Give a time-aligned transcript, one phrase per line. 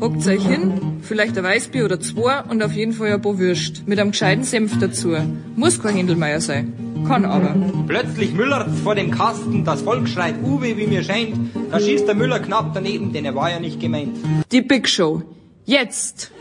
[0.00, 3.86] Hockt euch hin, vielleicht ein Weißbier oder zwei und auf jeden Fall ein paar Würst.
[3.86, 5.14] Mit einem gescheiten Senf dazu.
[5.56, 6.72] Muss kein Händelmeier sein.
[7.06, 7.54] Kann aber.
[7.86, 11.36] Plötzlich müllert's vor dem Kasten, das Volk schreit Uwe, wie mir scheint.
[11.70, 14.16] Da schießt der Müller knapp daneben, denn er war ja nicht gemeint.
[14.50, 15.22] Die Big Show.
[15.66, 16.32] Jetzt!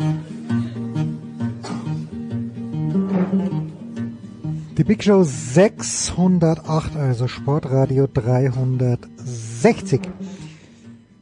[4.78, 10.00] Die Big Show 608, also Sportradio 360.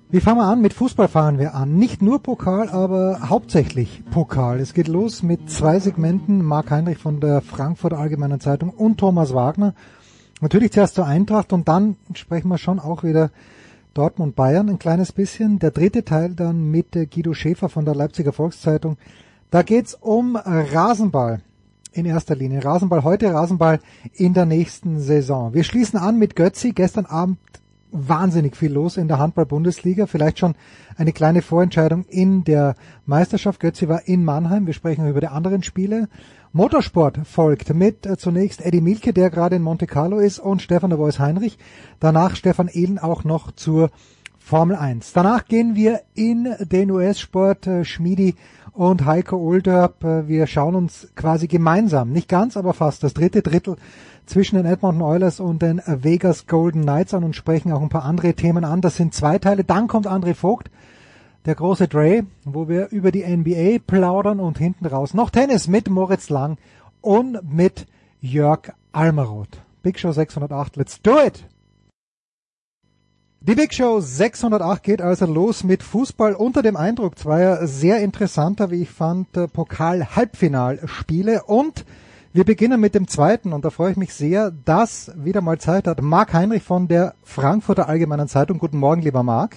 [0.10, 0.62] Wie fangen wir an?
[0.62, 1.76] Mit Fußball fahren wir an.
[1.76, 4.62] Nicht nur Pokal, aber hauptsächlich Pokal.
[4.62, 6.46] Es geht los mit zwei Segmenten.
[6.46, 9.74] Marc Heinrich von der Frankfurter Allgemeinen Zeitung und Thomas Wagner.
[10.40, 13.32] Natürlich zuerst zur Eintracht und dann sprechen wir schon auch wieder
[13.94, 15.60] Dortmund Bayern ein kleines bisschen.
[15.60, 18.96] Der dritte Teil dann mit Guido Schäfer von der Leipziger Volkszeitung.
[19.52, 21.42] Da geht's um Rasenball
[21.92, 22.64] in erster Linie.
[22.64, 23.82] Rasenball heute, Rasenball
[24.14, 25.54] in der nächsten Saison.
[25.54, 26.72] Wir schließen an mit Götzi.
[26.72, 27.40] Gestern Abend
[27.98, 30.06] wahnsinnig viel los in der Handball-Bundesliga.
[30.06, 30.56] Vielleicht schon
[30.95, 33.59] eine kleine Vorentscheidung in der Meisterschaft.
[33.59, 34.67] Götzi war in Mannheim.
[34.67, 36.09] Wir sprechen über die anderen Spiele.
[36.54, 41.00] Motorsport folgt mit zunächst Eddie Milke, der gerade in Monte Carlo ist, und Stefan de
[41.00, 41.58] Vois Heinrich.
[42.00, 43.89] Danach Stefan Ehlen auch noch zur
[44.38, 45.11] Formel 1.
[45.11, 48.36] Danach gehen wir in den US-Sport äh, Schmiedi
[48.72, 50.04] und Heiko Olderb.
[50.06, 53.76] Äh, wir schauen uns quasi gemeinsam, nicht ganz, aber fast das dritte Drittel
[54.28, 58.06] zwischen den Edmonton Oilers und den Vegas Golden Knights an und sprechen auch ein paar
[58.06, 58.81] andere Themen an.
[58.81, 59.64] Das sind zwei Teile.
[59.64, 60.70] Dann kommt André Vogt,
[61.45, 65.89] der große Dre, wo wir über die NBA plaudern und hinten raus noch Tennis mit
[65.89, 66.58] Moritz Lang
[67.02, 67.87] und mit
[68.20, 69.61] Jörg Almaroth.
[69.82, 71.45] Big Show 608, let's do it!
[73.39, 78.71] Die Big Show 608 geht also los mit Fußball unter dem Eindruck zweier sehr interessanter,
[78.71, 81.86] wie ich fand, Pokal-Halbfinalspiele und
[82.37, 85.87] wir beginnen mit dem zweiten und da freue ich mich sehr, dass wieder mal Zeit
[85.87, 88.59] hat Marc Heinrich von der Frankfurter Allgemeinen Zeitung.
[88.59, 89.55] Guten Morgen, lieber Marc.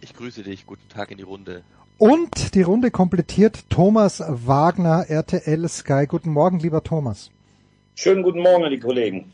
[0.00, 1.64] Ich grüße dich, guten Tag in die Runde.
[1.98, 6.06] Und die Runde komplettiert Thomas Wagner, RTL Sky.
[6.08, 7.30] Guten Morgen, lieber Thomas.
[7.94, 9.30] Schönen guten Morgen an die Kollegen.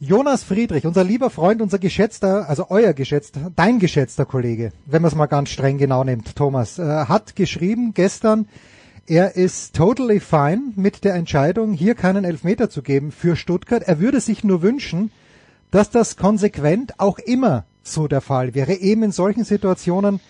[0.00, 5.08] Jonas Friedrich, unser lieber Freund, unser geschätzter, also euer geschätzter, dein geschätzter Kollege, wenn man
[5.10, 8.48] es mal ganz streng genau nimmt, Thomas, äh, hat geschrieben gestern,
[9.06, 13.82] er ist totally fine mit der Entscheidung, hier keinen Elfmeter zu geben für Stuttgart.
[13.82, 15.10] Er würde sich nur wünschen,
[15.70, 20.20] dass das konsequent auch immer so der Fall wäre, eben in solchen Situationen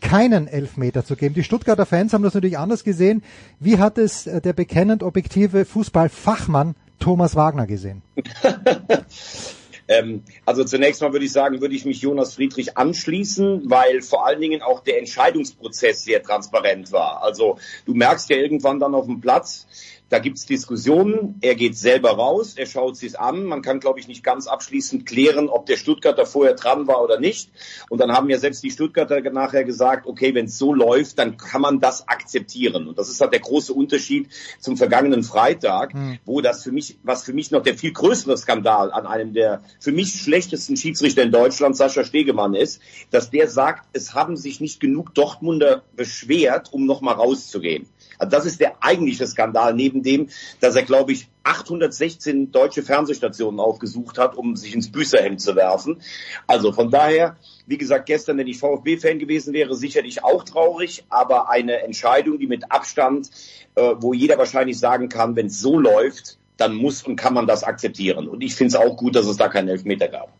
[0.00, 1.34] keinen Elfmeter zu geben.
[1.34, 3.22] Die Stuttgarter Fans haben das natürlich anders gesehen.
[3.58, 8.02] Wie hat es der bekennend objektive Fußballfachmann Thomas Wagner gesehen?
[9.90, 14.24] Ähm, also zunächst mal würde ich sagen, würde ich mich Jonas Friedrich anschließen, weil vor
[14.24, 17.22] allen Dingen auch der Entscheidungsprozess sehr transparent war.
[17.24, 19.66] Also du merkst ja irgendwann dann auf dem Platz,
[20.10, 21.36] da gibt's Diskussionen.
[21.40, 23.44] Er geht selber raus, er schaut sich's an.
[23.44, 27.20] Man kann, glaube ich, nicht ganz abschließend klären, ob der Stuttgarter vorher dran war oder
[27.20, 27.50] nicht.
[27.88, 31.36] Und dann haben ja selbst die Stuttgarter nachher gesagt, okay, wenn es so läuft, dann
[31.36, 32.88] kann man das akzeptieren.
[32.88, 34.28] Und das ist halt der große Unterschied
[34.58, 36.18] zum vergangenen Freitag, mhm.
[36.24, 39.62] wo das für mich, was für mich noch der viel größere Skandal an einem der
[39.78, 42.82] für mich schlechtesten Schiedsrichter in Deutschland, Sascha Stegemann, ist,
[43.12, 47.86] dass der sagt, es haben sich nicht genug Dortmunder beschwert, um nochmal rauszugehen.
[48.20, 50.28] Also das ist der eigentliche Skandal, neben dem,
[50.60, 56.02] dass er, glaube ich, 816 deutsche Fernsehstationen aufgesucht hat, um sich ins Büßerhemd zu werfen.
[56.46, 57.36] Also von daher,
[57.66, 62.46] wie gesagt, gestern, wenn ich VfB-Fan gewesen wäre, sicherlich auch traurig, aber eine Entscheidung, die
[62.46, 63.30] mit Abstand,
[63.74, 67.46] äh, wo jeder wahrscheinlich sagen kann, wenn es so läuft, dann muss und kann man
[67.46, 68.28] das akzeptieren.
[68.28, 70.30] Und ich finde es auch gut, dass es da keinen Elfmeter gab.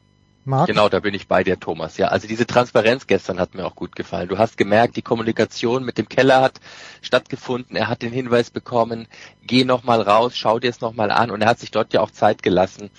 [0.50, 0.67] Marc?
[0.67, 1.97] Genau, da bin ich bei dir, Thomas.
[1.97, 4.29] Ja, also diese Transparenz gestern hat mir auch gut gefallen.
[4.29, 6.61] Du hast gemerkt, die Kommunikation mit dem Keller hat
[7.00, 7.76] stattgefunden.
[7.76, 9.08] Er hat den Hinweis bekommen,
[9.43, 11.31] geh noch mal raus, schau dir es noch mal an.
[11.31, 12.91] Und er hat sich dort ja auch Zeit gelassen.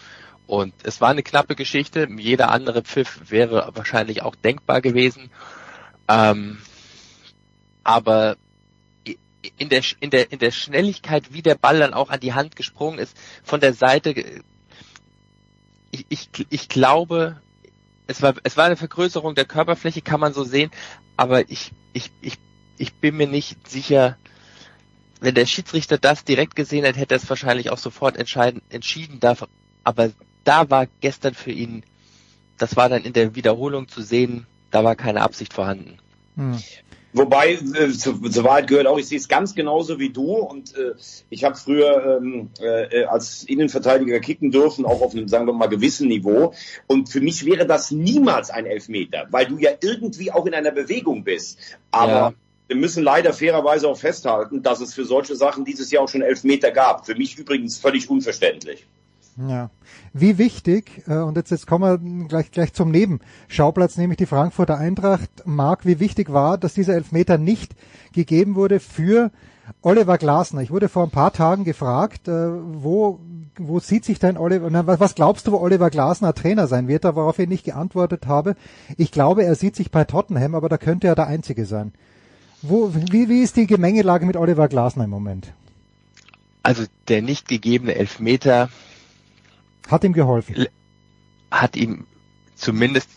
[0.48, 2.08] Und es war eine knappe Geschichte.
[2.18, 5.30] Jeder andere Pfiff wäre wahrscheinlich auch denkbar gewesen.
[6.08, 6.58] Ähm,
[7.84, 8.38] aber
[9.58, 12.56] in der, in der, in der Schnelligkeit, wie der Ball dann auch an die Hand
[12.56, 14.14] gesprungen ist, von der Seite
[16.10, 17.42] ich, ich, ich glaube,
[18.08, 20.72] es war, es war eine Vergrößerung der Körperfläche, kann man so sehen,
[21.18, 22.38] aber ich, ich, ich,
[22.78, 24.18] ich bin mir nicht sicher,
[25.20, 29.20] wenn der Schiedsrichter das direkt gesehen hätte, hätte er es wahrscheinlich auch sofort entscheiden, entschieden.
[29.20, 29.36] Da
[29.84, 30.12] aber
[30.44, 31.84] da war gestern für ihn,
[32.58, 35.98] das war dann in der Wiederholung zu sehen, da war keine Absicht vorhanden.
[36.36, 36.60] Hm.
[37.14, 40.76] Wobei, äh, zu, zur Wahrheit gehört auch, ich sehe es ganz genauso wie du und
[40.76, 40.94] äh,
[41.30, 45.68] ich habe früher ähm, äh, als Innenverteidiger kicken dürfen, auch auf einem, sagen wir mal,
[45.68, 46.54] gewissen Niveau.
[46.88, 50.72] Und für mich wäre das niemals ein Elfmeter, weil du ja irgendwie auch in einer
[50.72, 51.60] Bewegung bist.
[51.92, 52.34] Aber ja.
[52.68, 56.22] wir müssen leider fairerweise auch festhalten, dass es für solche Sachen dieses Jahr auch schon
[56.22, 57.06] Elfmeter gab.
[57.06, 58.86] Für mich übrigens völlig unverständlich.
[59.38, 59.70] Ja.
[60.14, 64.78] Wie wichtig, äh, und jetzt, jetzt kommen wir gleich, gleich zum Nebenschauplatz, nämlich die Frankfurter
[64.78, 65.30] Eintracht.
[65.46, 67.76] Marc, wie wichtig war, dass dieser Elfmeter nicht
[68.14, 69.32] gegeben wurde für
[69.82, 70.62] Oliver Glasner?
[70.62, 73.20] Ich wurde vor ein paar Tagen gefragt, äh, wo,
[73.58, 77.40] wo sieht sich denn Oliver, was glaubst du, wo Oliver Glasner Trainer sein wird, worauf
[77.40, 78.56] ich nicht geantwortet habe?
[78.98, 81.94] Ich glaube, er sieht sich bei Tottenham, aber da könnte er der Einzige sein.
[82.62, 85.54] Wo, wie, wie ist die Gemengelage mit Oliver Glasner im Moment?
[86.64, 88.70] Also der nicht gegebene Elfmeter
[89.92, 90.68] hat ihm geholfen.
[91.50, 92.06] Hat ihm
[92.56, 93.10] zumindest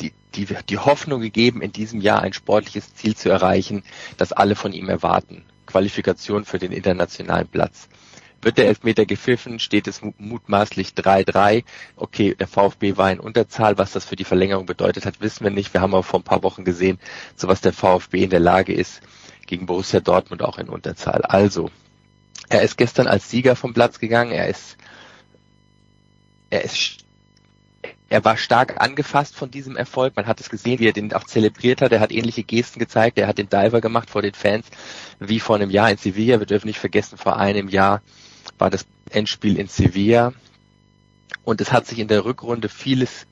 [0.00, 3.82] die, die, die Hoffnung gegeben, in diesem Jahr ein sportliches Ziel zu erreichen,
[4.16, 5.44] das alle von ihm erwarten.
[5.66, 7.88] Qualifikation für den internationalen Platz.
[8.42, 11.64] Wird der Elfmeter gepfiffen, steht es mutmaßlich 3-3.
[11.96, 13.78] Okay, der VfB war in Unterzahl.
[13.78, 15.72] Was das für die Verlängerung bedeutet hat, wissen wir nicht.
[15.72, 16.98] Wir haben aber vor ein paar Wochen gesehen,
[17.36, 19.00] so was der VfB in der Lage ist,
[19.46, 21.22] gegen Borussia Dortmund auch in Unterzahl.
[21.22, 21.70] Also,
[22.50, 24.32] er ist gestern als Sieger vom Platz gegangen.
[24.32, 24.76] Er ist
[26.54, 27.04] er ist
[28.08, 30.14] er war stark angefasst von diesem Erfolg.
[30.14, 31.90] Man hat es gesehen, wie er den auch zelebriert hat.
[31.90, 33.18] Er hat ähnliche Gesten gezeigt.
[33.18, 34.66] Er hat den Diver gemacht vor den Fans,
[35.18, 36.38] wie vor einem Jahr in Sevilla.
[36.38, 38.02] Wir dürfen nicht vergessen, vor einem Jahr
[38.58, 40.32] war das Endspiel in Sevilla.
[41.44, 43.26] Und es hat sich in der Rückrunde vieles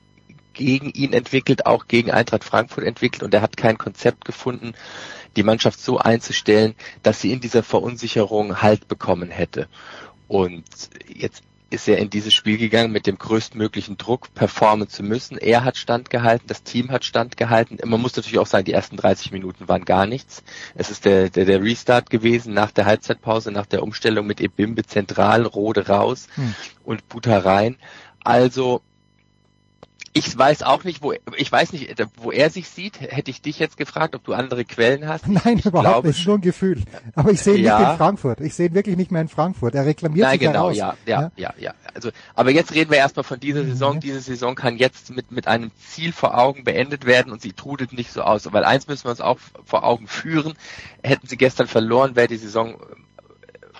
[0.53, 3.23] gegen ihn entwickelt, auch gegen Eintracht Frankfurt entwickelt.
[3.23, 4.73] Und er hat kein Konzept gefunden,
[5.37, 9.69] die Mannschaft so einzustellen, dass sie in dieser Verunsicherung Halt bekommen hätte.
[10.27, 10.65] Und
[11.07, 11.43] jetzt
[11.73, 15.37] ist er in dieses Spiel gegangen mit dem größtmöglichen Druck, performen zu müssen.
[15.37, 17.79] Er hat standgehalten, das Team hat standgehalten.
[17.83, 20.43] Man muss natürlich auch sagen, die ersten 30 Minuten waren gar nichts.
[20.75, 24.83] Es ist der, der, der Restart gewesen nach der Halbzeitpause, nach der Umstellung mit Ebimbe
[24.85, 26.53] zentral, Rode raus hm.
[26.83, 27.77] und Buta rein.
[28.23, 28.81] Also
[30.13, 33.01] ich weiß auch nicht, wo ich weiß nicht, wo er sich sieht.
[33.01, 35.27] Hätte ich dich jetzt gefragt, ob du andere Quellen hast?
[35.27, 36.27] Nein, ich überhaupt glaube, nicht.
[36.27, 36.83] Nur ein Gefühl.
[37.15, 37.79] Aber ich sehe ihn ja.
[37.79, 38.39] nicht in Frankfurt.
[38.41, 39.73] Ich sehe ihn wirklich nicht mehr in Frankfurt.
[39.73, 40.77] Er reklamiert Nein, sich genau, heraus.
[40.77, 41.73] ja, ja, ja, ja.
[41.95, 43.95] Also, aber jetzt reden wir erstmal von dieser Saison.
[43.95, 43.99] Mhm.
[44.01, 47.91] Diese Saison kann jetzt mit mit einem Ziel vor Augen beendet werden und sie trudelt
[47.93, 48.51] nicht so aus.
[48.51, 50.53] Weil eins müssen wir uns auch vor Augen führen:
[51.01, 52.75] Hätten sie gestern verloren, wäre die Saison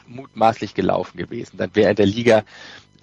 [0.07, 1.57] mutmaßlich gelaufen gewesen.
[1.57, 2.43] Dann wäre in der Liga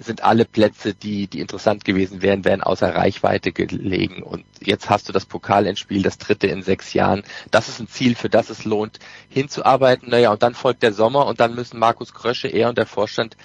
[0.02, 4.22] sind alle Plätze, die, die interessant gewesen wären, wären außer Reichweite gelegen.
[4.22, 7.22] Und jetzt hast du das Pokalendspiel, das dritte in sechs Jahren.
[7.50, 8.98] Das ist ein Ziel, für das es lohnt,
[9.28, 10.10] hinzuarbeiten.
[10.10, 13.36] Naja, und dann folgt der Sommer und dann müssen Markus Krösche, er und der Vorstand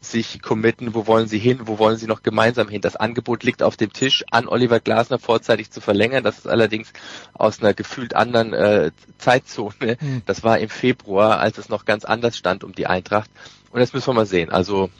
[0.00, 2.80] sich committen, wo wollen sie hin, wo wollen sie noch gemeinsam hin.
[2.80, 6.24] Das Angebot liegt auf dem Tisch, an Oliver Glasner vorzeitig zu verlängern.
[6.24, 6.92] Das ist allerdings
[7.32, 9.96] aus einer gefühlt anderen äh, Zeitzone.
[10.00, 10.22] Mhm.
[10.26, 13.30] Das war im Februar, als es noch ganz anders stand um die Eintracht.
[13.70, 14.50] Und das müssen wir mal sehen.
[14.50, 14.90] Also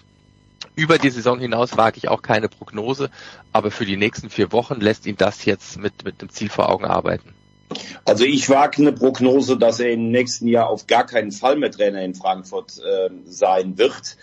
[0.75, 3.11] über die Saison hinaus wage ich auch keine Prognose,
[3.53, 6.71] aber für die nächsten vier Wochen lässt ihn das jetzt mit, mit dem Ziel vor
[6.71, 7.35] Augen arbeiten.
[8.05, 11.71] Also ich wage eine Prognose, dass er im nächsten Jahr auf gar keinen Fall mehr
[11.71, 14.17] Trainer in Frankfurt äh, sein wird.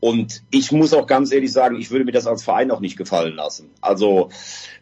[0.00, 2.96] Und ich muss auch ganz ehrlich sagen, ich würde mir das als Verein auch nicht
[2.96, 3.70] gefallen lassen.
[3.80, 4.30] Also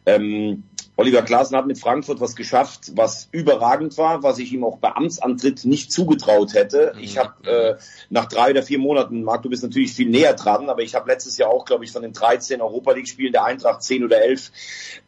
[0.07, 0.65] ähm,
[1.01, 4.91] Oliver Klaassen hat mit Frankfurt was geschafft, was überragend war, was ich ihm auch bei
[4.91, 6.93] Amtsantritt nicht zugetraut hätte.
[7.01, 7.75] Ich habe äh,
[8.11, 11.11] nach drei oder vier Monaten, Marc, du bist natürlich viel näher dran, aber ich habe
[11.11, 14.53] letztes Jahr auch, glaube ich, von den 13 Europa League-Spielen der Eintracht 10 oder 11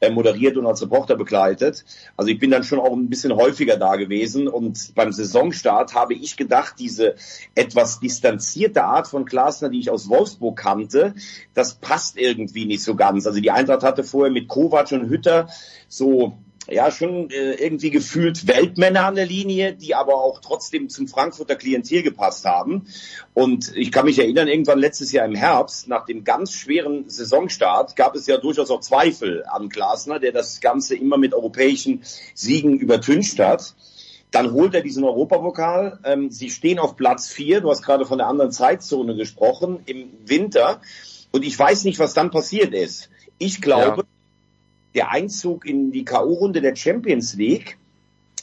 [0.01, 1.85] äh, moderiert und als Reporter begleitet.
[2.17, 6.15] Also ich bin dann schon auch ein bisschen häufiger da gewesen und beim Saisonstart habe
[6.15, 7.17] ich gedacht, diese
[7.55, 11.15] etwas distanzierte Art von Klaasner, die ich aus Wolfsburg kannte,
[11.53, 13.27] das passt irgendwie nicht so ganz.
[13.27, 15.49] Also die Eintracht hatte vorher mit Kovac und Hütter
[15.93, 16.39] so
[16.71, 21.57] ja schon äh, irgendwie gefühlt Weltmänner an der Linie, die aber auch trotzdem zum Frankfurter
[21.57, 22.87] Klientel gepasst haben.
[23.35, 27.95] Und ich kann mich erinnern, irgendwann letztes Jahr im Herbst, nach dem ganz schweren Saisonstart,
[27.97, 32.03] gab es ja durchaus auch Zweifel an Glasner, der das Ganze immer mit europäischen
[32.35, 33.75] Siegen übertüncht hat.
[34.31, 35.99] Dann holt er diesen Europapokal.
[36.05, 37.61] Ähm, sie stehen auf Platz vier.
[37.61, 40.81] Du hast gerade von der anderen Zeitzone gesprochen im Winter.
[41.33, 43.11] Und ich weiß nicht, was dann passiert ist.
[43.39, 44.05] Ich glaube,
[44.95, 47.79] der Einzug in die K.O.-Runde der Champions League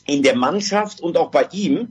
[0.05, 1.89] in der Mannschaft und auch bei ihm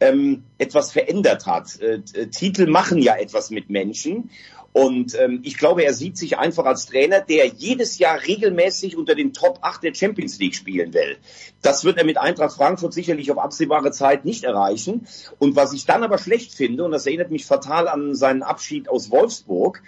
[0.00, 1.80] ähm, etwas verändert hat.
[1.80, 4.30] Äh, äh, Titel machen ja etwas mit Menschen.
[4.72, 9.14] Und ähm, ich glaube, er sieht sich einfach als Trainer, der jedes Jahr regelmäßig unter
[9.14, 11.18] den Top 8 der Champions League spielen will.
[11.60, 15.06] Das wird er mit Eintracht Frankfurt sicherlich auf absehbare Zeit nicht erreichen.
[15.38, 18.88] Und was ich dann aber schlecht finde, und das erinnert mich fatal an seinen Abschied
[18.88, 19.82] aus Wolfsburg,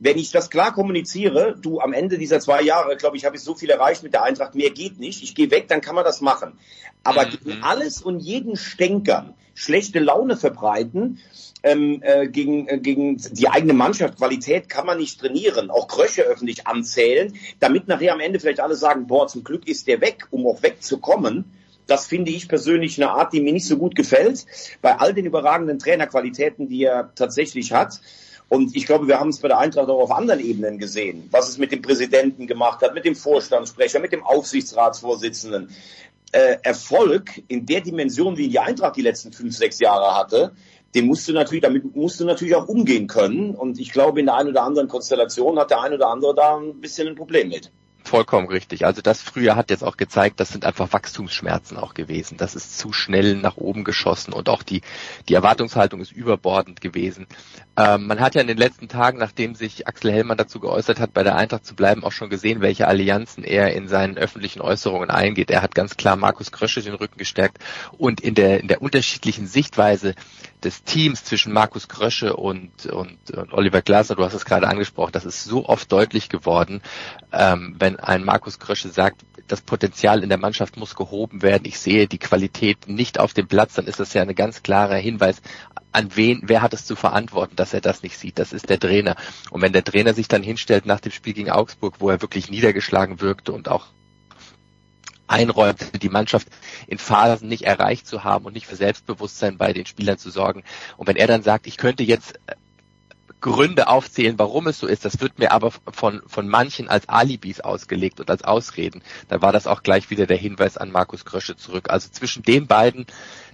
[0.00, 3.42] wenn ich das klar kommuniziere, du am Ende dieser zwei Jahre, glaube ich, habe ich
[3.42, 6.04] so viel erreicht mit der Eintracht, mehr geht nicht, ich gehe weg, dann kann man
[6.04, 6.58] das machen.
[7.02, 7.30] Aber Mhm.
[7.30, 11.18] gegen alles und jeden Stänkern, schlechte Laune verbreiten,
[11.64, 16.22] ähm, äh, gegen, äh, gegen die eigene Mannschaft, Qualität kann man nicht trainieren, auch Kröche
[16.22, 20.28] öffentlich anzählen, damit nachher am Ende vielleicht alle sagen, boah, zum Glück ist der weg,
[20.30, 21.44] um auch wegzukommen.
[21.88, 24.44] Das finde ich persönlich eine Art, die mir nicht so gut gefällt.
[24.82, 28.00] Bei all den überragenden Trainerqualitäten, die er tatsächlich hat.
[28.48, 31.48] Und ich glaube, wir haben es bei der Eintracht auch auf anderen Ebenen gesehen, was
[31.48, 35.70] es mit dem Präsidenten gemacht hat, mit dem Vorstandssprecher, mit dem Aufsichtsratsvorsitzenden.
[36.32, 40.52] Äh, Erfolg in der Dimension, wie die Eintracht die letzten fünf, sechs Jahre hatte,
[40.94, 43.54] den musst du natürlich, damit musst du natürlich auch umgehen können.
[43.54, 46.56] Und ich glaube, in der einen oder anderen Konstellation hat der ein oder andere da
[46.56, 47.70] ein bisschen ein Problem mit.
[48.04, 48.86] Vollkommen richtig.
[48.86, 52.38] Also das früher hat jetzt auch gezeigt, das sind einfach Wachstumsschmerzen auch gewesen.
[52.38, 54.80] Das ist zu schnell nach oben geschossen und auch die,
[55.28, 57.26] die Erwartungshaltung ist überbordend gewesen.
[57.76, 61.12] Ähm, man hat ja in den letzten Tagen, nachdem sich Axel Hellmann dazu geäußert hat,
[61.12, 65.10] bei der Eintracht zu bleiben, auch schon gesehen, welche Allianzen er in seinen öffentlichen Äußerungen
[65.10, 65.50] eingeht.
[65.50, 67.58] Er hat ganz klar Markus Krösche den Rücken gestärkt
[67.98, 70.14] und in der, in der unterschiedlichen Sichtweise
[70.64, 75.12] des Teams zwischen Markus Krösche und, und, und Oliver Glasner, du hast es gerade angesprochen,
[75.12, 76.82] das ist so oft deutlich geworden,
[77.32, 81.78] ähm, wenn ein Markus Krösche sagt, das Potenzial in der Mannschaft muss gehoben werden, ich
[81.78, 85.40] sehe die Qualität nicht auf dem Platz, dann ist das ja ein ganz klarer Hinweis,
[85.92, 88.78] an wen, wer hat es zu verantworten, dass er das nicht sieht, das ist der
[88.78, 89.16] Trainer.
[89.50, 92.50] Und wenn der Trainer sich dann hinstellt nach dem Spiel gegen Augsburg, wo er wirklich
[92.50, 93.86] niedergeschlagen wirkte und auch
[95.28, 96.48] einräumt, die Mannschaft
[96.86, 100.64] in Phasen nicht erreicht zu haben und nicht für Selbstbewusstsein bei den Spielern zu sorgen.
[100.96, 102.54] Und wenn er dann sagt, ich könnte jetzt äh,
[103.40, 107.60] Gründe aufzählen, warum es so ist, das wird mir aber von, von manchen als Alibis
[107.60, 111.56] ausgelegt und als Ausreden, dann war das auch gleich wieder der Hinweis an Markus Krösche
[111.56, 111.90] zurück.
[111.90, 113.06] Also zwischen den beiden,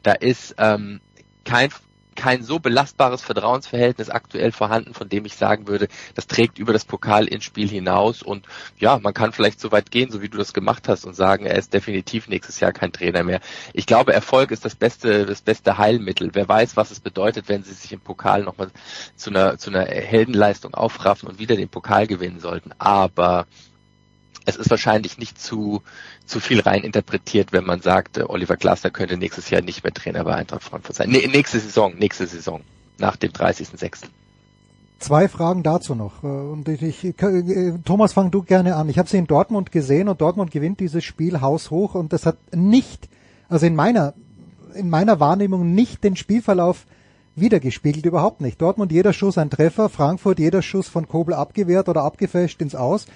[0.02, 1.00] da ist ähm,
[1.44, 1.70] kein
[2.14, 6.84] kein so belastbares Vertrauensverhältnis aktuell vorhanden, von dem ich sagen würde, das trägt über das
[6.84, 8.46] Pokal ins Spiel hinaus und
[8.78, 11.46] ja, man kann vielleicht so weit gehen, so wie du das gemacht hast und sagen,
[11.46, 13.40] er ist definitiv nächstes Jahr kein Trainer mehr.
[13.72, 16.30] Ich glaube, Erfolg ist das beste, das beste Heilmittel.
[16.32, 18.70] Wer weiß, was es bedeutet, wenn sie sich im Pokal nochmal
[19.16, 22.70] zu einer, zu einer Heldenleistung aufraffen und wieder den Pokal gewinnen sollten.
[22.78, 23.46] Aber
[24.44, 25.82] es ist wahrscheinlich nicht zu,
[26.26, 29.94] zu viel rein interpretiert, wenn man sagt, äh, Oliver Glasner könnte nächstes Jahr nicht mehr
[29.94, 31.10] Trainer bei Eintracht Frankfurt sein.
[31.10, 32.60] Nee, nächste Saison, nächste Saison,
[32.98, 34.04] nach dem 30.06.
[34.98, 36.22] Zwei Fragen dazu noch.
[36.22, 38.88] Äh, Und ich, ich, äh, Thomas, fang du gerne an.
[38.88, 42.36] Ich habe sie in Dortmund gesehen und Dortmund gewinnt dieses Spiel haushoch und das hat
[42.54, 43.08] nicht,
[43.48, 44.14] also in meiner,
[44.74, 46.86] in meiner Wahrnehmung nicht den Spielverlauf
[47.36, 48.60] wiedergespiegelt, überhaupt nicht.
[48.60, 53.06] Dortmund jeder Schuss ein Treffer, Frankfurt jeder Schuss von Kobel abgewehrt oder abgefälscht ins Aus.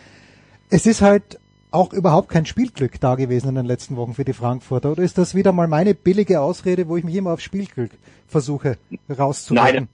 [0.70, 1.38] Es ist halt
[1.70, 4.92] auch überhaupt kein Spielglück da gewesen in den letzten Wochen für die Frankfurter.
[4.92, 7.90] Oder ist das wieder mal meine billige Ausrede, wo ich mich immer auf Spielglück
[8.26, 8.78] versuche
[9.10, 9.74] rauszuholen?
[9.74, 9.88] Nein,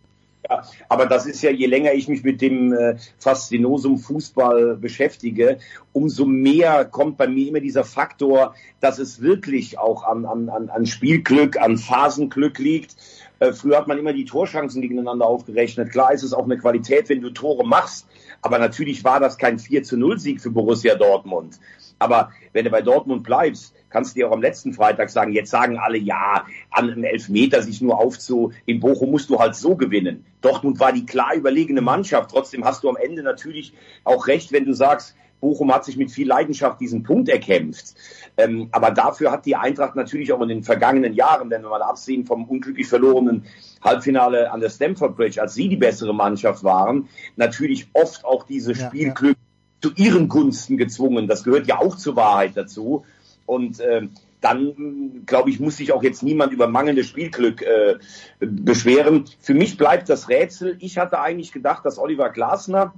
[0.49, 5.59] ja, aber das ist ja, je länger ich mich mit dem äh, Faszinosum Fußball beschäftige,
[5.93, 10.87] umso mehr kommt bei mir immer dieser Faktor, dass es wirklich auch an, an, an
[10.87, 12.97] Spielglück, an Phasenglück liegt.
[13.39, 15.91] Äh, früher hat man immer die Torchancen gegeneinander aufgerechnet.
[15.91, 18.07] Klar ist es auch eine Qualität, wenn du Tore machst.
[18.45, 21.59] Aber natürlich war das kein 4 zu 0 Sieg für Borussia Dortmund.
[21.99, 25.51] Aber wenn du bei Dortmund bleibst, kannst du dir auch am letzten Freitag sagen, jetzt
[25.51, 29.77] sagen alle, ja, an einem Elfmeter sich nur aufzu, in Bochum musst du halt so
[29.77, 30.27] gewinnen.
[30.43, 32.33] Dortmund war die klar überlegene Mannschaft.
[32.33, 33.73] Trotzdem hast du am Ende natürlich
[34.05, 37.95] auch recht, wenn du sagst, Bochum hat sich mit viel Leidenschaft diesen Punkt erkämpft.
[38.37, 41.83] Ähm, aber dafür hat die Eintracht natürlich auch in den vergangenen Jahren, wenn wir mal
[41.83, 43.45] absehen vom unglücklich verlorenen
[43.85, 48.73] Halbfinale an der Stamford Bridge, als sie die bessere Mannschaft waren, natürlich oft auch diese
[48.73, 49.37] Ja, Spielglück
[49.83, 51.29] zu ihren Gunsten gezwungen.
[51.29, 53.05] Das gehört ja auch zur Wahrheit dazu.
[53.47, 54.11] Und ähm,
[54.41, 57.97] dann, glaube ich, muss sich auch jetzt niemand über mangelndes Spielglück äh,
[58.41, 59.25] beschweren.
[59.41, 60.77] Für mich bleibt das Rätsel.
[60.81, 62.95] Ich hatte eigentlich gedacht, dass Oliver Glasner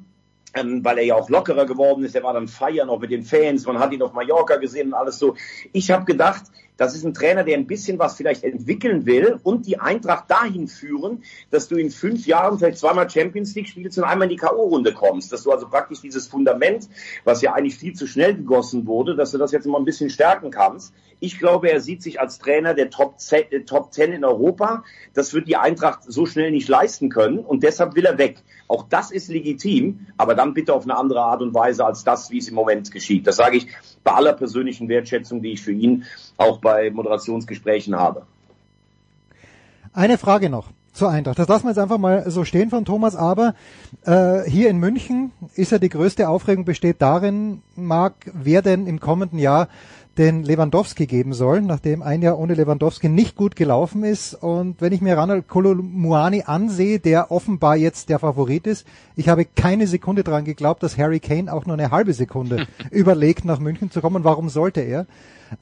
[0.57, 2.14] ähm, weil er ja auch lockerer geworden ist.
[2.14, 3.66] Er war dann feiern auch mit den Fans.
[3.66, 5.37] Man hat ihn auf Mallorca gesehen und alles so.
[5.73, 6.45] Ich habe gedacht,
[6.76, 10.68] das ist ein Trainer, der ein bisschen was vielleicht entwickeln will und die Eintracht dahin
[10.68, 14.37] führen, dass du in fünf Jahren vielleicht zweimal Champions League spielst und einmal in die
[14.37, 15.33] K.O.-Runde kommst.
[15.33, 16.88] Dass du also praktisch dieses Fundament,
[17.25, 20.11] was ja eigentlich viel zu schnell gegossen wurde, dass du das jetzt mal ein bisschen
[20.11, 20.92] stärken kannst.
[21.18, 24.85] Ich glaube, er sieht sich als Trainer der Top 10, äh, Top 10 in Europa.
[25.14, 28.42] Das wird die Eintracht so schnell nicht leisten können und deshalb will er weg.
[28.68, 32.30] Auch das ist legitim, aber dann bitte auf eine andere Art und Weise als das,
[32.30, 33.26] wie es im Moment geschieht.
[33.26, 33.68] Das sage ich
[34.06, 36.04] bei aller persönlichen Wertschätzung, die ich für ihn
[36.36, 38.22] auch bei Moderationsgesprächen habe.
[39.92, 41.40] Eine Frage noch zur Eintracht.
[41.40, 43.16] Das lassen wir jetzt einfach mal so stehen von Thomas.
[43.16, 43.54] Aber
[44.04, 49.00] äh, hier in München ist ja die größte Aufregung besteht darin, Marc, wer denn im
[49.00, 49.68] kommenden Jahr
[50.18, 54.35] den Lewandowski geben soll, nachdem ein Jahr ohne Lewandowski nicht gut gelaufen ist.
[54.35, 59.44] Und wenn ich mir Ronald Kolumuani ansehe, der offenbar jetzt der Favorit ist, ich habe
[59.44, 63.90] keine Sekunde dran geglaubt, dass Harry Kane auch nur eine halbe Sekunde überlegt, nach München
[63.90, 64.25] zu kommen.
[64.25, 65.06] Warum sollte er?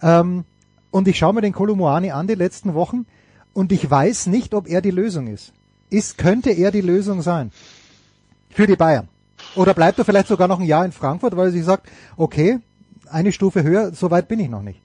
[0.01, 0.45] Ähm,
[0.93, 3.07] und ich schaue mir den Kolumuani an die letzten Wochen
[3.53, 5.53] und ich weiß nicht, ob er die Lösung ist.
[5.91, 7.51] Ist, könnte er die Lösung sein?
[8.51, 9.09] Für die Bayern.
[9.57, 12.61] Oder bleibt er vielleicht sogar noch ein Jahr in Frankfurt, weil er sich sagt, okay,
[13.15, 14.81] eine Stufe höher, so weit bin ich noch nicht.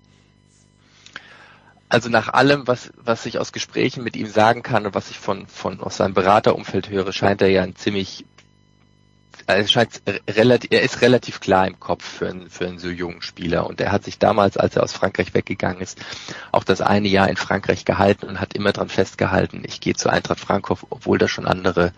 [1.89, 5.17] Also nach allem, was, was ich aus Gesprächen mit ihm sagen kann und was ich
[5.17, 8.25] von, von aus seinem Beraterumfeld höre, scheint er ja ein ziemlich,
[9.47, 13.23] es scheint relativ, er ist relativ klar im Kopf für einen, für einen so jungen
[13.23, 15.97] Spieler und er hat sich damals, als er aus Frankreich weggegangen ist,
[16.51, 20.11] auch das eine Jahr in Frankreich gehalten und hat immer dran festgehalten, ich gehe zu
[20.11, 21.91] Eintracht Frankfurt, obwohl da schon andere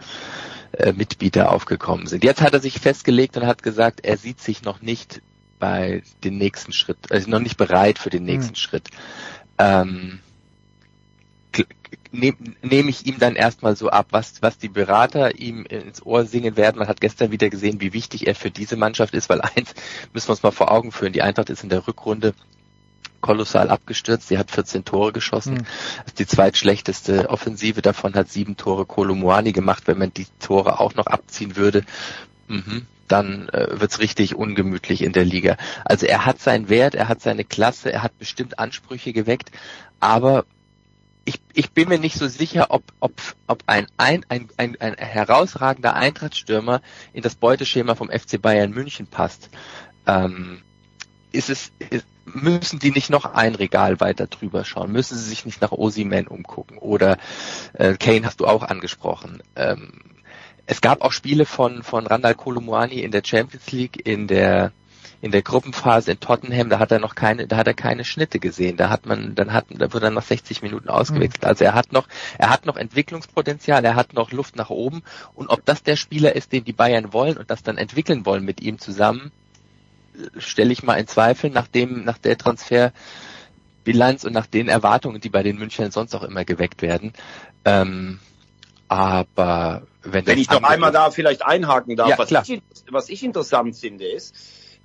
[0.71, 2.23] äh, Mitbieter aufgekommen sind.
[2.23, 5.21] Jetzt hat er sich festgelegt und hat gesagt, er sieht sich noch nicht
[5.61, 8.55] bei den nächsten Schritt, also noch nicht bereit für den nächsten mhm.
[8.55, 8.89] Schritt.
[9.57, 10.19] Ähm,
[12.11, 16.25] nehme nehm ich ihm dann erstmal so ab, was, was die Berater ihm ins Ohr
[16.25, 16.79] singen werden.
[16.79, 19.73] Man hat gestern wieder gesehen, wie wichtig er für diese Mannschaft ist, weil eins
[20.13, 21.13] müssen wir uns mal vor Augen führen.
[21.13, 22.33] Die Eintracht ist in der Rückrunde
[23.21, 24.29] kolossal abgestürzt.
[24.29, 25.53] Sie hat 14 Tore geschossen.
[25.53, 25.65] Mhm.
[25.97, 27.83] Das ist die zweitschlechteste Offensive.
[27.83, 29.83] Davon hat sieben Tore Kolumuani gemacht.
[29.85, 31.83] Wenn man die Tore auch noch abziehen würde,
[33.08, 35.58] dann äh, wird's richtig ungemütlich in der Liga.
[35.84, 39.51] Also er hat seinen Wert, er hat seine Klasse, er hat bestimmt Ansprüche geweckt,
[40.00, 40.46] aber
[41.25, 43.13] ich, ich bin mir nicht so sicher, ob, ob,
[43.48, 46.81] ob ein, ein, ein, ein, ein herausragender Eintrachtstürmer
[47.13, 49.50] in das Beuteschema vom FC Bayern München passt.
[50.08, 50.62] Ähm,
[51.31, 54.91] ist es, ist, müssen die nicht noch ein Regal weiter drüber schauen?
[54.91, 56.77] Müssen sie sich nicht nach Osiman umgucken?
[56.77, 57.17] Oder
[57.74, 59.43] äh, Kane hast du auch angesprochen.
[59.55, 60.01] Ähm,
[60.65, 64.71] es gab auch Spiele von, von Randall Kolumuani in der Champions League, in der
[65.21, 68.39] in der Gruppenphase in Tottenham, da hat er noch keine, da hat er keine Schnitte
[68.39, 68.75] gesehen.
[68.75, 71.43] Da hat man, dann hat, da wurde er nach 60 Minuten ausgewechselt.
[71.43, 71.47] Mhm.
[71.47, 72.07] Also er hat noch,
[72.39, 75.03] er hat noch Entwicklungspotenzial, er hat noch Luft nach oben.
[75.35, 78.43] Und ob das der Spieler ist, den die Bayern wollen und das dann entwickeln wollen
[78.43, 79.31] mit ihm zusammen,
[80.37, 85.29] stelle ich mal in Zweifel nach dem, nach der Transferbilanz und nach den Erwartungen, die
[85.29, 87.13] bei den Münchnern sonst auch immer geweckt werden.
[87.63, 88.19] Ähm,
[88.91, 93.23] aber wenn, wenn ich noch einmal da vielleicht einhaken darf, ja, was, ich, was ich
[93.23, 94.35] interessant finde, ist,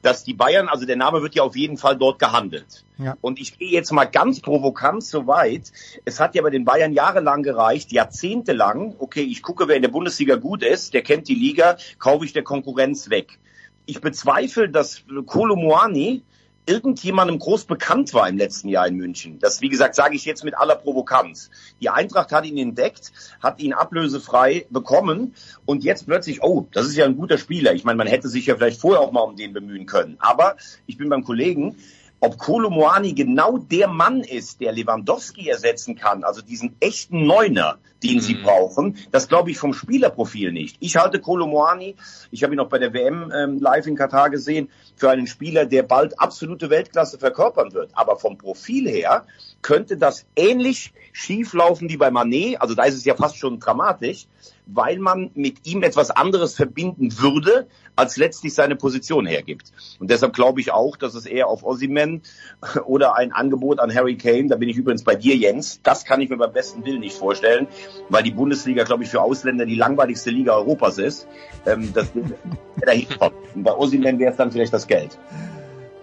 [0.00, 2.84] dass die Bayern, also der Name wird ja auf jeden Fall dort gehandelt.
[2.98, 3.16] Ja.
[3.20, 5.72] Und ich gehe jetzt mal ganz provokant so weit.
[6.04, 9.88] Es hat ja bei den Bayern jahrelang gereicht, jahrzehntelang, okay, ich gucke, wer in der
[9.88, 13.40] Bundesliga gut ist, der kennt die Liga, kaufe ich der Konkurrenz weg.
[13.86, 16.22] Ich bezweifle, dass Kolo Moani
[16.66, 19.38] irgendjemandem groß bekannt war im letzten Jahr in München.
[19.38, 21.50] Das, wie gesagt, sage ich jetzt mit aller Provokanz.
[21.80, 26.96] Die Eintracht hat ihn entdeckt, hat ihn ablösefrei bekommen und jetzt plötzlich, oh, das ist
[26.96, 27.72] ja ein guter Spieler.
[27.72, 30.16] Ich meine, man hätte sich ja vielleicht vorher auch mal um den bemühen können.
[30.18, 31.76] Aber ich bin beim Kollegen,
[32.20, 37.78] ob Kolo Moani genau der Mann ist, der Lewandowski ersetzen kann, also diesen echten Neuner,
[38.02, 38.20] den mhm.
[38.20, 40.76] sie brauchen, das glaube ich vom Spielerprofil nicht.
[40.80, 41.96] Ich halte Kolo Moani,
[42.30, 45.66] ich habe ihn auch bei der WM ähm, live in Katar gesehen, für einen Spieler,
[45.66, 47.90] der bald absolute Weltklasse verkörpern wird.
[47.94, 49.26] Aber vom Profil her
[49.62, 53.60] könnte das ähnlich schief laufen wie bei Manet, also da ist es ja fast schon
[53.60, 54.26] dramatisch,
[54.66, 59.72] weil man mit ihm etwas anderes verbinden würde, als letztlich seine Position hergibt.
[60.00, 62.20] Und deshalb glaube ich auch, dass es eher auf Ossiman
[62.84, 66.20] oder ein Angebot an Harry Kane, da bin ich übrigens bei dir, Jens, das kann
[66.20, 67.68] ich mir beim besten Willen nicht vorstellen,
[68.08, 71.28] weil die Bundesliga, glaube ich, für Ausländer die langweiligste Liga Europas ist.
[71.64, 72.10] Ähm, das
[72.84, 73.34] dahin kommt.
[73.54, 75.18] Und bei Ossiman wäre es dann vielleicht das Geld.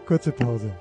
[0.05, 0.71] Kurze Pause.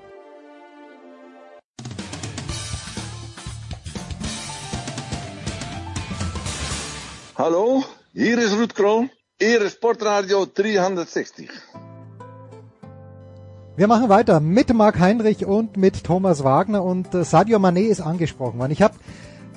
[7.45, 11.49] Hallo, hier ist Ruud Kroon, Ihre Sportradio 360.
[13.77, 18.01] Wir machen weiter mit Marc Heinrich und mit Thomas Wagner und äh, Sadio Mané ist
[18.01, 18.71] angesprochen worden.
[18.71, 18.95] Ich habe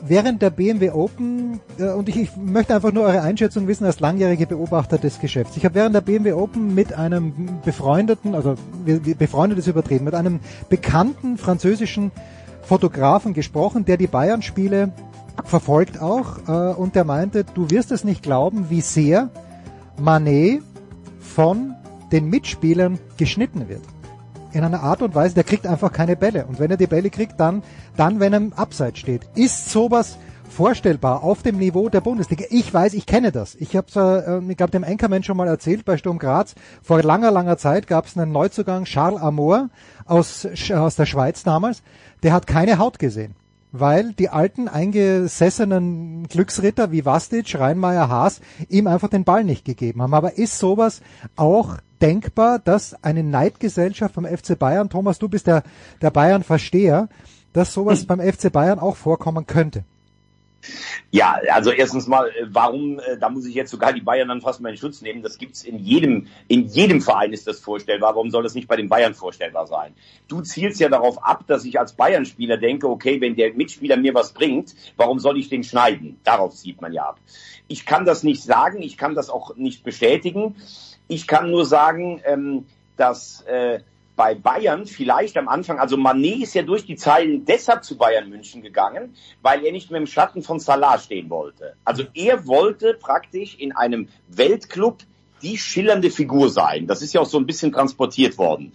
[0.04, 4.00] während der BMW Open, äh, und ich, ich, möchte einfach nur eure Einschätzung wissen als
[4.00, 5.56] langjährige Beobachter des Geschäfts.
[5.56, 10.40] Ich habe während der BMW Open mit einem befreundeten, also befreundet ist übertrieben, mit einem
[10.70, 12.12] bekannten französischen
[12.64, 14.92] Fotografen gesprochen, der die Bayern-Spiele
[15.44, 19.30] verfolgt auch äh, und der meinte, du wirst es nicht glauben, wie sehr
[19.98, 20.64] Manet
[21.20, 21.76] von
[22.12, 23.82] den Mitspielern geschnitten wird.
[24.54, 26.46] In einer Art und Weise, der kriegt einfach keine Bälle.
[26.46, 27.62] Und wenn er die Bälle kriegt, dann,
[27.98, 29.28] dann wenn er im Abseits steht.
[29.36, 30.18] Ist sowas
[30.50, 32.46] vorstellbar auf dem Niveau der Bundesliga?
[32.50, 33.56] Ich weiß, ich kenne das.
[33.56, 33.88] Ich habe
[34.26, 36.56] äh, ich glaube dem Enkermann schon mal erzählt bei Sturm Graz.
[36.82, 39.70] Vor langer, langer Zeit gab es einen Neuzugang, Charles Amour
[40.06, 41.84] aus, aus der Schweiz damals.
[42.24, 43.36] Der hat keine Haut gesehen
[43.80, 50.02] weil die alten eingesessenen Glücksritter wie Vastic, Reinmeier, Haas ihm einfach den Ball nicht gegeben
[50.02, 50.14] haben.
[50.14, 51.02] Aber ist sowas
[51.36, 55.64] auch denkbar, dass eine Neidgesellschaft vom FC Bayern, Thomas, du bist der,
[56.02, 57.10] der Bayern-Versteher,
[57.54, 59.84] dass sowas beim FC Bayern auch vorkommen könnte?
[61.12, 64.42] Ja, also erstens mal, äh, warum, äh, da muss ich jetzt sogar die Bayern dann
[64.42, 65.22] fast mal in Schutz nehmen.
[65.22, 68.16] Das gibt's in jedem, in jedem Verein ist das vorstellbar.
[68.16, 69.94] Warum soll das nicht bei den Bayern vorstellbar sein?
[70.28, 74.14] Du zielst ja darauf ab, dass ich als Bayern-Spieler denke, okay, wenn der Mitspieler mir
[74.14, 76.20] was bringt, warum soll ich den schneiden?
[76.24, 77.20] Darauf sieht man ja ab.
[77.68, 80.56] Ich kann das nicht sagen, ich kann das auch nicht bestätigen.
[81.08, 82.66] Ich kann nur sagen, ähm,
[82.98, 83.80] dass äh,
[84.16, 88.30] bei Bayern vielleicht am Anfang, also Manet ist ja durch die Zeilen deshalb zu Bayern
[88.30, 91.76] München gegangen, weil er nicht mehr im Schatten von Salah stehen wollte.
[91.84, 95.00] Also er wollte praktisch in einem Weltclub
[95.42, 96.88] die schillernde Figur sein.
[96.88, 98.72] Das ist ja auch so ein bisschen transportiert worden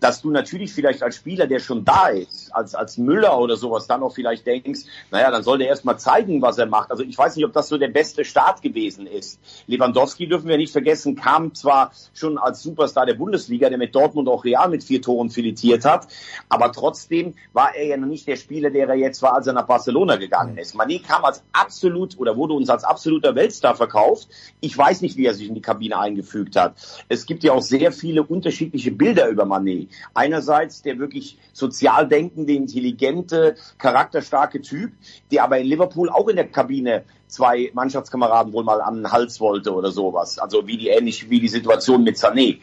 [0.00, 3.86] dass du natürlich vielleicht als Spieler, der schon da ist, als, als Müller oder sowas,
[3.86, 4.80] dann auch vielleicht denkst,
[5.10, 6.90] naja, dann soll der erst mal zeigen, was er macht.
[6.90, 9.40] Also ich weiß nicht, ob das so der beste Start gewesen ist.
[9.66, 14.28] Lewandowski dürfen wir nicht vergessen, kam zwar schon als Superstar der Bundesliga, der mit Dortmund
[14.28, 16.08] auch Real mit vier Toren filetiert hat,
[16.48, 19.52] aber trotzdem war er ja noch nicht der Spieler, der er jetzt war, als er
[19.54, 20.74] nach Barcelona gegangen ist.
[20.74, 24.28] Mané kam als absolut oder wurde uns als absoluter Weltstar verkauft.
[24.60, 26.74] Ich weiß nicht, wie er sich in die Kabine eingefügt hat.
[27.08, 29.85] Es gibt ja auch sehr viele unterschiedliche Bilder über Mané.
[30.14, 34.92] Einerseits der wirklich sozial denkende, intelligente, charakterstarke Typ,
[35.30, 39.40] der aber in Liverpool auch in der Kabine zwei Mannschaftskameraden wohl mal an den Hals
[39.40, 40.38] wollte oder sowas.
[40.38, 42.58] Also wie die ähnlich wie die Situation mit Sané.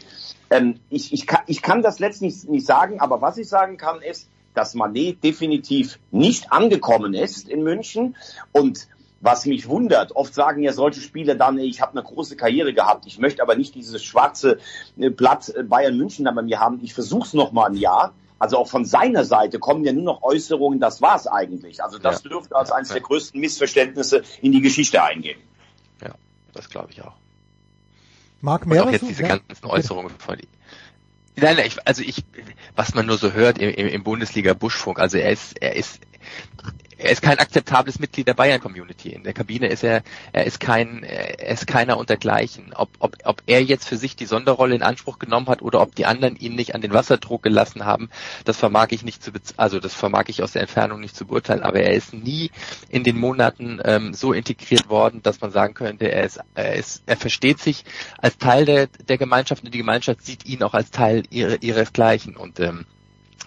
[0.50, 4.02] Ähm, ich, ich, kann, ich kann das letztlich nicht sagen, aber was ich sagen kann
[4.02, 8.16] ist, dass Manet definitiv nicht angekommen ist in München
[8.52, 8.88] und
[9.24, 13.06] was mich wundert, oft sagen ja solche Spieler dann, ich habe eine große Karriere gehabt,
[13.08, 14.60] ich möchte aber nicht dieses schwarze
[14.98, 17.76] äh, Blatt äh, Bayern München da bei mir haben, ich versuche es noch mal ein
[17.76, 18.14] Jahr.
[18.38, 21.82] Also auch von seiner Seite kommen ja nur noch Äußerungen, das war's eigentlich.
[21.82, 22.32] Also das ja.
[22.32, 22.96] dürfte als eines ja.
[22.96, 25.40] der größten Missverständnisse in die Geschichte eingehen.
[26.02, 26.14] Ja,
[26.52, 27.14] das glaube ich auch.
[28.42, 29.38] Marc mehr auch jetzt diese ja.
[29.38, 30.38] ganzen Äußerungen von
[31.36, 32.26] Nein, nein, ich, also ich,
[32.76, 36.02] was man nur so hört im, im Bundesliga Buschfunk, also er ist, er ist,
[37.04, 39.10] er ist kein akzeptables Mitglied der Bayern-Community.
[39.10, 42.74] In der Kabine ist er, er ist kein, er ist keiner untergleichen.
[42.76, 45.96] Ob, ob, ob er jetzt für sich die Sonderrolle in Anspruch genommen hat oder ob
[45.96, 48.10] die anderen ihn nicht an den Wasserdruck gelassen haben,
[48.46, 51.64] das vermag ich nicht zu, also das vermag ich aus der Entfernung nicht zu beurteilen.
[51.64, 52.52] Aber er ist nie
[52.90, 57.04] in den Monaten ähm, so integriert worden, dass man sagen könnte, er ist, er ist,
[57.06, 57.84] er versteht sich
[58.18, 62.38] als Teil der, der Gemeinschaft und die Gemeinschaft sieht ihn auch als Teil ihre, ihresgleichen
[62.38, 62.86] und ähm,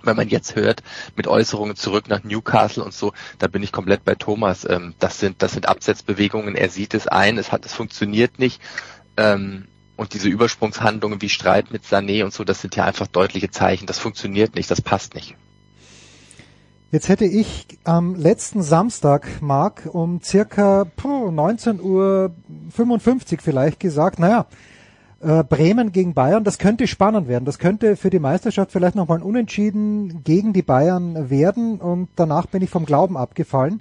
[0.02, 0.82] wenn man jetzt hört,
[1.16, 4.66] mit Äußerungen zurück nach Newcastle und so, da bin ich komplett bei Thomas.
[4.68, 6.54] Ähm, das sind, das sind Absetzbewegungen.
[6.54, 8.60] Er sieht es ein, es hat, es funktioniert nicht.
[9.16, 13.50] Ähm, und diese Übersprungshandlungen wie Streit mit Sané und so, das sind ja einfach deutliche
[13.50, 13.86] Zeichen.
[13.86, 15.36] Das funktioniert nicht, das passt nicht.
[16.92, 24.46] Jetzt hätte ich am letzten Samstag, Marc, um circa 19.55 Uhr vielleicht gesagt, naja,
[25.20, 27.44] äh, Bremen gegen Bayern, das könnte spannend werden.
[27.44, 32.46] Das könnte für die Meisterschaft vielleicht nochmal ein Unentschieden gegen die Bayern werden und danach
[32.46, 33.80] bin ich vom Glauben abgefallen.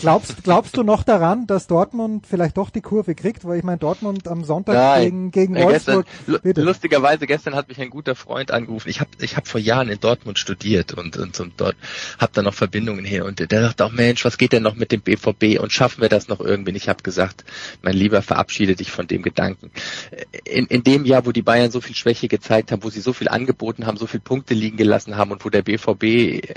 [0.00, 3.44] Glaubst, glaubst du noch daran, dass Dortmund vielleicht doch die Kurve kriegt?
[3.44, 5.30] Weil ich meine, Dortmund am Sonntag Nein.
[5.30, 6.06] gegen, gegen Wolfsburg.
[6.26, 8.88] Gestern, lustigerweise, gestern hat mich ein guter Freund angerufen.
[8.88, 11.76] Ich habe ich hab vor Jahren in Dortmund studiert und, und, und dort
[12.18, 13.24] habe da noch Verbindungen her.
[13.24, 16.08] Und der dachte auch, Mensch, was geht denn noch mit dem BVB und schaffen wir
[16.08, 16.76] das noch irgendwie?
[16.76, 17.44] Ich habe gesagt,
[17.82, 19.70] mein Lieber, verabschiede dich von dem Gedanken.
[20.44, 23.12] In, in dem Jahr, wo die Bayern so viel Schwäche gezeigt haben, wo sie so
[23.12, 26.54] viel angeboten haben, so viel Punkte liegen gelassen haben und wo der BVB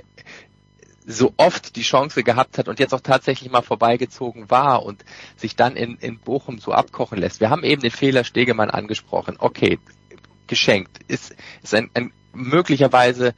[1.09, 5.05] so oft die Chance gehabt hat und jetzt auch tatsächlich mal vorbeigezogen war und
[5.37, 7.39] sich dann in, in Bochum so abkochen lässt.
[7.39, 9.37] Wir haben eben den Fehler Stegemann angesprochen.
[9.39, 9.79] Okay,
[10.47, 10.99] geschenkt.
[11.07, 13.33] Ist, ist ein, ein möglicherweise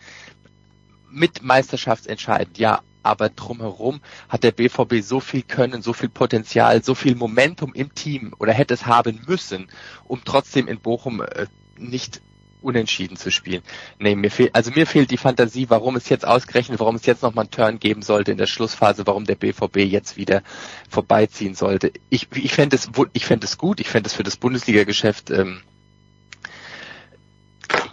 [1.12, 6.96] mit Meisterschaftsentscheidend, ja, aber drumherum hat der BVB so viel Können, so viel Potenzial, so
[6.96, 9.68] viel Momentum im Team oder hätte es haben müssen,
[10.06, 11.46] um trotzdem in Bochum äh,
[11.78, 12.22] nicht
[12.62, 13.62] unentschieden zu spielen.
[14.00, 17.24] Nee, mir fehlt, also mir fehlt die Fantasie, warum es jetzt ausgerechnet, warum es jetzt
[17.24, 20.44] nochmal einen Turn geben sollte in der Schlussphase, warum der BVB jetzt wieder
[20.90, 21.92] vorbeiziehen sollte.
[22.10, 25.62] Ich, ich fände es, ich fände es gut, ich fände es für das Bundesliga-Geschäft, ähm,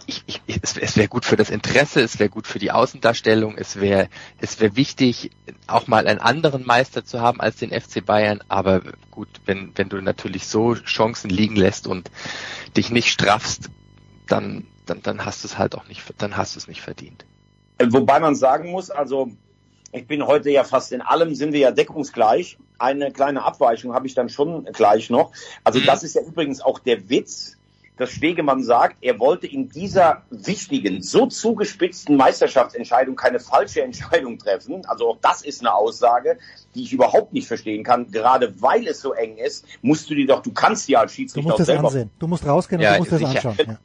[0.07, 3.57] ich, ich, es, es wäre gut für das Interesse, es wäre gut für die Außendarstellung,
[3.57, 5.31] es wäre es wäre wichtig,
[5.67, 8.41] auch mal einen anderen Meister zu haben als den FC Bayern.
[8.47, 12.09] Aber gut, wenn wenn du natürlich so Chancen liegen lässt und
[12.75, 13.69] dich nicht straffst,
[14.27, 17.25] dann, dann, dann hast du es halt auch nicht, dann hast du es nicht verdient.
[17.81, 19.31] Wobei man sagen muss, also
[19.91, 22.57] ich bin heute ja fast in allem sind wir ja deckungsgleich.
[22.79, 25.31] Eine kleine Abweichung habe ich dann schon gleich noch.
[25.63, 25.85] Also mhm.
[25.85, 27.57] das ist ja übrigens auch der Witz
[27.97, 34.85] dass Stegemann sagt, er wollte in dieser wichtigen, so zugespitzten Meisterschaftsentscheidung keine falsche Entscheidung treffen.
[34.85, 36.37] Also auch das ist eine Aussage,
[36.75, 38.11] die ich überhaupt nicht verstehen kann.
[38.11, 41.15] Gerade weil es so eng ist, musst du dir doch, du kannst ja als Du
[41.15, 42.11] Schiedsrichter musst auch das selber ansehen.
[42.19, 43.49] Du musst rausgehen Ja, und du musst das sicher.
[43.49, 43.67] anschauen.
[43.67, 43.77] Ja.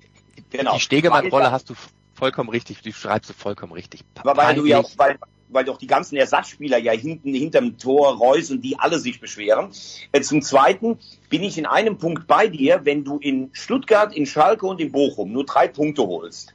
[0.50, 0.74] Genau.
[0.74, 1.74] Die Stegemann-Rolle hast du
[2.14, 4.04] vollkommen richtig, die schreibst du vollkommen richtig.
[4.16, 5.18] Aber weil du ja auch, weil,
[5.48, 9.70] weil doch die ganzen Ersatzspieler ja hinten hinterm Tor Reus und die alle sich beschweren.
[10.12, 14.26] Äh, zum Zweiten bin ich in einem Punkt bei dir, wenn du in Stuttgart, in
[14.26, 16.54] Schalke und in Bochum nur drei Punkte holst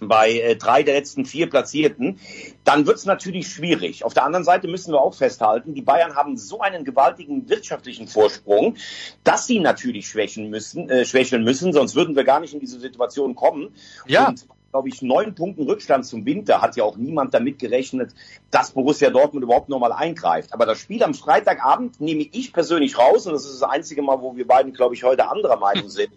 [0.00, 2.18] bei äh, drei der letzten vier Platzierten,
[2.64, 4.04] dann wird es natürlich schwierig.
[4.04, 8.08] Auf der anderen Seite müssen wir auch festhalten, die Bayern haben so einen gewaltigen wirtschaftlichen
[8.08, 8.76] Vorsprung,
[9.24, 12.80] dass sie natürlich schwächen müssen, äh, schwächeln müssen, sonst würden wir gar nicht in diese
[12.80, 13.74] Situation kommen.
[14.06, 14.28] Ja.
[14.28, 18.12] Und glaube ich, neun Punkten Rückstand zum Winter hat ja auch niemand damit gerechnet,
[18.50, 20.52] dass Borussia Dortmund überhaupt nochmal eingreift.
[20.52, 24.20] Aber das Spiel am Freitagabend nehme ich persönlich raus und das ist das einzige Mal,
[24.20, 26.10] wo wir beiden, glaube ich, heute anderer Meinung sind.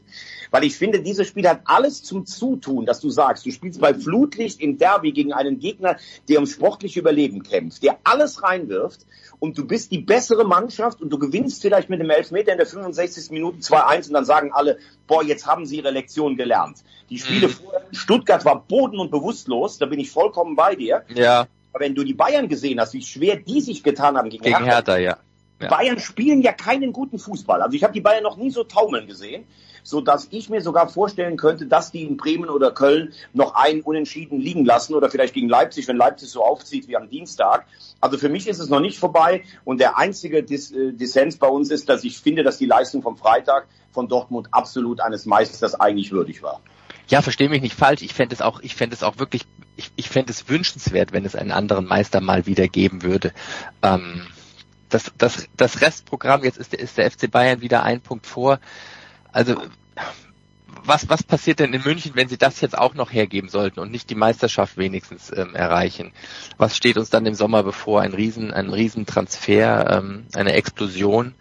[0.52, 3.94] Weil ich finde, dieses Spiel hat alles zum Zutun, dass du sagst, du spielst bei
[3.94, 9.06] Flutlicht im Derby gegen einen Gegner, der ums sportliche Überleben kämpft, der alles reinwirft
[9.40, 12.68] und du bist die bessere Mannschaft und du gewinnst vielleicht mit dem Elfmeter in der
[12.68, 13.32] 65.
[13.32, 16.78] Minute 2-1 und dann sagen alle, boah, jetzt haben sie ihre Lektion gelernt.
[17.10, 17.52] Die Spiele Mhm.
[17.52, 21.04] vorher, Stuttgart war boden- und bewusstlos, da bin ich vollkommen bei dir.
[21.14, 24.44] Ja, Aber wenn du die Bayern gesehen hast, wie schwer die sich getan haben gegen,
[24.44, 25.18] gegen Hertha, ja.
[25.62, 25.68] Ja.
[25.68, 27.62] Bayern spielen ja keinen guten Fußball.
[27.62, 29.44] Also ich habe die Bayern noch nie so taumeln gesehen,
[29.84, 33.82] so dass ich mir sogar vorstellen könnte, dass die in Bremen oder Köln noch einen
[33.82, 37.65] Unentschieden liegen lassen oder vielleicht gegen Leipzig, wenn Leipzig so aufzieht wie am Dienstag.
[38.02, 41.48] Also für mich ist es noch nicht vorbei und der einzige Dis äh, Dissens bei
[41.48, 45.76] uns ist, dass ich finde, dass die Leistung vom Freitag von Dortmund absolut eines Meisters
[45.76, 46.62] eigentlich würdig war.
[47.08, 48.04] Ja, verstehe mich nicht falsch.
[48.04, 51.26] Ich fände es auch, ich fände es auch wirklich, ich, ich fände es wünschenswert, wenn
[51.26, 53.34] es einen anderen Meister mal wieder geben würde.
[53.82, 54.28] Ähm,
[54.89, 58.60] das, das, das Restprogramm, jetzt ist der, ist der FC Bayern wieder ein Punkt vor.
[59.32, 59.56] Also,
[60.84, 63.92] was, was passiert denn in München, wenn sie das jetzt auch noch hergeben sollten und
[63.92, 66.13] nicht die Meisterschaft wenigstens ähm, erreichen?
[66.58, 68.02] Was steht uns dann im Sommer bevor?
[68.02, 71.36] Ein Riesen, ein Riesentransfer, ähm, eine Explosion?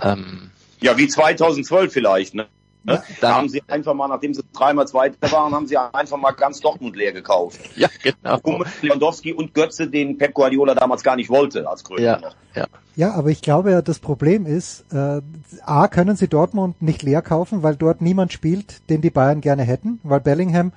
[0.00, 0.50] Ähm,
[0.80, 2.48] Ja, wie 2012 vielleicht, ne?
[2.86, 6.32] Ja, Da haben sie einfach mal, nachdem sie dreimal Zweiter waren, haben sie einfach mal
[6.32, 7.60] ganz Dortmund leer gekauft.
[7.76, 8.38] ja, genau.
[8.44, 12.02] Hummels, Lewandowski und Götze, den Pep Guardiola damals gar nicht wollte als Größe.
[12.02, 12.20] Ja,
[12.54, 12.66] ja.
[12.96, 15.20] Ja, aber ich glaube ja, das Problem ist, äh,
[15.64, 19.62] A, können sie Dortmund nicht leer kaufen, weil dort niemand spielt, den die Bayern gerne
[19.62, 20.72] hätten, weil Bellingham,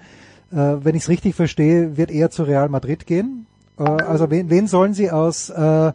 [0.52, 3.46] äh, wenn ich es richtig verstehe, wird eher zu Real Madrid gehen.
[3.78, 5.91] Äh, also wen, wen sollen sie aus, äh,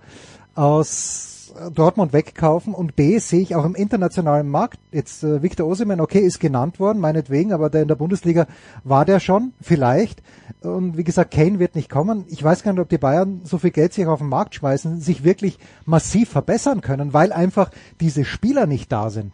[0.55, 1.32] aus
[1.75, 2.75] Dortmund wegkaufen?
[2.75, 6.81] Und B, sehe ich auch im internationalen Markt, jetzt äh, Victor Osimhen, okay, ist genannt
[6.81, 8.47] worden, meinetwegen, aber der in der Bundesliga
[8.85, 10.23] war der schon, vielleicht.
[10.63, 12.25] Und wie gesagt, Kane wird nicht kommen.
[12.29, 15.01] Ich weiß gar nicht, ob die Bayern so viel Geld sich auf den Markt schmeißen,
[15.01, 19.33] sich wirklich massiv verbessern können, weil einfach diese Spieler nicht da sind.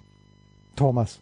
[0.77, 1.21] Thomas.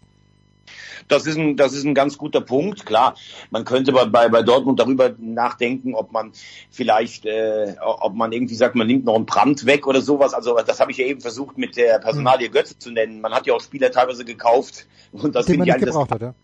[1.08, 2.86] Das ist ein, das ist ein ganz guter Punkt.
[2.86, 3.14] Klar,
[3.50, 6.32] man könnte bei, bei, bei Dortmund darüber nachdenken, ob man
[6.70, 10.34] vielleicht, äh, ob man irgendwie sagt, man nimmt noch einen Brandt weg oder sowas.
[10.34, 13.20] Also das habe ich ja eben versucht mit der Personalie Götze zu nennen.
[13.20, 16.22] Man hat ja auch Spieler teilweise gekauft und das den sind eigentlich das gebraucht hat,
[16.22, 16.34] ja.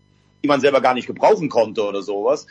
[0.43, 2.45] Die man selber gar nicht gebrauchen konnte oder sowas.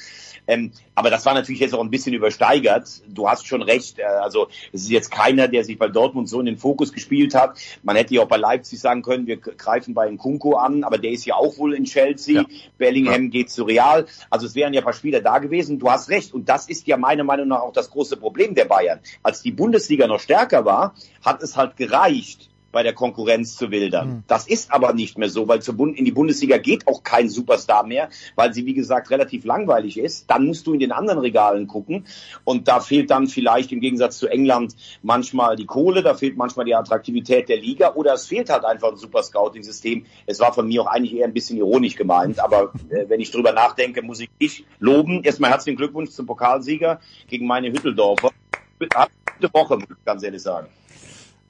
[0.46, 2.88] Ähm, aber das war natürlich jetzt auch ein bisschen übersteigert.
[3.06, 3.98] Du hast schon recht.
[3.98, 7.34] Äh, also es ist jetzt keiner, der sich bei Dortmund so in den Fokus gespielt
[7.34, 7.58] hat.
[7.82, 11.10] Man hätte ja auch bei Leipzig sagen können, wir greifen bei Nkunku an, aber der
[11.10, 12.40] ist ja auch wohl in Chelsea.
[12.40, 12.46] Ja.
[12.78, 14.06] Bellingham geht zu Real.
[14.30, 15.78] Also es wären ja ein paar Spieler da gewesen.
[15.78, 16.32] Du hast recht.
[16.32, 19.00] Und das ist ja meiner Meinung nach auch das große Problem der Bayern.
[19.22, 24.08] Als die Bundesliga noch stärker war, hat es halt gereicht, bei der Konkurrenz zu wildern.
[24.08, 24.22] Mhm.
[24.26, 27.28] Das ist aber nicht mehr so, weil zur Bund in die Bundesliga geht auch kein
[27.28, 30.28] Superstar mehr, weil sie, wie gesagt, relativ langweilig ist.
[30.30, 32.06] Dann musst du in den anderen Regalen gucken
[32.44, 36.64] und da fehlt dann vielleicht im Gegensatz zu England manchmal die Kohle, da fehlt manchmal
[36.64, 40.06] die Attraktivität der Liga oder es fehlt halt einfach ein Super-Scouting-System.
[40.26, 43.30] Es war von mir auch eigentlich eher ein bisschen ironisch gemeint, aber äh, wenn ich
[43.30, 45.22] drüber nachdenke, muss ich dich loben.
[45.22, 48.30] Erstmal herzlichen Glückwunsch zum Pokalsieger gegen meine Hütteldorfer.
[48.78, 50.68] Gute Woche, muss ich ganz ehrlich sagen.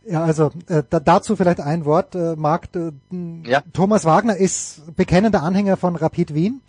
[0.07, 2.69] Ja, also äh, da, dazu vielleicht ein Wort, äh, Marc.
[2.75, 2.93] Äh,
[3.49, 3.63] Ja.
[3.73, 6.61] Thomas Wagner ist bekennender Anhänger von Rapid Wien.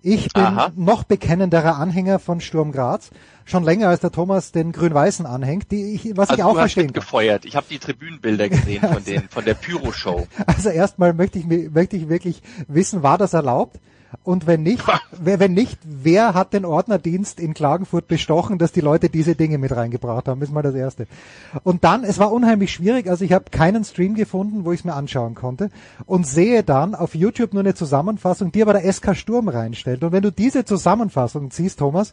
[0.00, 0.72] Ich bin Aha.
[0.74, 3.10] noch bekennenderer Anhänger von Sturm Graz.
[3.44, 6.58] Schon länger als der Thomas den Grün-Weißen anhängt, die ich, was ich Also auch du
[6.58, 6.86] hast verstehen kann.
[6.88, 7.44] mitgefeuert.
[7.44, 10.26] Ich habe die Tribünenbilder gesehen von den von der Pyro-Show.
[10.46, 13.80] Also erstmal möchte ich, möchte ich wirklich wissen, war das erlaubt?
[14.24, 18.80] Und wenn nicht, wer, wenn nicht, wer hat den Ordnerdienst in Klagenfurt bestochen, dass die
[18.80, 20.42] Leute diese Dinge mit reingebracht haben?
[20.42, 21.06] ist mal das Erste.
[21.62, 24.84] Und dann, es war unheimlich schwierig, also ich habe keinen Stream gefunden, wo ich es
[24.84, 25.70] mir anschauen konnte
[26.06, 30.04] und sehe dann auf YouTube nur eine Zusammenfassung, die aber der SK Sturm reinstellt.
[30.04, 32.12] Und wenn du diese Zusammenfassung siehst, Thomas,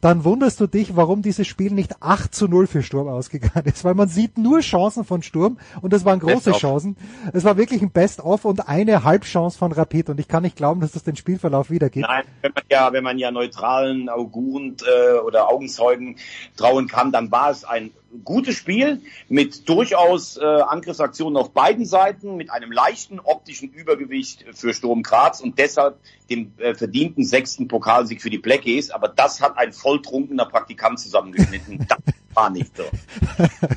[0.00, 3.84] dann wunderst du dich, warum dieses Spiel nicht 8 zu 0 für Sturm ausgegangen ist,
[3.84, 6.96] weil man sieht nur Chancen von Sturm und das waren große Chancen.
[7.32, 10.80] Es war wirklich ein Best-of und eine Halbchance von Rapid und ich kann nicht glauben,
[10.80, 12.06] dass das den Spielverlauf wiedergibt.
[12.08, 16.16] Nein, wenn man ja, wenn man ja neutralen Auguren äh, oder Augenzeugen
[16.56, 17.90] trauen kann, dann war es ein
[18.24, 24.74] gutes Spiel mit durchaus äh, Angriffsaktionen auf beiden Seiten, mit einem leichten optischen Übergewicht für
[24.74, 28.90] Sturm Graz und deshalb dem äh, verdienten sechsten Pokalsieg für die Blackies.
[28.90, 31.86] Aber das hat ein volltrunkener Praktikant zusammengeschnitten.
[32.34, 32.84] war nicht so.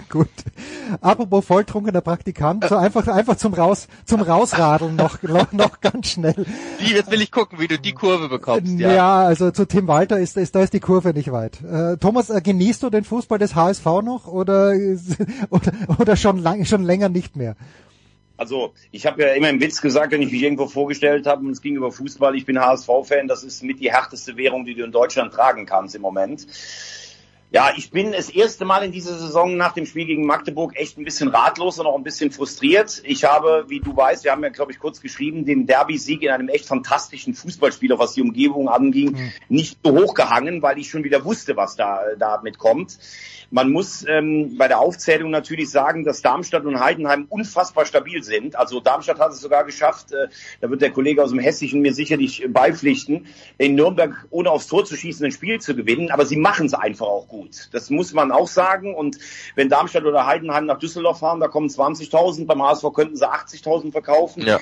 [0.10, 0.30] Gut.
[1.02, 6.46] Apropos volltrunkener Praktikant, so einfach, einfach zum Raus, zum Rausradeln noch, noch, noch ganz schnell.
[6.80, 8.80] Die, jetzt will ich gucken, wie du die Kurve bekommst.
[8.80, 11.62] Ja, ja also zu Tim Walter ist, ist, da ist die Kurve nicht weit.
[11.64, 14.74] Äh, Thomas, äh, genießt du den Fußball des HSV noch oder,
[15.50, 17.56] oder, oder schon, lang, schon länger nicht mehr?
[18.36, 21.52] Also ich habe ja immer im Witz gesagt, wenn ich mich irgendwo vorgestellt habe und
[21.52, 24.84] es ging über Fußball, ich bin HSV-Fan, das ist mit die härteste Währung, die du
[24.84, 26.48] in Deutschland tragen kannst im Moment.
[27.54, 30.98] Ja, ich bin das erste Mal in dieser Saison nach dem Spiel gegen Magdeburg echt
[30.98, 33.04] ein bisschen ratlos und auch ein bisschen frustriert.
[33.06, 36.32] Ich habe, wie du weißt, wir haben ja, glaube ich, kurz geschrieben, den Derby-Sieg in
[36.32, 39.32] einem echt fantastischen Fußballspieler, was die Umgebung anging, mhm.
[39.50, 42.98] nicht so hochgehangen, weil ich schon wieder wusste, was da damit kommt.
[43.54, 48.56] Man muss ähm, bei der Aufzählung natürlich sagen, dass Darmstadt und Heidenheim unfassbar stabil sind.
[48.56, 50.28] Also Darmstadt hat es sogar geschafft, äh,
[50.60, 53.28] da wird der Kollege aus dem Hessischen mir sicherlich beipflichten,
[53.60, 56.10] in Nürnberg ohne aufs Tor zu schießen ein Spiel zu gewinnen.
[56.10, 57.70] Aber sie machen es einfach auch gut.
[57.74, 58.96] Das muss man auch sagen.
[58.96, 59.20] Und
[59.54, 63.92] wenn Darmstadt oder Heidenheim nach Düsseldorf fahren, da kommen 20.000, beim HSV könnten sie 80.000
[63.92, 64.48] verkaufen.
[64.48, 64.60] Ja.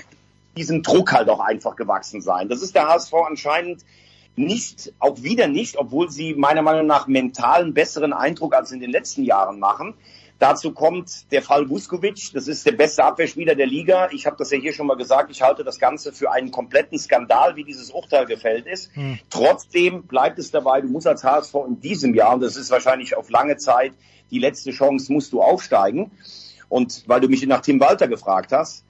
[0.58, 2.50] Diesem Druck halt auch einfach gewachsen sein.
[2.50, 3.86] Das ist der HSV anscheinend
[4.36, 8.92] nicht, auch wieder nicht, obwohl sie meiner Meinung nach mentalen besseren Eindruck als in den
[8.92, 9.96] letzten Jahren machen.
[10.42, 14.10] Dazu kommt der Fall Vuskovic, das ist der beste Abwehrspieler der Liga.
[14.12, 16.98] Ich habe das ja hier schon mal gesagt, ich halte das Ganze für einen kompletten
[16.98, 18.90] Skandal, wie dieses Urteil gefällt ist.
[18.96, 19.20] Hm.
[19.30, 23.16] Trotzdem bleibt es dabei, du musst als HSV in diesem Jahr, und das ist wahrscheinlich
[23.16, 23.94] auf lange Zeit
[24.32, 26.10] die letzte Chance, musst du aufsteigen.
[26.70, 28.84] Und weil du mich nach Tim Walter gefragt hast,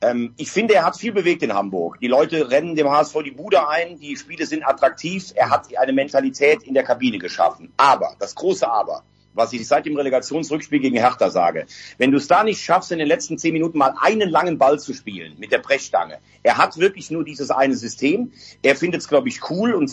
[0.00, 1.98] ähm, ich finde, er hat viel bewegt in Hamburg.
[2.00, 5.92] Die Leute rennen dem HSV die Bude ein, die Spiele sind attraktiv, er hat eine
[5.92, 7.72] Mentalität in der Kabine geschaffen.
[7.76, 11.66] Aber, das große Aber, was ich seit dem Relegationsrückspiel gegen Hertha sage.
[11.98, 14.78] Wenn du es da nicht schaffst, in den letzten zehn Minuten mal einen langen Ball
[14.78, 16.18] zu spielen mit der Brechstange.
[16.42, 18.32] Er hat wirklich nur dieses eine System.
[18.62, 19.92] Er findet es, glaube ich, cool und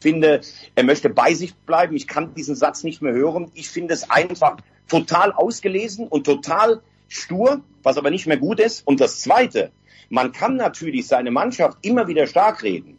[0.00, 0.42] finde,
[0.74, 1.96] er möchte bei sich bleiben.
[1.96, 3.50] Ich kann diesen Satz nicht mehr hören.
[3.54, 6.82] Ich finde es einfach total ausgelesen und total
[7.14, 8.86] stur, was aber nicht mehr gut ist.
[8.86, 9.72] Und das Zweite,
[10.08, 12.98] man kann natürlich seine Mannschaft immer wieder stark reden.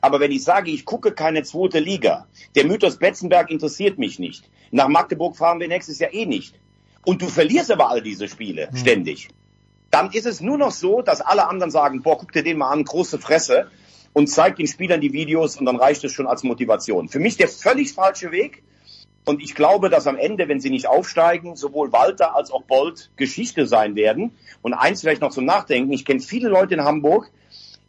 [0.00, 4.50] Aber wenn ich sage, ich gucke keine zweite Liga, der Mythos Betzenberg interessiert mich nicht.
[4.70, 6.58] Nach Magdeburg fahren wir nächstes Jahr eh nicht.
[7.04, 8.76] Und du verlierst aber all diese Spiele mhm.
[8.76, 9.28] ständig.
[9.90, 12.70] Dann ist es nur noch so, dass alle anderen sagen, boah, guck dir den mal
[12.70, 13.70] an, große Fresse
[14.12, 17.08] und zeig den Spielern die Videos und dann reicht es schon als Motivation.
[17.08, 18.62] Für mich der völlig falsche Weg.
[19.26, 23.10] Und ich glaube, dass am Ende, wenn sie nicht aufsteigen, sowohl Walter als auch Bolt
[23.16, 24.30] Geschichte sein werden.
[24.62, 25.92] Und eins vielleicht noch zum Nachdenken.
[25.92, 27.32] Ich kenne viele Leute in Hamburg,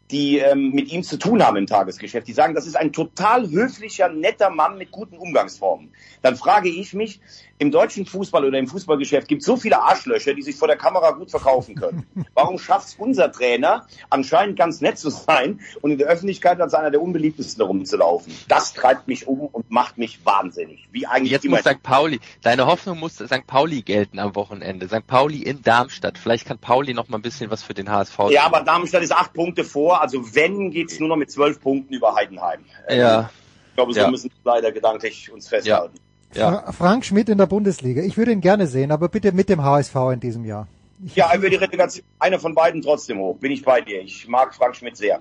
[0.10, 2.28] die ähm, mit ihm zu tun haben im Tagesgeschäft.
[2.28, 5.92] Die sagen, das ist ein total höflicher, netter Mann mit guten Umgangsformen.
[6.24, 7.20] Dann frage ich mich,
[7.60, 10.78] im deutschen Fußball oder im Fußballgeschäft gibt es so viele Arschlöcher, die sich vor der
[10.78, 12.06] Kamera gut verkaufen können.
[12.34, 16.74] Warum schafft es unser Trainer anscheinend ganz nett zu sein und in der Öffentlichkeit als
[16.74, 18.34] einer der unbeliebtesten rumzulaufen?
[18.48, 20.88] Das treibt mich um und macht mich wahnsinnig.
[20.92, 21.82] Wie eigentlich Jetzt muss St.
[21.82, 23.48] Pauli, deine Hoffnung muss St.
[23.48, 24.88] Pauli gelten am Wochenende.
[24.88, 25.08] St.
[25.08, 26.18] Pauli in Darmstadt.
[26.18, 29.14] Vielleicht kann Pauli noch mal ein bisschen was für den HSV Ja, aber Darmstadt ist
[29.14, 30.02] acht Punkte vor.
[30.02, 32.66] Also wenn, geht's nur noch mit zwölf Punkten über Heidenheim.
[32.90, 33.30] Ja.
[33.70, 34.10] Ich glaube, so ja.
[34.10, 35.96] müssen wir leider gedanklich uns festhalten.
[35.96, 36.07] Ja.
[36.38, 36.72] Ja.
[36.72, 38.02] Frank Schmidt in der Bundesliga.
[38.02, 40.68] Ich würde ihn gerne sehen, aber bitte mit dem HSV in diesem Jahr.
[41.06, 43.38] Ich ja, über die Relegation, einer von beiden trotzdem hoch.
[43.38, 44.02] Bin ich bei dir.
[44.02, 45.20] Ich mag Frank Schmidt sehr.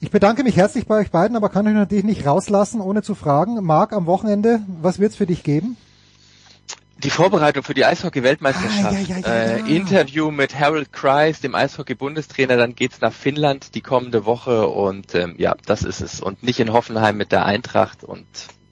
[0.00, 3.14] Ich bedanke mich herzlich bei euch beiden, aber kann euch natürlich nicht rauslassen, ohne zu
[3.14, 3.64] fragen.
[3.64, 5.76] Marc, am Wochenende, was wird's für dich geben?
[6.98, 8.84] Die Vorbereitung für die Eishockey-Weltmeisterschaft.
[8.84, 12.56] Ah, ja, ja, ja, äh, Interview mit Harold Kreis, dem Eishockey-Bundestrainer.
[12.56, 16.20] Dann geht's nach Finnland die kommende Woche und ähm, ja, das ist es.
[16.20, 18.26] Und nicht in Hoffenheim mit der Eintracht und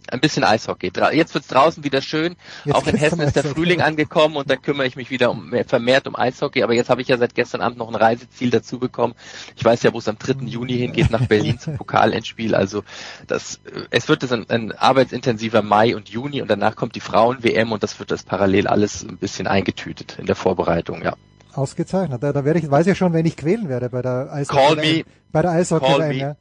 [0.08, 0.92] ein bisschen Eishockey.
[1.12, 2.36] Jetzt wird's draußen wieder schön.
[2.64, 5.52] Jetzt auch in Hessen ist der Frühling angekommen und da kümmere ich mich wieder um,
[5.66, 6.62] vermehrt um Eishockey.
[6.62, 9.14] Aber jetzt habe ich ja seit gestern Abend noch ein Reiseziel dazu bekommen.
[9.56, 10.46] Ich weiß ja, wo es am 3.
[10.46, 12.54] Juni hingeht, nach Berlin zum Pokalendspiel.
[12.54, 12.84] Also
[13.26, 13.60] das,
[13.90, 17.82] es wird das ein, ein arbeitsintensiver Mai und Juni und danach kommt die Frauen-WM und
[17.82, 21.16] das wird das parallel alles ein bisschen eingetütet in der Vorbereitung, ja.
[21.54, 22.22] Ausgezeichnet.
[22.22, 24.66] Da, da werde ich, weiß ich schon, wenn ich quälen werde bei der Eishockey.
[24.66, 25.04] Call me.
[25.30, 26.18] Bei der Eishockey.
[26.18, 26.36] Ja.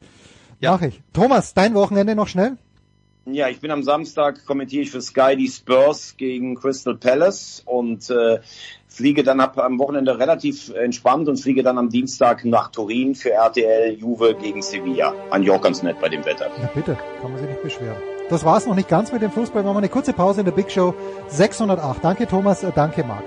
[0.60, 0.71] ja.
[0.71, 1.02] Mach ich.
[1.13, 2.58] Thomas, dein Wochenende noch schnell?
[3.34, 8.10] Ja, ich bin am Samstag, kommentiere ich für Sky die Spurs gegen Crystal Palace und
[8.10, 8.40] äh,
[8.88, 13.32] fliege dann ab am Wochenende relativ entspannt und fliege dann am Dienstag nach Turin für
[13.32, 15.13] RTL Juve gegen Sevilla.
[15.29, 16.48] Ein auch ganz nett bei dem Wetter.
[16.62, 17.98] Ja, bitte, kann man sich nicht beschweren.
[18.29, 19.63] Das war's noch nicht ganz mit dem Fußball.
[19.63, 20.94] Machen wir eine kurze Pause in der Big Show
[21.27, 22.04] 608.
[22.04, 23.23] Danke Thomas, äh, danke Marc.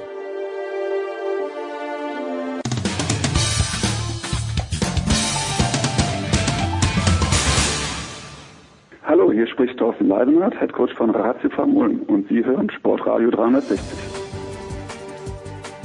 [9.64, 13.80] Spricht Thorsten Leidenhardt, Headcoach von Ratiofarm Ulm und Sie hören Sportradio 360.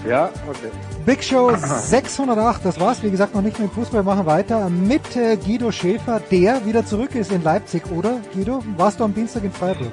[0.08, 0.70] Ja, okay.
[1.06, 3.04] Big Show 608, das war's.
[3.04, 6.66] Wie gesagt, noch nicht mit dem Fußball, wir machen weiter mit äh, Guido Schäfer, der
[6.66, 8.62] wieder zurück ist in Leipzig, oder Guido?
[8.76, 9.92] Warst du am Dienstag in Freiburg?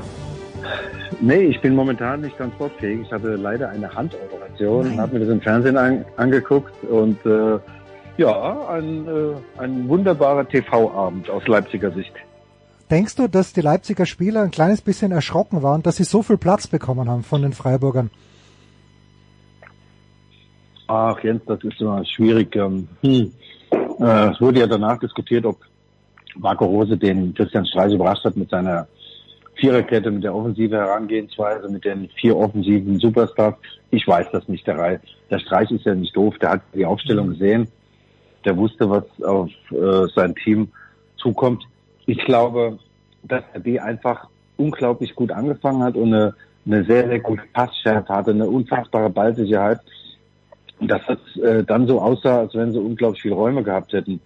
[1.20, 3.02] Nee, ich bin momentan nicht transportfähig.
[3.02, 7.58] Ich hatte leider eine Handoperation, habe mir das im Fernsehen an, angeguckt und äh,
[8.16, 12.12] ja, ein, äh, ein wunderbarer TV-Abend aus Leipziger Sicht.
[12.90, 16.36] Denkst du, dass die Leipziger Spieler ein kleines bisschen erschrocken waren, dass sie so viel
[16.36, 18.10] Platz bekommen haben von den Freiburgern?
[20.86, 22.54] Ach Jens, das ist immer schwierig.
[22.54, 23.32] Ähm, hm.
[23.72, 25.58] äh, es wurde ja danach diskutiert, ob
[26.36, 28.86] Marco Rose den Christian Streich überrascht hat mit seiner
[29.56, 33.56] Viererkette, mit der offensive Herangehensweise, mit den vier offensiven Superstars.
[33.90, 34.66] Ich weiß das nicht.
[34.66, 36.36] Der, der Streich ist ja nicht doof.
[36.40, 37.66] Der hat die Aufstellung gesehen.
[38.44, 40.68] Der wusste, was auf äh, sein Team
[41.16, 41.64] zukommt.
[42.06, 42.78] Ich glaube,
[43.24, 46.34] dass die einfach unglaublich gut angefangen hat und eine,
[46.64, 49.80] eine sehr, sehr gute Passschärfe hatte, eine unfassbare Ballsicherheit.
[50.78, 54.20] Und dass das äh, dann so aussah, als wenn sie unglaublich viele Räume gehabt hätten.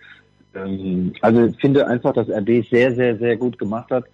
[0.54, 4.04] Ähm, also ich finde einfach, dass RB sehr, sehr, sehr gut gemacht hat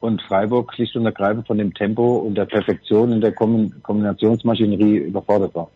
[0.00, 5.54] und Freiburg schlicht und ergreifend von dem Tempo und der Perfektion in der Kombinationsmaschinerie überfordert
[5.54, 5.70] war.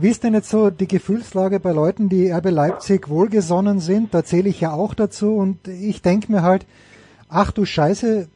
[0.00, 4.14] Wie ist denn jetzt so die Gefühlslage bei Leuten, die RB Leipzig wohlgesonnen sind?
[4.14, 6.64] Da zähle ich ja auch dazu und ich denke mir halt,
[7.28, 8.26] ach du Scheiße,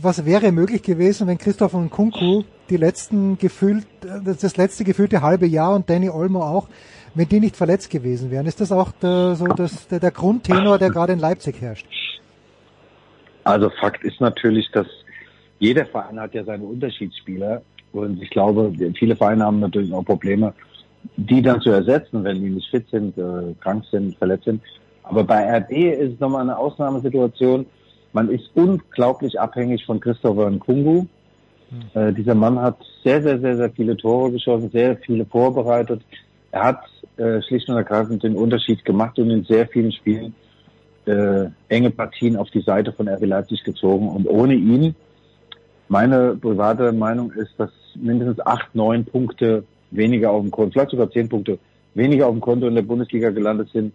[0.00, 5.48] was wäre möglich gewesen, wenn Christoph und Kunku die letzten gefühlt, das letzte gefühlte halbe
[5.48, 6.68] Jahr und Danny Olmo auch,
[7.16, 8.46] wenn die nicht verletzt gewesen wären?
[8.46, 11.88] Ist das auch der, so das, der, der Grundtenor, der gerade in Leipzig herrscht?
[13.42, 14.86] Also Fakt ist natürlich, dass
[15.58, 20.54] jeder Verein hat ja seine Unterschiedsspieler und ich glaube, viele Vereine haben natürlich auch Probleme,
[21.16, 24.62] die dann zu ersetzen, wenn die nicht fit sind, äh, krank sind, verletzt sind.
[25.02, 27.66] Aber bei RB ist es nochmal eine Ausnahmesituation.
[28.12, 31.06] Man ist unglaublich abhängig von Christopher Nkungu.
[31.70, 32.00] Mhm.
[32.00, 36.02] Äh, dieser Mann hat sehr, sehr, sehr, sehr viele Tore geschossen, sehr viele vorbereitet.
[36.50, 36.80] Er hat
[37.16, 40.34] äh, schlicht und ergreifend den Unterschied gemacht und in sehr vielen Spielen
[41.06, 44.08] äh, enge Partien auf die Seite von RB Leipzig gezogen.
[44.08, 44.94] Und ohne ihn,
[45.88, 51.10] meine private Meinung ist, dass mindestens acht, neun Punkte weniger auf dem Konto, vielleicht sogar
[51.10, 51.58] zehn Punkte
[51.94, 53.92] weniger auf dem Konto in der Bundesliga gelandet sind.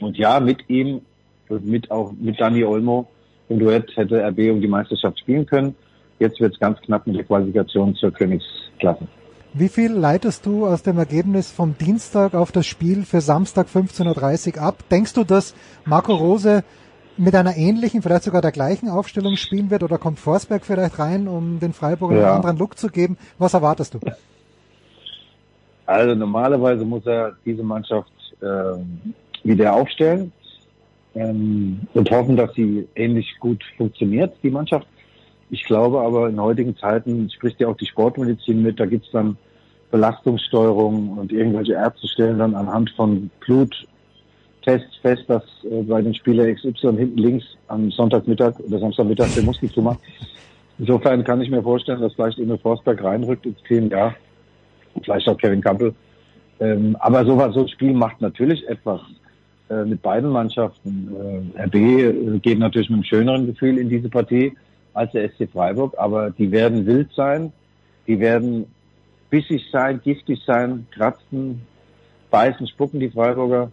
[0.00, 1.02] Und ja, mit ihm,
[1.48, 3.08] mit auch mit Dani Olmo
[3.48, 5.74] im Duett hätte RB um die Meisterschaft spielen können.
[6.18, 9.06] Jetzt wird es ganz knapp mit der Qualifikation zur Königsklasse.
[9.54, 14.56] Wie viel leitest du aus dem Ergebnis vom Dienstag auf das Spiel für Samstag 15.30
[14.56, 14.84] Uhr ab?
[14.90, 15.54] Denkst du, dass
[15.84, 16.64] Marco Rose
[17.16, 21.28] mit einer ähnlichen, vielleicht sogar der gleichen Aufstellung spielen wird oder kommt Forsberg vielleicht rein,
[21.28, 22.26] um den Freiburgern ja.
[22.26, 23.16] einen anderen Look zu geben?
[23.38, 24.00] Was erwartest du?
[25.88, 28.12] Also normalerweise muss er diese Mannschaft
[28.42, 30.32] ähm, wieder aufstellen
[31.14, 34.86] ähm, und hoffen, dass sie ähnlich gut funktioniert, die Mannschaft.
[35.48, 39.38] Ich glaube aber in heutigen Zeiten spricht ja auch die Sportmedizin mit, da gibt's dann
[39.90, 46.52] Belastungssteuerung und irgendwelche Ärzte stellen dann anhand von Bluttests fest, dass äh, bei den Spieler
[46.52, 50.00] XY hinten links am Sonntagmittag oder Samstagmittag der Muskel zumacht.
[50.78, 54.14] Insofern kann ich mir vorstellen, dass vielleicht Emil Forsberg reinrückt ins Team, ja,
[55.04, 55.94] vielleicht auch Kevin Campbell.
[56.60, 59.00] Ähm, aber sowas, so ein Spiel macht natürlich etwas
[59.70, 61.14] äh, mit beiden Mannschaften.
[61.56, 64.52] Äh, RB äh, geht natürlich mit einem schöneren Gefühl in diese Partie
[64.94, 67.52] als der SC Freiburg, aber die werden wild sein,
[68.06, 68.66] die werden
[69.30, 71.62] bissig sein, giftig sein, kratzen,
[72.30, 73.70] beißen, spucken die Freiburger.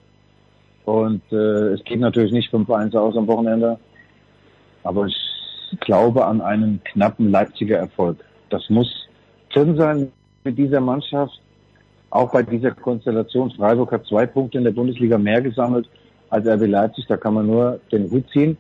[0.84, 3.80] Und äh, es geht natürlich nicht 5-1 aus am Wochenende.
[4.84, 8.18] Aber ich glaube an einen knappen Leipziger Erfolg.
[8.50, 9.08] Das muss
[9.52, 10.12] drin sein
[10.46, 11.42] mit dieser Mannschaft.
[12.10, 13.52] Auch bei dieser Konstellation.
[13.52, 15.90] Freiburg hat zwei Punkte in der Bundesliga mehr gesammelt
[16.30, 17.06] als RB Leipzig.
[17.08, 18.58] Da kann man nur den Hut ziehen.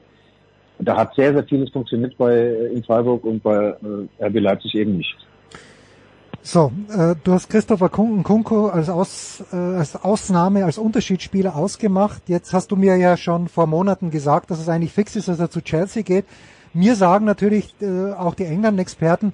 [0.79, 3.75] Da hat sehr, sehr vieles funktioniert bei in Freiburg und bei
[4.19, 5.15] äh, RB Leipzig eben nicht.
[6.41, 12.23] So, äh, du hast Christopher Kunko als, Aus, äh, als Ausnahme, als Unterschiedsspieler ausgemacht.
[12.27, 15.39] Jetzt hast du mir ja schon vor Monaten gesagt, dass es eigentlich fix ist, dass
[15.39, 16.25] er zu Chelsea geht.
[16.73, 19.33] Mir sagen natürlich äh, auch die England-Experten,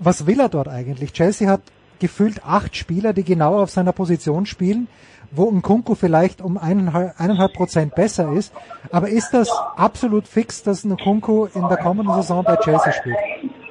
[0.00, 1.12] was will er dort eigentlich?
[1.12, 1.62] Chelsea hat
[2.00, 4.88] gefühlt acht Spieler, die genau auf seiner Position spielen,
[5.30, 8.52] wo ein Kunku vielleicht um eineinhalb Prozent besser ist.
[8.90, 13.16] Aber ist das absolut fix, dass ein Kunku in der kommenden Saison bei Chelsea spielt?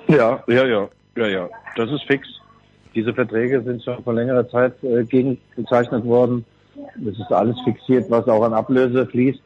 [0.08, 1.50] Ja, ja, ja, ja, ja.
[1.76, 2.28] Das ist fix.
[2.96, 6.46] Diese Verträge sind schon vor längerer Zeit äh, gegengezeichnet worden.
[6.96, 9.42] Das ist alles fixiert, was auch an Ablöse fließt.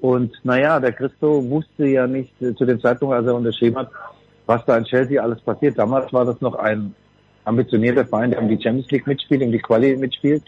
[0.00, 3.90] Und naja, der Christo wusste ja nicht äh, zu dem Zeitpunkt, als er unterschrieben hat,
[4.46, 5.78] was da in Chelsea alles passiert.
[5.78, 6.94] Damals war das noch ein
[7.48, 10.42] ambitionierter Verein, der um die Champions League mitspielt, um die Quali mitspielt.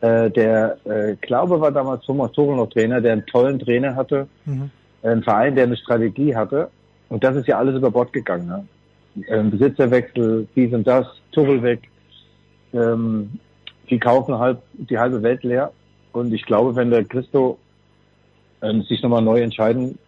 [0.00, 4.26] Äh, der äh, Glaube war damals Thomas Tuchel noch Trainer, der einen tollen Trainer hatte,
[4.44, 4.70] Mhm.
[5.02, 6.68] ein Verein, der eine Strategie hatte.
[7.08, 8.46] Und das ist ja alles über Bord gegangen.
[8.46, 8.66] Ne?
[9.28, 11.80] Ähm, Besitzerwechsel, dies und das, Tuchel weg.
[12.74, 13.30] Ähm,
[13.88, 15.72] die kaufen halb, die halbe Welt leer.
[16.12, 17.58] Und ich glaube, wenn der Christo
[18.62, 19.98] ähm, sich nochmal neu entscheiden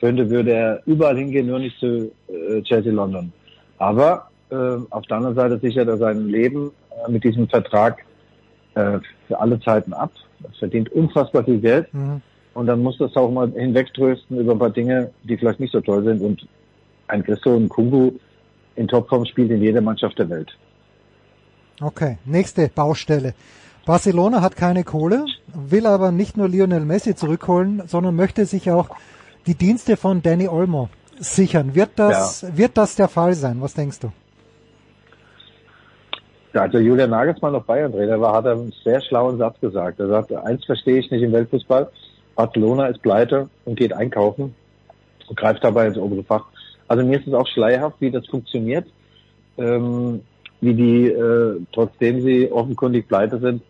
[0.00, 3.32] könnte, würde er überall hingehen, nur nicht zu äh, Chelsea London.
[3.78, 8.04] Aber auf der anderen Seite sichert er sein Leben äh, mit diesem Vertrag
[8.74, 10.12] äh, für alle Zeiten ab.
[10.42, 11.92] Er verdient unfassbar viel Geld.
[11.92, 12.22] Mhm.
[12.54, 15.80] Und dann muss das auch mal hinwegtrösten über ein paar Dinge, die vielleicht nicht so
[15.80, 16.22] toll sind.
[16.22, 16.46] Und
[17.08, 18.12] ein Christo und Kungu
[18.76, 20.56] in Topform spielt in jeder Mannschaft der Welt.
[21.80, 23.34] Okay, nächste Baustelle.
[23.84, 28.88] Barcelona hat keine Kohle, will aber nicht nur Lionel Messi zurückholen, sondern möchte sich auch
[29.46, 30.88] die Dienste von Danny Olmo
[31.18, 31.74] sichern.
[31.74, 33.60] Wird das, wird das der Fall sein?
[33.60, 34.12] Was denkst du?
[36.56, 40.00] Als der Julian Nagelsmann noch Bayern-Trainer war, hat er einen sehr schlauen Satz gesagt.
[40.00, 41.90] Er sagte, eins verstehe ich nicht im Weltfußball.
[42.34, 44.54] Barcelona ist pleite und geht einkaufen
[45.28, 46.46] und greift dabei ins obere Fach.
[46.88, 48.86] Also mir ist es auch schleierhaft, wie das funktioniert,
[49.58, 50.20] ähm,
[50.60, 53.62] wie die, äh, trotzdem sie offenkundig pleite sind,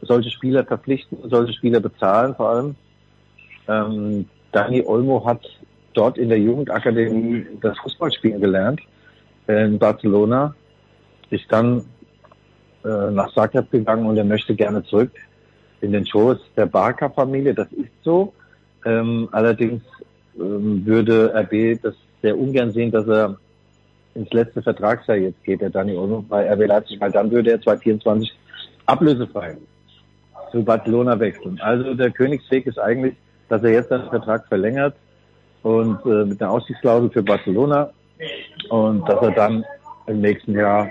[0.00, 2.74] solche Spieler verpflichten, solche Spieler bezahlen vor allem.
[3.68, 5.42] Ähm, Dani Olmo hat
[5.92, 8.80] dort in der Jugendakademie das Fußballspielen gelernt
[9.46, 10.54] äh, in Barcelona,
[11.30, 11.84] ist dann
[12.84, 15.10] äh, nach Zagreb gegangen und er möchte gerne zurück
[15.80, 17.54] in den Schoß der Barca-Familie.
[17.54, 18.32] Das ist so.
[18.84, 19.82] Ähm, allerdings
[20.38, 23.36] ähm, würde RB das sehr ungern sehen, dass er
[24.14, 27.60] ins letzte Vertragsjahr jetzt geht, der Dani Olmo bei RB Leipzig, weil dann würde er
[27.60, 28.32] 2024
[28.86, 29.56] ablösefrei
[30.50, 31.60] zu Barcelona wechseln.
[31.60, 33.14] Also der Königsweg ist eigentlich,
[33.48, 34.94] dass er jetzt seinen Vertrag verlängert
[35.62, 37.90] und äh, mit einer Ausstiegsklausel für Barcelona
[38.68, 39.64] und dass er dann
[40.06, 40.88] im nächsten Jahr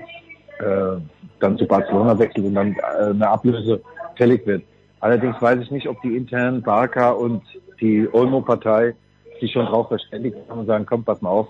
[0.60, 0.98] äh,
[1.40, 3.82] dann zu Barcelona wechselt und dann äh, eine Ablöse
[4.16, 4.64] fällig wird.
[5.00, 7.42] Allerdings weiß ich nicht, ob die internen Barca und
[7.80, 8.96] die Olmo-Partei
[9.40, 11.48] sich schon darauf verständigt haben und sagen, komm, pass mal auf,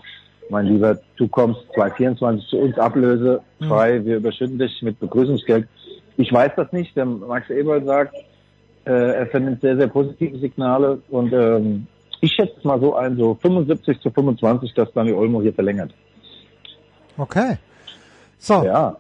[0.50, 5.68] mein Lieber, du kommst 2024 zu uns Ablöse frei, wir überschütten dich mit Begrüßungsgeld.
[6.18, 6.96] Ich weiß das nicht.
[6.96, 8.16] Der Max Eberl sagt,
[8.86, 11.88] äh, er vernimmt sehr, sehr positive Signale und ähm,
[12.22, 15.92] ich schätze es mal so ein, so 75 zu 25, dass Dani Olmo hier verlängert.
[17.18, 17.58] Okay.
[18.40, 18.64] So.
[18.64, 18.98] Ja.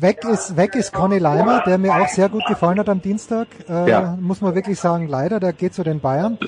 [0.00, 3.48] Weg ist, weg ist Conny Leimer, der mir auch sehr gut gefallen hat am Dienstag.
[3.68, 4.16] Äh, Ja.
[4.20, 6.38] Muss man wirklich sagen, leider, der geht zu den Bayern,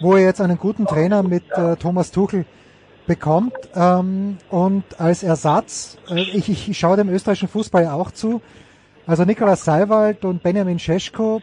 [0.00, 2.44] wo er jetzt einen guten Trainer mit äh, Thomas Tuchel
[3.06, 3.54] bekommt.
[3.74, 8.40] Ähm, und als Ersatz, äh, ich, ich, ich schaue dem österreichischen Fußball ja auch zu.
[9.06, 11.42] Also Nikolaus Seiwald und Benjamin Scheschko,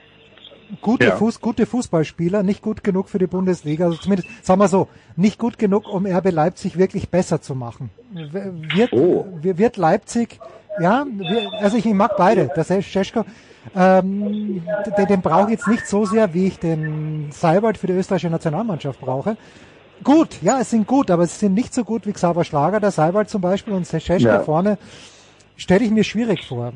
[0.81, 1.15] gute, Ja.
[1.17, 3.85] Fuß, gute Fußballspieler, nicht gut genug für die Bundesliga.
[3.85, 4.87] Also zumindest, sagen wir so,
[5.17, 7.91] nicht gut genug, um RB Leipzig wirklich besser zu machen.
[8.13, 9.27] Wird, Oh.
[9.41, 10.39] wird Leipzig,
[10.79, 11.05] ja,
[11.59, 12.49] also ich, ich mag beide.
[12.55, 13.25] Das heißt, Scheschko,
[13.75, 14.63] ähm,
[14.97, 18.29] den, den brauche ich jetzt nicht so sehr, wie ich den Seiwald für die österreichische
[18.31, 19.37] Nationalmannschaft brauche.
[20.03, 22.91] Gut, ja, es sind gut, aber es sind nicht so gut wie Xaver Schlager, der
[22.91, 24.39] Seiwald zum Beispiel und Scheschko Ja.
[24.39, 24.77] vorne
[25.57, 26.73] stelle ich mir schwierig vor.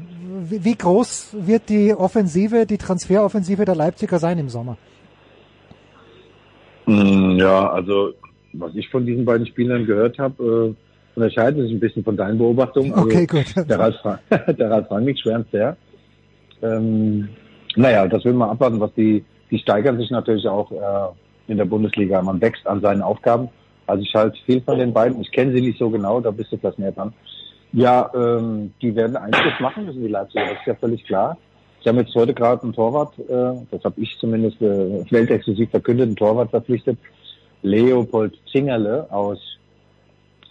[0.47, 4.77] Wie, wie groß wird die Offensive, die Transferoffensive der Leipziger sein im Sommer?
[6.85, 8.13] Mm, Ja, also
[8.53, 10.84] was ich von diesen beiden Spielern gehört habe, äh,
[11.15, 12.93] unterscheidet sich ein bisschen von deinen Beobachtungen.
[12.93, 13.45] Also, Okay, gut.
[13.69, 13.95] Der Ralf,
[14.29, 15.77] der Ralf Rangnick schwärmt sehr.
[16.61, 17.29] Ähm,
[17.75, 21.65] naja, das will man abwarten, was die, die steigern sich natürlich auch äh, in der
[21.65, 22.21] Bundesliga.
[22.21, 23.49] Man wächst an seinen Aufgaben.
[23.87, 25.21] Also ich halte viel von den beiden.
[25.21, 27.13] Ich kenne sie nicht so genau, da bist du vielleicht mehr dran.
[27.71, 31.37] Ja, ähm, die werden Einfluss machen müssen, die Leipziger, das ist ja völlig klar.
[31.83, 36.07] Sie haben jetzt heute gerade einen Torwart, äh, das habe ich zumindest äh, weltexklusiv verkündet,
[36.07, 36.97] einen Torwart verpflichtet,
[37.61, 39.39] Leopold Zingerle aus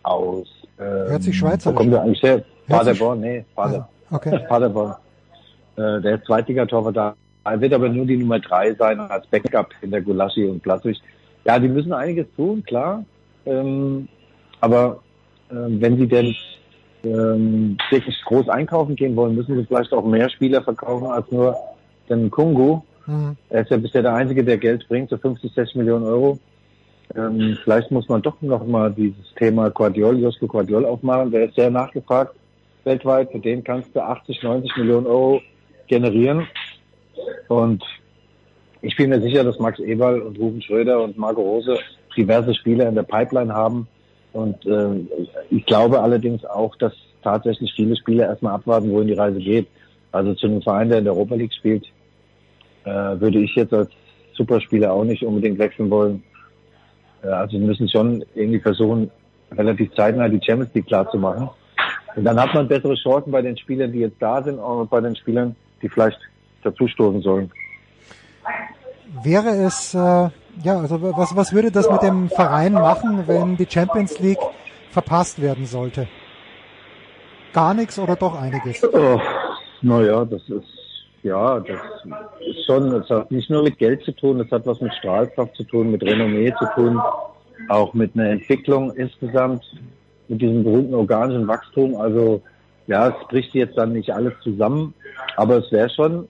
[0.04, 0.46] aus
[0.76, 2.42] Hört sich Schweizer Wo kommt der eigentlich her?
[2.68, 4.38] Paderborn, nee, Pader, Ah, okay.
[4.48, 4.94] Paderborn.
[5.76, 7.14] Äh, der ist Zweitligatorwart da.
[7.44, 11.00] Er wird aber nur die Nummer drei sein als Backup hinter Gulaschi und Platzig.
[11.44, 13.04] Ja, die müssen einiges tun, klar.
[13.44, 14.08] Ähm,
[14.60, 15.00] aber
[15.50, 16.34] ähm, wenn sie denn
[17.04, 21.54] ähm, wirklich groß einkaufen gehen wollen, müssen sie vielleicht auch mehr Spieler verkaufen als nur
[22.08, 22.80] den Kungu.
[23.06, 23.36] Mhm.
[23.50, 26.38] Er ist ja bisher der Einzige, der Geld bringt, so 50, 60 Millionen Euro.
[27.16, 31.30] Ähm, vielleicht muss man doch noch mal dieses Thema Guardiol, Josko Guardiol aufmachen.
[31.30, 32.34] Der ist sehr nachgefragt
[32.84, 33.30] weltweit.
[33.32, 35.40] Für den kannst du 80, 90 Millionen Euro
[35.86, 36.46] generieren.
[37.48, 37.82] Und
[38.82, 41.78] ich bin mir sicher, dass Max Eberl und Ruben Schröder und Marco Rose
[42.16, 43.88] diverse Spieler in der Pipeline haben.
[44.32, 45.00] Und äh,
[45.50, 46.92] ich glaube allerdings auch, dass
[47.22, 49.68] tatsächlich viele Spieler erstmal abwarten, wohin die Reise geht.
[50.12, 51.86] Also zu einem Verein, der in der Europa League spielt,
[52.84, 53.90] äh, würde ich jetzt als
[54.34, 56.22] Superspieler auch nicht unbedingt wechseln wollen.
[57.24, 59.10] Äh, also sie müssen schon irgendwie versuchen,
[59.52, 61.48] relativ zeitnah die Champions League klar zu machen.
[62.16, 65.00] Und dann hat man bessere Chancen bei den Spielern, die jetzt da sind, und bei
[65.00, 66.18] den Spielern, die vielleicht
[66.62, 67.50] dazustoßen sollen.
[69.22, 73.66] Wäre es, äh, ja, also was, was würde das mit dem Verein machen, wenn die
[73.68, 74.38] Champions League
[74.90, 76.08] verpasst werden sollte?
[77.52, 78.82] Gar nichts oder doch einiges?
[78.92, 79.20] Oh,
[79.82, 80.66] naja, das ist,
[81.24, 81.80] ja, das
[82.46, 85.56] ist schon, das hat nicht nur mit Geld zu tun, das hat was mit Strahlkraft
[85.56, 87.00] zu tun, mit Renommee zu tun,
[87.68, 89.64] auch mit einer Entwicklung insgesamt,
[90.28, 91.96] mit diesem berühmten organischen Wachstum.
[91.96, 92.42] Also,
[92.86, 94.94] ja, es bricht jetzt dann nicht alles zusammen,
[95.36, 96.28] aber es wäre schon,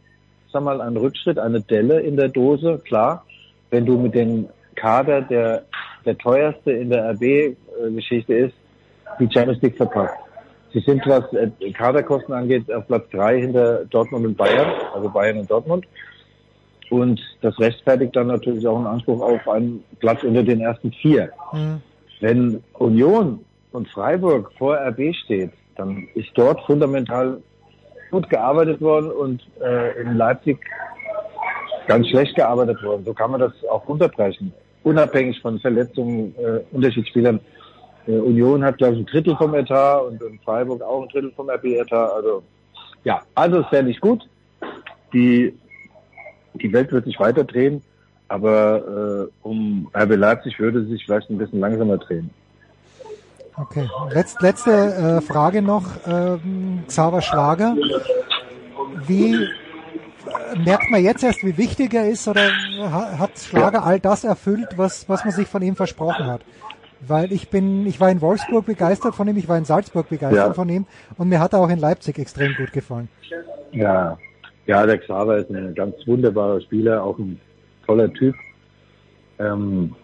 [0.53, 3.25] sag mal, ein Rückschritt, eine Delle in der Dose, klar.
[3.71, 5.65] Wenn du mit dem Kader, der
[6.05, 8.55] der teuerste in der RB-Geschichte ist,
[9.19, 10.24] die Champions League verpasst.
[10.75, 15.39] Sie sind, was äh, Kaderkosten angeht, auf Platz drei hinter Dortmund und Bayern, also Bayern
[15.39, 15.87] und Dortmund.
[16.91, 21.31] Und das rechtfertigt dann natürlich auch einen Anspruch auf einen Platz unter den ersten vier.
[21.53, 21.81] Mhm.
[22.21, 27.41] Wenn Union und Freiburg vor RB steht, dann ist dort fundamental
[28.11, 30.59] gut gearbeitet worden und äh, in Leipzig
[31.87, 33.05] ganz schlecht gearbeitet worden.
[33.05, 34.53] So kann man das auch runterbrechen.
[34.83, 37.41] Unabhängig von Verletzungen, äh, Unterschiedsspielern.
[38.07, 41.33] Äh, Union hat, glaube ich, ein Drittel vom Etat und, und Freiburg auch ein Drittel
[41.35, 42.13] vom RB-Etat.
[42.13, 42.43] Also
[43.05, 44.29] ja, also es wäre nicht gut.
[45.13, 45.57] Die,
[46.55, 47.83] die Welt wird sich weiter drehen,
[48.29, 52.31] aber äh, um RB Leipzig würde sie sich vielleicht ein bisschen langsamer drehen.
[53.57, 57.77] Okay, Letz, letzte äh, Frage noch, ähm, Xaver Schlager.
[59.07, 59.49] Wie äh,
[60.65, 62.49] merkt man jetzt erst, wie wichtig er ist, oder
[62.81, 66.41] ha- hat Schlager all das erfüllt, was, was man sich von ihm versprochen hat?
[67.07, 70.49] Weil ich bin, ich war in Wolfsburg begeistert von ihm, ich war in Salzburg begeistert
[70.49, 70.55] Ja.
[70.55, 70.87] von ihm
[71.19, 73.09] und mir hat er auch in Leipzig extrem gut gefallen.
[73.73, 74.17] Ja,
[74.67, 77.41] ja, der Xaver ist ein ganz wunderbarer Spieler, auch ein
[77.87, 78.35] toller Typ.
[79.39, 79.95] Ähm,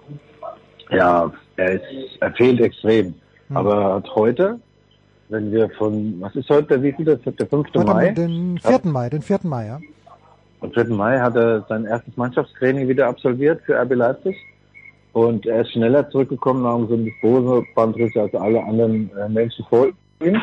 [0.91, 1.83] ja, er ist,
[2.21, 3.15] er fehlt extrem.
[3.49, 3.57] Hm.
[3.57, 4.59] Aber hat heute,
[5.29, 7.69] wenn wir von, was ist heute, der wie viel, das der 5.
[7.73, 8.11] Warte Mai?
[8.11, 8.81] den 4.
[8.85, 9.41] Mai, den 4.
[9.45, 9.81] Mai, ja.
[10.61, 10.85] Am 4.
[10.87, 14.37] Mai hat er sein erstes Mannschaftstraining wieder absolviert für RB Leipzig.
[15.13, 19.89] Und er ist schneller zurückgekommen nach einem gesundes Bandriss als alle anderen äh, Menschen vor
[20.23, 20.41] ihm.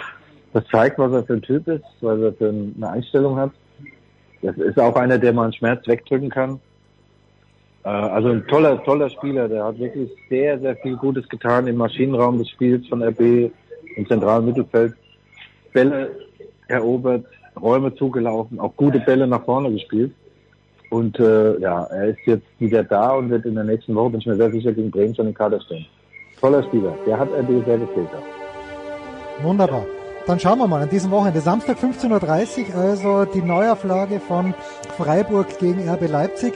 [0.54, 3.52] Das zeigt, was er für ein Typ ist, was er für eine Einstellung hat.
[4.42, 6.60] Das ist auch einer, der mal einen Schmerz wegdrücken kann.
[7.84, 11.78] Äh, also ein toller, toller Spieler, der hat wirklich sehr, sehr viel Gutes getan im
[11.78, 13.52] Maschinenraum des Spiels von RB
[13.96, 14.94] im zentralen Mittelfeld.
[15.74, 16.12] Bälle
[16.68, 17.26] erobert,
[17.60, 20.12] Räume zugelaufen, auch gute Bälle nach vorne gespielt.
[20.90, 24.20] Und äh, ja, er ist jetzt wieder da und wird in der nächsten Woche, bin
[24.22, 25.86] ich mir sehr sicher, gegen Bremen schon im Kader stehen.
[26.40, 26.96] Toller Spieler.
[27.06, 28.10] Der hat RB sehr gefehlt.
[29.42, 29.86] Wunderbar.
[30.28, 31.40] Dann schauen wir mal an diesem Wochenende.
[31.40, 34.54] Samstag 15.30 Uhr, also die Neuauflage von
[34.98, 36.54] Freiburg gegen RB Leipzig.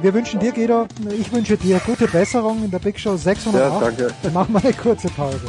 [0.00, 0.86] Wir wünschen dir, Guido,
[1.18, 3.54] ich wünsche dir gute Besserung in der Big Show 608.
[3.54, 4.14] Ja, danke.
[4.22, 5.40] Dann machen wir eine kurze Pause.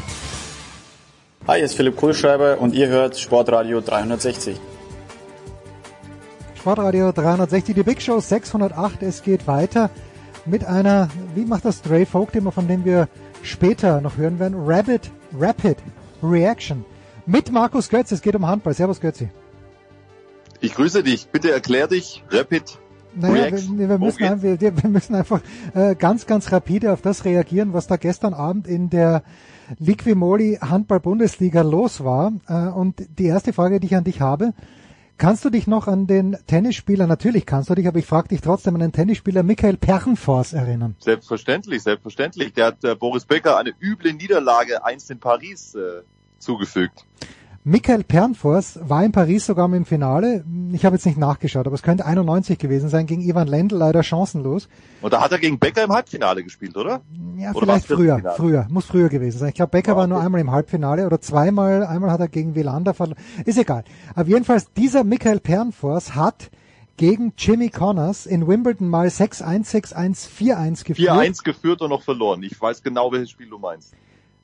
[1.47, 4.59] Hi, hier ist Philipp Kohlschreiber und ihr hört Sportradio 360.
[6.60, 9.01] Sportradio 360, die Big Show 608.
[9.03, 9.89] Es geht weiter
[10.45, 13.07] mit einer, wie macht das Dre Folk Thema, von dem wir
[13.43, 15.78] später noch hören werden, Rapid, Rapid
[16.22, 16.84] Reaction.
[17.26, 18.74] Mit Markus Götz, es geht um Handball.
[18.74, 19.30] Servus Götzi.
[20.60, 21.30] Ich grüße dich.
[21.30, 22.26] Bitte erklär dich.
[22.30, 22.78] Rapid.
[23.16, 25.39] Naja, wir, wir, müssen ein, wir, wir müssen einfach
[25.74, 29.24] äh, ganz, ganz rapide auf das reagieren, was da gestern Abend in der
[29.78, 32.34] Liquimoli Handball-Bundesliga los war.
[32.49, 34.53] Äh, und die erste Frage, die ich an dich habe,
[35.20, 38.41] kannst du dich noch an den Tennisspieler, natürlich kannst du dich, aber ich frage dich
[38.41, 40.95] trotzdem an den Tennisspieler Michael Perchenfors erinnern?
[40.99, 42.53] Selbstverständlich, selbstverständlich.
[42.53, 46.01] Der hat äh, Boris Becker eine üble Niederlage einst in Paris äh,
[46.39, 47.05] zugefügt.
[47.66, 50.45] Michael Pernfors war in Paris sogar im Finale.
[50.72, 54.01] Ich habe jetzt nicht nachgeschaut, aber es könnte 91 gewesen sein, gegen Ivan Lendl leider
[54.01, 54.70] chancenlos.
[55.01, 57.01] Und da hat er gegen Becker im Halbfinale gespielt, oder?
[57.38, 59.49] Ja, Oder vielleicht früher, früher, muss früher gewesen sein.
[59.49, 62.93] Ich glaube, Becker war nur einmal im Halbfinale oder zweimal, einmal hat er gegen Wielander
[62.93, 63.20] verloren.
[63.45, 63.84] Ist egal.
[64.16, 66.49] Aber jedenfalls, dieser Michael Pernfors hat
[66.95, 71.12] gegen Jimmy Connors in Wimbledon mal 6-1, 6-1, 4-1 geführt.
[71.12, 72.41] 4-1 geführt und noch verloren.
[72.43, 73.93] Ich weiß genau, welches Spiel du meinst.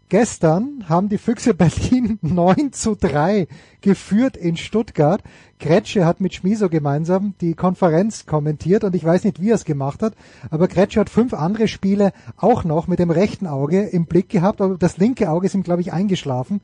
[0.10, 3.48] Gestern haben die Füchse Berlin 9 zu 3
[3.82, 5.24] geführt in Stuttgart.
[5.60, 9.66] Kretsche hat mit Schmiso gemeinsam die Konferenz kommentiert und ich weiß nicht, wie er es
[9.66, 10.14] gemacht hat,
[10.52, 14.62] aber Kretsche hat fünf andere Spiele auch noch mit dem rechten Auge im Blick gehabt,
[14.62, 16.62] aber das linke Auge ist ihm, glaube ich, eingeschlafen,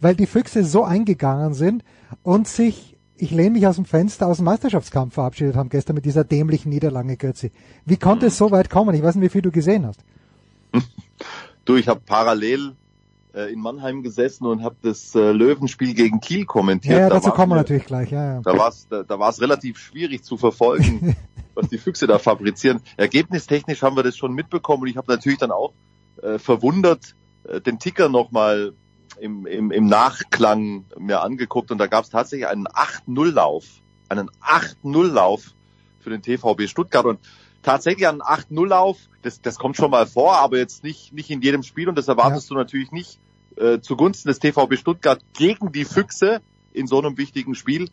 [0.00, 1.84] weil die Füchse so eingegangen sind
[2.22, 6.04] und sich, ich lehne mich aus dem Fenster, aus dem Meisterschaftskampf verabschiedet haben gestern mit
[6.04, 7.52] dieser dämlichen Niederlage, Götzi.
[7.86, 8.94] Wie konnte es so weit kommen?
[8.94, 10.00] Ich weiß nicht, wie viel du gesehen hast.
[11.64, 12.74] Du, ich habe parallel
[13.34, 16.94] in Mannheim gesessen und habe das äh, Löwenspiel gegen Kiel kommentiert.
[16.94, 18.10] Ja, ja Da dazu kommen wir natürlich gleich.
[18.10, 18.40] Ja, ja.
[18.42, 21.16] Da war es da, da war's relativ schwierig zu verfolgen.
[21.54, 22.80] was die Füchse da fabrizieren.
[22.96, 25.72] Ergebnistechnisch haben wir das schon mitbekommen und ich habe natürlich dann auch
[26.22, 27.14] äh, verwundert
[27.44, 28.72] äh, den Ticker nochmal
[29.20, 33.64] im, im, im Nachklang mir angeguckt und da gab es tatsächlich einen 8-0-Lauf,
[34.08, 35.54] einen 8-0-Lauf
[36.00, 37.20] für den TVB Stuttgart und
[37.62, 41.62] tatsächlich einen 8-0-Lauf, das, das kommt schon mal vor, aber jetzt nicht, nicht in jedem
[41.62, 42.54] Spiel und das erwartest ja.
[42.54, 43.18] du natürlich nicht
[43.56, 46.40] äh, zugunsten des TVB Stuttgart gegen die Füchse
[46.72, 47.88] in so einem wichtigen Spiel.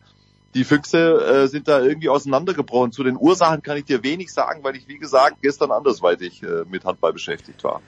[0.54, 2.92] Die Füchse äh, sind da irgendwie auseinandergebrochen.
[2.92, 6.64] Zu den Ursachen kann ich dir wenig sagen, weil ich, wie gesagt, gestern andersweitig äh,
[6.68, 7.80] mit Handball beschäftigt war.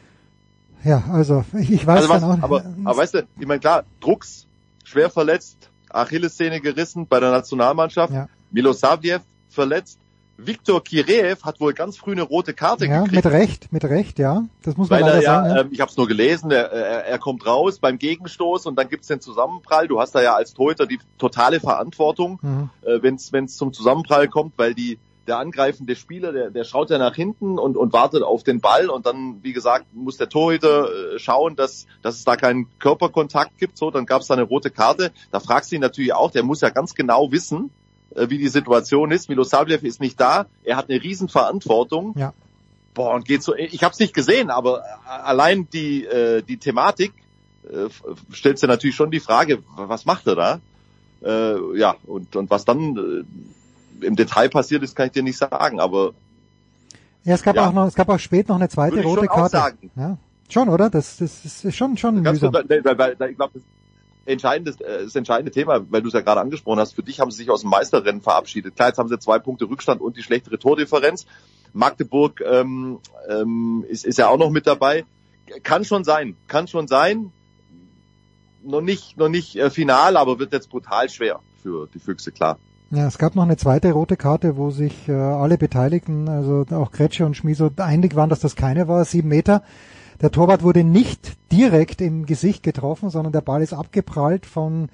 [0.85, 3.61] Ja, also ich, ich weiß also was, dann auch aber, aber weißt du, ich meine
[3.61, 4.47] klar, Drucks,
[4.85, 8.29] schwer verletzt, Achillessehne gerissen bei der Nationalmannschaft, Ja.
[8.51, 9.99] Milosavljev verletzt,
[10.37, 13.25] Viktor Kireev hat wohl ganz früh eine rote Karte ja, gekriegt.
[13.25, 14.45] mit Recht, mit Recht, ja.
[14.63, 15.55] Das muss man Weil er leider ja, sagen.
[15.55, 15.61] Ja.
[15.63, 18.89] ähm, ich habe es nur gelesen, er, er, er kommt raus beim Gegenstoß und dann
[18.89, 19.89] gibt's den Zusammenprall.
[19.89, 22.71] Du hast da ja als Torhüter die totale Verantwortung, Mhm.
[22.83, 26.99] äh, wenn es zum Zusammenprall kommt, weil die der angreifende Spieler, der, der schaut ja
[26.99, 31.15] nach hinten und, und wartet auf den Ball und dann, wie gesagt, muss der Torhüter
[31.15, 33.79] äh, schauen, dass, dass es da keinen Körperkontakt gibt.
[33.79, 35.13] So, dann gab's da eine rote Karte.
[35.31, 37.71] Da fragst du ihn natürlich auch, der muss ja ganz genau wissen,
[38.15, 39.29] äh, wie die Situation ist.
[39.29, 42.15] Milosavljev ist nicht da, er hat eine Riesenverantwortung.
[42.17, 42.33] Ja.
[42.95, 46.59] Boah, und geht so, ich habe es nicht gesehen, aber äh, allein die, äh, die
[46.59, 47.13] Thematik
[47.65, 47.89] äh,
[48.33, 50.61] stellt dir natürlich schon die Frage, was macht er da?
[51.25, 53.25] Äh, ja, und, und was dann
[54.01, 56.13] äh, im Detail passiert ist, kann ich dir nicht sagen, aber
[57.25, 57.69] Ja, es gab Ja.
[57.69, 59.57] auch noch, es gab auch spät noch eine zweite rote schon auch Karte.
[59.57, 59.91] sagen.
[59.97, 60.19] Ja.
[60.51, 60.91] Schon, oder?
[60.91, 62.53] Das, das ist schon, schon mühsam.
[62.53, 63.61] weil ich glaube,
[64.25, 67.31] entscheidendes, äh, das entscheidende Thema, weil du es ja gerade angesprochen hast, für dich haben
[67.31, 68.77] sie sich aus dem Meisterrennen verabschiedet.
[68.77, 71.27] Klar, jetzt haben sie zwei Punkte Rückstand und die schlechtere Tordifferenz.
[71.73, 72.99] Magdeburg ähm,
[73.29, 75.05] ähm, ist, ist ja auch noch mit dabei.
[75.63, 77.33] Kann schon sein, kann schon sein.
[78.63, 82.59] Noch nicht, noch nicht äh, final, aber wird jetzt brutal schwer für die Füchse, klar.
[82.91, 86.93] Ja, es gab noch eine zweite rote Karte, wo sich äh, alle Beteiligten, also auch
[86.93, 89.05] Kretsche und Schmiso, einig waren, dass das keine war.
[89.07, 89.63] Sieben Meter.
[90.23, 94.89] Der Torwart wurde nicht direkt im Gesicht getroffen, sondern der Ball ist abgeprallt von,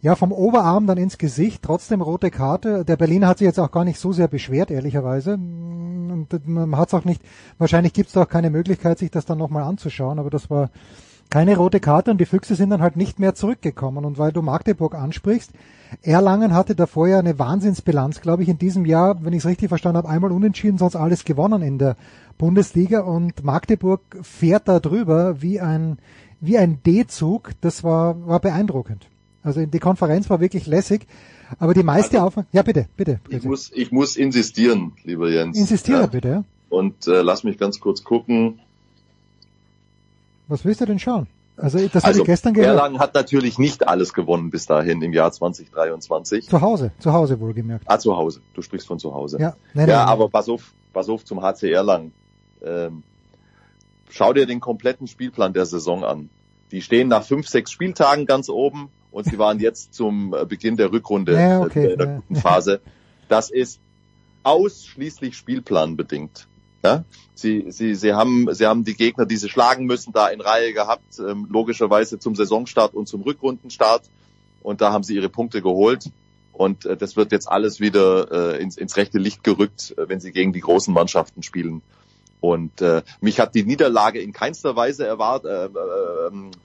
[0.00, 1.62] ja, vom Oberarm dann ins Gesicht.
[1.62, 2.84] Trotzdem rote Karte.
[2.84, 5.34] Der Berliner hat sich jetzt auch gar nicht so sehr beschwert, ehrlicherweise.
[5.34, 7.20] Und man hat es auch nicht,
[7.58, 10.70] wahrscheinlich gibt es auch keine Möglichkeit, sich das dann nochmal anzuschauen, aber das war
[11.30, 14.04] keine rote Karte und die Füchse sind dann halt nicht mehr zurückgekommen.
[14.04, 15.52] Und weil du Magdeburg ansprichst,
[16.02, 19.68] Erlangen hatte davor ja eine Wahnsinnsbilanz, glaube ich, in diesem Jahr, wenn ich es richtig
[19.68, 21.96] verstanden habe, einmal unentschieden, sonst alles gewonnen in der
[22.40, 25.98] Bundesliga und Magdeburg fährt da drüber wie ein,
[26.40, 27.50] wie ein D-Zug.
[27.60, 29.06] Das war, war beeindruckend.
[29.42, 31.06] Also die Konferenz war wirklich lässig,
[31.58, 33.48] aber die meiste Aufmerksamkeit, ja bitte, bitte, Ich bitte.
[33.48, 35.58] muss, ich muss insistieren, lieber Jens.
[35.58, 36.06] Insistiere Ja.
[36.06, 36.44] bitte.
[36.70, 38.60] Und äh, lass mich ganz kurz gucken.
[40.48, 41.26] Was willst du denn schauen?
[41.58, 42.74] Also das habe also ich gestern gehört.
[42.74, 46.48] Erlangen hat natürlich nicht alles gewonnen bis dahin im Jahr 2023.
[46.48, 47.84] Zu Hause, zu Hause wohlgemerkt.
[47.86, 48.40] Ah, zu Hause.
[48.54, 49.38] Du sprichst von zu Hause.
[49.38, 52.12] Ja, nein, ja nein, aber pass auf, pass auf zum HC Erlangen.
[52.64, 53.02] Ähm,
[54.08, 56.30] schau dir den kompletten Spielplan der Saison an.
[56.70, 60.76] Die stehen nach fünf, sechs Spieltagen ganz oben und sie waren jetzt zum äh, Beginn
[60.76, 62.16] der Rückrunde Ja, okay, äh, der ja.
[62.16, 62.80] guten Phase.
[63.28, 63.80] Das ist
[64.42, 66.46] ausschließlich spielplanbedingt.
[66.82, 67.04] Ja?
[67.34, 70.72] Sie, sie, sie, haben, sie haben die Gegner, die sie schlagen müssen, da in Reihe
[70.72, 74.08] gehabt, ähm, logischerweise zum Saisonstart und zum Rückrundenstart.
[74.62, 76.10] Und da haben sie ihre Punkte geholt.
[76.52, 80.20] Und äh, das wird jetzt alles wieder äh, ins, ins rechte Licht gerückt, äh, wenn
[80.20, 81.82] sie gegen die großen Mannschaften spielen.
[82.40, 85.70] Und äh, mich hat die Niederlage in keinster Weise erwart, äh, äh,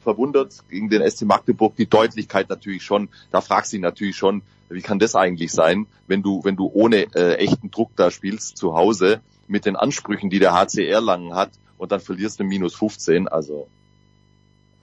[0.01, 1.75] verwundert gegen den SC Magdeburg.
[1.75, 3.09] Die Deutlichkeit natürlich schon.
[3.31, 6.69] Da fragst du dich natürlich schon, wie kann das eigentlich sein, wenn du wenn du
[6.73, 11.35] ohne äh, echten Druck da spielst zu Hause mit den Ansprüchen, die der HC Erlangen
[11.35, 13.27] hat und dann verlierst du minus 15.
[13.27, 13.67] Also,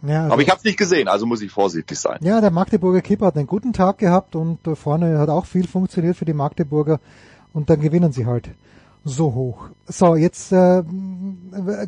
[0.03, 2.19] Ja, also- aber ich habe es nicht gesehen, also muss ich vorsichtig sein.
[2.23, 5.67] Ja, der Magdeburger Keeper hat einen guten Tag gehabt und äh, vorne hat auch viel
[5.67, 7.01] funktioniert für die Magdeburger
[7.53, 8.51] und dann gewinnen sie halt
[9.05, 9.69] so hoch.
[9.87, 10.83] So, jetzt äh,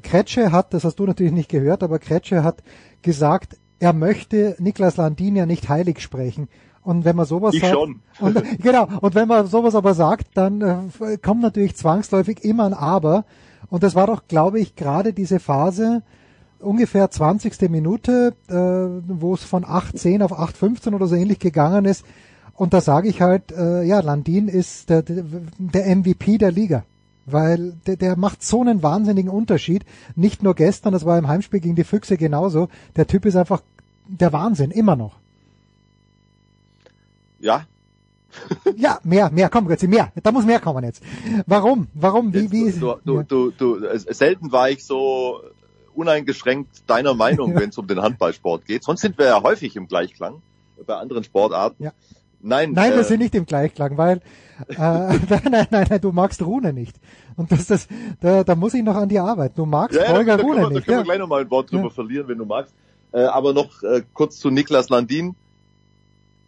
[0.02, 2.62] Kretsche hat, das hast du natürlich nicht gehört, aber Kretsche hat
[3.02, 6.48] gesagt, er möchte Niklas Landin ja nicht heilig sprechen.
[6.82, 8.00] Und wenn man sowas Ich sagt, schon.
[8.20, 12.74] Und, genau, und wenn man sowas aber sagt, dann äh, kommt natürlich zwangsläufig immer ein
[12.74, 13.24] Aber.
[13.70, 16.02] Und das war doch, glaube ich, gerade diese Phase,
[16.58, 17.70] ungefähr 20.
[17.70, 22.04] Minute, äh, wo es von 8.10 auf 8.15 oder so ähnlich gegangen ist.
[22.52, 25.24] Und da sage ich halt, äh, ja, Landin ist der, der,
[25.58, 26.84] der MVP der Liga.
[27.26, 29.84] Weil der, der macht so einen wahnsinnigen Unterschied.
[30.14, 32.68] Nicht nur gestern, das war im Heimspiel gegen die Füchse genauso.
[32.96, 33.62] Der Typ ist einfach
[34.06, 35.16] der Wahnsinn, immer noch.
[37.40, 37.66] Ja,
[38.76, 40.12] Ja, mehr, mehr, komm, Götzi, mehr.
[40.22, 41.02] Da muss mehr kommen jetzt.
[41.46, 41.88] Warum?
[41.94, 42.32] Warum?
[42.32, 42.72] Wie, wie?
[42.72, 45.40] du, du, du, du, selten war ich so
[45.94, 48.84] uneingeschränkt deiner Meinung, wenn es um den Handballsport geht.
[48.84, 50.42] Sonst sind wir ja häufig im Gleichklang
[50.86, 51.84] bei anderen Sportarten.
[51.84, 51.92] Ja.
[52.46, 54.18] Nein, Nein, äh, wir sind nicht im Gleichklang, weil
[54.68, 55.18] äh, nein,
[55.50, 56.94] nein, nein, nein, du magst Rune nicht.
[57.36, 57.88] Und das, das,
[58.20, 59.54] da, da muss ich noch an dir arbeiten.
[59.56, 60.86] Du magst Ja, ja, da, Holger da können Rune wir, da nicht.
[60.86, 61.00] können Ja.
[61.00, 61.90] wir gleich nochmal ein Wort drüber Ja.
[61.90, 62.74] verlieren, wenn du magst.
[63.12, 65.34] Äh, aber noch äh, kurz zu Niklas Landin.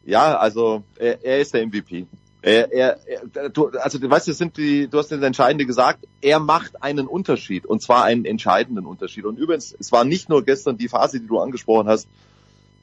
[0.04, 2.06] Ja, also er, er ist der MVP.
[2.42, 2.98] Er, er,
[3.34, 6.06] er, du, also du weißt, das sind die, du hast das Entscheidende gesagt.
[6.20, 9.24] Er macht einen Unterschied und zwar einen entscheidenden Unterschied.
[9.24, 12.06] Und übrigens, es war nicht nur gestern die Phase, die du angesprochen hast,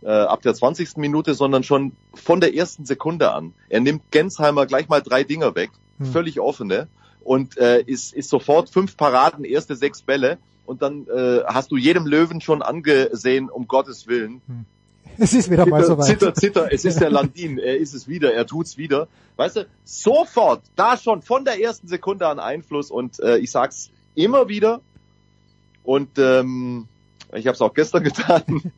[0.04, 0.98] äh, ab der 20.
[0.98, 3.54] Minute, sondern schon von der ersten Sekunde an.
[3.70, 6.08] Er nimmt Gensheimer gleich mal drei Dinger weg, Hm.
[6.08, 6.88] völlig offene,
[7.24, 10.38] und äh, ist, ist sofort fünf Paraden, erste sechs Bälle.
[10.66, 14.42] Und dann äh, hast du jedem Löwen schon angesehen, um Gottes Willen.
[15.18, 16.06] Es ist wieder mal Zitter, soweit.
[16.08, 19.08] zitter, zitter, es ist der Landin, er ist es wieder, er tut's wieder.
[19.36, 23.92] Weißt du, sofort, da schon von der ersten Sekunde an Einfluss und äh, ich sag's
[24.16, 24.82] immer wieder
[25.84, 26.88] und ähm,
[27.34, 28.72] ich habe es auch gestern getan.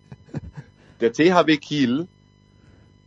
[1.01, 2.07] Der THW Kiel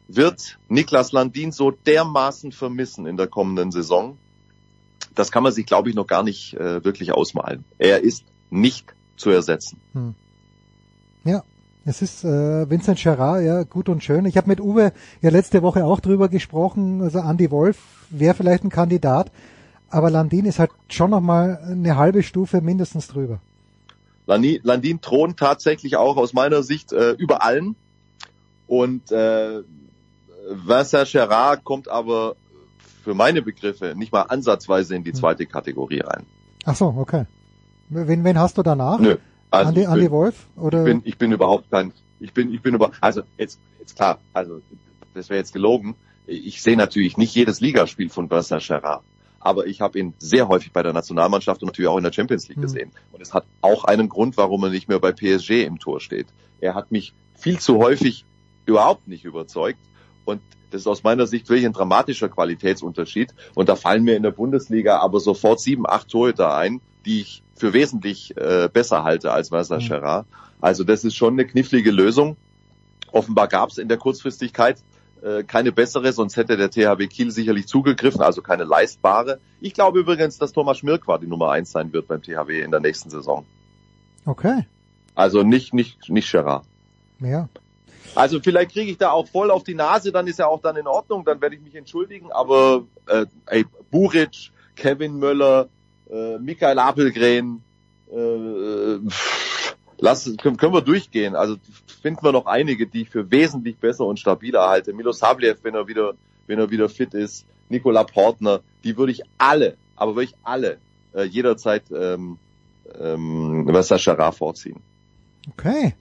[0.09, 4.19] wird Niklas Landin so dermaßen vermissen in der kommenden Saison.
[5.15, 7.65] Das kann man sich, glaube ich, noch gar nicht äh, wirklich ausmalen.
[7.79, 9.81] Er ist nicht zu ersetzen.
[9.93, 10.15] Hm.
[11.25, 11.43] Ja,
[11.85, 14.25] es ist äh, Vincent Gerard, ja, gut und schön.
[14.27, 17.79] Ich habe mit Uwe ja letzte Woche auch drüber gesprochen, also Andy Wolf
[18.11, 19.33] wäre vielleicht ein Kandidat,
[19.91, 23.41] aber Landin ist halt schon nochmal eine halbe Stufe mindestens drüber.
[24.29, 27.75] Lani- Landin thront tatsächlich auch aus meiner Sicht äh, über allen.
[28.67, 29.63] Und äh,
[30.51, 32.37] Vincent Gerard kommt aber
[33.03, 36.27] für meine Begriffe nicht mal ansatzweise in die zweite Kategorie rein.
[36.67, 37.25] Ach so, okay.
[37.89, 38.99] Wen, wen hast du danach?
[38.99, 39.17] Nö.
[39.51, 40.47] Also Andi, Andi bin- Wolf?
[40.57, 40.81] Oder?
[40.81, 44.19] Ich bin, ich bin überhaupt kein, ich bin, ich bin über, also jetzt, jetzt klar,
[44.35, 44.61] also
[45.15, 45.95] das wäre jetzt gelogen.
[46.27, 49.03] Ich sehe natürlich nicht jedes Ligaspiel von Vincent Gerard.
[49.49, 52.47] Aber ich habe ihn sehr häufig bei der Nationalmannschaft und natürlich auch in der Champions
[52.49, 52.63] League Hm.
[52.63, 52.93] gesehen.
[53.13, 56.27] Und es hat auch einen Grund, warum er nicht mehr bei PSG im Tor steht.
[56.61, 58.27] Er hat mich viel zu häufig
[58.67, 59.79] überhaupt nicht überzeugt.
[60.27, 63.33] Und das ist aus meiner Sicht wirklich ein dramatischer Qualitätsunterschied.
[63.55, 67.43] Und da fallen mir in der Bundesliga aber sofort sieben, acht Torhüter ein, die ich
[67.57, 69.89] für wesentlich äh, besser halte als Vincent Mhm.
[69.89, 70.27] Gerard.
[70.61, 72.37] Also das ist schon eine knifflige Lösung.
[73.13, 74.77] Offenbar gab es in der Kurzfristigkeit
[75.23, 79.41] äh, keine bessere, sonst hätte der THW Kiel sicherlich zugegriffen, also keine leistbare.
[79.61, 82.81] Ich glaube übrigens, dass Thomas Schmirk die Nummer eins sein wird beim THW in der
[82.81, 83.45] nächsten Saison.
[84.27, 84.67] Okay,
[85.15, 86.65] Also nicht, nicht, nicht Gerard.
[87.21, 87.49] ja.
[88.15, 90.77] Also vielleicht kriege ich da auch voll auf die Nase, dann ist ja auch dann
[90.77, 95.69] in Ordnung, dann werde ich mich entschuldigen, aber äh, ey, Buric, Kevin Möller,
[96.11, 97.63] äh, Michael Apelgren,
[98.11, 99.68] äh, pff,
[99.99, 101.35] lass, können, wir durchgehen.
[101.35, 101.57] Also
[102.03, 104.93] finden wir noch einige, die ich für wesentlich besser und stabiler halte.
[104.93, 106.15] Milo Sabliev, wenn er wieder,
[106.47, 110.79] wenn er wieder fit ist, Nikola Portner, die würde ich alle, aber wirklich alle,
[111.15, 112.39] äh, jederzeit ähm,
[112.99, 114.81] ähm, Vincent Gerard vorziehen.
[115.51, 115.95] Okay.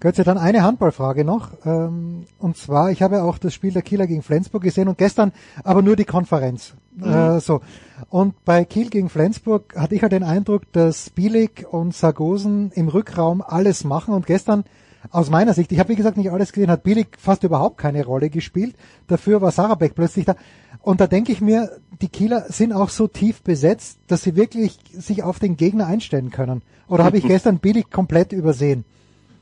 [0.00, 1.50] Götze, dann eine Handballfrage noch.
[1.64, 5.32] Ähm, und zwar, ich habe auch das Spiel der Kieler gegen Flensburg gesehen und gestern
[5.62, 6.74] aber nur die Konferenz.
[7.02, 7.60] Äh, so.
[8.08, 12.88] Und bei Kiel gegen Flensburg hatte ich halt den Eindruck, dass Bielik und Sargosen im
[12.88, 14.64] Rückraum alles machen und gestern
[15.10, 18.04] aus meiner Sicht, ich habe wie gesagt nicht alles gesehen, hat Bielik fast überhaupt keine
[18.04, 18.74] Rolle gespielt.
[19.06, 20.36] Dafür war Sarabek plötzlich da.
[20.82, 21.70] Und da denke ich mir,
[22.02, 26.30] die Kieler sind auch so tief besetzt, dass sie wirklich sich auf den Gegner einstellen
[26.30, 26.62] können.
[26.86, 28.84] Oder habe ich gestern Bielik komplett übersehen?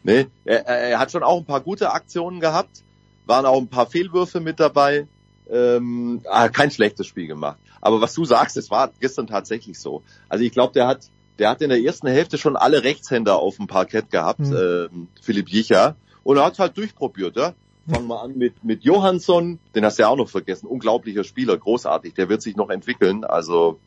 [0.08, 2.82] Nee, er, er hat schon auch ein paar gute Aktionen gehabt,
[3.26, 5.06] waren auch ein paar Fehlwürfe mit dabei.
[5.50, 7.58] Ähm, ah, kein schlechtes Spiel gemacht.
[7.82, 10.02] Aber was du sagst, es war gestern tatsächlich so.
[10.30, 13.56] Also ich glaube, der hat, der hat in der ersten Hälfte schon alle Rechtshänder auf
[13.56, 14.56] dem Parkett gehabt, Mhm.
[14.56, 15.94] ähm, Philipp Jicha.
[16.24, 17.52] Und er hat halt durchprobiert, ja.
[17.90, 20.66] Fangen wir an mit, mit Johansson, den hast du ja auch noch vergessen.
[20.66, 22.14] Unglaublicher Spieler, großartig.
[22.14, 23.24] Der wird sich noch entwickeln.
[23.24, 23.78] Also,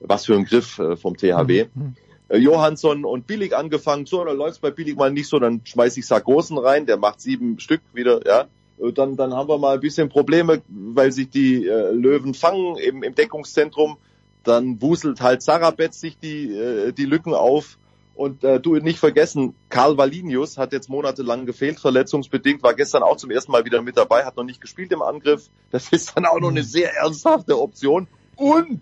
[0.00, 1.66] was für ein Griff äh, vom THW.
[1.74, 1.96] Mhm.
[2.28, 5.96] Äh, Johansson und Billig angefangen, so, dann läuft's bei Billig mal nicht so, dann schmeiß
[5.96, 8.46] ich Sargosen rein, der macht sieben Stück wieder, ja.
[8.78, 12.76] Äh, Dann, dann haben wir mal ein bisschen Probleme, weil sich die äh, Löwen fangen
[12.76, 13.96] im, im Deckungszentrum.
[14.44, 17.78] Dann wuselt halt Sarabetz sich die, äh, die Lücken auf.
[18.14, 23.16] Und äh, du nicht vergessen, Karl Valinius hat jetzt monatelang gefehlt, verletzungsbedingt, war gestern auch
[23.18, 25.50] zum ersten Mal wieder mit dabei, hat noch nicht gespielt im Angriff.
[25.70, 28.08] Das ist dann auch noch eine sehr ernsthafte Option.
[28.36, 28.80] Und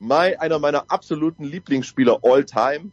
[0.00, 2.90] mein, einer meiner absoluten Lieblingsspieler all time,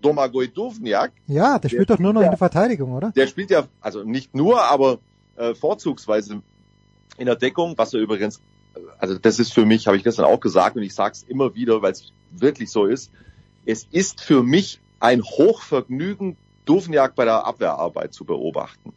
[0.00, 2.26] Domagoj Duvniak, Ja, der spielt doch nur noch ja.
[2.26, 3.10] in der Verteidigung, oder?
[3.10, 4.98] der spielt ja, also nicht nur, aber
[5.36, 6.42] äh, vorzugsweise
[7.16, 8.40] in der Deckung, was er übrigens,
[8.98, 11.54] also das ist für mich, habe ich gestern auch gesagt und ich sage es immer
[11.54, 13.10] wieder, weil es wirklich so ist,
[13.64, 16.36] es ist für mich ein Hochvergnügen,
[16.66, 18.92] Duvniak bei der Abwehrarbeit zu beobachten.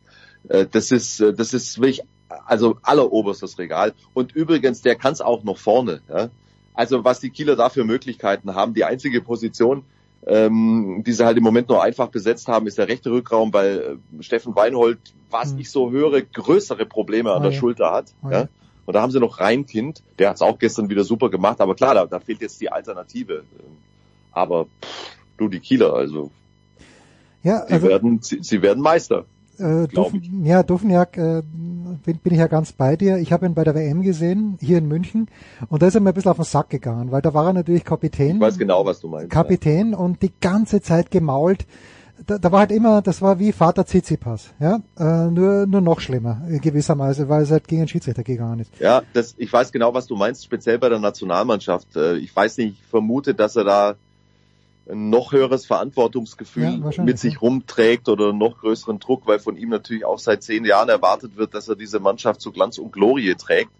[0.49, 3.93] Äh, das ist, äh, das ist wirklich, also alleroberstes Regal.
[4.13, 6.01] Und übrigens, der kann es auch noch vorne.
[6.09, 6.29] Ja?
[6.77, 9.83] Also was die Kieler da für Möglichkeiten haben, die einzige Position,
[10.25, 13.99] ähm, die sie halt im Moment nur einfach besetzt haben, ist der rechte Rückraum, weil
[14.19, 14.99] äh, Steffen Weinhold,
[15.29, 15.59] was Hm.
[15.59, 17.59] ich so höre, größere Probleme an Oh der ja.
[17.59, 18.13] Schulter hat.
[18.23, 18.41] Oh ja.
[18.43, 18.47] ja?
[18.85, 21.75] Und da haben sie noch Reinkind, der hat es auch gestern wieder super gemacht, aber
[21.75, 23.43] klar, da, da fehlt jetzt die Alternative.
[24.31, 26.31] Aber pff, du, die Kieler, also
[27.43, 29.25] Ja, sie, also werden, sie, sie werden Meister.
[29.59, 29.87] Äh,
[30.43, 31.41] ja, Dufenjak, äh,
[32.03, 33.17] bin, bin ich ja ganz bei dir.
[33.17, 35.27] Ich habe ihn bei der WM gesehen, hier in München,
[35.69, 37.53] und da ist er mir ein bisschen auf den Sack gegangen, weil da war er
[37.53, 38.35] natürlich Kapitän.
[38.35, 39.29] Ich weiß genau, was du meinst.
[39.29, 41.65] Kapitän und die ganze Zeit gemault.
[42.25, 45.99] Da, da war halt immer, das war wie Vater Tsitsipas, ja, äh, nur nur noch
[45.99, 48.71] schlimmer äh, gewissermaßen, weil es halt gegen den Schiedsrichter gegangen ist.
[48.79, 51.95] Ja, das, ich weiß genau, was du meinst, speziell bei der Nationalmannschaft.
[51.95, 53.95] Äh, Ich weiß nicht, ich vermute, dass er da
[54.89, 59.57] ein noch höheres Ja, Verantwortungsgefühl wahrscheinlich, mit sich rumträgt oder noch größeren Druck, weil von
[59.57, 62.91] ihm natürlich auch seit zehn Jahren erwartet wird, dass er diese Mannschaft zu Glanz und
[62.91, 63.71] Glorie trägt.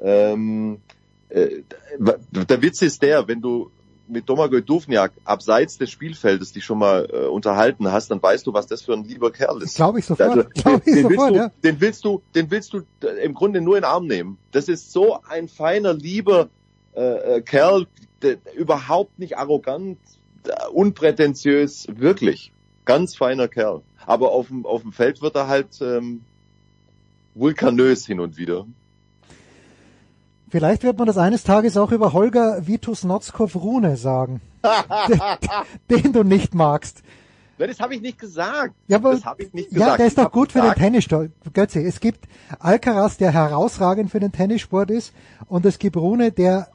[0.00, 0.80] Ähm,
[1.28, 1.62] äh,
[1.98, 3.70] der Witz ist der, wenn du
[4.08, 8.54] mit Domagoj Duvniak abseits des Spielfeldes dich schon mal äh, unterhalten hast, dann weißt du,
[8.54, 9.76] was das für ein lieber Kerl ist.
[9.76, 11.52] Glaube ich sofort, Also, glaube ich den, sofort, willst du, ja.
[11.62, 14.38] den willst du, den willst du äh, im Grunde nur in den Arm nehmen.
[14.50, 16.48] Das ist so ein feiner, lieber
[16.94, 17.86] äh, äh, Kerl,
[18.22, 19.98] der, überhaupt nicht arrogant,
[20.72, 22.52] unprätentiös, wirklich.
[22.84, 23.82] Ganz feiner Kerl.
[24.06, 26.22] Aber auf dem, auf dem Feld wird er halt ähm,
[27.34, 28.66] vulkanös hin und wieder.
[30.50, 34.40] Vielleicht wird man das eines Tages auch über Holger Vitus Notzkov Rune sagen,
[35.90, 37.02] den du nicht magst.
[37.58, 38.74] Na, das habe ich nicht gesagt.
[38.86, 39.90] Ja, aber, das habe ich nicht gesagt.
[39.90, 41.30] ja, der ist Ich doch gut für den gesagt, Tennissport.
[41.52, 42.26] Götze, es gibt
[42.60, 45.12] Alcaraz, der herausragend für den Tennissport ist,
[45.48, 46.68] und es gibt Rune, der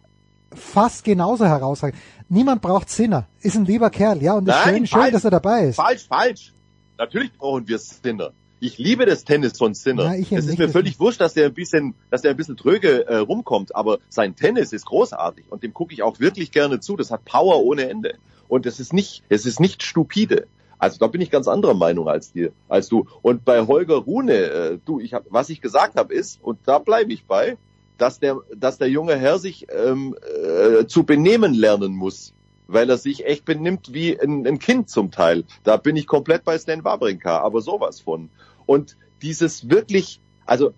[0.53, 1.99] fast genauso herausragend.
[2.33, 3.27] Niemand braucht Sinner.
[3.41, 5.13] Ist ein lieber Kerl, ja, und es ist Nein, schön, schön, falsch.
[5.13, 5.75] dass er dabei ist.
[5.75, 6.53] Falsch, falsch.
[6.97, 8.31] Natürlich brauchen wir Sinner.
[8.59, 10.15] Ich liebe das Tennis von Sinner.
[10.17, 13.17] Es ist mir völlig wurscht, dass der ein bisschen, dass der ein bisschen tröge äh,
[13.17, 16.95] rumkommt, aber sein Tennis ist großartig und dem gucke ich auch wirklich gerne zu.
[16.95, 18.15] Das hat Power ohne Ende
[18.47, 20.47] und es ist nicht, es ist nicht stupide.
[20.79, 23.05] Also da bin ich ganz anderer Meinung als dir, als du.
[23.21, 26.79] Und bei Holger Rune, äh, du, ich hab, was ich gesagt habe ist und da
[26.79, 27.57] bleibe ich bei,
[28.03, 32.33] dass der, dass der junge Herr sich ähm, äh, zu benehmen lernen muss
[32.67, 35.43] weil er sich echt benimmt wie ein, ein Kind zum Teil.
[35.63, 38.29] Da bin ich komplett bei Stan Wawrinka, aber sowas von.
[38.65, 40.73] Und dieses wirklich, also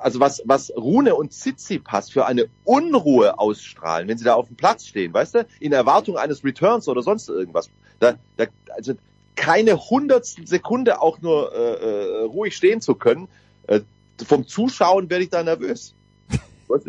[0.00, 4.56] also was, was Rune und Tsitsipas für eine Unruhe ausstrahlen, wenn sie da auf dem
[4.56, 7.70] Platz stehen, weißt du, in Erwartung eines Returns oder sonst irgendwas.
[8.00, 8.94] Da, da, also
[9.34, 13.28] keine hundertstel Sekunde auch nur äh, äh, ruhig stehen zu können.
[13.66, 13.80] Äh,
[14.26, 15.94] vom Zuschauen werde ich da nervös.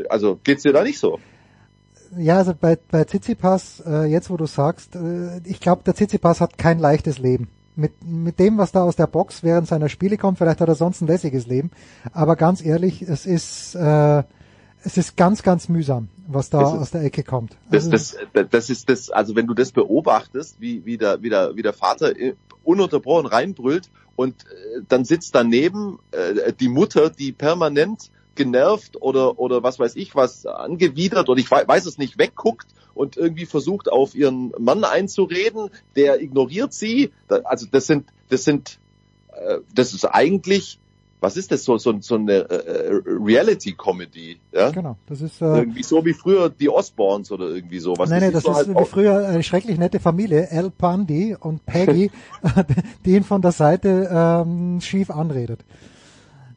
[0.09, 1.19] Also geht's dir da nicht so?
[2.17, 6.41] Ja, also bei, bei Tsitsipas, äh, jetzt wo du sagst, äh, ich glaube, der Tsitsipas
[6.41, 7.49] hat kein leichtes Leben.
[7.75, 10.75] Mit, mit dem, was da aus der Box während seiner Spiele kommt, vielleicht hat er
[10.75, 11.71] sonst ein lässiges Leben.
[12.11, 14.23] Aber ganz ehrlich, es ist, äh,
[14.83, 17.55] es ist ganz, ganz mühsam, was da ist- aus der Ecke kommt.
[17.69, 21.29] Das, Also, das, das ist das, also wenn du das beobachtest, wie, wie, der, wie,
[21.29, 22.11] der, wie der Vater
[22.63, 28.09] ununterbrochen reinbrüllt und äh, dann sitzt daneben äh, die Mutter, die permanent
[28.39, 32.67] genervt oder, oder was weiß ich was angewidert oder ich wei- weiß es nicht, wegguckt
[32.95, 37.11] und irgendwie versucht auf ihren Mann einzureden, der ignoriert sie.
[37.43, 38.79] Also das sind, das sind,
[39.33, 40.79] äh, das ist eigentlich,
[41.21, 44.69] was ist das, so, so, so eine äh, Reality-Comedy, ja?
[44.71, 48.09] Genau, das ist, äh, Irgendwie so wie früher die Osborns oder irgendwie sowas.
[48.09, 51.65] nein, nein, das so ist halt wie früher eine schrecklich nette Familie, Al Bundy und
[51.65, 52.09] Peggy,
[53.05, 55.59] die ihn von der Seite ähm, schief anredet.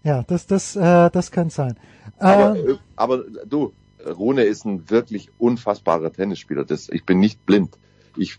[0.05, 1.76] Ja, das, das, äh, das kann sein.
[2.18, 3.72] aber, Äh, äh, aber du,
[4.07, 6.64] Rune ist ein wirklich unfassbarer Tennisspieler.
[6.64, 7.78] Das, ich bin nicht blind.
[8.16, 8.38] Ich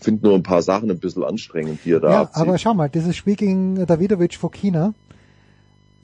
[0.00, 2.42] finde nur ein paar Sachen ein bisschen anstrengend, die er da Ja, abzieht.
[2.42, 4.94] aber schau mal, dieses Spiel gegen Davidovic Fokina,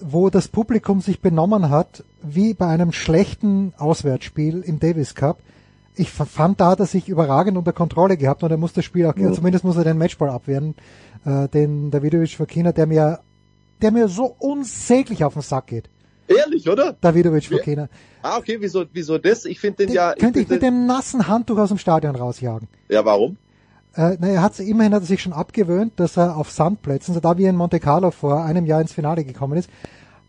[0.01, 5.39] wo das Publikum sich benommen hat, wie bei einem schlechten Auswärtsspiel im Davis Cup.
[5.95, 9.17] Ich fand da, dass sich überragend unter Kontrolle gehabt und er muss das Spiel auch,
[9.17, 9.31] Ja.
[9.33, 10.75] zumindest muss er den Matchball abwehren,
[11.27, 13.21] äh, den Davidovic Fokina, der mir,
[13.83, 15.91] der mir so unsäglich auf den Sack geht.
[16.29, 16.97] Ehrlich, oder?
[17.01, 17.89] Davidovic Fokina.
[18.23, 19.45] Ah, okay, wieso, wieso das?
[19.45, 20.15] Ich finde den, Den ja...
[20.15, 22.69] könnte ich mit dem nassen Handtuch aus dem Stadion rausjagen.
[22.89, 23.37] ja, warum?
[23.95, 27.21] Äh, na, er hat immerhin hat er sich schon abgewöhnt, dass er auf Sandplätzen, so
[27.21, 29.69] da wie in Monte Carlo vor einem Jahr ins Finale gekommen ist,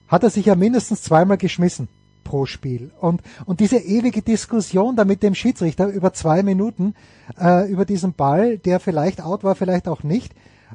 [0.07, 1.87] hat er sich ja mindestens zweimal geschmissen
[2.23, 2.91] pro Spiel.
[2.99, 6.95] Und, und diese ewige Diskussion da mit dem Schiedsrichter über zwei Minuten,
[7.39, 10.33] äh, über diesen Ball, der vielleicht out war, vielleicht auch nicht.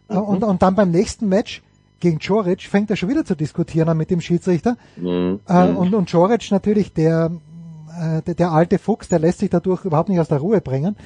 [0.09, 1.63] Äh, und, und dann beim nächsten Match
[2.01, 4.77] gegen Joric fängt er schon wieder zu diskutieren mit dem Schiedsrichter.
[4.97, 5.41] Mhm.
[5.47, 7.31] Äh, und, und Joric natürlich, der,
[8.01, 10.97] äh, der, der alte Fuchs, der lässt sich dadurch überhaupt nicht aus der Ruhe bringen.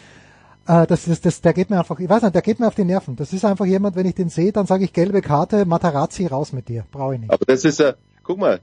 [0.66, 2.74] Äh, das ist, das, der geht mir einfach, ich weiß nicht, der geht mir auf
[2.74, 3.16] die Nerven.
[3.16, 6.52] Das ist einfach jemand, wenn ich den sehe, dann sage ich gelbe Karte, Matarazzi, raus
[6.52, 6.84] mit dir.
[6.90, 7.32] Brauche ich nicht.
[7.32, 8.60] Aber das ist ja, guck mal,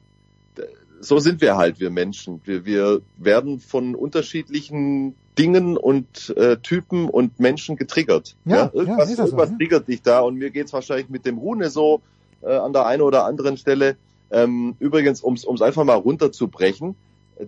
[1.02, 2.42] so sind wir halt, wir Menschen.
[2.44, 8.36] Wir, wir werden von unterschiedlichen Dingen und äh, Typen und Menschen getriggert.
[8.46, 9.58] Ja, irgendwas, ja, ist das so, irgendwas ne?
[9.58, 12.02] triggert dich da und mir geht's wahrscheinlich mit dem Rune so
[12.42, 13.98] äh, an der einen oder anderen Stelle.
[14.32, 16.96] Ähm, übrigens, ums ums einfach mal runterzubrechen.
[17.38, 17.46] äh,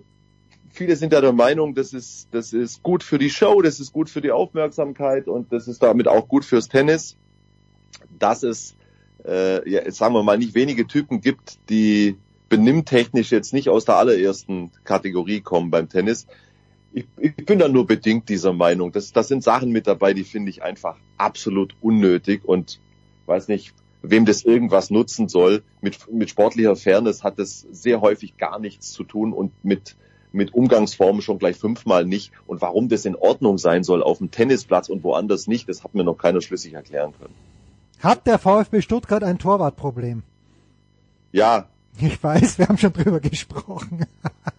[0.70, 3.92] Viele sind ja der Meinung, das ist, das ist gut für die Show, das ist
[3.92, 7.16] gut für die Aufmerksamkeit und das ist damit auch gut fürs Tennis,
[8.18, 8.74] dass es,
[9.24, 12.16] äh, ja, sagen wir mal, nicht wenige Typen gibt, die
[12.48, 16.26] benimmtechnisch jetzt nicht aus der allerersten Kategorie kommen beim Tennis.
[16.92, 18.92] Ich, ich bin da nur bedingt dieser Meinung.
[18.92, 22.78] Das, das sind Sachen mit dabei, die finde ich einfach absolut unnötig und
[23.24, 23.72] weiß nicht,
[24.02, 25.62] wem das irgendwas nutzen soll.
[25.80, 29.96] Mit, mit sportlicher Fairness hat das sehr häufig gar nichts zu tun und mit,
[30.32, 32.32] mit Umgangsformen schon gleich fünfmal nicht.
[32.46, 35.94] Und warum das in Ordnung sein soll auf dem Tennisplatz und woanders nicht, das hat
[35.94, 37.34] mir noch keiner schlüssig erklären können.
[38.00, 40.22] Hat der VfB Stuttgart ein Torwartproblem?
[41.30, 41.68] Ja,
[42.00, 44.06] Ich weiß, wir haben schon drüber gesprochen.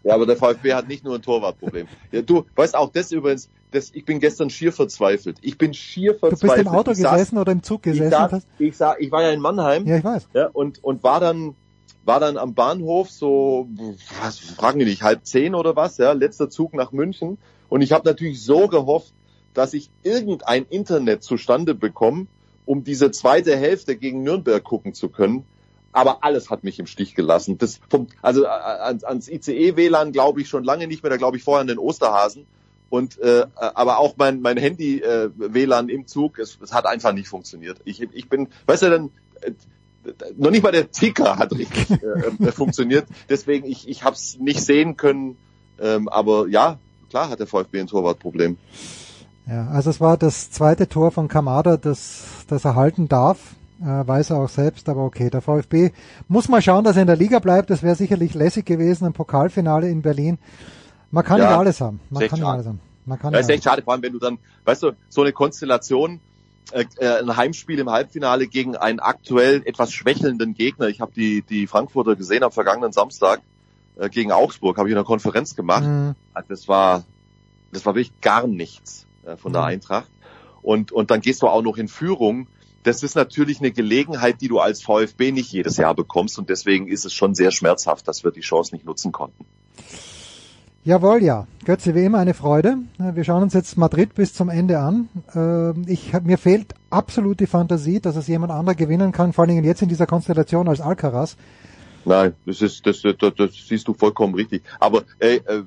[0.03, 1.87] Ja, aber der VfB hat nicht nur ein Torwartproblem.
[2.11, 5.37] Ja, du weißt auch das übrigens, das, ich bin gestern schier verzweifelt.
[5.41, 6.57] Ich bin schier Du verzweifelt.
[6.57, 8.05] bist im Auto ich saß- gesessen oder im Zug gesessen?
[8.05, 9.85] Ich, saß, ich, saß, ich war ja in Mannheim.
[9.87, 10.27] ja, ich weiß.
[10.33, 11.55] Ja, und, und war dann,
[12.05, 13.67] war dann am Bahnhof so,
[14.21, 17.39] was, fragen die nicht, halb zehn oder was, ja, letzter Zug nach München.
[17.67, 19.11] Und ich habe natürlich so gehofft,
[19.55, 22.27] dass ich irgendein Internet zustande bekomme,
[22.65, 25.45] um diese zweite Hälfte gegen Nürnberg gucken zu können.
[25.93, 27.57] Aber alles hat mich im Stich gelassen.
[27.57, 31.37] Das vom, also äh, ans, ans ICE-WLAN glaube ich schon lange nicht mehr, da glaube
[31.37, 32.45] ich vorher an den Osterhasen.
[32.89, 37.13] Und äh, aber auch mein mein Handy äh, WLAN im Zug, es, es hat einfach
[37.13, 37.79] nicht funktioniert.
[37.85, 39.51] Ich ich bin, weißt du dann äh,
[40.35, 43.05] noch nicht mal der Ticker hat richtig äh, äh, funktioniert.
[43.29, 45.37] Deswegen ich ich habe es nicht sehen können.
[45.79, 46.77] Ähm, aber ja,
[47.09, 48.57] klar hat der VfB ein Torwartproblem.
[49.47, 53.39] Ja, also es war das zweite Tor von Kamada, das, das er halten darf.
[53.81, 55.91] Äh, weiß er auch selbst, aber okay, der VfB
[56.27, 57.69] muss mal schauen, dass er in der Liga bleibt.
[57.69, 60.37] Das wäre sicherlich lässig gewesen, ein Pokalfinale in Berlin.
[61.11, 61.99] Man kann Ja, nicht alles haben.
[62.09, 62.53] Man ist echt kann nicht schade.
[62.55, 62.79] alles haben.
[63.05, 65.33] Man kann Ja, ist echt schade, vor allem wenn du dann, weißt du, so eine
[65.33, 66.19] Konstellation,
[66.71, 70.87] äh, äh, ein Heimspiel im Halbfinale gegen einen aktuell etwas schwächelnden Gegner.
[70.87, 73.41] Ich habe die die Frankfurter gesehen am vergangenen Samstag
[73.97, 75.83] äh, gegen Augsburg, habe ich in einer Konferenz gemacht.
[75.83, 76.15] Mhm.
[76.33, 77.03] Also Das war
[77.73, 79.67] das war wirklich gar nichts äh, von der Mhm.
[79.67, 80.09] Eintracht.
[80.61, 82.47] Und und dann gehst du auch noch in Führung.
[82.83, 86.87] Das ist natürlich eine Gelegenheit, die du als VfB nicht jedes Jahr bekommst und deswegen
[86.87, 89.45] ist es schon sehr schmerzhaft, dass wir die Chance nicht nutzen konnten.
[90.85, 91.47] Jawohl, ja.
[91.63, 92.75] Götze, wie immer eine Freude.
[92.99, 95.07] Äh, Wir schauen uns jetzt Madrid bis zum Ende an.
[95.33, 99.55] Ähm, Ich, mir fehlt absolut die Fantasie, dass es jemand anderer gewinnen kann, vor allen
[99.55, 101.37] Dingen jetzt in dieser Konstellation als Alcaraz.
[102.03, 104.63] Nein, das ist, das, das, das, siehst du vollkommen richtig.
[104.81, 105.63] Aber ey, äh,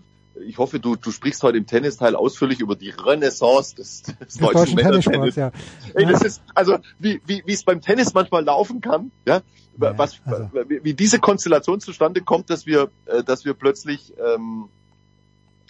[0.46, 4.36] ich hoffe, du, du sprichst heute im Tennisteil ausführlich über die Renaissance des, des Des
[4.36, 5.52] deutschen deutschen Tennissports, ja.
[5.94, 9.42] Ey, das ist, also, wie, wie, wie es beim Tennis manchmal laufen kann, ja,
[9.76, 10.50] was, also.
[10.68, 14.68] wie, wie diese Konstellation zustande kommt, dass wir, äh, dass wir plötzlich, ähm,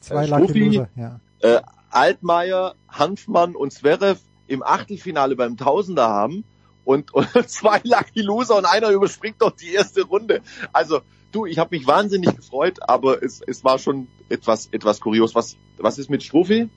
[0.00, 1.20] Zwei Äh, Loser, ja.
[1.40, 1.60] äh,
[1.90, 6.44] Altmaier, Hanfmann und Zverev im Achtelfinale beim Tausender haben
[6.84, 10.40] und, und zwei Lucky Loser und einer überspringt doch die erste Runde.
[10.72, 11.00] Also
[11.36, 15.34] du, ich habe mich wahnsinnig gefreut, aber es, es war schon etwas etwas kurios.
[15.34, 16.68] Was was ist mit Struffi?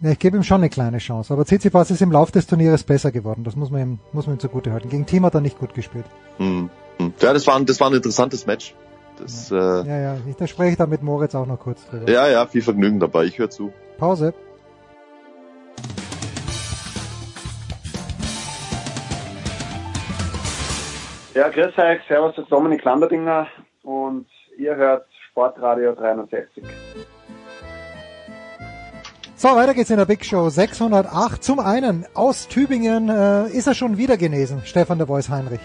[0.00, 1.32] Ja, ich gebe ihm schon eine kleine Chance.
[1.32, 3.44] Aber Tsitsipas ist im Lauf des Turnieres besser geworden.
[3.44, 4.88] Das muss man ihm, muss man ihm zugute halten.
[4.88, 6.06] Gegen Team hat er nicht gut gespielt.
[6.38, 7.14] Hm, hm.
[7.20, 8.74] Ja, das war ein, das war ein interessantes Match.
[9.18, 9.84] Das, äh, ja.
[9.84, 12.10] Ja, ja, ich, da spreche ich dann mit Moritz auch noch kurz drüber.
[12.10, 13.26] ja, ja, viel Vergnügen dabei.
[13.26, 13.72] Ich höre zu.
[13.98, 14.34] Pause.
[21.34, 23.46] Ja, grüß euch, servus, das ist Dominik Landerdinger
[23.82, 24.26] und
[24.58, 26.62] ihr hört Sportradio 360.
[29.34, 31.42] So, weiter geht's in der Big Show 608.
[31.42, 35.62] Zum einen aus Tübingen äh, ist er schon wieder genesen, Stefan der Voice Heinrich.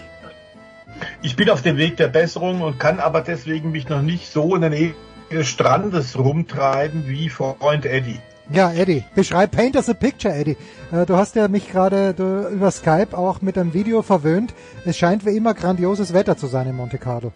[1.20, 4.54] Ich bin auf dem Weg der Besserung und kann aber deswegen mich noch nicht so
[4.54, 4.94] in der Nähe
[5.30, 8.20] des Strandes rumtreiben wie Freund Eddie.
[8.50, 10.56] Ja, Eddie, beschreib Paint us a Picture, Eddie.
[10.90, 12.14] Äh, du hast ja mich gerade
[12.50, 14.54] über Skype auch mit einem Video verwöhnt.
[14.86, 17.32] Es scheint wie immer grandioses Wetter zu sein in Monte Carlo.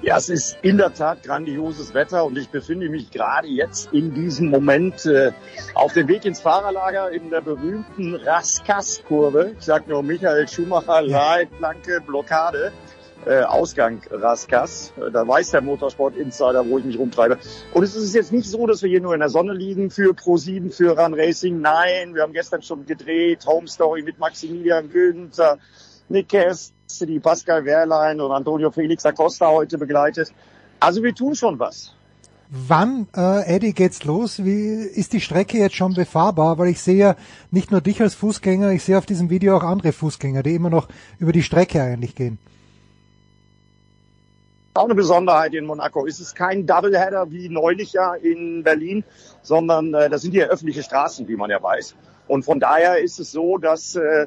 [0.00, 4.12] Ja, es ist in der Tat grandioses Wetter und ich befinde mich gerade jetzt in
[4.12, 5.32] diesem Moment äh,
[5.74, 9.52] auf dem Weg ins Fahrerlager in der berühmten Raskas-Kurve.
[9.58, 12.72] Ich sag nur Michael Schumacher, Leitplanke, Blockade,
[13.26, 14.92] äh, Ausgang Raskas.
[14.96, 17.38] Äh, Da weiß der Motorsport Insider, wo ich mich rumtreibe.
[17.72, 20.12] Und es ist jetzt nicht so, dass wir hier nur in der Sonne liegen für
[20.12, 21.60] Pro7, für Run Racing.
[21.60, 25.58] Nein, wir haben gestern schon gedreht, Home Story mit Maximilian Günther,
[26.08, 30.32] Nick Cassidy, Pascal Wehrlein und Antonio Felix Acosta heute begleitet.
[30.80, 31.94] Also wir tun schon was.
[32.50, 34.44] Wann, äh, Eddie, geht's los?
[34.44, 36.58] Wie ist die Strecke jetzt schon befahrbar?
[36.58, 37.16] Weil ich sehe ja
[37.50, 40.70] nicht nur dich als Fußgänger, ich sehe auf diesem Video auch andere Fußgänger, die immer
[40.70, 40.88] noch
[41.18, 42.38] über die Strecke eigentlich gehen.
[44.74, 46.06] Auch eine Besonderheit in Monaco.
[46.06, 49.04] Es ist kein Doubleheader wie neulich ja in Berlin,
[49.42, 51.94] sondern äh, das sind hier öffentliche Straßen, wie man ja weiß.
[52.26, 54.26] Und von daher ist es so, dass äh,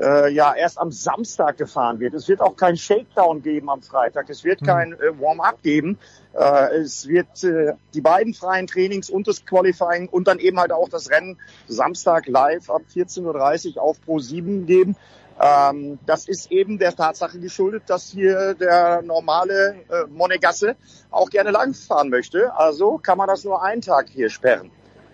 [0.00, 2.14] äh, ja erst am Samstag gefahren wird.
[2.14, 4.30] Es wird auch kein Shakedown geben am Freitag.
[4.30, 5.98] Es wird kein äh, Warm-up geben.
[6.32, 10.70] Äh, es wird äh, die beiden freien Trainings und das Qualifying und dann eben halt
[10.70, 14.94] auch das Rennen Samstag live ab 14.30 Uhr auf Pro 7 geben.
[15.40, 20.76] Ähm, das ist eben der Tatsache geschuldet, dass hier der normale äh, Monegasse
[21.10, 22.52] auch gerne langfahren möchte.
[22.54, 24.70] Also kann man das nur einen Tag hier sperren.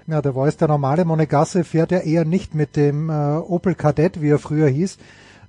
[0.07, 4.21] Ja, der Voice, der normale Monegasse fährt ja eher nicht mit dem äh, Opel Kadett,
[4.21, 4.99] wie er früher hieß,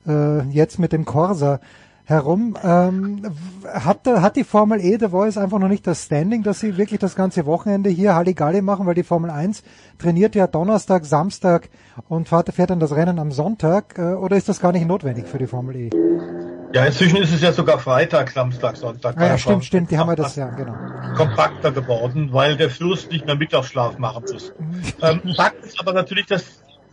[0.07, 1.59] äh, jetzt mit dem Corsa
[2.05, 2.55] herum.
[2.63, 3.21] Ähm,
[3.65, 6.99] hat, hat die Formel E, der Voice, einfach noch nicht das Standing, dass sie wirklich
[6.99, 9.63] das ganze Wochenende hier Halligalli machen, weil die Formel 1
[9.97, 11.69] trainiert ja Donnerstag, Samstag
[12.07, 15.27] und fährt, fährt dann das Rennen am Sonntag, äh, oder ist das gar nicht notwendig
[15.27, 15.89] für die Formel E?
[16.73, 19.15] Ja, inzwischen ist es ja sogar Freitag, Samstag, Sonntag.
[19.17, 20.73] Ah, ja, stimmt, stimmt, die haben wir das, ja, genau.
[21.15, 24.53] Kompakter geworden, weil der Fluss nicht mehr Mittagsschlaf machen muss.
[25.01, 26.43] ähm, Fakt ist aber natürlich, dass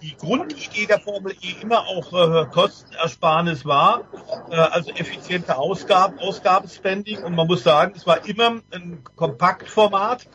[0.02, 4.02] die Grundidee der Formel E immer auch äh, Kostenersparnis war,
[4.50, 7.22] äh, also effiziente Ausgaben, Ausgabenspending.
[7.22, 10.26] Und man muss sagen, es war immer ein Kompaktformat.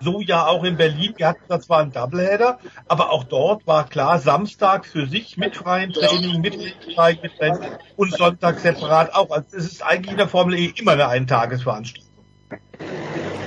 [0.00, 1.14] So ja auch in Berlin.
[1.16, 5.56] Wir hatten da zwar einen Doubleheader, aber auch dort war klar, Samstag für sich mit
[5.56, 6.54] freiem Training, mit
[6.94, 9.30] Training, mit Rennen und Sonntag separat auch.
[9.30, 12.06] Also es ist eigentlich in der Formel E immer eine Eintagesveranstaltung.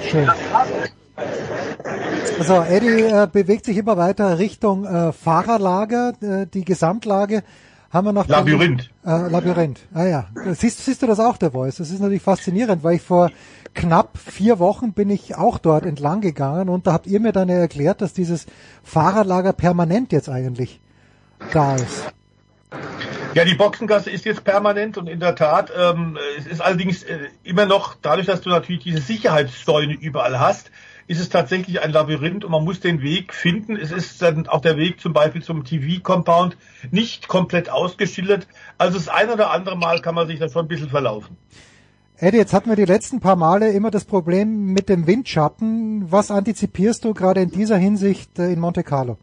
[0.10, 0.30] Schön.
[2.40, 7.44] Also Eddie äh, bewegt sich immer weiter Richtung äh, Fahrerlager, äh, die Gesamtlage
[7.91, 8.90] haben wir noch Labyrinth.
[9.06, 9.82] Äh, Labyrinth.
[9.94, 11.76] Ah ja, siehst, siehst du das auch, der Voice?
[11.76, 13.32] Das ist natürlich faszinierend, weil ich vor
[13.74, 17.49] knapp vier Wochen bin ich auch dort entlang gegangen und da habt ihr mir dann
[17.49, 18.45] erklärt, dass dieses
[18.84, 20.80] Fahrerlager permanent jetzt eigentlich
[21.52, 22.14] da ist.
[23.34, 27.28] Ja, die Boxengasse ist jetzt permanent und in der Tat, ähm, es ist allerdings äh,
[27.44, 30.72] immer noch, dadurch, dass du natürlich diese Sicherheitszäune überall hast,
[31.12, 33.76] ist es tatsächlich ein Labyrinth und man muss den Weg finden.
[33.76, 36.56] Es ist dann auch der Weg zum Beispiel zum TV-Compound
[36.90, 38.48] nicht komplett ausgeschildert.
[38.78, 41.36] Also das ein oder andere Mal kann man sich da schon ein bisschen verlaufen.
[42.16, 46.10] Eddie, jetzt hatten wir die letzten paar Male immer das Problem mit dem Windschatten.
[46.10, 49.18] Was antizipierst du gerade in dieser Hinsicht äh, in Monte Carlo?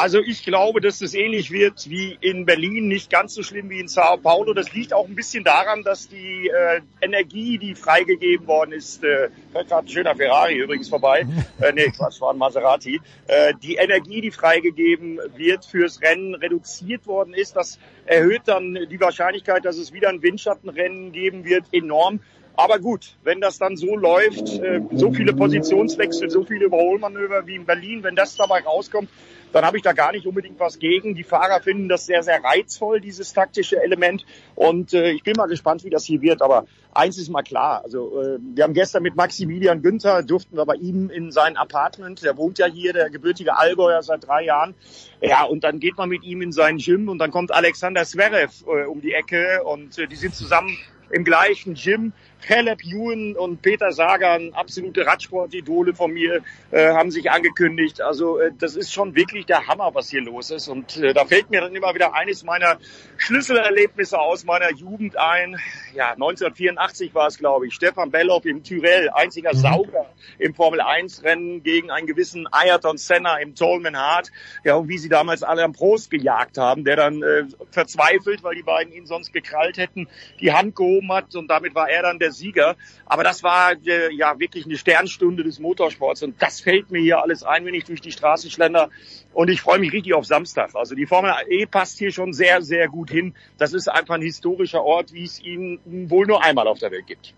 [0.00, 3.80] Also ich glaube, dass es ähnlich wird wie in Berlin, nicht ganz so schlimm wie
[3.80, 4.54] in Sao Paulo.
[4.54, 9.28] Das liegt auch ein bisschen daran, dass die äh, Energie, die freigegeben worden ist, äh,
[9.50, 11.26] fährt gerade ein schöner Ferrari übrigens vorbei,
[11.60, 17.04] äh, nee, Quatsch, war ein Maserati, äh, die Energie, die freigegeben wird fürs Rennen, reduziert
[17.08, 17.56] worden ist.
[17.56, 22.20] Das erhöht dann die Wahrscheinlichkeit, dass es wieder ein Windschattenrennen geben wird, enorm.
[22.58, 27.54] Aber gut, wenn das dann so läuft, äh, so viele Positionswechsel, so viele Überholmanöver wie
[27.54, 29.08] in Berlin, wenn das dabei rauskommt,
[29.52, 31.14] dann habe ich da gar nicht unbedingt was gegen.
[31.14, 34.24] Die Fahrer finden das sehr, sehr reizvoll, dieses taktische Element.
[34.54, 36.42] Und äh, ich bin mal gespannt, wie das hier wird.
[36.42, 36.66] Aber
[36.98, 37.82] eins ist mal klar.
[37.84, 42.22] Also äh, wir haben gestern mit Maximilian Günther, durften wir bei ihm in sein Apartment,
[42.22, 44.74] der wohnt ja hier, der gebürtige Allgäuer seit drei Jahren.
[45.20, 48.64] Ja, und dann geht man mit ihm in sein Gym und dann kommt Alexander Zverev
[48.66, 50.76] äh, um die Ecke und äh, die sind zusammen
[51.10, 52.12] im gleichen Gym.
[52.40, 58.00] Caleb Ewan und Peter Sagan, absolute Radsportidole von mir, äh, haben sich angekündigt.
[58.00, 60.68] Also äh, das ist schon wirklich der Hammer, was hier los ist.
[60.68, 62.78] Und äh, da fällt mir dann immer wieder eines meiner
[63.16, 65.56] Schlüsselerlebnisse aus meiner Jugend ein.
[65.94, 67.74] Ja, 1984 war es, glaube ich.
[67.74, 70.06] Stefan Belloff im Tyrell, einziger Sauger
[70.38, 74.30] im Formel-1-Rennen gegen einen gewissen Ayrton Senna im Tolman Hart.
[74.64, 78.54] Ja, und wie sie damals alle am Prost gejagt haben, der dann äh, verzweifelt, weil
[78.54, 80.08] die beiden ihn sonst gekrallt hätten,
[80.40, 82.76] die Hand gehoben hat und damit war er dann der Sieger.
[83.06, 87.22] Aber das war äh, ja wirklich eine Sternstunde des Motorsports und das fällt mir hier
[87.22, 88.90] alles ein, wenn ich durch die Straße schlender.
[89.38, 90.70] Und ich freue mich richtig auf Samstag.
[90.74, 93.34] Also die Formel E passt hier schon sehr, sehr gut hin.
[93.56, 97.06] Das ist einfach ein historischer Ort, wie es ihn wohl nur einmal auf der Welt
[97.06, 97.34] gibt.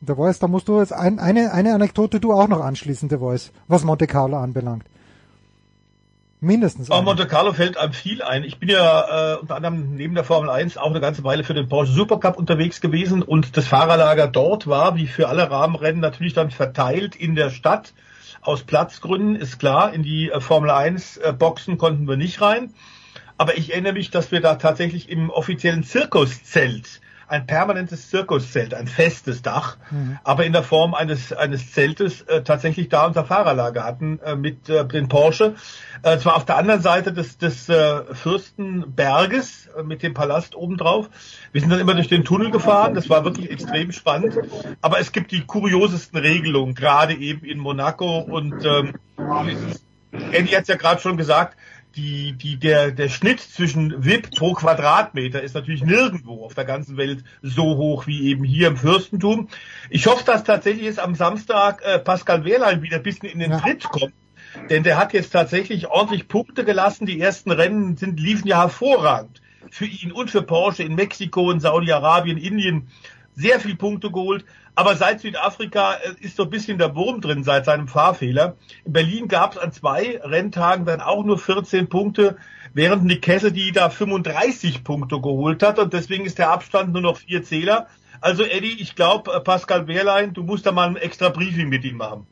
[0.00, 3.20] Der Voice, da musst du jetzt ein, eine, eine Anekdote du auch noch anschließen, der
[3.20, 4.86] Voice, was Monte Carlo anbelangt.
[6.40, 6.90] Mindestens.
[6.90, 8.42] Aber Monte Carlo fällt einem viel ein.
[8.42, 11.54] Ich bin ja äh, unter anderem neben der Formel 1 auch eine ganze Weile für
[11.54, 16.34] den Porsche Supercup unterwegs gewesen und das Fahrerlager dort war, wie für alle Rahmenrennen, natürlich
[16.34, 17.94] dann verteilt in der Stadt.
[18.44, 22.74] Aus Platzgründen ist klar, in die äh, Formel 1 äh, Boxen konnten wir nicht rein.
[23.38, 28.86] Aber ich erinnere mich, dass wir da tatsächlich im offiziellen Zirkuszelt ein permanentes Zirkuszelt, ein
[28.86, 30.18] festes Dach, mhm.
[30.24, 34.68] aber in der Form eines, eines Zeltes äh, tatsächlich da unser Fahrerlager hatten äh, mit
[34.68, 35.54] äh, den Porsche.
[36.02, 41.08] Äh, zwar auf der anderen Seite des, des äh, Fürstenberges äh, mit dem Palast obendrauf.
[41.52, 44.38] Wir sind dann immer durch den Tunnel gefahren, das war wirklich extrem spannend.
[44.80, 48.94] Aber es gibt die kuriosesten Regelungen, gerade eben in Monaco und ähm,
[50.32, 51.56] Andy hat es ja gerade schon gesagt,
[51.96, 56.96] die, die, der, der Schnitt zwischen VIP pro Quadratmeter ist natürlich nirgendwo auf der ganzen
[56.96, 59.48] Welt so hoch wie eben hier im Fürstentum.
[59.90, 63.52] Ich hoffe, dass tatsächlich jetzt am Samstag äh, Pascal Wehrlein wieder ein bisschen in den.
[63.52, 64.12] Tritt kommt.
[64.70, 67.06] Denn der hat jetzt tatsächlich ordentlich Punkte gelassen.
[67.06, 69.40] Die ersten Rennen sind, liefen ja hervorragend
[69.70, 72.88] für ihn und für Porsche in Mexiko, in Saudi-Arabien, Indien.
[73.34, 74.44] Sehr viel Punkte geholt.
[74.76, 78.56] Aber seit Südafrika äh, ist so ein bisschen der Wurm drin seit seinem Fahrfehler.
[78.84, 82.36] In Berlin gab es an zwei Renntagen dann auch nur 14 Punkte,
[82.72, 87.18] während Nick Cassidy da 35 Punkte geholt hat und deswegen ist der Abstand nur noch
[87.18, 87.86] vier Zähler.
[88.20, 91.84] Also Eddie, ich glaube, äh, Pascal Wehrlein, du musst da mal ein extra Briefing mit
[91.84, 92.26] ihm machen.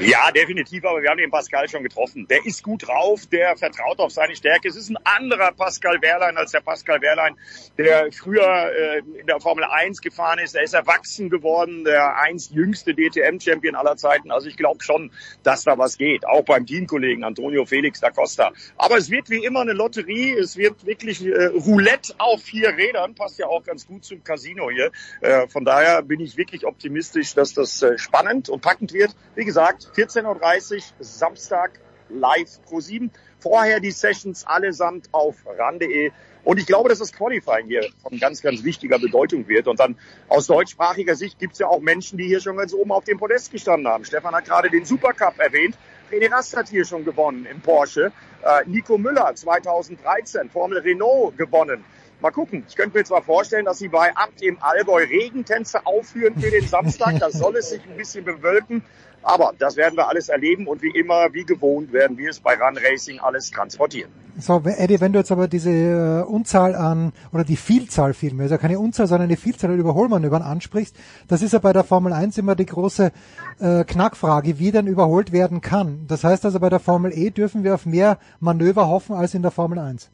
[0.00, 2.28] Ja, definitiv, aber wir haben den Pascal schon getroffen.
[2.28, 4.68] Der ist gut drauf, der vertraut auf seine Stärke.
[4.68, 7.36] Es ist ein anderer Pascal Wehrlein als der Pascal Wehrlein,
[7.78, 10.54] der früher äh, in der Formel 1 gefahren ist.
[10.54, 14.30] Er ist erwachsen geworden, der einst jüngste DTM-Champion aller Zeiten.
[14.30, 15.10] Also ich glaube schon,
[15.42, 18.52] dass da was geht, auch beim Teamkollegen Antonio Felix da Costa.
[18.76, 23.16] Aber es wird wie immer eine Lotterie, es wird wirklich äh, Roulette auf vier Rädern,
[23.16, 24.92] passt ja auch ganz gut zum Casino hier.
[25.22, 29.16] Äh, von daher bin ich wirklich optimistisch, dass das äh, spannend und packend wird.
[29.34, 33.10] Wie gesagt, 14.30 Uhr Samstag live pro 7.
[33.38, 36.10] Vorher die Sessions allesamt auf ran.de.
[36.44, 39.68] Und ich glaube, dass das Qualifying hier von ganz, ganz wichtiger Bedeutung wird.
[39.68, 39.96] Und dann
[40.28, 43.18] aus deutschsprachiger Sicht gibt es ja auch Menschen, die hier schon ganz oben auf dem
[43.18, 44.04] Podest gestanden haben.
[44.04, 45.76] Stefan hat gerade den Supercup erwähnt.
[46.10, 48.12] René Rast hat hier schon gewonnen im Porsche.
[48.42, 51.84] Äh, Nico Müller 2013 Formel Renault gewonnen.
[52.20, 52.64] Mal gucken.
[52.66, 56.66] Ich könnte mir zwar vorstellen, dass sie bei Abt im Allgäu Regentänze aufführen für den
[56.66, 57.18] Samstag.
[57.20, 58.82] Da soll es sich ein bisschen bewölken.
[59.28, 62.54] Aber das werden wir alles erleben und wie immer, wie gewohnt, werden wir es bei
[62.54, 64.10] Run Racing alles transportieren.
[64.38, 68.56] So, Eddie, wenn du jetzt aber diese äh, Unzahl an, oder die Vielzahl vielmehr, also
[68.56, 70.96] keine Unzahl, sondern eine Vielzahl an Überholmanövern ansprichst,
[71.26, 73.12] das ist ja bei der Formel 1 immer die große
[73.58, 76.06] äh, Knackfrage, wie denn überholt werden kann.
[76.08, 79.42] Das heißt also, bei der Formel E dürfen wir auf mehr Manöver hoffen als in
[79.42, 80.10] der Formel 1.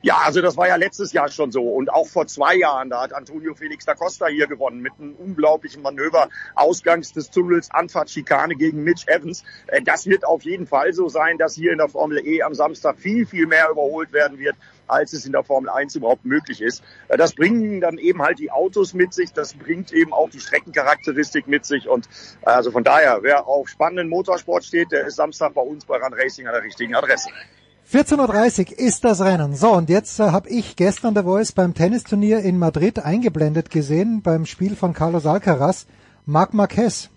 [0.00, 3.02] Ja, also das war ja letztes Jahr schon so und auch vor zwei Jahren, da
[3.02, 8.54] hat Antonio Felix da Costa hier gewonnen mit einem unglaublichen Manöver ausgangs des Tunnels Anfahrtschikane
[8.54, 9.42] gegen Mitch Evans.
[9.66, 12.54] Äh, das wird auf jeden Fall so sein, dass hier in der Formel E am
[12.54, 14.54] Samstag viel, viel mehr überholt werden wird
[14.86, 16.84] als es in der Formel 1 überhaupt möglich ist.
[17.08, 20.40] Äh, das bringen dann eben halt die Autos mit sich, das bringt eben auch die
[20.40, 22.06] Streckencharakteristik mit sich und
[22.42, 25.96] äh, also von daher, wer auf spannenden Motorsport steht, der ist Samstag bei uns bei
[25.96, 27.30] Run Racing an der richtigen Adresse.
[27.90, 29.54] 14.30 Uhr ist das Rennen.
[29.54, 34.20] So, und jetzt äh, habe ich gestern der Voice beim Tennisturnier in Madrid eingeblendet gesehen,
[34.20, 35.86] beim Spiel von Carlos Alcaraz,
[36.26, 37.08] Marc Marquez.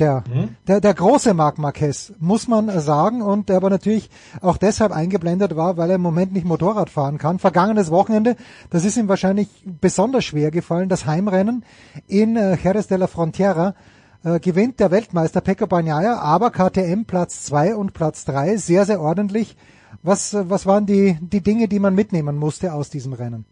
[0.00, 0.56] Der, mhm.
[0.66, 4.10] der, der große Marc Marquez, muss man sagen, und der aber natürlich
[4.40, 7.38] auch deshalb eingeblendet war, weil er im Moment nicht Motorrad fahren kann.
[7.38, 8.34] Vergangenes Wochenende,
[8.70, 9.48] das ist ihm wahrscheinlich
[9.80, 11.64] besonders schwer gefallen, das Heimrennen
[12.08, 13.76] in äh, Jerez de la Frontera,
[14.24, 19.00] äh, gewinnt der Weltmeister Pecco Bagnaia, aber KTM Platz zwei und Platz drei sehr, sehr
[19.00, 19.56] ordentlich.
[20.04, 23.44] Was, was waren die, die Dinge, die man mitnehmen musste aus diesem Rennen?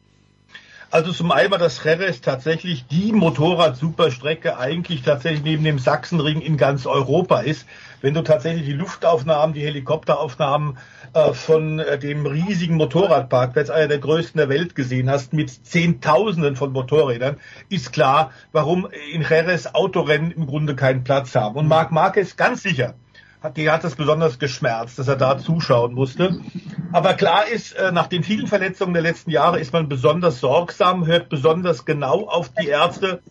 [0.92, 6.56] Also zum einen war das Jerez tatsächlich die Motorrad-Superstrecke eigentlich tatsächlich neben dem Sachsenring in
[6.56, 7.64] ganz Europa ist.
[8.00, 10.78] Wenn du tatsächlich die Luftaufnahmen, die Helikopteraufnahmen
[11.12, 16.56] äh, von äh, dem riesigen Motorradparkplatz, einer der größten der Welt gesehen hast, mit Zehntausenden
[16.56, 17.36] von Motorrädern,
[17.68, 21.54] ist klar, warum in Jerez Autorennen im Grunde keinen Platz haben.
[21.54, 22.94] Und Marc Marquez ganz sicher
[23.42, 26.40] hat, die hat es besonders geschmerzt, dass er da zuschauen musste.
[26.92, 31.06] Aber klar ist, äh, nach den vielen Verletzungen der letzten Jahre ist man besonders sorgsam,
[31.06, 33.22] hört besonders genau auf die Ärzte.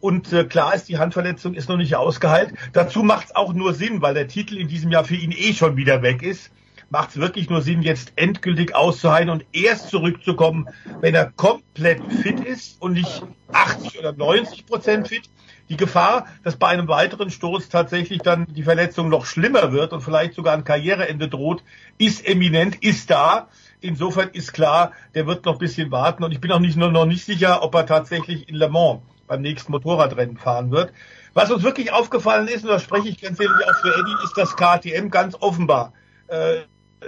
[0.00, 2.52] Und äh, klar ist, die Handverletzung ist noch nicht ausgeheilt.
[2.74, 5.54] Dazu macht es auch nur Sinn, weil der Titel in diesem Jahr für ihn eh
[5.54, 6.50] schon wieder weg ist.
[6.94, 10.68] Macht es wirklich nur Sinn, jetzt endgültig auszuheilen und erst zurückzukommen,
[11.00, 15.24] wenn er komplett fit ist und nicht 80 oder 90 Prozent fit
[15.68, 20.02] die Gefahr, dass bei einem weiteren Sturz tatsächlich dann die Verletzung noch schlimmer wird und
[20.02, 21.64] vielleicht sogar ein Karriereende droht,
[21.98, 23.48] ist eminent, ist da.
[23.80, 27.06] Insofern ist klar, der wird noch ein bisschen warten und ich bin auch nicht, noch
[27.06, 30.92] nicht sicher, ob er tatsächlich in Le Mans beim nächsten Motorradrennen fahren wird.
[31.32, 34.36] Was uns wirklich aufgefallen ist, und da spreche ich ganz ehrlich auch für Eddie, ist,
[34.36, 35.92] dass KTM ganz offenbar
[36.28, 36.58] äh,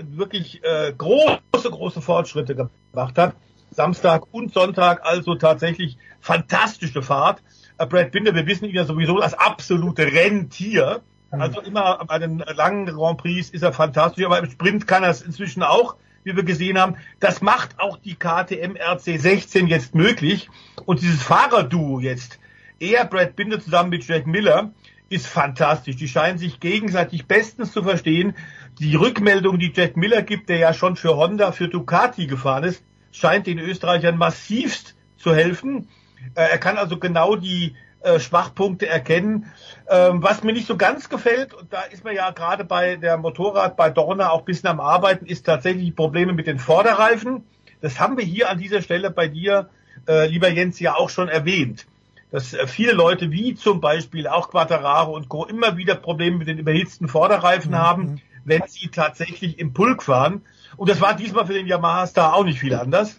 [0.02, 1.40] wirklich äh, große,
[1.70, 3.35] große Fortschritte gemacht hat.
[3.70, 7.43] Samstag und Sonntag also tatsächlich fantastische Fahrt.
[7.78, 11.02] Äh, Brad Binder, wir wissen ihn ja sowieso als absolute Renntier.
[11.31, 11.40] Mhm.
[11.40, 15.10] Also immer bei den langen Grand Prix ist er fantastisch, aber im Sprint kann er
[15.10, 16.97] es inzwischen auch, wie wir gesehen haben.
[17.20, 20.48] Das macht auch die KTM RC16 jetzt möglich.
[20.85, 22.39] Und dieses Fahrerduo jetzt,
[22.78, 24.73] er, Brad Binder zusammen mit Jack Miller,
[25.09, 25.97] ist fantastisch.
[25.97, 28.35] Die scheinen sich gegenseitig bestens zu verstehen.
[28.78, 32.83] Die Rückmeldung, die Jack Miller gibt, der ja schon für Honda, für Ducati gefahren ist,
[33.12, 35.89] scheint den Österreichern massivst zu helfen.
[36.35, 39.47] Äh, er kann also genau die äh, Schwachpunkte erkennen.
[39.89, 43.16] Ähm, was mir nicht so ganz gefällt, und da ist man ja gerade bei der
[43.16, 47.45] Motorrad, bei Dorna auch ein bisschen am Arbeiten, ist tatsächlich Probleme mit den Vorderreifen.
[47.81, 49.70] Das haben wir hier an dieser Stelle bei dir,
[50.09, 51.87] äh, lieber Jens, ja auch schon erwähnt.
[52.36, 55.46] Dass äh, viele Leute wie zum Beispiel auch Quattararo und Co.
[55.46, 57.78] immer wieder Probleme mit den überhitzten Vorderreifen mhm.
[57.78, 60.42] haben, wenn sie tatsächlich im Pulk fahren.
[60.76, 63.18] Und das war diesmal für den Yamaha Star auch nicht viel anders.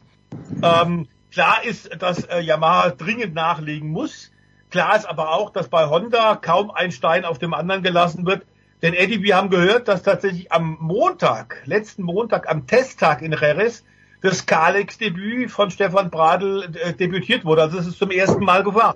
[0.62, 4.32] Ähm, klar ist, dass äh, Yamaha dringend nachlegen muss.
[4.70, 8.46] Klar ist aber auch, dass bei Honda kaum ein Stein auf dem anderen gelassen wird.
[8.84, 13.84] Denn Eddie, wir haben gehört, dass tatsächlich am Montag, letzten Montag, am Testtag in Jerez,
[14.22, 17.64] das Kalex-Debüt von Stefan Bradl äh, debütiert wurde.
[17.64, 18.96] Also es ist zum ersten Mal gefahren.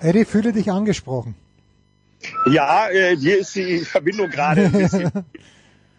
[0.00, 1.34] Eddie, fühle dich angesprochen.
[2.50, 5.10] Ja, äh, hier ist die Verbindung gerade ein bisschen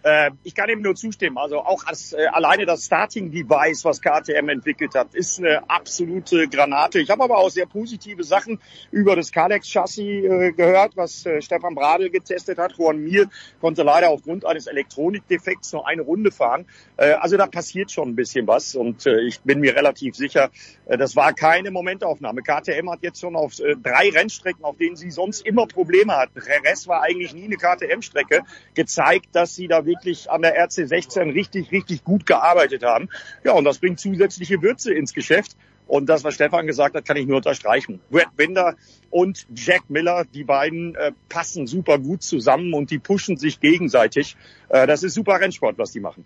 [0.04, 1.38] Äh, ich kann ihm nur zustimmen.
[1.38, 7.00] Also auch als, äh, alleine das Starting-Device, was KTM entwickelt hat, ist eine absolute Granate.
[7.00, 8.60] Ich habe aber auch sehr positive Sachen
[8.92, 12.74] über das Kalex-Chassis äh, gehört, was äh, Stefan Bradl getestet hat.
[12.78, 16.66] Juan Mir konnte leider aufgrund eines Elektronikdefekts nur eine Runde fahren.
[16.98, 20.50] Äh, also da passiert schon ein bisschen was und äh, ich bin mir relativ sicher,
[20.86, 22.42] das war keine Momentaufnahme.
[22.42, 26.88] KTM hat jetzt schon auf drei Rennstrecken, auf denen sie sonst immer Probleme hatten, Jerez
[26.88, 28.44] war eigentlich nie eine KTM-Strecke,
[28.74, 33.10] gezeigt, dass sie da wirklich an der RC16 richtig, richtig gut gearbeitet haben.
[33.44, 35.58] Ja, und das bringt zusätzliche Würze ins Geschäft.
[35.88, 38.00] Und das, was Stefan gesagt hat, kann ich nur unterstreichen.
[38.12, 38.76] Brad Binder
[39.10, 44.38] und Jack Miller, die beiden äh, passen super gut zusammen und die pushen sich gegenseitig.
[44.70, 46.26] Äh, das ist super Rennsport, was die machen.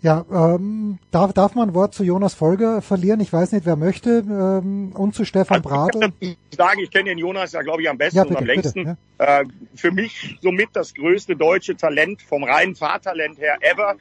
[0.00, 3.18] Ja, ähm, darf, darf man ein Wort zu Jonas Folger verlieren?
[3.18, 4.22] Ich weiß nicht, wer möchte.
[4.28, 6.12] Ähm, und zu Stefan also, Bradl.
[6.20, 8.46] Ich sage, ich kenne den Jonas ja, glaube ich, am besten ja, bitte, und am
[8.46, 8.84] längsten.
[8.84, 9.40] Bitte, ja.
[9.40, 9.44] äh,
[9.74, 13.96] für mich somit das größte deutsche Talent vom reinen Fahrtalent her ever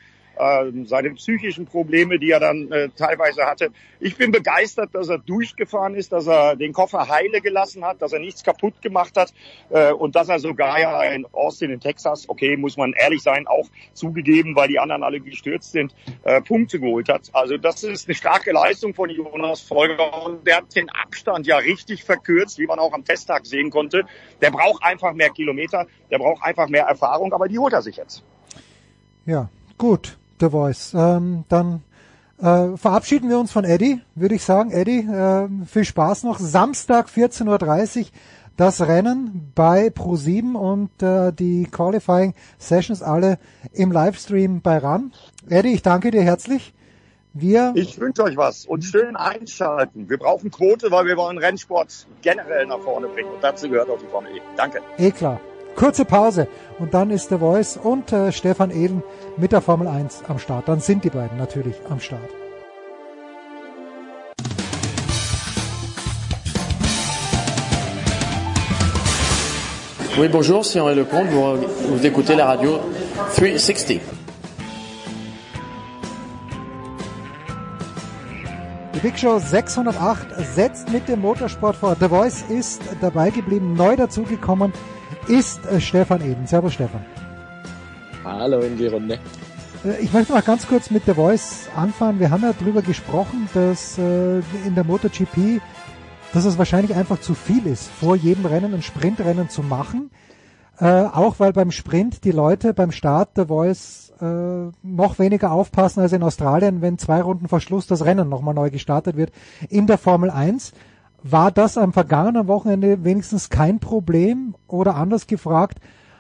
[0.85, 3.69] seine psychischen Probleme, die er dann äh, teilweise hatte.
[3.99, 8.13] Ich bin begeistert, dass er durchgefahren ist, dass er den Koffer heile gelassen hat, dass
[8.13, 9.33] er nichts kaputt gemacht hat
[9.69, 13.47] äh, und dass er sogar ja in Austin in Texas, okay, muss man ehrlich sein,
[13.47, 15.93] auch zugegeben, weil die anderen alle gestürzt sind,
[16.23, 17.29] äh, Punkte geholt hat.
[17.33, 21.57] Also das ist eine starke Leistung von Jonas Folger und der hat den Abstand ja
[21.57, 24.03] richtig verkürzt, wie man auch am Testtag sehen konnte.
[24.41, 27.97] Der braucht einfach mehr Kilometer, der braucht einfach mehr Erfahrung, aber die holt er sich
[27.97, 28.23] jetzt.
[29.25, 30.17] Ja, gut.
[30.39, 30.93] The Voice.
[30.93, 31.83] Ähm, dann
[32.39, 34.71] äh, verabschieden wir uns von Eddie, würde ich sagen.
[34.71, 36.39] Eddie, äh, viel Spaß noch.
[36.39, 38.05] Samstag 14.30 Uhr
[38.57, 43.37] das Rennen bei Pro7 und äh, die Qualifying Sessions alle
[43.71, 45.13] im Livestream bei RAN.
[45.47, 46.73] Eddie, ich danke dir herzlich.
[47.33, 50.09] Wir ich wünsche euch was und schön einschalten.
[50.09, 53.99] Wir brauchen Quote, weil wir wollen Rennsport generell nach vorne bringen und dazu gehört auch
[53.99, 54.41] die Formel E.
[54.55, 54.79] Danke.
[54.97, 55.39] Eh klar.
[55.77, 56.47] Kurze Pause
[56.79, 59.03] und dann ist der Voice und äh, Stefan Eden
[59.37, 60.67] mit der Formel 1 am Start.
[60.67, 62.29] Dann sind die beiden natürlich am Start.
[70.17, 71.29] Oui, bonjour, c'est Henri Lecomte.
[71.29, 72.79] Vous, vous écoutez la radio
[73.35, 74.01] 360.
[78.95, 81.95] Die Big Show 608 setzt mit dem Motorsport vor.
[81.99, 84.73] The Voice ist dabei geblieben, neu dazugekommen
[85.27, 86.47] ist äh, Stefan Eden.
[86.47, 87.05] Servus Stefan.
[88.23, 89.19] Hallo in die Runde.
[89.85, 92.19] Äh, ich möchte mal ganz kurz mit der Voice anfangen.
[92.19, 95.61] Wir haben ja darüber gesprochen, dass äh, in der MotoGP,
[96.33, 100.11] dass es wahrscheinlich einfach zu viel ist, vor jedem Rennen ein Sprintrennen zu machen.
[100.79, 106.01] Äh, auch weil beim Sprint die Leute beim Start der Voice äh, noch weniger aufpassen
[106.01, 109.31] als in Australien, wenn zwei Runden vor Schluss das Rennen nochmal neu gestartet wird
[109.69, 110.73] in der Formel 1.
[111.23, 114.55] War das am vergangenen Wochenende wenigstens kein Problem?
[114.67, 115.79] Oder anders gefragt,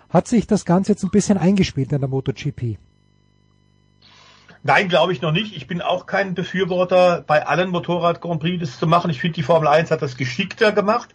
[0.09, 2.77] hat sich das Ganze jetzt ein bisschen eingespielt in der MotoGP?
[4.63, 5.55] Nein, glaube ich noch nicht.
[5.55, 9.09] Ich bin auch kein Befürworter, bei allen Motorrad Grand Prix das zu machen.
[9.11, 11.13] Ich finde, die Formel 1 hat das geschickter gemacht.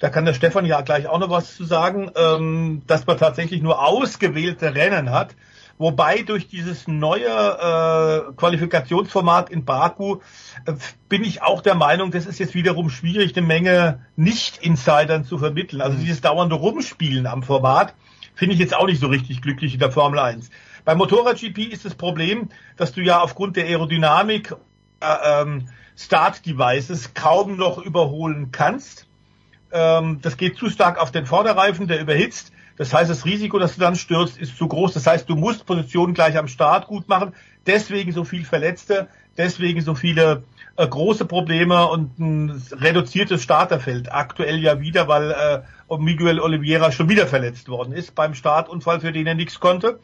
[0.00, 3.62] Da kann der Stefan ja gleich auch noch was zu sagen, ähm, dass man tatsächlich
[3.62, 5.34] nur ausgewählte Rennen hat.
[5.78, 10.20] Wobei durch dieses neue äh, Qualifikationsformat in Baku
[10.66, 10.74] äh,
[11.08, 15.80] bin ich auch der Meinung, das ist jetzt wiederum schwierig, eine Menge Nicht-Insidern zu vermitteln.
[15.80, 17.94] Also dieses dauernde Rumspielen am Format
[18.34, 20.50] finde ich jetzt auch nicht so richtig glücklich in der Formel 1.
[20.84, 24.54] Beim Motorrad-GP ist das Problem, dass du ja aufgrund der Aerodynamik
[25.00, 29.06] äh, ähm, Start-Devices kaum noch überholen kannst.
[29.72, 32.52] Ähm, das geht zu stark auf den Vorderreifen, der überhitzt.
[32.76, 34.94] Das heißt, das Risiko, dass du dann stürzt, ist zu groß.
[34.94, 37.34] Das heißt, du musst Positionen gleich am Start gut machen.
[37.66, 40.42] Deswegen so viel Verletzte, deswegen so viele
[40.76, 44.12] äh, große Probleme und ein reduziertes Starterfeld.
[44.12, 49.12] Aktuell ja wieder, weil äh, Miguel Oliveira schon wieder verletzt worden ist beim Startunfall, für
[49.12, 50.00] den er nichts konnte.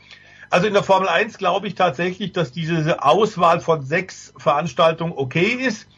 [0.48, 5.56] Also in der Formel 1 glaube ich tatsächlich, dass diese Auswahl von sechs Veranstaltungen okay
[5.60, 5.88] ist.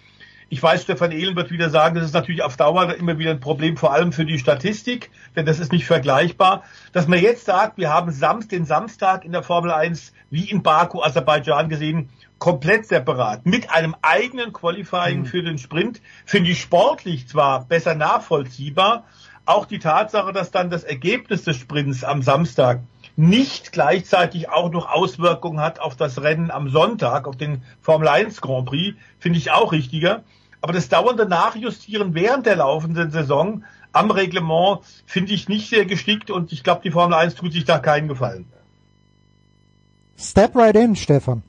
[0.52, 3.40] Ich weiß, Stefan Ehlen wird wieder sagen, das ist natürlich auf Dauer immer wieder ein
[3.40, 6.62] Problem, vor allem für die Statistik, denn das ist nicht vergleichbar.
[6.92, 10.62] Dass man jetzt sagt, wir haben Samst, den Samstag in der Formel 1 wie in
[10.62, 15.24] Baku, Aserbaidschan gesehen, komplett separat, mit einem eigenen Qualifying mhm.
[15.24, 19.04] für den Sprint, finde ich sportlich zwar besser nachvollziehbar,
[19.46, 22.80] auch die Tatsache, dass dann das Ergebnis des Sprints am Samstag
[23.16, 28.42] nicht gleichzeitig auch noch Auswirkungen hat auf das Rennen am Sonntag, auf den Formel 1
[28.42, 30.22] Grand Prix, finde ich auch richtiger.
[30.62, 36.30] Aber das dauernde Nachjustieren während der laufenden Saison am Reglement finde ich nicht sehr geschickt
[36.30, 38.46] und ich glaube, die Formel 1 tut sich da keinen Gefallen.
[40.16, 41.42] Step right in, Stefan.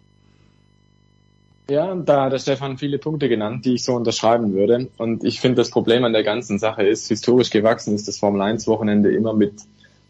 [1.69, 4.90] Ja, da hat der Stefan viele Punkte genannt, die ich so unterschreiben würde.
[4.98, 8.41] Und ich finde, das Problem an der ganzen Sache ist, historisch gewachsen ist das Formel
[8.41, 9.53] 1 Wochenende immer mit,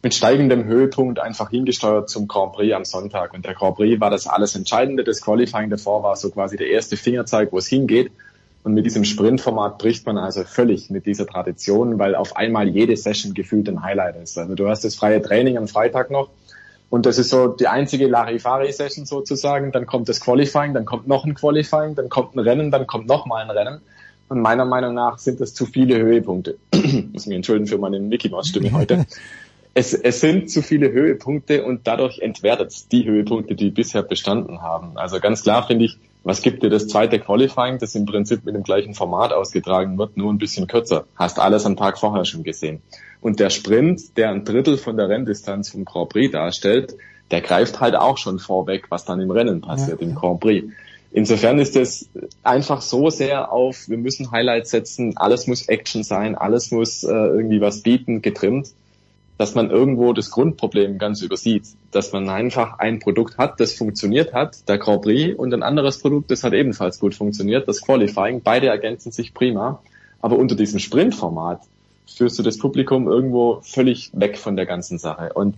[0.02, 3.34] mit steigendem Höhepunkt einfach hingesteuert zum Grand Prix am Sonntag.
[3.34, 5.04] Und der Grand Prix war das alles Entscheidende.
[5.04, 8.12] Das Qualifying davor war so quasi der erste Fingerzeig, wo es hingeht.
[8.64, 12.96] Und mit diesem Sprintformat bricht man also völlig mit dieser Tradition, weil auf einmal jede
[12.96, 14.38] Session gefühlt ein Highlight ist.
[14.38, 16.30] Also du hast das freie Training am Freitag noch
[16.94, 19.72] und das ist so die einzige Larifari-Session sozusagen.
[19.72, 23.08] Dann kommt das Qualifying, dann kommt noch ein Qualifying, dann kommt ein Rennen, dann kommt
[23.08, 23.82] noch mal ein Rennen.
[24.30, 26.60] Und meiner Meinung nach sind das zu viele Höhepunkte.
[27.12, 29.08] muss mich entschuldigen für meine Mickey Mouse Stimme heute.
[29.76, 34.62] Es, es sind zu viele Höhepunkte und dadurch entwertet es die Höhepunkte, die bisher bestanden
[34.62, 35.00] haben.
[35.00, 38.56] Also ganz klar finde ich, was gibt dir das zweite Qualifying, das im Prinzip mit
[38.56, 41.06] dem gleichen Format ausgetragen wird, nur ein bisschen kürzer.
[41.16, 42.82] Hast alles am Tag vorher schon gesehen.
[43.22, 46.96] Und der Sprint, der ein Drittel von der Renndistanz vom Grand Prix darstellt,
[47.32, 50.08] der greift halt auch schon vorweg, was dann im Rennen passiert, ja.
[50.08, 50.68] im Grand Prix.
[51.12, 52.10] Insofern ist es
[52.42, 57.12] einfach so sehr auf, wir müssen Highlights setzen, alles muss Action sein, alles muss äh,
[57.12, 58.70] irgendwie was bieten, getrimmt
[59.38, 64.34] dass man irgendwo das Grundproblem ganz übersieht, dass man einfach ein Produkt hat, das funktioniert
[64.34, 68.42] hat, der Grand Prix, und ein anderes Produkt, das hat ebenfalls gut funktioniert, das Qualifying.
[68.42, 69.82] Beide ergänzen sich prima,
[70.22, 71.62] aber unter diesem Sprintformat
[72.06, 75.34] führst du das Publikum irgendwo völlig weg von der ganzen Sache.
[75.34, 75.56] Und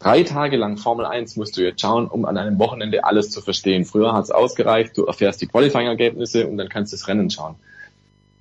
[0.00, 3.40] drei Tage lang Formel 1 musst du jetzt schauen, um an einem Wochenende alles zu
[3.40, 3.84] verstehen.
[3.84, 7.54] Früher hat es ausgereicht, du erfährst die Qualifying-Ergebnisse und dann kannst du das Rennen schauen.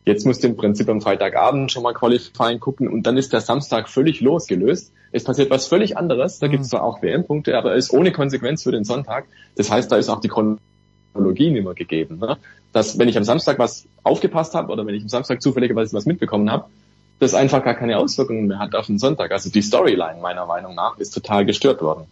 [0.05, 3.41] Jetzt musst du im Prinzip am Freitagabend schon mal Qualifying gucken und dann ist der
[3.41, 4.91] Samstag völlig losgelöst.
[5.13, 6.39] Es passiert was völlig anderes.
[6.39, 6.51] Da mhm.
[6.51, 9.25] gibt es zwar auch WM-Punkte, aber es ist ohne Konsequenz für den Sonntag.
[9.55, 12.19] Das heißt, da ist auch die Chronologie nicht mehr gegeben.
[12.19, 12.37] Ne?
[12.73, 16.05] Dass wenn ich am Samstag was aufgepasst habe oder wenn ich am Samstag zufälligerweise was
[16.05, 16.65] mitbekommen habe,
[17.19, 19.31] das einfach gar keine Auswirkungen mehr hat auf den Sonntag.
[19.31, 22.05] Also die Storyline meiner Meinung nach ist total gestört worden.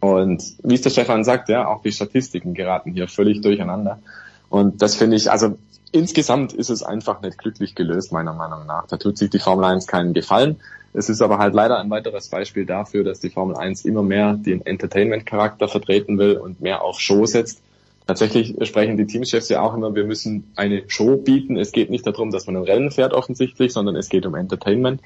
[0.00, 4.00] Und wie es der Stefan sagt, ja, auch die Statistiken geraten hier völlig durcheinander.
[4.48, 5.56] Und das finde ich, also
[5.92, 8.86] insgesamt ist es einfach nicht glücklich gelöst, meiner Meinung nach.
[8.88, 10.56] Da tut sich die Formel 1 keinen Gefallen.
[10.94, 14.34] Es ist aber halt leider ein weiteres Beispiel dafür, dass die Formel 1 immer mehr
[14.34, 17.62] den Entertainment-Charakter vertreten will und mehr auf Show setzt.
[18.06, 21.56] Tatsächlich sprechen die Teamchefs ja auch immer, wir müssen eine Show bieten.
[21.56, 25.00] Es geht nicht darum, dass man ein Rennen fährt offensichtlich, sondern es geht um Entertainment.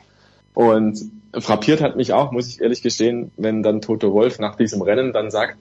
[0.54, 0.98] Und
[1.34, 5.12] frappiert hat mich auch, muss ich ehrlich gestehen, wenn dann Toto Wolf nach diesem Rennen
[5.12, 5.58] dann sagt,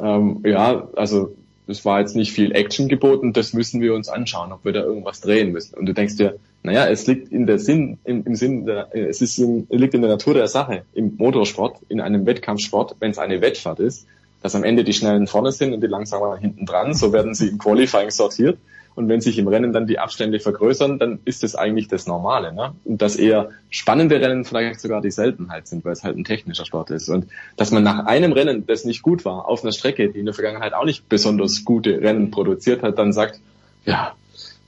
[0.00, 1.34] ähm, ja, also
[1.68, 4.82] es war jetzt nicht viel Action geboten, das müssen wir uns anschauen, ob wir da
[4.82, 5.74] irgendwas drehen müssen.
[5.76, 9.20] Und du denkst dir, naja, es liegt in der Sinn, im, im Sinn, der, es
[9.20, 13.18] ist im, liegt in der Natur der Sache, im Motorsport, in einem Wettkampfsport, wenn es
[13.18, 14.06] eine Wettfahrt ist,
[14.42, 17.48] dass am Ende die Schnellen vorne sind und die langsamer hinten dran, so werden sie
[17.48, 18.58] im Qualifying sortiert.
[18.98, 22.52] Und wenn sich im Rennen dann die Abstände vergrößern, dann ist das eigentlich das Normale.
[22.52, 22.74] Ne?
[22.84, 26.64] Und dass eher spannende Rennen vielleicht sogar die Seltenheit sind, weil es halt ein technischer
[26.64, 27.08] Sport ist.
[27.08, 30.24] Und dass man nach einem Rennen, das nicht gut war, auf einer Strecke, die in
[30.24, 33.38] der Vergangenheit auch nicht besonders gute Rennen produziert hat, dann sagt,
[33.84, 34.14] ja,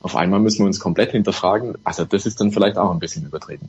[0.00, 1.76] auf einmal müssen wir uns komplett hinterfragen.
[1.82, 3.68] Also das ist dann vielleicht auch ein bisschen übertrieben.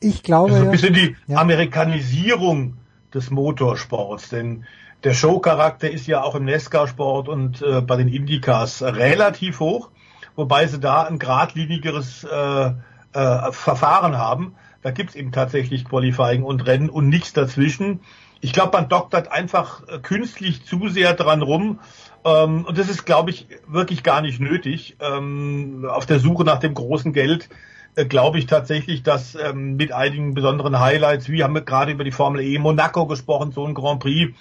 [0.00, 0.50] Ich glaube.
[0.50, 1.38] Das ist ein bisschen die ja.
[1.38, 2.74] Amerikanisierung
[3.14, 4.64] des Motorsports, denn
[5.04, 9.90] der Showcharakter ist ja auch im NESCA-Sport und äh, bei den Indycars relativ hoch,
[10.34, 12.72] wobei sie da ein geradlinigeres äh,
[13.12, 14.54] äh, Verfahren haben.
[14.82, 18.00] Da gibt's eben tatsächlich Qualifying und Rennen und nichts dazwischen.
[18.40, 21.80] Ich glaube, man doktert einfach äh, künstlich zu sehr dran rum.
[22.24, 24.96] Ähm, und das ist, glaube ich, wirklich gar nicht nötig.
[25.00, 27.50] Ähm, auf der Suche nach dem großen Geld
[27.94, 32.04] äh, glaube ich tatsächlich, dass ähm, mit einigen besonderen Highlights, wie haben wir gerade über
[32.04, 34.34] die Formel E Monaco gesprochen, so ein Grand Prix,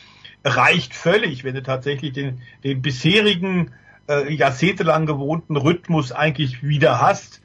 [0.44, 3.72] reicht völlig, wenn du tatsächlich den, den bisherigen
[4.10, 7.42] äh, jahrzehntelang gewohnten Rhythmus eigentlich wieder hast.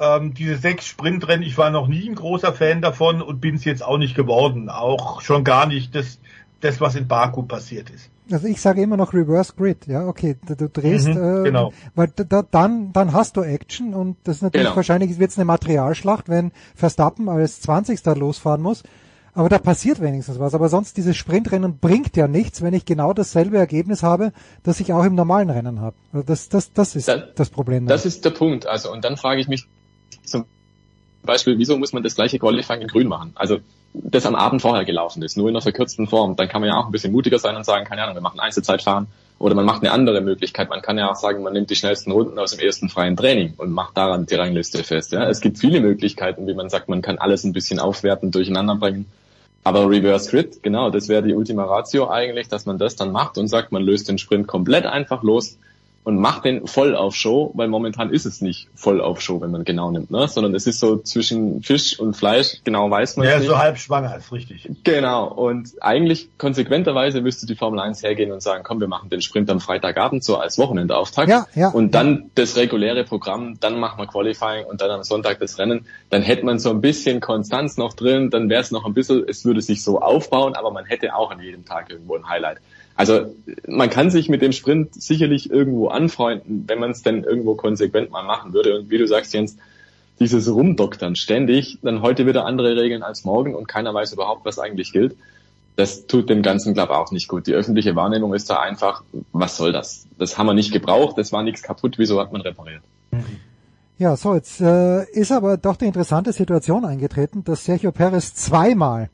[0.00, 3.64] Ähm, diese sechs Sprintrennen, ich war noch nie ein großer Fan davon und bin es
[3.64, 4.68] jetzt auch nicht geworden.
[4.68, 6.18] Auch schon gar nicht das,
[6.60, 8.10] das was in Baku passiert ist.
[8.30, 11.72] Also ich sage immer noch Reverse Grid, ja, okay, du, du drehst, mhm, äh, genau.
[11.94, 14.76] weil da, dann, dann hast du Action und das ist natürlich genau.
[14.76, 18.04] wahrscheinlich wird es eine Materialschlacht, wenn Verstappen als 20.
[18.16, 18.84] losfahren muss.
[19.34, 20.54] Aber da passiert wenigstens was.
[20.54, 24.32] Aber sonst dieses Sprintrennen bringt ja nichts, wenn ich genau dasselbe Ergebnis habe,
[24.62, 25.96] das ich auch im normalen Rennen habe.
[26.12, 27.86] Also das, das, das ist Da- das Problem.
[27.86, 28.66] Das ist der Punkt.
[28.66, 29.66] Also, und dann frage ich mich
[30.24, 30.44] zum
[31.22, 33.32] Beispiel, wieso muss man das gleiche Qualifying in grün machen?
[33.34, 33.58] Also,
[33.94, 36.34] das am Abend vorher gelaufen ist, nur in einer verkürzten Form.
[36.36, 38.40] Dann kann man ja auch ein bisschen mutiger sein und sagen, keine Ahnung, wir machen
[38.40, 39.06] Einzelzeitfahren.
[39.38, 40.68] Oder man macht eine andere Möglichkeit.
[40.70, 43.54] Man kann ja auch sagen, man nimmt die schnellsten Runden aus dem ersten freien Training
[43.56, 45.12] und macht daran die Rangliste fest.
[45.12, 48.76] Ja, es gibt viele Möglichkeiten, wie man sagt, man kann alles ein bisschen aufwerten, durcheinander
[48.76, 49.06] bringen.
[49.64, 53.38] Aber Reverse Grid, genau, das wäre die Ultima Ratio eigentlich, dass man das dann macht
[53.38, 55.58] und sagt, man löst den Sprint komplett einfach los
[56.04, 59.52] und macht den voll auf Show, weil momentan ist es nicht voll auf Show, wenn
[59.52, 60.26] man genau nimmt, ne?
[60.26, 63.46] sondern es ist so zwischen Fisch und Fleisch, genau weiß man Ja, nicht.
[63.48, 64.68] so halb schwanger ist richtig.
[64.82, 69.22] Genau, und eigentlich konsequenterweise müsste die Formel 1 hergehen und sagen, komm, wir machen den
[69.22, 71.68] Sprint am Freitagabend so als Wochenendauftakt Ja, ja.
[71.68, 75.86] und dann das reguläre Programm, dann machen wir Qualifying und dann am Sonntag das Rennen.
[76.10, 79.24] Dann hätte man so ein bisschen Konstanz noch drin, dann wäre es noch ein bisschen,
[79.28, 82.58] es würde sich so aufbauen, aber man hätte auch an jedem Tag irgendwo ein Highlight.
[82.94, 83.34] Also
[83.66, 88.10] man kann sich mit dem Sprint sicherlich irgendwo anfreunden, wenn man es denn irgendwo konsequent
[88.10, 88.78] mal machen würde.
[88.78, 89.56] Und wie du sagst, Jens,
[90.20, 94.58] dieses Rumdoktern ständig, dann heute wieder andere Regeln als morgen und keiner weiß überhaupt, was
[94.58, 95.16] eigentlich gilt.
[95.76, 97.46] Das tut dem ganzen Club auch nicht gut.
[97.46, 99.02] Die öffentliche Wahrnehmung ist da einfach,
[99.32, 100.06] was soll das?
[100.18, 102.82] Das haben wir nicht gebraucht, das war nichts kaputt, wieso hat man repariert?
[103.98, 109.10] Ja, so, jetzt äh, ist aber doch die interessante Situation eingetreten, dass Sergio Perez zweimal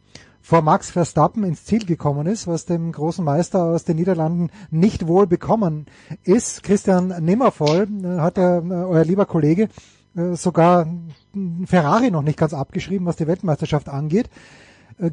[0.49, 5.07] vor Max Verstappen ins Ziel gekommen ist, was dem großen Meister aus den Niederlanden nicht
[5.07, 5.85] wohl bekommen
[6.25, 6.63] ist.
[6.63, 9.69] Christian Nimmervoll äh, hat ja, äh, euer lieber Kollege,
[10.17, 10.87] äh, sogar
[11.67, 14.31] Ferrari noch nicht ganz abgeschrieben, was die Weltmeisterschaft angeht.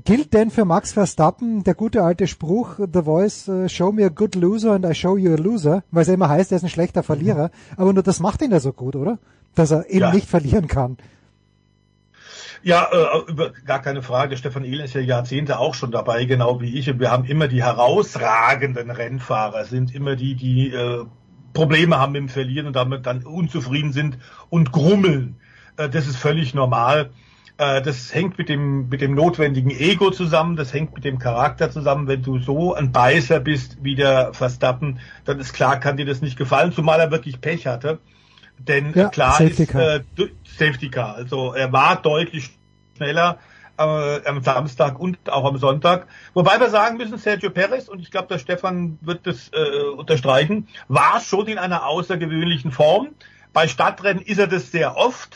[0.06, 4.36] Gilt denn für Max Verstappen der gute alte Spruch, The Voice, show me a good
[4.36, 6.70] loser and I show you a loser, weil es ja immer heißt, er ist ein
[6.70, 9.20] schlechter Verlierer, aber nur das macht ihn ja so gut, oder?
[9.54, 10.14] Dass er eben Ja.
[10.14, 10.98] nicht verlieren kann.
[12.66, 14.36] Ja, äh, über, gar keine Frage.
[14.38, 16.90] Stefan Ehlen ist ja Jahrzehnte auch schon dabei, genau wie ich.
[16.90, 21.06] Und wir haben immer die herausragenden Rennfahrer, sind immer die, die äh,
[21.54, 24.18] Probleme haben dem Verlieren und damit dann unzufrieden sind
[24.50, 25.36] und grummeln.
[25.78, 27.12] Äh, das ist völlig normal.
[27.60, 31.70] Äh, das hängt mit dem, mit dem notwendigen Ego zusammen, das hängt mit dem Charakter
[31.70, 32.08] zusammen.
[32.08, 36.24] Wenn du so ein Beißer bist wie der Verstappen, dann ist klar, kann dir das
[36.24, 38.00] nicht gefallen, zumal er wirklich Pech hatte.
[38.58, 39.96] Denn Ja, äh, klar Safety ist, Car.
[39.96, 40.02] äh,
[40.58, 41.16] Safety Car.
[41.16, 42.52] Also er war deutlich
[42.98, 43.40] schneller
[43.78, 46.08] äh, am Samstag und auch am Sonntag.
[46.34, 50.68] Wobei wir sagen müssen, Sergio Perez, und ich glaube, der Stefan wird das äh, unterstreichen,
[50.88, 53.10] war schon in einer außergewöhnlichen Form.
[53.54, 55.36] Bei Stadtrennen ist er das sehr oft.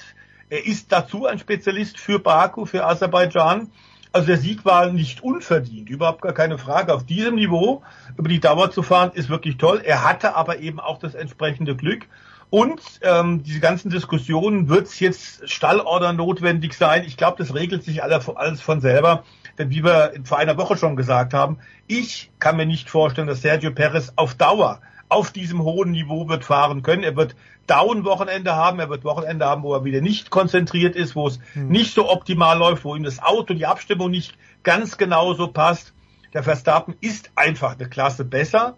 [0.50, 3.72] Er ist dazu ein Spezialist für Baku, für Aserbaidschan.
[4.12, 6.94] Also der Sieg war nicht unverdient, überhaupt gar keine Frage.
[6.96, 7.84] Auf diesem Niveau
[8.18, 9.82] über die Dauer zu fahren, ist wirklich toll.
[9.86, 12.08] Er hatte aber eben auch das entsprechende Glück.
[12.50, 17.04] Und ähm, diese ganzen Diskussionen, wird es jetzt Stallorder notwendig sein?
[17.06, 19.24] Ich glaube, das regelt sich alle, alles von selber.
[19.60, 23.42] Denn wie wir vor einer Woche schon gesagt haben, ich kann mir nicht vorstellen, dass
[23.42, 27.04] Sergio Perez auf Dauer auf diesem hohen Niveau wird fahren können.
[27.04, 27.36] Er wird
[27.68, 31.94] Down-Wochenende haben, er wird Wochenende haben, wo er wieder nicht konzentriert ist, wo es nicht
[31.94, 35.94] so optimal läuft, wo ihm das Auto, die Abstimmung nicht ganz genau so passt.
[36.34, 38.78] Der Verstappen ist einfach eine Klasse besser.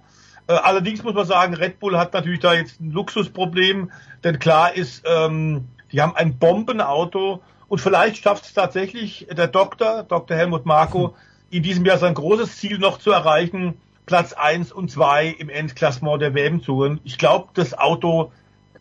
[0.51, 3.89] Äh, allerdings muss man sagen, Red Bull hat natürlich da jetzt ein Luxusproblem,
[4.25, 10.03] denn klar ist, ähm, die haben ein Bombenauto und vielleicht schafft es tatsächlich der Doktor,
[10.03, 10.35] Dr.
[10.35, 11.15] Helmut Marko,
[11.51, 13.75] in diesem Jahr sein großes Ziel noch zu erreichen,
[14.05, 16.99] Platz eins und zwei im Endklassement der WM-Touren.
[17.05, 18.33] Ich glaube, das Auto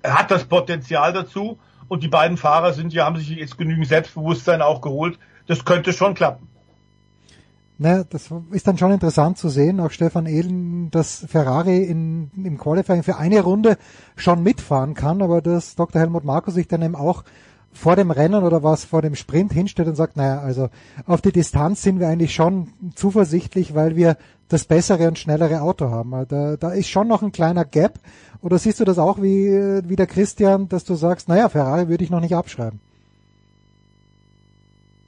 [0.02, 1.56] hat das Potenzial dazu
[1.86, 5.20] und die beiden Fahrer sind ja, haben sich jetzt genügend Selbstbewusstsein auch geholt.
[5.46, 6.48] Das könnte schon klappen.
[7.82, 12.58] Naja, das ist dann schon interessant zu sehen, auch Stefan Ehlen, dass Ferrari in, im
[12.58, 13.78] Qualifying für eine Runde
[14.16, 15.98] schon mitfahren kann, aber dass Dr.
[15.98, 17.24] Helmut Marko sich dann eben auch
[17.72, 20.68] vor dem Rennen oder was vor dem Sprint hinstellt und sagt, naja, also
[21.06, 25.88] auf die Distanz sind wir eigentlich schon zuversichtlich, weil wir das bessere und schnellere Auto
[25.88, 26.12] haben.
[26.12, 27.98] Also Da, da ist schon noch ein kleiner Gap.
[28.42, 29.48] Oder siehst du das auch wie,
[29.86, 32.80] wie der Christian, dass du sagst, naja, Ferrari würde ich noch nicht abschreiben?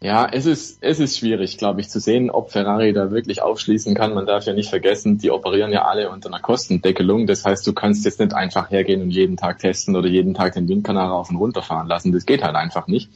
[0.02, 3.94] Ja, es ist, es ist schwierig, glaube ich, zu sehen, ob Ferrari da wirklich aufschließen
[3.94, 4.14] kann.
[4.14, 7.28] Man darf ja nicht vergessen, die operieren ja alle unter einer Kostendeckelung.
[7.28, 10.54] Das heißt, du kannst jetzt nicht einfach hergehen und jeden Tag testen oder jeden Tag
[10.54, 12.10] den Windkanal rauf und runter fahren lassen.
[12.10, 13.10] Das geht halt einfach nicht.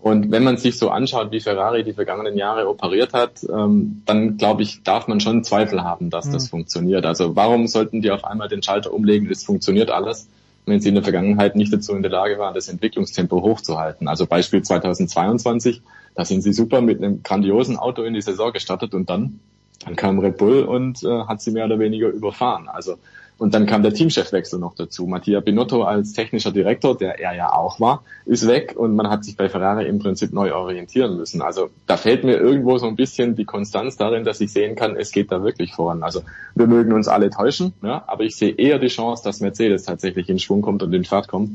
[0.00, 4.36] Und wenn man sich so anschaut, wie Ferrari die vergangenen Jahre operiert hat, ähm, dann
[4.36, 6.48] glaube ich, darf man schon Zweifel haben, dass das Mhm.
[6.48, 7.06] funktioniert.
[7.06, 9.28] Also warum sollten die auf einmal den Schalter umlegen?
[9.28, 10.26] Das funktioniert alles,
[10.66, 14.08] wenn sie in der Vergangenheit nicht dazu in der Lage waren, das Entwicklungstempo hochzuhalten.
[14.08, 15.82] Also Beispiel 2022,
[16.14, 19.40] da sind sie super mit einem grandiosen Auto in die Saison gestartet und dann,
[19.84, 22.68] dann kam Red Bull und äh, hat sie mehr oder weniger überfahren.
[22.68, 22.96] Also
[23.38, 25.06] Und dann kam der Teamchefwechsel noch dazu.
[25.08, 29.24] Mattia Binotto als technischer Direktor, der er ja auch war, ist weg und man hat
[29.24, 31.42] sich bei Ferrari im Prinzip neu orientieren müssen.
[31.42, 34.94] Also da fällt mir irgendwo so ein bisschen die Konstanz darin, dass ich sehen kann,
[34.94, 36.04] es geht da wirklich voran.
[36.04, 36.22] Also
[36.54, 40.28] wir mögen uns alle täuschen, ja, aber ich sehe eher die Chance, dass Mercedes tatsächlich
[40.28, 41.50] in Schwung kommt und in Fahrt kommt.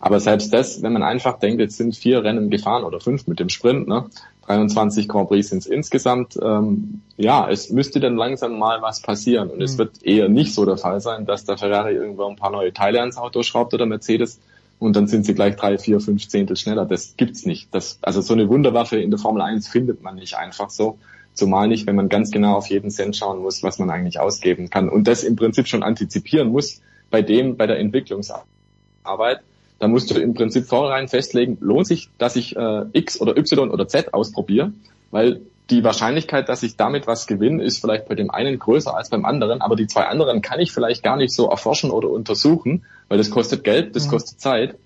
[0.00, 3.40] Aber selbst das, wenn man einfach denkt, jetzt sind vier Rennen gefahren oder fünf mit
[3.40, 4.06] dem Sprint, ne?
[4.46, 6.38] 23 Grand Prix sind es insgesamt.
[6.42, 9.50] Ähm, ja, es müsste dann langsam mal was passieren.
[9.50, 9.64] Und mhm.
[9.64, 12.72] es wird eher nicht so der Fall sein, dass der Ferrari irgendwo ein paar neue
[12.72, 14.40] Teile ans Auto schraubt oder Mercedes
[14.78, 16.86] und dann sind sie gleich drei, vier, fünf Zehntel schneller.
[16.86, 17.74] Das gibt's nicht.
[17.74, 20.98] Das, also so eine Wunderwaffe in der Formel 1 findet man nicht einfach so.
[21.34, 24.70] Zumal nicht, wenn man ganz genau auf jeden Cent schauen muss, was man eigentlich ausgeben
[24.70, 24.88] kann.
[24.88, 26.80] Und das im Prinzip schon antizipieren muss
[27.10, 29.40] bei dem, bei der Entwicklungsarbeit
[29.78, 33.70] da musst du im Prinzip vornherein festlegen, lohnt sich, dass ich äh, X oder Y
[33.70, 34.72] oder Z ausprobiere,
[35.10, 35.40] weil
[35.70, 39.24] die Wahrscheinlichkeit, dass ich damit was gewinne, ist vielleicht bei dem einen größer als beim
[39.24, 43.18] anderen, aber die zwei anderen kann ich vielleicht gar nicht so erforschen oder untersuchen, weil
[43.18, 44.10] das kostet Geld, das mhm.
[44.10, 44.76] kostet Zeit.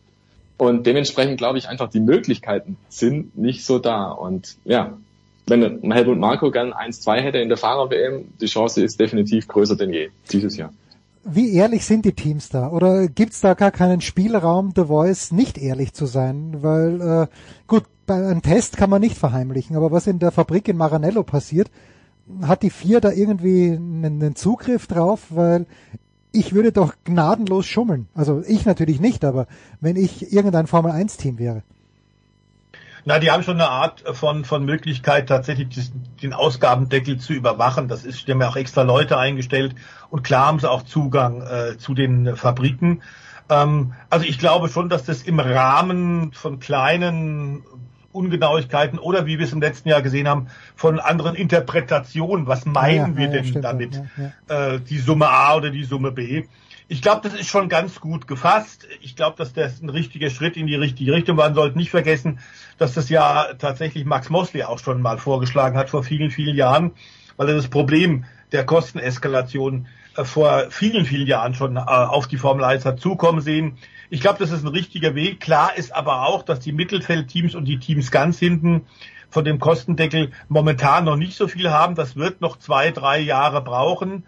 [0.59, 4.11] Und dementsprechend glaube ich einfach, die Möglichkeiten sind nicht so da.
[4.11, 4.99] Und ja,
[5.47, 9.93] wenn Helmut Marco gern 1-2 hätte in der Fahrer-WM, die Chance ist definitiv größer denn
[9.93, 10.73] je dieses Jahr
[11.25, 12.71] wie ehrlich sind die Teams da?
[12.71, 16.63] Oder gibt's da gar keinen Spielraum, The Voice nicht ehrlich zu sein?
[16.63, 17.27] Weil, äh,
[17.67, 21.23] gut, bei einem Test kann man nicht verheimlichen, aber was in der Fabrik in Maranello
[21.23, 21.71] passiert,
[22.43, 25.27] hat die vier da irgendwie einen, einen Zugriff drauf?
[25.31, 25.67] Weil
[26.33, 28.09] ich würde doch gnadenlos schummeln.
[28.15, 29.47] Also ich natürlich nicht, aber
[29.81, 31.63] wenn ich irgendein Formel-1-Team wäre.
[33.05, 35.91] Na, die haben schon eine Art von, von Möglichkeit, tatsächlich
[36.23, 37.89] den Ausgabendeckel zu überwachen.
[37.89, 39.75] Das ist, die haben ja auch extra Leute eingestellt
[40.11, 43.03] und klar haben sie auch Zugang äh, zu den Fabriken.
[43.51, 47.65] Ähm, also ich glaube schon, dass das im Rahmen von kleinen
[48.13, 52.47] Ungenauigkeiten oder wie wir es im letzten Jahr gesehen haben, von anderen Interpretationen.
[52.47, 54.01] Was meinen ja, wir ja, denn stimmt, damit?
[54.49, 56.45] Ja, äh, die Summe A oder die Summe B?
[56.93, 58.87] Ich glaube, das ist schon ganz gut gefasst.
[59.01, 61.47] Ich glaube, dass das ein richtiger Schritt in die richtige Richtung war.
[61.47, 62.39] Man sollte nicht vergessen,
[62.77, 66.93] dass das ja tatsächlich Max Mosley auch schon mal vorgeschlagen hat vor vielen, vielen Jahren,
[67.39, 69.87] weil er das Problem der Kosteneskalation
[70.19, 73.79] äh, vor vielen, vielen Jahren schon äh, auf die Formel 1 hat zukommen sehen.
[74.11, 75.41] Ich glaube, das ist ein richtiger Weg.
[75.41, 78.83] Klar ist aber auch, dass die Mittelfeldteams und die Teams ganz hinten
[79.31, 81.95] von dem Kostendeckel momentan noch nicht so viel haben.
[81.95, 84.25] Das wird noch zwei, drei Jahre brauchen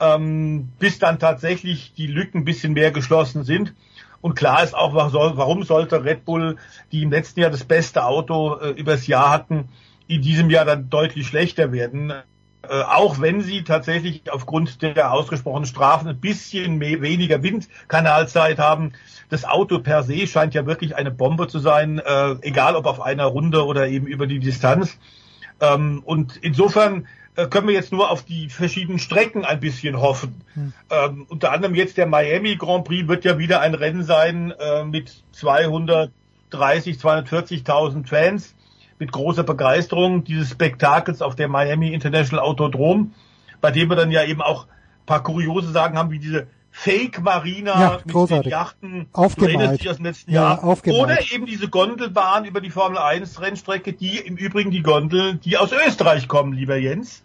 [0.00, 3.74] ähm, bis dann tatsächlich die Lücken ein bisschen mehr geschlossen sind.
[4.20, 6.56] Und klar ist auch, warum sollte Red Bull,
[6.90, 9.68] die im letzten Jahr das beste Auto äh, übers Jahr hatten,
[10.08, 12.12] in diesem Jahr dann deutlich schlechter werden.
[12.68, 18.92] Äh, auch wenn sie tatsächlich aufgrund der ausgesprochenen Strafen ein bisschen mehr, weniger Windkanalzeit haben.
[19.30, 23.00] Das Auto per se scheint ja wirklich eine Bombe zu sein, äh, egal ob auf
[23.00, 24.98] einer Runde oder eben über die Distanz.
[25.60, 27.06] Ähm, und insofern
[27.46, 30.42] können wir jetzt nur auf die verschiedenen Strecken ein bisschen hoffen.
[30.54, 30.72] Hm.
[30.90, 34.84] Ähm, unter anderem jetzt der Miami Grand Prix wird ja wieder ein Rennen sein äh,
[34.84, 36.10] mit 230,
[36.96, 38.54] 240.000 Fans,
[38.98, 43.12] mit großer Begeisterung dieses Spektakels auf der Miami International Autodrome,
[43.60, 44.66] bei dem wir dann ja eben auch
[45.06, 48.44] paar kuriose Sagen haben, wie diese Fake Marina ja, mit großartig.
[48.44, 49.80] den Yachten, aufgemalt.
[49.80, 50.64] sich aus dem letzten ja, Jahr.
[50.64, 51.02] Aufgemalt.
[51.02, 55.56] Oder eben diese Gondelbahn über die Formel 1 Rennstrecke, die im Übrigen die Gondel, die
[55.56, 57.24] aus Österreich kommen, lieber Jens.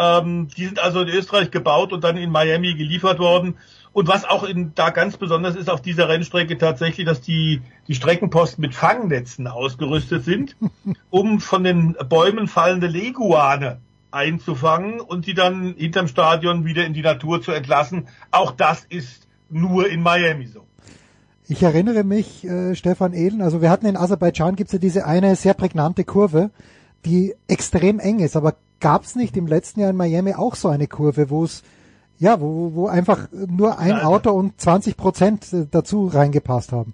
[0.00, 3.56] Ähm, die sind also in Österreich gebaut und dann in Miami geliefert worden.
[3.92, 7.94] Und was auch in, da ganz besonders ist auf dieser Rennstrecke tatsächlich, dass die, die
[7.94, 10.56] Streckenposten mit Fangnetzen ausgerüstet sind,
[11.10, 17.02] um von den Bäumen fallende Leguane einzufangen und sie dann hinterm Stadion wieder in die
[17.02, 18.08] Natur zu entlassen.
[18.30, 20.66] Auch das ist nur in Miami so.
[21.46, 25.34] Ich erinnere mich, äh, Stefan Ehlen, also wir hatten in Aserbaidschan gibt's ja diese eine
[25.36, 26.50] sehr prägnante Kurve,
[27.04, 30.68] die extrem eng ist, aber gab es nicht im letzten Jahr in Miami auch so
[30.68, 31.62] eine Kurve, wo es
[32.20, 34.02] ja, wo, wo einfach nur ein Nein.
[34.02, 36.92] Auto und 20 Prozent dazu reingepasst haben?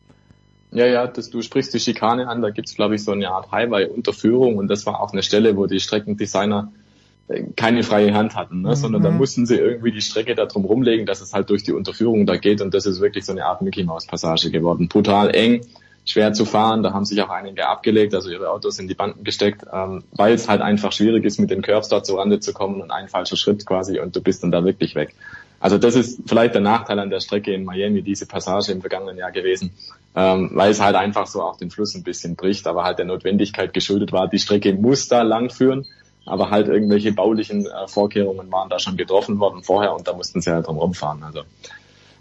[0.70, 3.51] Ja, ja, das, du sprichst die Schikane an, da gibt's glaube ich, so eine Art
[3.51, 6.70] Highway-Unterführung und das war auch eine Stelle, wo die Streckendesigner
[7.28, 8.70] äh, keine freie Hand hatten, ne?
[8.70, 8.74] Mhm.
[8.77, 11.73] sondern da mussten sie irgendwie die Strecke da drum rumlegen, dass es halt durch die
[11.73, 14.87] Unterführung da geht und das ist wirklich so eine Art Mickey Maus Passage geworden.
[14.89, 15.62] Brutal eng,
[16.07, 16.83] schwer zu fahren.
[16.83, 20.33] Da haben sich auch einige abgelegt, also ihre Autos in die Banden gesteckt, ähm, weil
[20.33, 23.09] es halt einfach schwierig ist, mit den Curbs dort zu Rande zu kommen und ein
[23.09, 25.15] falscher Schritt quasi und du bist dann da wirklich weg.
[25.59, 29.16] Also das ist vielleicht der Nachteil an der Strecke in Miami, diese Passage im vergangenen
[29.16, 29.73] Jahr gewesen,
[30.15, 33.07] ähm, weil es halt einfach so auch den Fluss ein bisschen bricht, aber halt der
[33.07, 34.28] Notwendigkeit geschuldet war.
[34.28, 35.87] Die Strecke muss da lang führen,
[36.24, 40.41] aber halt irgendwelche baulichen äh, Vorkehrungen waren da schon getroffen worden vorher und da mussten
[40.41, 41.23] sie halt drum rumfahren.
[41.24, 41.41] Also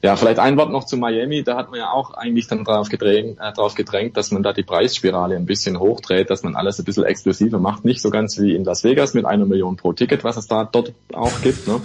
[0.06, 1.42] Ja, vielleicht ein Wort noch zu Miami.
[1.42, 4.62] Da hat man ja auch eigentlich dann drauf gedrängt, äh, gedrängt, dass man da die
[4.62, 7.86] Preisspirale ein bisschen hochdreht, dass man alles ein bisschen exklusiver macht.
[7.86, 10.64] Nicht so ganz wie in Las Vegas mit einer Million pro Ticket, was es da
[10.64, 11.68] dort auch gibt.
[11.68, 11.82] Ne?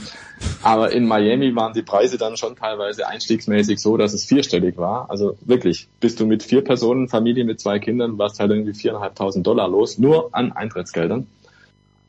[0.63, 5.09] Aber in Miami waren die Preise dann schon teilweise einstiegsmäßig so, dass es vierstellig war.
[5.09, 9.47] Also wirklich, bist du mit vier Personen, Familie mit zwei Kindern, warst halt irgendwie viereinhalbtausend
[9.47, 11.27] Dollar los, nur an Eintrittsgeldern.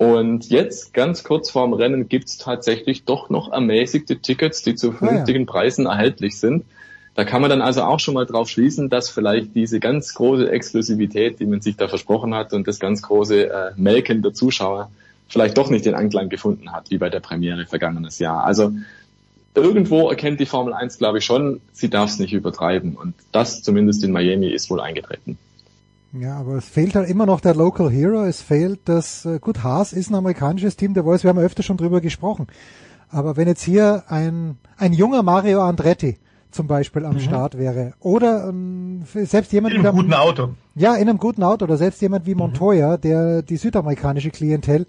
[0.01, 5.45] Und jetzt, ganz kurz vorm Rennen, gibt's tatsächlich doch noch ermäßigte Tickets, die zu vernünftigen
[5.45, 6.65] Preisen erhältlich sind.
[7.13, 10.51] Da kann man dann also auch schon mal drauf schließen, dass vielleicht diese ganz große
[10.51, 14.89] Exklusivität, die man sich da versprochen hat und das ganz große äh, Melken der Zuschauer
[15.27, 18.43] vielleicht doch nicht den Anklang gefunden hat, wie bei der Premiere vergangenes Jahr.
[18.43, 18.71] Also
[19.53, 22.95] irgendwo erkennt die Formel 1, glaube ich, schon, sie darf es nicht übertreiben.
[22.95, 25.37] Und das zumindest in Miami ist wohl eingetreten.
[26.13, 28.23] Ja, aber es fehlt halt immer noch der Local Hero.
[28.23, 31.45] Es fehlt das, äh, gut, Haas ist ein amerikanisches Team, der weiß, wir haben ja
[31.45, 32.47] öfter schon drüber gesprochen.
[33.09, 36.17] Aber wenn jetzt hier ein, ein junger Mario Andretti
[36.51, 37.19] zum Beispiel am mhm.
[37.19, 40.49] Start wäre oder ähm, selbst jemand in einem guten Auto.
[40.75, 42.39] Ja, in einem guten Auto oder selbst jemand wie mhm.
[42.39, 43.01] Montoya, mhm.
[43.01, 44.87] der die südamerikanische Klientel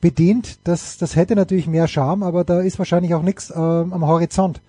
[0.00, 4.06] bedient, das, das hätte natürlich mehr Charme, aber da ist wahrscheinlich auch nichts ähm, am
[4.06, 4.60] Horizont.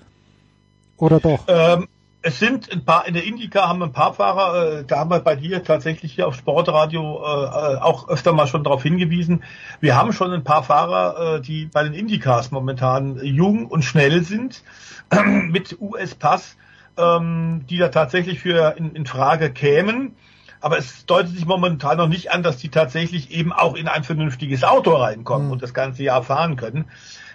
[0.98, 1.44] Oder doch?
[1.48, 1.88] Ähm,
[2.26, 5.12] es sind ein paar, in der Indica haben wir ein paar Fahrer, äh, da haben
[5.12, 9.44] wir bei dir tatsächlich hier auf Sportradio äh, auch öfter mal schon darauf hingewiesen.
[9.80, 14.24] Wir haben schon ein paar Fahrer, äh, die bei den Indicas momentan jung und schnell
[14.24, 14.64] sind,
[15.24, 16.58] mit US-Pass,
[16.98, 20.16] ähm, die da tatsächlich für in, in Frage kämen.
[20.62, 24.04] Aber es deutet sich momentan noch nicht an, dass die tatsächlich eben auch in ein
[24.04, 25.54] vernünftiges Auto reinkommen mhm.
[25.54, 26.86] und das ganze Jahr fahren können.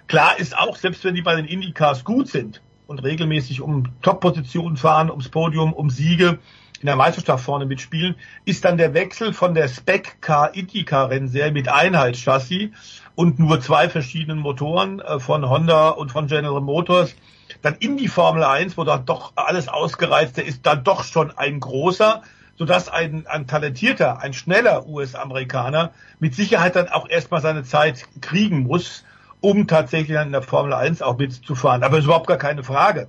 [0.08, 2.60] Klar ist auch, selbst wenn die bei den Indicas gut sind,
[2.90, 6.40] und regelmäßig um Top-Positionen fahren, ums Podium, um Siege
[6.80, 11.52] in der Meisterschaft vorne mitspielen, ist dann der Wechsel von der Spec Car Indica Rennserie
[11.52, 12.70] mit Einheitschassis
[13.14, 17.14] und nur zwei verschiedenen Motoren äh, von Honda und von General Motors
[17.62, 21.60] dann in die Formel 1, wo da doch alles ausgereizter ist, dann doch schon ein
[21.60, 22.22] großer,
[22.58, 28.64] sodass ein, ein talentierter, ein schneller US-Amerikaner mit Sicherheit dann auch erstmal seine Zeit kriegen
[28.64, 29.04] muss,
[29.40, 31.82] um tatsächlich in der Formel 1 auch mitzufahren.
[31.82, 33.08] Aber es ist überhaupt gar keine Frage,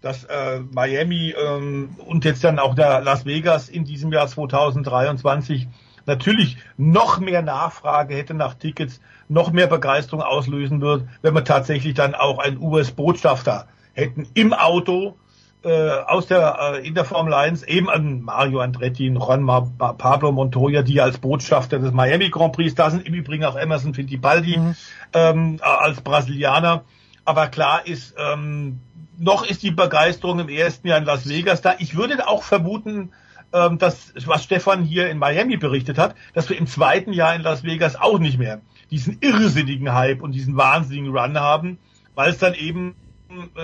[0.00, 5.68] dass äh, Miami ähm, und jetzt dann auch der Las Vegas in diesem Jahr 2023
[6.06, 11.94] natürlich noch mehr Nachfrage hätte nach Tickets, noch mehr Begeisterung auslösen wird, wenn wir tatsächlich
[11.94, 15.16] dann auch einen US-Botschafter hätten im Auto,
[15.62, 19.46] äh, aus der äh, in der Formel 1 eben an Mario Andretti, Juan
[19.76, 23.94] Pablo Montoya, die als Botschafter des Miami Grand Prix, da sind im Übrigen auch Emerson
[23.94, 24.74] Fittipaldi mhm.
[25.12, 26.84] ähm, als Brasilianer.
[27.24, 28.80] Aber klar ist, ähm,
[29.18, 31.74] noch ist die Begeisterung im ersten Jahr in Las Vegas da.
[31.78, 33.12] Ich würde auch vermuten,
[33.52, 37.42] ähm, dass, was Stefan hier in Miami berichtet hat, dass wir im zweiten Jahr in
[37.42, 38.60] Las Vegas auch nicht mehr
[38.90, 41.78] diesen irrsinnigen Hype und diesen wahnsinnigen Run haben,
[42.14, 42.99] weil es dann eben äh,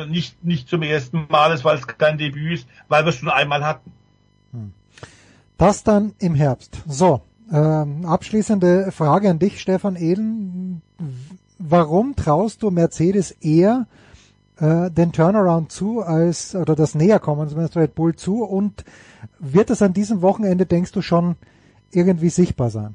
[0.08, 3.28] nicht, nicht zum ersten Mal ist, weil es kein Debüt ist, weil wir es schon
[3.28, 3.92] einmal hatten.
[4.52, 4.72] Hm.
[5.58, 6.82] Das dann im Herbst.
[6.86, 7.22] So,
[7.52, 10.82] ähm, abschließende Frage an dich, Stefan Ehlen.
[11.58, 13.86] Warum traust du Mercedes eher
[14.58, 18.84] äh, den Turnaround zu als oder das Näherkommen zumindest Red Bull zu und
[19.38, 21.36] wird es an diesem Wochenende, denkst du, schon
[21.92, 22.94] irgendwie sichtbar sein?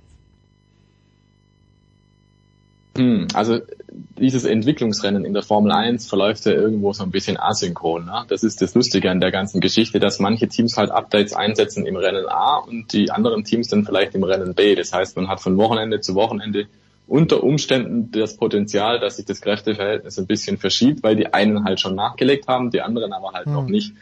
[2.97, 3.59] Hm, also
[3.91, 8.05] dieses Entwicklungsrennen in der Formel 1 verläuft ja irgendwo so ein bisschen asynchron.
[8.05, 8.23] Ne?
[8.29, 11.97] Das ist das Lustige an der ganzen Geschichte, dass manche Teams halt Updates einsetzen im
[11.97, 14.75] Rennen A und die anderen Teams dann vielleicht im Rennen B.
[14.75, 16.67] Das heißt, man hat von Wochenende zu Wochenende
[17.07, 21.81] unter Umständen das Potenzial, dass sich das Kräfteverhältnis ein bisschen verschiebt, weil die einen halt
[21.81, 23.53] schon nachgelegt haben, die anderen aber halt mhm.
[23.53, 23.93] noch nicht.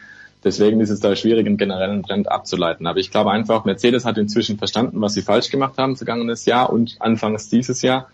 [0.44, 2.86] Deswegen ist es da schwierig, einen generellen Trend abzuleiten.
[2.86, 6.72] Aber ich glaube einfach, Mercedes hat inzwischen verstanden, was sie falsch gemacht haben vergangenes Jahr
[6.72, 8.08] und anfangs dieses Jahr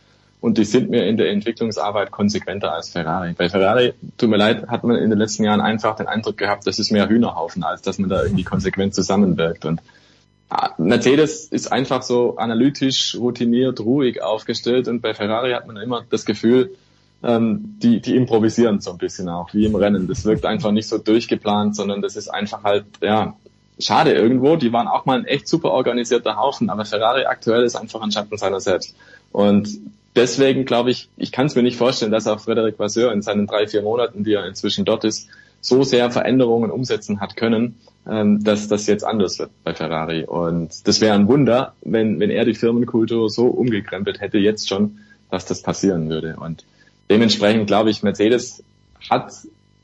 [0.47, 3.33] und die sind mir in der Entwicklungsarbeit konsequenter als Ferrari.
[3.37, 6.69] Bei Ferrari, tut mir leid, hat man in den letzten Jahren einfach den Eindruck gehabt,
[6.69, 9.65] das ist mehr Hühnerhaufen, als dass man da irgendwie konsequent zusammenwirkt.
[9.65, 9.81] Und
[10.49, 16.05] ah, Mercedes ist einfach so analytisch, routiniert, ruhig aufgestellt und bei Ferrari hat man immer
[16.09, 16.77] das Gefühl,
[17.25, 20.07] ähm, die, die improvisieren so ein bisschen auch, wie im Rennen.
[20.07, 23.35] Das wirkt einfach nicht so durchgeplant, sondern das ist einfach halt, ja,
[23.81, 24.55] schade irgendwo.
[24.55, 28.13] Die waren auch mal ein echt super organisierter Haufen, aber Ferrari aktuell ist einfach ein
[28.13, 28.95] Schatten seiner selbst.
[29.33, 29.69] Und
[30.17, 33.47] deswegen glaube ich, ich kann es mir nicht vorstellen, dass auch Frederic Vasseur in seinen
[33.47, 35.29] drei, vier Monaten, die er inzwischen dort ist,
[35.61, 37.77] so sehr Veränderungen umsetzen hat können,
[38.09, 40.25] ähm, dass das jetzt anders wird bei Ferrari.
[40.25, 44.99] Und das wäre ein Wunder, wenn, wenn er die Firmenkultur so umgekrempelt hätte jetzt schon,
[45.31, 46.37] dass das passieren würde.
[46.39, 46.65] Und
[47.11, 48.63] dementsprechend glaube ich, Mercedes
[49.11, 49.33] hat,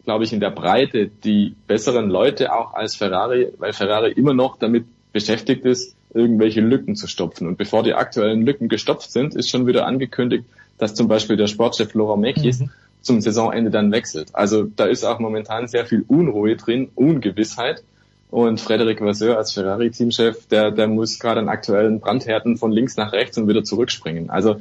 [0.05, 4.57] glaube ich, in der Breite die besseren Leute auch als Ferrari, weil Ferrari immer noch
[4.59, 7.47] damit beschäftigt ist, irgendwelche Lücken zu stopfen.
[7.47, 10.45] Und bevor die aktuellen Lücken gestopft sind, ist schon wieder angekündigt,
[10.79, 12.71] dass zum Beispiel der Sportchef Laurent Mekis mhm.
[13.01, 14.35] zum Saisonende dann wechselt.
[14.35, 17.83] Also da ist auch momentan sehr viel Unruhe drin, Ungewissheit.
[18.31, 23.13] Und Frederic Vasseur als Ferrari-Teamchef, der, der muss gerade an aktuellen Brandhärten von links nach
[23.13, 24.31] rechts und wieder zurückspringen.
[24.31, 24.57] Also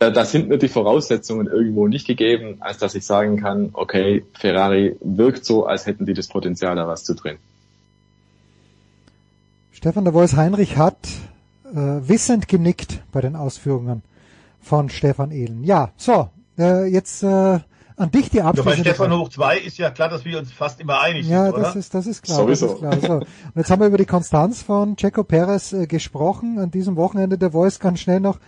[0.00, 4.24] da, da sind mir die Voraussetzungen irgendwo nicht gegeben, als dass ich sagen kann, okay,
[4.34, 7.38] Ferrari wirkt so, als hätten die das Potenzial, da was zu drehen.
[9.82, 11.08] Stefan der Voice Heinrich hat
[11.64, 14.04] äh, wissend genickt bei den Ausführungen
[14.60, 15.64] von Stefan Ehlen.
[15.64, 17.58] Ja, so, äh, jetzt äh,
[17.96, 19.20] an dich die Ja, bei abschließende Stefan Frage.
[19.22, 21.62] hoch 2 ist ja klar, dass wir uns fast immer einig Ja, sind, oder?
[21.64, 22.46] das ist, das ist klar.
[22.46, 22.74] Das Sowieso.
[22.74, 23.00] ist klar.
[23.00, 23.12] So.
[23.14, 23.26] Und
[23.56, 26.60] jetzt haben wir über die Konstanz von Checo Perez äh, gesprochen.
[26.60, 28.38] An diesem Wochenende der Voice ganz schnell noch.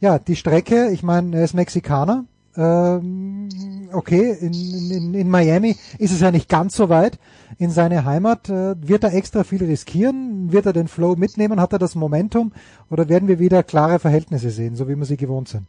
[0.00, 2.26] Ja, die Strecke, ich meine, er ist Mexikaner.
[2.56, 3.48] Ähm,
[3.92, 4.52] okay, in,
[4.90, 7.18] in, in Miami ist es ja nicht ganz so weit
[7.58, 8.48] in seine Heimat.
[8.48, 10.52] Äh, wird er extra viel riskieren?
[10.52, 11.60] Wird er den Flow mitnehmen?
[11.60, 12.52] Hat er das Momentum?
[12.90, 15.66] Oder werden wir wieder klare Verhältnisse sehen, so wie wir sie gewohnt sind?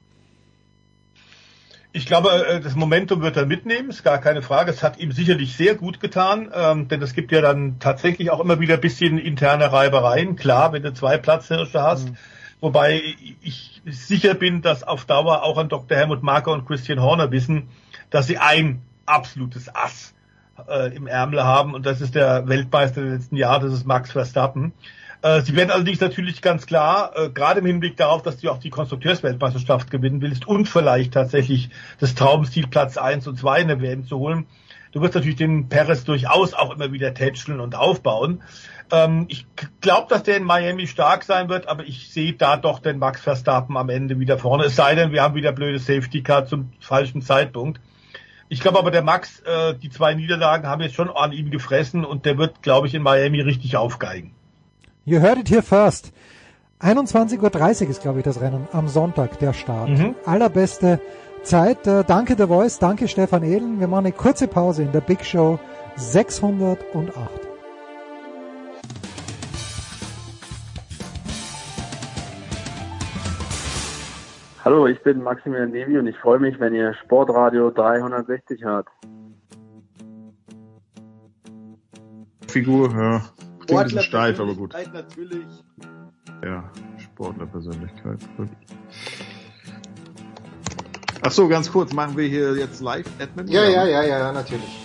[1.92, 4.70] Ich glaube, äh, das Momentum wird er mitnehmen, ist gar keine Frage.
[4.70, 8.42] Es hat ihm sicherlich sehr gut getan, ähm, denn es gibt ja dann tatsächlich auch
[8.42, 10.36] immer wieder ein bisschen interne Reibereien.
[10.36, 12.12] Klar, wenn du zwei Platzhirsche hast,
[12.60, 13.02] wobei
[13.42, 15.98] ich sicher bin, dass auf Dauer auch an Dr.
[15.98, 17.70] Helmut Marker und Christian Horner wissen,
[18.10, 20.14] dass sie ein absolutes Ass
[20.68, 24.12] äh, im Ärmel haben und das ist der Weltmeister der letzten Jahre, das ist Max
[24.12, 24.74] Verstappen.
[25.22, 28.60] Äh, Sie werden allerdings natürlich ganz klar, äh, gerade im Hinblick darauf, dass du auch
[28.60, 33.82] die Konstrukteursweltmeisterschaft gewinnen willst und vielleicht tatsächlich das Traumziel Platz 1 und 2 in der
[33.82, 34.46] WM zu holen,
[34.92, 38.44] du wirst natürlich den Perez durchaus auch immer wieder tätscheln und aufbauen.
[38.92, 39.46] Ähm, ich
[39.82, 43.22] glaube, dass der in Miami stark sein wird, aber ich sehe da doch den Max
[43.22, 44.66] Verstappen am Ende wieder vorne.
[44.66, 47.82] Es sei denn, wir haben wieder blöde Safety Car zum falschen Zeitpunkt.
[48.48, 52.06] Ich glaube aber, der Max, äh, die zwei Niederlagen haben jetzt schon an ihm gefressen
[52.06, 54.36] und der wird, glaube ich, in Miami richtig aufgeigen.
[55.04, 56.12] You heard it here first.
[56.80, 59.90] 21.30 Uhr ist, glaube ich, das Rennen am Sonntag, der Start.
[60.26, 61.00] Allerbeste
[61.42, 61.88] Zeit.
[61.88, 63.80] Äh, danke der Voice, danke Stefan Ehlen.
[63.80, 65.60] Wir machen eine kurze Pause in der Big Show
[65.96, 67.45] 608.
[74.66, 78.88] Hallo, ich bin Maximilian Nevi und ich freue mich, wenn ihr Sportradio 360 hört.
[82.48, 83.22] Figur, ja.
[83.60, 84.74] Klingt ein bisschen steif, aber gut.
[84.92, 85.46] Natürlich.
[86.44, 86.64] Ja,
[86.98, 88.18] Sportlerpersönlichkeit.
[88.38, 88.50] Gut.
[91.22, 93.52] Ach so, ganz kurz, machen wir hier jetzt live, Edmund?
[93.52, 94.80] Ja, ja, ja, ja, natürlich.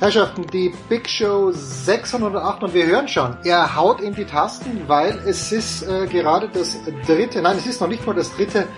[0.00, 5.18] Herrschaften, die Big Show 608 und wir hören schon, er haut in die Tasten, weil
[5.26, 8.68] es ist äh, gerade das dritte, nein, es ist noch nicht mal das dritte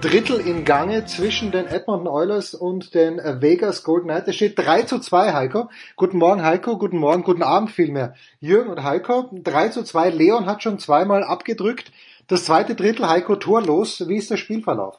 [0.00, 4.28] Drittel in Gange zwischen den Edmonton Oilers und den äh, Vegas Golden Knights.
[4.28, 5.68] Es steht 3 zu 2, Heiko.
[5.96, 6.78] Guten Morgen, Heiko.
[6.78, 8.14] Guten Morgen, guten Abend vielmehr.
[8.38, 9.28] Jürgen und Heiko.
[9.32, 10.10] 3 zu 2.
[10.10, 11.90] Leon hat schon zweimal abgedrückt.
[12.28, 14.06] Das zweite Drittel, Heiko, torlos.
[14.06, 14.96] Wie ist der Spielverlauf?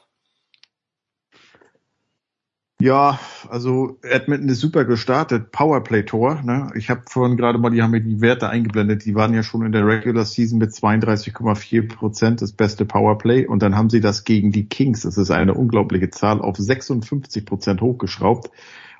[2.80, 3.20] Ja,
[3.50, 5.52] also Edmonton ist super gestartet.
[5.52, 6.40] Powerplay-Tor.
[6.42, 6.70] Ne?
[6.74, 9.04] Ich habe vorhin gerade mal, die haben mir die Werte eingeblendet.
[9.04, 13.46] Die waren ja schon in der Regular Season mit 32,4 Prozent das beste Powerplay.
[13.46, 17.44] Und dann haben sie das gegen die Kings, das ist eine unglaubliche Zahl, auf 56
[17.44, 18.50] Prozent hochgeschraubt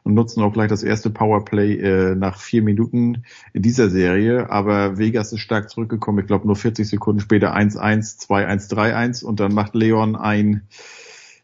[0.02, 3.24] und nutzen auch gleich das erste Powerplay äh, nach vier Minuten
[3.54, 4.50] in dieser Serie.
[4.50, 6.18] Aber Vegas ist stark zurückgekommen.
[6.18, 10.66] Ich glaube nur 40 Sekunden später 1-1, 2-1, 3-1 und dann macht Leon ein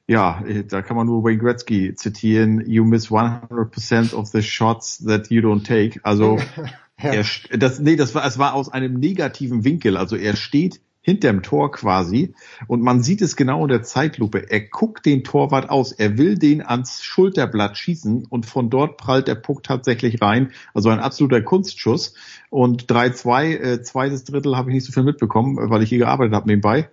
[0.06, 2.62] ja, äh, da kann man nur Wayne Gretzky zitieren.
[2.66, 6.00] You miss 100% of the shots that you don't take.
[6.02, 6.38] Also
[6.96, 9.96] er, st- das, nee, das war, es war aus einem negativen Winkel.
[9.96, 12.34] Also er steht hinterm Tor quasi
[12.66, 14.50] und man sieht es genau in der Zeitlupe.
[14.50, 15.92] Er guckt den Torwart aus.
[15.92, 20.50] Er will den ans Schulterblatt schießen und von dort prallt der Puck tatsächlich rein.
[20.74, 22.14] Also ein absoluter Kunstschuss.
[22.50, 26.34] Und 3-2, äh, zweites Drittel habe ich nicht so viel mitbekommen, weil ich hier gearbeitet
[26.34, 26.90] habe nebenbei.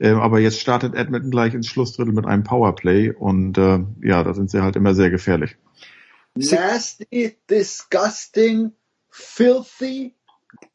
[0.00, 4.32] Ähm, aber jetzt startet Edmonton gleich ins Schlussdrittel mit einem Powerplay und äh, ja, da
[4.34, 5.56] sind sie halt immer sehr gefährlich.
[6.34, 8.72] Nasty, disgusting,
[9.10, 10.14] filthy,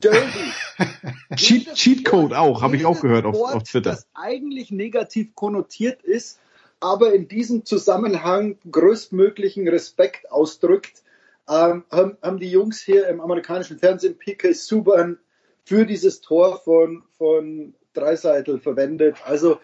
[0.03, 0.51] dirty.
[1.37, 3.91] Cheat, Cheatcode auch, habe ich auch gehört auf, Wort, auf Twitter.
[3.91, 6.39] das eigentlich negativ konnotiert ist,
[6.81, 11.01] aber in diesem Zusammenhang größtmöglichen Respekt ausdrückt,
[11.47, 15.17] ähm, haben, haben die Jungs hier im amerikanischen Fernsehen PK Subban
[15.63, 19.17] für dieses Tor von, von Dreiseitel verwendet.
[19.25, 19.59] Also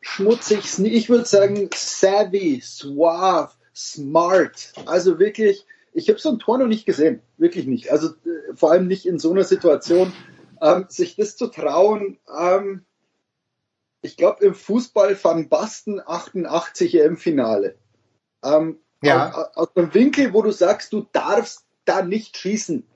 [0.00, 4.72] schmutzig, ich würde sagen savvy, suave, smart.
[4.86, 7.90] Also wirklich, ich habe so ein Tor noch nicht gesehen, wirklich nicht.
[7.90, 10.12] Also äh, vor allem nicht in so einer Situation,
[10.60, 12.18] ähm, sich das zu trauen.
[12.38, 12.84] Ähm,
[14.02, 17.76] ich glaube im Fußball Van Basten 88 im Finale.
[18.42, 19.32] Ähm, Ja.
[19.32, 22.86] Aus, aus einem Winkel, wo du sagst, du darfst da nicht schießen.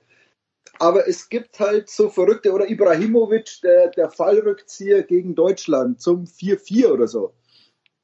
[0.79, 6.87] Aber es gibt halt so Verrückte, oder Ibrahimovic, der, der Fallrückzieher gegen Deutschland zum 4-4
[6.87, 7.33] oder so.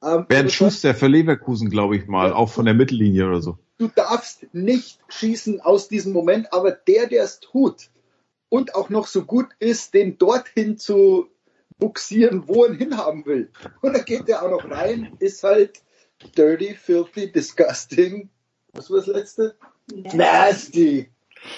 [0.02, 3.58] Ähm, Bernd aber Schuster für Leverkusen, glaube ich mal, auch von der Mittellinie oder so.
[3.78, 7.90] du darfst nicht schießen aus diesem Moment, aber der, der es tut
[8.48, 11.28] und auch noch so gut ist, den dorthin zu
[11.78, 13.50] buxieren, wo er ihn hinhaben will.
[13.82, 15.82] Und dann geht der auch noch rein, ist halt
[16.36, 18.30] dirty, filthy, disgusting.
[18.72, 19.56] Was war das letzte?
[19.92, 21.10] Nasty.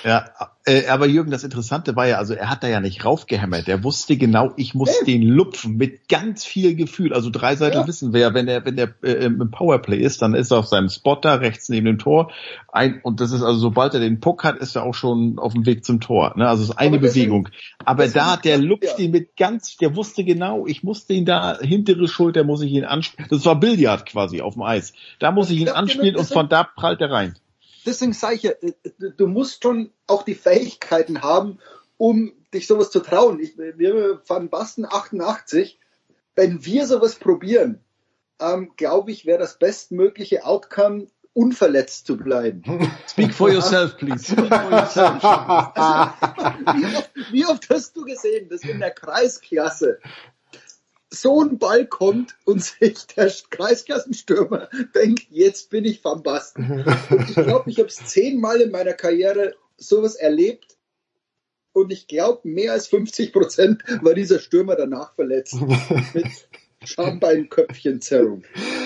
[0.05, 0.27] Ja,
[0.65, 3.69] äh, aber Jürgen, das Interessante war ja, also er hat da ja nicht raufgehämmert.
[3.69, 7.15] Er wusste genau, ich muss den lupfen mit ganz viel Gefühl.
[7.15, 10.35] Also drei Seiten wissen wir ja, wenn er wenn der äh, im Powerplay ist, dann
[10.35, 12.31] ist er auf seinem Spot da rechts neben dem Tor.
[12.71, 15.55] Ein, und das ist also, sobald er den Puck hat, ist er auch schon auf
[15.55, 16.35] dem Weg zum Tor.
[16.37, 16.47] Ne?
[16.49, 17.49] Also es ist eine Aber deswegen- Bewegung.
[17.85, 19.05] Aber deswegen da, der lupft ja.
[19.05, 22.85] ihn mit ganz, der wusste genau, ich musste ihn da, hintere Schulter muss ich ihn
[22.85, 23.29] anspielen.
[23.31, 24.93] Das war Billard quasi auf dem Eis.
[25.19, 27.37] Da muss ich ihn ja anspielen und von da prallt er rein.
[27.89, 31.59] Deswegen sage ich ja, äh, du- du musst schon auch die Fähigkeiten haben,
[31.97, 33.41] um dich sowas zu trauen.
[33.41, 35.79] Ich, wir Van Basten 88,
[36.37, 37.81] wenn wir sowas probieren,
[38.41, 42.63] ähm, glaube ich, wäre das bestmögliche Outcome, unverletzt zu bleiben.
[43.09, 44.37] Speak for yourself, please.
[46.77, 49.99] wie, oft, wie oft hast du gesehen, dass in der Kreisklasse
[51.11, 56.85] so ein Ball kommt und sich der Kreisklassenstürmer denkt, jetzt bin ich Van Basten.
[57.11, 60.77] Und ich glaube, ich habe es zehnmal in meiner Karriere sowas erlebt
[61.73, 65.57] und ich glaube, mehr als 50 Prozent war dieser Stürmer danach verletzt.
[66.15, 66.27] Mit
[66.85, 68.43] Schambeinköpfchenzerrung.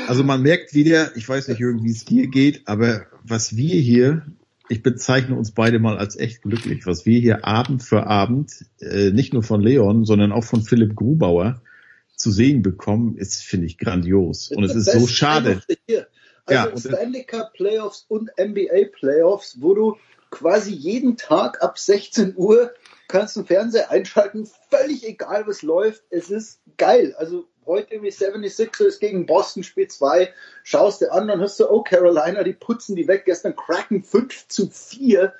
[0.08, 3.80] Also man merkt wieder, ich weiß nicht, Jürgen, wie es dir geht, aber was wir
[3.80, 4.26] hier,
[4.68, 9.10] ich bezeichne uns beide mal als echt glücklich, was wir hier Abend für Abend, äh,
[9.10, 11.60] nicht nur von Leon, sondern auch von Philipp Grubauer
[12.22, 14.50] zu sehen bekommen, ist, finde ich, grandios.
[14.50, 15.62] Und es ist so schade.
[16.46, 19.96] Also Ja, und- Stanley Cup Playoffs und NBA Playoffs, wo du
[20.30, 22.72] quasi jeden Tag ab 16 Uhr
[23.08, 27.14] kannst den Fernseher einschalten, völlig egal was läuft, es ist geil.
[27.18, 30.32] Also heute irgendwie 76ers gegen Boston Spiel 2,
[30.64, 34.48] schaust dir an, dann hast du, oh Carolina, die putzen die weg, gestern cracken 5
[34.48, 35.34] zu 4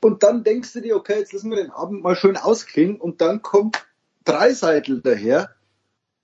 [0.00, 3.00] und dann denkst du dir, okay, jetzt lassen wir den Abend mal schön ausklingen.
[3.00, 3.86] Und dann kommt
[4.24, 5.54] Dreiseitel daher,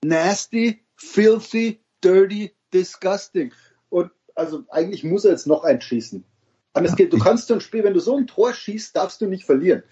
[0.05, 3.53] nasty, filthy, dirty, disgusting.
[3.89, 6.25] Und also eigentlich muss er jetzt noch eins schießen.
[6.73, 9.27] Anders geht, du kannst so ein Spiel, wenn du so ein Tor schießt, darfst du
[9.27, 9.83] nicht verlieren.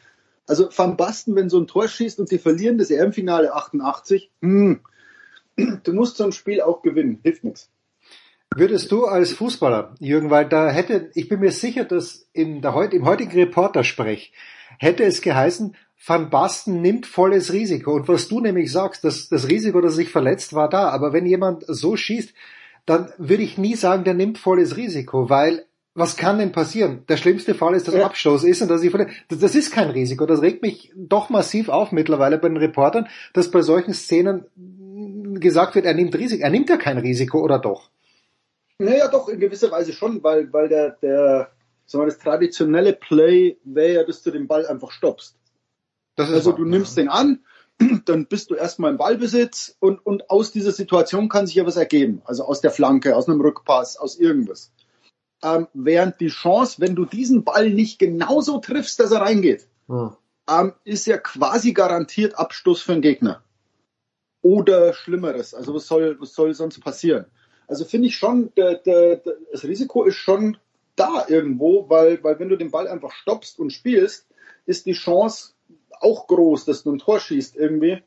[0.47, 4.81] Also Van Basten, wenn so ein Tor schießt und die verlieren das EM-Finale 88, hm,
[5.57, 7.71] du musst so ein Spiel auch gewinnen, hilft nichts.
[8.57, 12.75] Würdest du als Fußballer, Jürgen, weil da hätte, ich bin mir sicher, dass in der,
[12.93, 14.33] im heutigen Reportersprech
[14.79, 17.95] hätte es geheißen, Van Basten nimmt volles Risiko.
[17.95, 20.89] Und was du nämlich sagst, das, das Risiko, dass er sich verletzt, war da.
[20.91, 22.33] Aber wenn jemand so schießt,
[22.87, 27.05] dann würde ich nie sagen, der nimmt volles Risiko, weil was kann denn passieren?
[27.09, 28.07] Der schlimmste Fall ist, dass Ja.
[28.07, 29.15] Abstoß ist und dass ich verletzt.
[29.29, 30.27] Das, das ist kein Risiko.
[30.27, 34.45] Das regt mich doch massiv auf mittlerweile bei den Reportern, dass bei solchen Szenen
[35.41, 36.43] gesagt wird, er nimmt Risiko.
[36.43, 37.91] Er nimmt ja kein Risiko, oder doch?
[38.79, 41.51] Naja, doch, in gewisser Weise schon, weil, weil der, der,
[41.85, 45.37] sagen wir, das traditionelle Play wäre ja, dass du den Ball einfach stoppst.
[46.19, 47.41] Also du nimmst den an,
[48.05, 51.77] dann bist du erstmal im Ballbesitz und, und aus dieser Situation kann sich ja was
[51.77, 52.23] ergeben.
[52.25, 54.73] Also aus der Flanke, aus einem Rückpass, aus irgendwas.
[55.43, 60.73] Ähm, während die Chance, wenn du diesen Ball nicht genauso triffst, dass er reingeht, ähm,
[60.85, 63.43] ist ja quasi garantiert Abstoß für den Gegner.
[64.43, 65.55] Oder Schlimmeres.
[65.55, 67.27] Also was soll, was soll sonst passieren?
[67.69, 70.57] Also finde ich schon, der, der, der, das Risiko ist schon
[70.97, 74.27] da irgendwo, weil, weil wenn du den Ball einfach stoppst und spielst,
[74.67, 75.53] ist die Chance
[76.01, 78.03] auch groß, dass du ein Tor schießt irgendwie.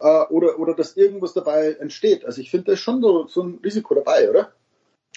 [0.00, 2.24] Äh, oder, oder dass irgendwas dabei entsteht.
[2.24, 4.52] Also ich finde, da ist schon so, so ein Risiko dabei, oder?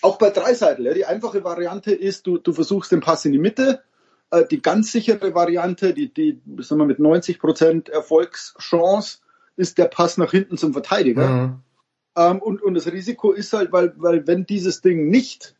[0.01, 0.85] Auch bei Dreiseitel.
[0.85, 3.81] Ja, die einfache Variante ist, du, du versuchst den Pass in die Mitte.
[4.31, 9.19] Äh, die ganz sichere Variante, die, die sagen wir, mit 90% Erfolgschance,
[9.55, 11.59] ist der Pass nach hinten zum Verteidiger.
[12.15, 15.55] Ähm, und, und das Risiko ist halt, weil, weil wenn dieses Ding nicht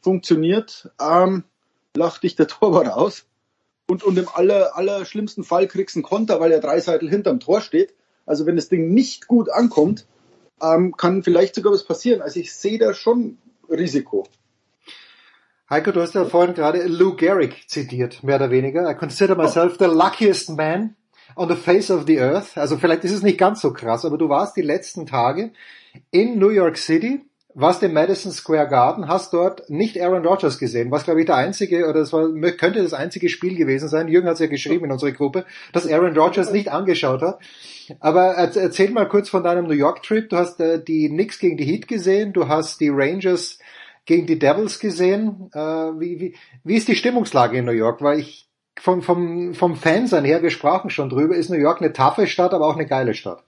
[0.00, 1.44] funktioniert, ähm,
[1.96, 3.26] lacht dich der Torwart aus.
[3.90, 7.40] Und, und im aller, aller schlimmsten Fall kriegst du einen Konter, weil der Dreiseitel hinterm
[7.40, 7.94] Tor steht.
[8.26, 10.06] Also wenn das Ding nicht gut ankommt,
[10.62, 12.20] ähm, kann vielleicht sogar was passieren.
[12.20, 13.38] Also ich sehe da schon
[13.70, 14.26] Risiko.
[15.70, 18.90] Heiko, du hast ja vorhin gerade Lou Gehrig zitiert, mehr oder weniger.
[18.90, 20.94] I consider myself the luckiest man
[21.36, 22.56] on the face of the earth.
[22.56, 25.52] Also vielleicht ist es nicht ganz so krass, aber du warst die letzten Tage
[26.10, 27.22] in New York City,
[27.54, 31.36] warst im Madison Square Garden, hast dort nicht Aaron Rodgers gesehen, was glaube ich der
[31.36, 34.08] einzige, oder es könnte das einzige Spiel gewesen sein.
[34.08, 37.38] Jürgen hat es ja geschrieben in unsere Gruppe, dass Aaron Rodgers nicht angeschaut hat.
[38.00, 40.28] Aber erzähl mal kurz von deinem New York Trip.
[40.28, 43.58] Du hast äh, die Knicks gegen die Heat gesehen, du hast die Rangers
[44.04, 45.50] gegen die Devils gesehen.
[45.54, 48.02] Äh, wie, wie, wie ist die Stimmungslage in New York?
[48.02, 48.48] Weil ich
[48.78, 52.52] vom, vom, vom Fansein her, wir sprachen schon drüber, ist New York eine taffe Stadt,
[52.52, 53.42] aber auch eine geile Stadt.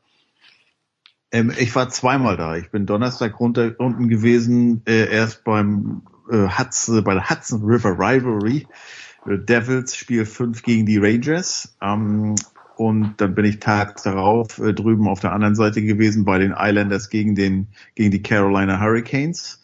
[1.32, 2.56] Ähm, ich war zweimal da.
[2.56, 7.92] Ich bin Donnerstag runter unten gewesen, äh, erst beim äh, Hudson, bei der Hudson River
[7.92, 8.66] Rivalry.
[9.26, 11.76] Äh, Devils Spiel 5 gegen die Rangers.
[11.80, 12.34] Ähm,
[12.76, 16.54] und dann bin ich tags darauf äh, drüben auf der anderen Seite gewesen bei den
[16.56, 19.62] Islanders gegen den gegen die Carolina Hurricanes.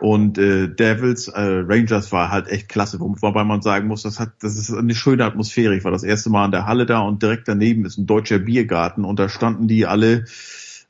[0.00, 4.32] Und äh, Devils, äh, Rangers war halt echt klasse, wobei man sagen muss, das hat,
[4.40, 5.76] das ist eine schöne Atmosphäre.
[5.76, 8.40] Ich war das erste Mal in der Halle da und direkt daneben ist ein deutscher
[8.40, 10.24] Biergarten und da standen die alle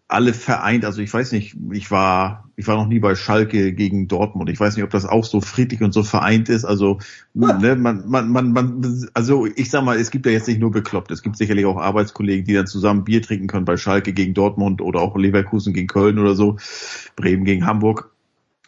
[0.09, 0.85] alle vereint.
[0.85, 4.51] Also ich weiß nicht, ich war, ich war noch nie bei Schalke gegen Dortmund.
[4.51, 6.64] Ich weiß nicht, ob das auch so friedlich und so vereint ist.
[6.64, 6.98] Also,
[7.32, 10.70] ne, man, man, man, man, also ich sag mal, es gibt ja jetzt nicht nur
[10.70, 11.10] bekloppt.
[11.10, 14.82] Es gibt sicherlich auch Arbeitskollegen, die dann zusammen Bier trinken können bei Schalke gegen Dortmund
[14.82, 16.59] oder auch Leverkusen gegen Köln oder so,
[17.16, 18.10] Bremen gegen Hamburg.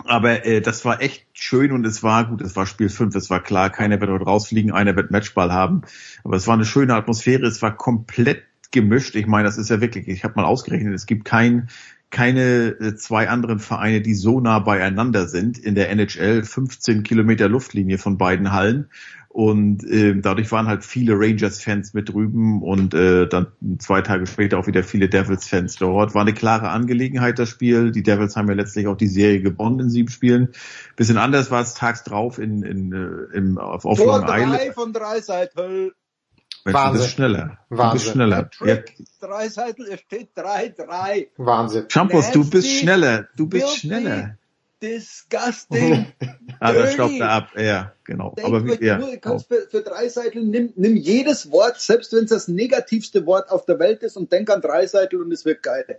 [0.05, 3.31] Aber äh, das war echt schön und es war gut, es war Spiel 5, es
[3.31, 5.83] war klar, keiner wird dort rausfliegen, einer wird Matchball haben.
[6.23, 8.43] Aber es war eine schöne Atmosphäre, es war komplett
[8.73, 9.17] gemischt.
[9.17, 11.69] Ich meine, das ist ja wirklich, ich habe mal ausgerechnet, es gibt kein,
[12.11, 17.49] keine äh, zwei anderen Vereine, die so nah beieinander sind in der NHL, 15 Kilometer
[17.49, 18.89] Luftlinie von beiden Hallen.
[19.37, 23.49] Und äh, dadurch waren halt viele Rangers-Fans mit drüben und äh, dann
[23.79, 26.15] zwei Tage später auch wieder viele Devils-Fans dort.
[26.15, 27.91] War eine klare Angelegenheit, das Spiel.
[27.91, 30.53] Die Devils haben ja letztlich auch die Serie gewonnen in sieben Spielen.
[30.97, 34.27] Bisschen anders war es tags drauf in, in, äh, im, auf, Long Island.
[34.27, 35.91] drei von drei Seiten.
[36.67, 37.59] Mensch, du bist schneller.
[37.71, 38.51] Du bist schneller.
[38.65, 38.79] Ja,
[39.21, 41.29] Drei Seiten, es steht drei, drei.
[41.37, 41.87] Wahnsinn.
[41.89, 43.29] Shampoos, du bist schneller.
[43.37, 44.37] Du bist schneller.
[44.83, 46.07] Disgusting.
[46.59, 47.51] Ah, da stoppt er ab.
[47.59, 48.33] Ja, genau.
[48.35, 48.97] Denk Aber wie, ja.
[48.97, 52.49] nur, du kannst für, für drei Seiten nimm, nimm jedes Wort, selbst wenn es das
[52.49, 55.99] negativste Wort auf der Welt ist und denk an drei Seiten und es wird geil.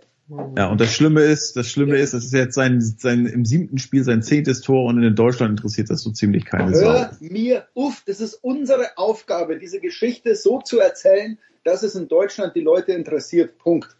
[0.56, 3.78] Ja, und das Schlimme ist, das Schlimme ist, das ist jetzt sein, sein, im siebten
[3.78, 6.92] Spiel sein zehntes Tor und in Deutschland interessiert das so ziemlich keine Sau.
[6.92, 12.08] Hör mir auf, das ist unsere Aufgabe, diese Geschichte so zu erzählen, dass es in
[12.08, 13.58] Deutschland die Leute interessiert.
[13.58, 13.96] Punkt.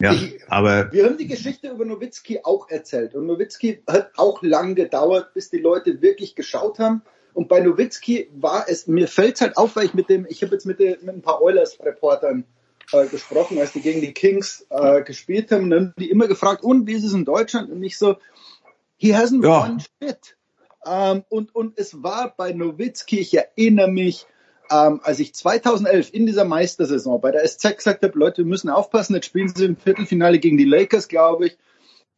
[0.00, 0.14] Ja,
[0.48, 3.14] aber Wir haben die Geschichte über Nowitzki auch erzählt.
[3.14, 7.02] Und Nowitzki hat auch lang gedauert, bis die Leute wirklich geschaut haben.
[7.34, 10.52] Und bei Nowitzki war es, mir fällt halt auf, weil ich mit dem, ich habe
[10.52, 12.44] jetzt mit, den, mit ein paar Oilers-Reportern
[12.92, 15.64] äh, gesprochen, als die gegen die Kings äh, gespielt haben.
[15.64, 17.70] Und dann haben die immer gefragt, und wie ist es in Deutschland?
[17.70, 18.16] Und ich so,
[18.96, 19.68] he hasn't Ja.
[19.68, 20.36] won shit.
[20.86, 24.26] Ähm, und, und es war bei Nowitzki, ich erinnere mich,
[24.70, 28.70] ähm, als ich 2011 in dieser Meistersaison bei der SZ gesagt habe, Leute, wir müssen
[28.70, 31.58] aufpassen, jetzt spielen sie im Viertelfinale gegen die Lakers, glaube ich.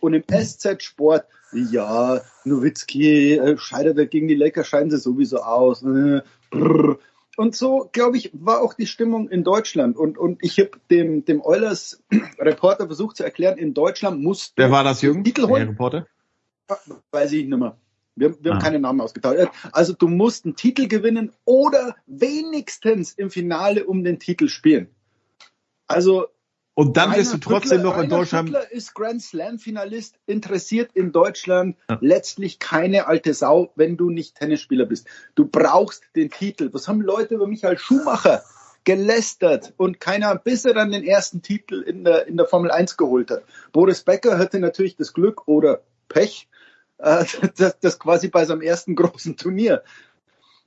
[0.00, 5.38] Und im SZ Sport, ja, Nowitzki äh, scheidet er gegen die Lakers, scheiden sie sowieso
[5.38, 5.82] aus.
[5.82, 6.22] Äh.
[7.36, 9.96] Und so, glaube ich, war auch die Stimmung in Deutschland.
[9.96, 14.84] Und, und ich habe dem, dem Eulers-Reporter versucht zu erklären, in Deutschland muss wer war
[14.84, 15.24] das, Jürgen?
[15.24, 15.68] Titel Der holen.
[15.68, 16.06] Reporter?
[17.10, 17.76] Weiß ich nicht mehr.
[18.14, 18.62] Wir, wir haben Ah.
[18.62, 19.48] keine Namen ausgetauscht.
[19.72, 24.88] Also du musst einen Titel gewinnen oder wenigstens im Finale um den Titel spielen.
[25.86, 26.26] Also
[26.74, 28.48] Und dann Rainer bist du trotzdem Schüttler- noch in Rainer Deutschland.
[28.48, 31.98] Schüttler ist Grand Slam Finalist, interessiert in Deutschland Ja.
[32.00, 35.06] letztlich keine alte Sau, wenn du nicht Tennisspieler bist.
[35.34, 36.70] Du brauchst den Titel.
[36.72, 38.42] Was haben Leute über Michael Schumacher
[38.84, 42.96] gelästert und keiner, bis er dann den ersten Titel in der, in der Formel 1
[42.96, 43.44] geholt hat.
[43.72, 46.48] Boris Becker hatte natürlich das Glück oder Pech,
[46.98, 47.24] äh,
[47.56, 49.82] dass, dass quasi bei seinem ersten großen Turnier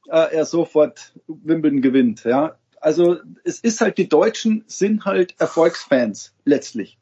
[0.08, 2.24] äh, er sofort Wimbledon gewinnt.
[2.24, 6.98] Ja, also es ist halt, die Deutschen sind halt Erfolgsfans letztlich.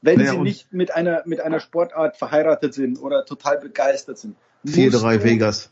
[0.00, 4.36] Wenn Naja, sie nicht mit einer, mit einer Sportart verheiratet sind oder total begeistert sind.
[4.66, 5.70] 4-3 Musst du- Vegas.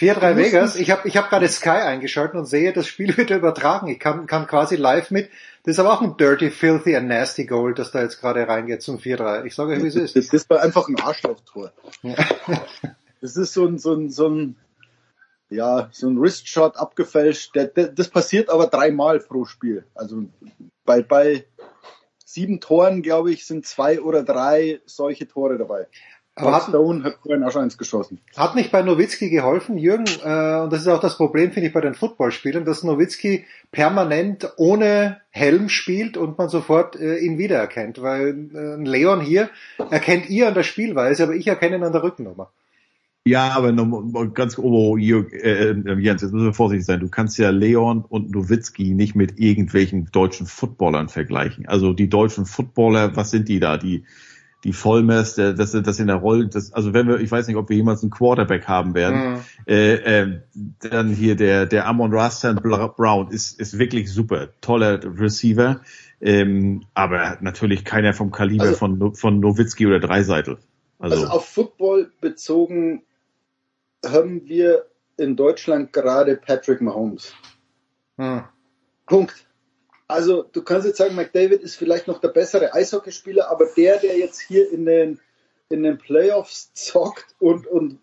[0.00, 0.76] 4-3 Mussten- Vegas.
[0.76, 3.88] Ich habe ich hab gerade Sky eingeschaltet und sehe, das Spiel wird übertragen.
[3.88, 5.30] Ich kann, kann quasi live mit.
[5.64, 8.82] Das ist aber auch ein dirty, filthy and nasty Goal, das da jetzt gerade reingeht
[8.82, 9.44] zum 4-3.
[9.44, 10.32] Ich sage euch, wie es ist.
[10.32, 11.72] Das, war einfach ein Arschlochtor.
[13.22, 14.56] Das ist so ein, so ein, so ein,
[15.50, 17.54] ja, so ein Wristshot abgefälscht.
[17.54, 19.84] Das passiert aber dreimal pro Spiel.
[19.94, 20.24] Also
[20.86, 21.44] bei, bei
[22.24, 25.86] sieben Toren, glaube ich, sind zwei oder drei solche Tore dabei.
[26.40, 28.20] Aber hat- Stone hat vorhin auch schon eins geschossen.
[28.36, 31.72] Hat nicht bei Nowitzki geholfen, Jürgen, äh, und das ist auch das Problem, finde ich,
[31.72, 38.02] bei den Footballspielern, dass Nowitzki permanent ohne Helm spielt und man sofort äh, ihn wiedererkennt,
[38.02, 39.50] weil äh, ein Leon hier
[39.90, 42.50] erkennt ihr an der Spielweise, aber ich erkenne ihn an der Rückennummer.
[43.26, 47.00] Ja, aber noch, ganz oh, Jürg, äh, äh, Jens, jetzt müssen wir vorsichtig sein.
[47.00, 51.66] Du kannst ja Leon und Nowitzki nicht mit irgendwelchen deutschen Footballern vergleichen.
[51.68, 53.76] Also die deutschen Footballer, was sind die da?
[53.76, 54.04] Die
[54.64, 57.56] die Vollmers, der, das, das in der Rolle, das, also wenn wir, ich weiß nicht,
[57.56, 59.40] ob wir jemals einen Quarterback haben werden, Mhm.
[59.66, 60.40] äh, äh,
[60.80, 65.80] dann hier der der Amon Rastan Brown ist ist wirklich super, toller Receiver,
[66.20, 70.58] ähm, aber natürlich keiner vom Kaliber Also- von von Nowitzki oder Dreiseitel.
[70.98, 73.02] Also, Also auf Football bezogen
[74.04, 74.84] haben wir
[75.16, 77.34] in Deutschland gerade Patrick Mahomes.
[78.18, 78.42] Hm.
[79.06, 79.46] Punkt.
[80.10, 84.18] Also du kannst jetzt sagen, McDavid ist vielleicht noch der bessere Eishockeyspieler, aber der, der
[84.18, 85.20] jetzt hier in den,
[85.68, 87.98] in den Playoffs zockt und, und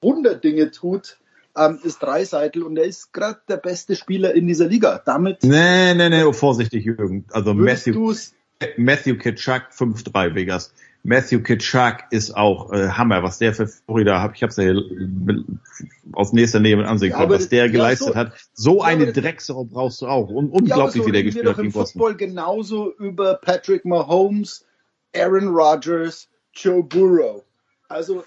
[0.00, 1.18] Wunderdinge tut,
[1.56, 5.02] ähm, ist Dreiseitel und er ist gerade der beste Spieler in dieser Liga.
[5.04, 7.24] Damit Nee, nee, nee, oh, vorsichtig, Jürgen.
[7.30, 8.14] Also Matthew,
[8.76, 10.72] Matthew Kitschak 5-3 Vegas.
[11.08, 14.32] Matthew Kitschak ist auch äh, Hammer, was der für Florida hat.
[14.36, 15.46] Ich habe es ja mit,
[16.12, 18.32] aus nächster Nähe mit ansehen können, was der geleistet so- hat.
[18.52, 20.28] So eine aber- Drecksau brauchst du auch.
[20.28, 21.72] Un Ja, aber unglaublich, so wie der reden wir gespielt doch hat im.
[21.72, 24.66] Football genauso über Patrick Mahomes,
[25.16, 27.42] Aaron Rodgers, Joe Burrow.
[27.88, 28.20] Also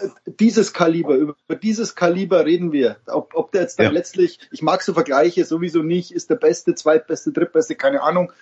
[0.00, 2.98] äh, dieses Kaliber, über dieses Kaliber reden wir.
[3.06, 3.92] Ob, ob der jetzt dann Ja.
[3.92, 8.32] letztlich, ich mag so Vergleiche sowieso nicht, ist der beste, zweitbeste, drittbeste, keine Ahnung.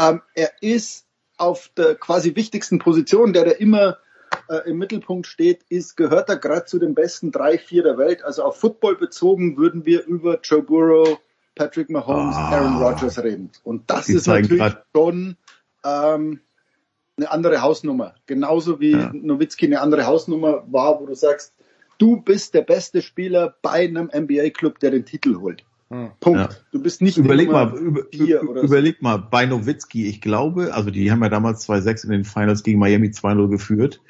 [0.00, 1.05] Ähm, er ist
[1.36, 3.98] auf der quasi wichtigsten Position, der da immer
[4.48, 8.22] äh, im Mittelpunkt steht, ist, gehört er gerade zu den besten drei, vier der Welt.
[8.24, 11.18] Also auf Football bezogen würden wir über Joe Burrow,
[11.54, 12.50] Patrick Mahomes, Ah.
[12.50, 13.50] Aaron Rodgers reden.
[13.64, 15.36] Und das ist natürlich schon
[15.84, 16.40] ähm,
[17.16, 18.14] eine andere Hausnummer.
[18.26, 19.10] Genauso wie Ja.
[19.12, 21.54] Nowitzki eine andere Hausnummer war, wo du sagst,
[21.98, 25.64] du bist der beste Spieler bei einem NBA-Club, der den Titel holt.
[25.88, 26.40] Punkt.
[26.40, 26.48] Ja.
[26.72, 28.66] Du bist nicht Überleg mal, über, vier über, oder so.
[28.66, 32.64] überleg mal, bei Nowitzki, ich glaube, also die haben ja damals 2-6 in den Finals
[32.64, 34.00] gegen Miami 2-0 geführt,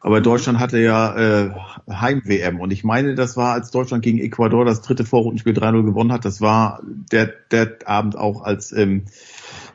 [0.00, 0.24] aber Mhm.
[0.24, 1.50] Deutschland hatte ja äh,
[1.90, 6.12] Heim-WM und ich meine, das war, als Deutschland gegen Ecuador das dritte Vorrundenspiel 3-0 gewonnen
[6.12, 9.06] hat, das war der, der Abend auch, als ähm,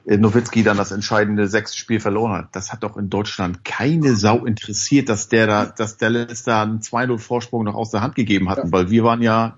[0.05, 2.55] Nowitzki dann das entscheidende sechste Spiel verloren hat.
[2.55, 6.63] Das hat doch in Deutschland keine Sau interessiert, dass der da, dass der letzte da
[6.63, 9.55] einen 2-0 Vorsprung noch aus der Hand gegeben hatten, weil wir waren ja,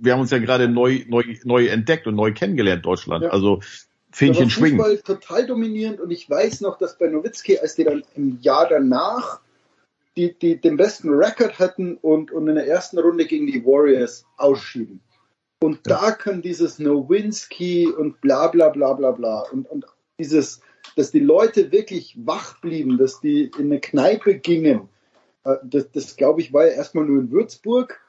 [0.00, 3.24] wir haben uns ja gerade neu, neu, neu entdeckt und neu kennengelernt, Deutschland.
[3.24, 3.30] Ja.
[3.30, 3.66] Also Da
[4.12, 4.80] Fähnchen war schwingen.
[4.80, 8.68] Fußball total dominierend und ich weiß noch, dass bei Nowitzki, als die dann im Jahr
[8.68, 9.40] danach
[10.16, 14.24] die, die den besten Rekord hatten und, und in der ersten Runde gegen die Warriors
[14.36, 15.00] ausschieden.
[15.62, 19.84] Und da kann dieses Nowinski und bla bla bla bla bla und, und
[20.18, 20.62] dieses,
[20.96, 24.88] dass die Leute wirklich wach blieben, dass die in eine Kneipe gingen,
[25.44, 28.00] äh, das, das glaube ich war ja erstmal nur in Würzburg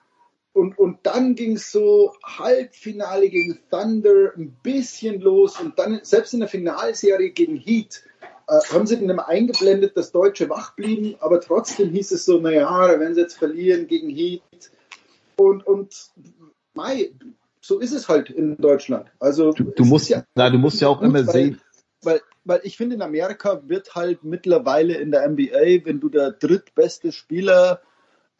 [0.53, 5.59] und, und dann ging es so Halbfinale gegen Thunder ein bisschen los.
[5.59, 8.03] Und dann selbst in der Finalserie gegen Heat
[8.47, 12.39] äh, haben sie dann immer eingeblendet, dass Deutsche wach blieben, aber trotzdem hieß es so,
[12.39, 14.41] naja, werden sie jetzt verlieren gegen Heat.
[15.37, 16.11] Und, und
[16.73, 17.11] Mai,
[17.61, 19.09] so ist es halt in Deutschland.
[19.19, 21.61] Also Du, du musst, na, du musst ja auch immer weil, sehen,
[22.01, 26.31] Weil, weil ich finde, in Amerika wird halt mittlerweile in der NBA, wenn du der
[26.31, 27.81] drittbeste Spieler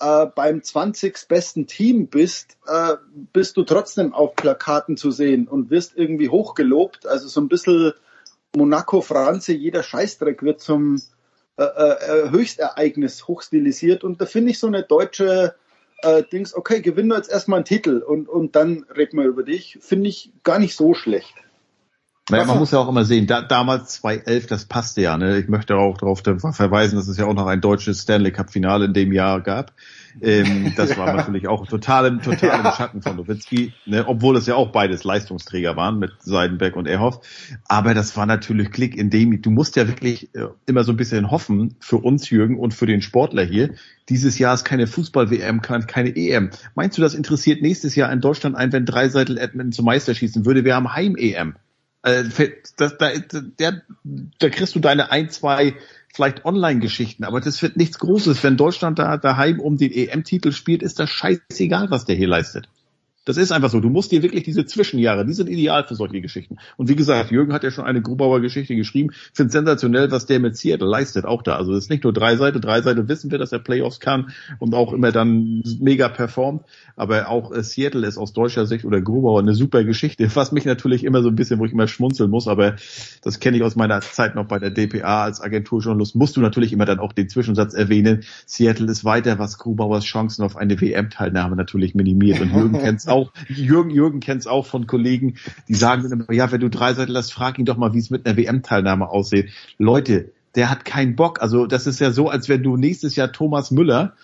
[0.01, 1.27] äh, beim 20.
[1.27, 2.95] besten Team bist, äh,
[3.31, 7.05] bist du trotzdem auf Plakaten zu sehen und wirst irgendwie hochgelobt.
[7.05, 7.93] Also so ein bisschen
[8.55, 11.01] Monaco, Franze, jeder Scheißdreck wird zum
[11.57, 14.03] äh, äh, Höchstereignis hochstilisiert.
[14.03, 15.55] Und da finde ich so eine deutsche
[16.01, 19.43] äh, Dings, okay, gewinnen wir jetzt erstmal einen Titel und, und dann reden wir über
[19.43, 21.35] dich, finde ich gar nicht so schlecht.
[22.29, 25.17] Naja, man muss ja auch immer sehen, da, damals 2011, das passte ja.
[25.17, 25.39] Ne?
[25.39, 28.85] Ich möchte auch darauf verweisen, dass es ja auch noch ein deutsches Stanley Cup Finale
[28.85, 29.73] in dem Jahr gab.
[30.21, 31.13] Ähm, das war Ja.
[31.15, 32.71] natürlich auch total im, total im Ja.
[32.73, 34.07] Schatten von Nowitzki, ne?
[34.07, 37.21] obwohl es ja auch beides Leistungsträger waren mit Seidenberg und Erhoff.
[37.67, 40.97] Aber das war natürlich Klick in dem, du musst ja wirklich äh, immer so ein
[40.97, 43.71] bisschen hoffen für uns, Jürgen, und für den Sportler hier.
[44.09, 46.51] Dieses Jahr ist keine Fußball-WM, kein- keine EM.
[46.75, 50.45] Meinst du, das interessiert nächstes Jahr in Deutschland ein, wenn Dreiseitel Edmonton zum Meister schießen
[50.45, 50.63] würde?
[50.63, 51.55] Wir haben Heim-EM.
[52.03, 52.23] Äh,
[52.77, 53.11] das, da,
[53.59, 53.81] der,
[54.39, 55.75] da kriegst du deine ein, zwei
[56.13, 58.43] vielleicht Online-Geschichten, aber das wird nichts Großes.
[58.43, 62.67] Wenn Deutschland da daheim um den EM-Titel spielt, ist das scheißegal, was der hier leistet.
[63.23, 63.79] Das ist einfach so.
[63.79, 66.57] Du musst dir wirklich diese Zwischenjahre, die sind ideal für solche Geschichten.
[66.77, 69.11] Und wie gesagt, Jürgen hat ja schon eine Grubauer Geschichte geschrieben.
[69.13, 71.55] Ich finde sensationell, was der mit Seattle leistet, auch da.
[71.55, 74.31] Also es ist nicht nur drei Seite, drei Seite wissen wir, dass er Playoffs kann
[74.57, 76.63] und auch immer dann mega performt.
[76.95, 80.65] Aber auch äh, Seattle ist aus deutscher Sicht oder Grubauer eine super Geschichte, was mich
[80.65, 82.75] natürlich immer so ein bisschen, wo ich immer schmunzeln muss, aber
[83.21, 86.73] das kenne ich aus meiner Zeit noch bei der DPA als Agenturjournalist, musst du natürlich
[86.73, 88.23] immer dann auch den Zwischensatz erwähnen.
[88.45, 92.41] Seattle ist weiter, was Grubauers Chancen auf eine WM-Teilnahme natürlich minimiert.
[92.41, 95.35] Und Jürgen kennt's auch, Jürgen, Jürgen kennt's auch von Kollegen,
[95.67, 98.09] die sagen immer, ja, wenn du drei Seiten hast, frag ihn doch mal, wie es
[98.09, 99.49] mit einer WM-Teilnahme aussieht.
[99.77, 101.41] Leute, der hat keinen Bock.
[101.41, 104.15] Also das ist ja so, als wenn du nächstes Jahr Thomas Müller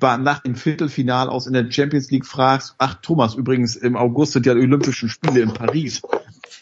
[0.00, 4.46] nach dem Viertelfinal aus in der Champions League fragst, ach Thomas, übrigens im August sind
[4.46, 6.02] ja die Olympischen Spiele in Paris.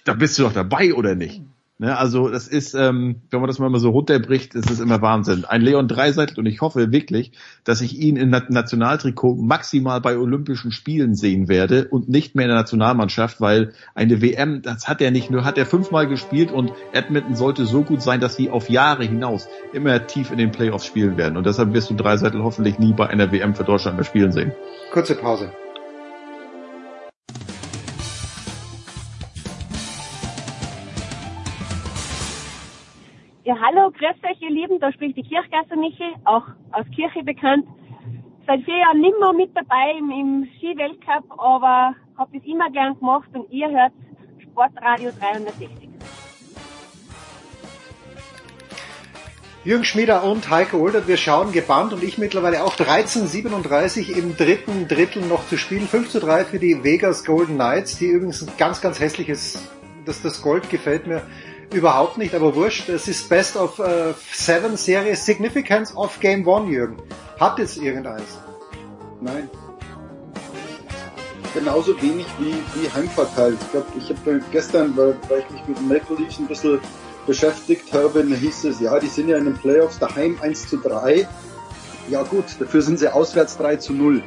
[0.05, 1.43] Da bist du doch dabei, oder nicht?
[1.82, 5.44] Ne, also das ist, ähm, wenn man das mal so runterbricht, ist es immer Wahnsinn.
[5.44, 7.32] Ein Leon Dreiseitel und ich hoffe wirklich,
[7.64, 12.44] dass ich ihn in Na- Nationaltrikot maximal bei Olympischen Spielen sehen werde und nicht mehr
[12.44, 16.52] in der Nationalmannschaft, weil eine WM, das hat er nicht nur, hat er fünfmal gespielt
[16.52, 20.52] und Edmonton sollte so gut sein, dass sie auf Jahre hinaus immer tief in den
[20.52, 21.36] Playoffs spielen werden.
[21.36, 24.52] Und deshalb wirst du Dreiseitel hoffentlich nie bei einer WM für Deutschland mehr spielen sehen.
[24.92, 25.50] Kurze Pause.
[33.60, 37.66] Hallo, grüß euch, ihr Lieben, da spricht die Kirchgasser Michi, auch aus Kirche bekannt.
[38.46, 43.28] Seit vier Jahren nimmer mit dabei im, im Skiweltcup, aber habe das immer gern gemacht
[43.34, 43.92] und ihr hört
[44.38, 45.68] Sportradio 360.
[49.64, 54.88] Jürgen Schmieder und Heiko Oldert, wir schauen gebannt und ich mittlerweile auch 13:37 im dritten
[54.88, 55.86] Drittel noch zu spielen.
[55.86, 59.70] 5 zu 3 für die Vegas Golden Knights, die übrigens ein ganz, ganz hässliches,
[60.06, 61.22] das, das Gold gefällt mir
[61.73, 62.89] überhaupt nicht, aber wurscht.
[62.89, 66.97] Es ist Best of äh, Seven Serie Significance of Game One, Jürgen.
[67.39, 68.39] Hat jetzt irgendeins?
[69.20, 69.49] Nein.
[71.55, 73.55] Genauso wenig wie, wie Heimvorteil.
[73.61, 76.81] Ich glaube, ich habe gestern, weil, weil ich mich mit den Maple Leafs ein bisschen
[77.27, 81.28] beschäftigt habe, hieß es, ja, die sind ja in den Playoffs daheim 1 zu 3.
[82.09, 84.23] Ja gut, dafür sind sie auswärts 3 zu 0.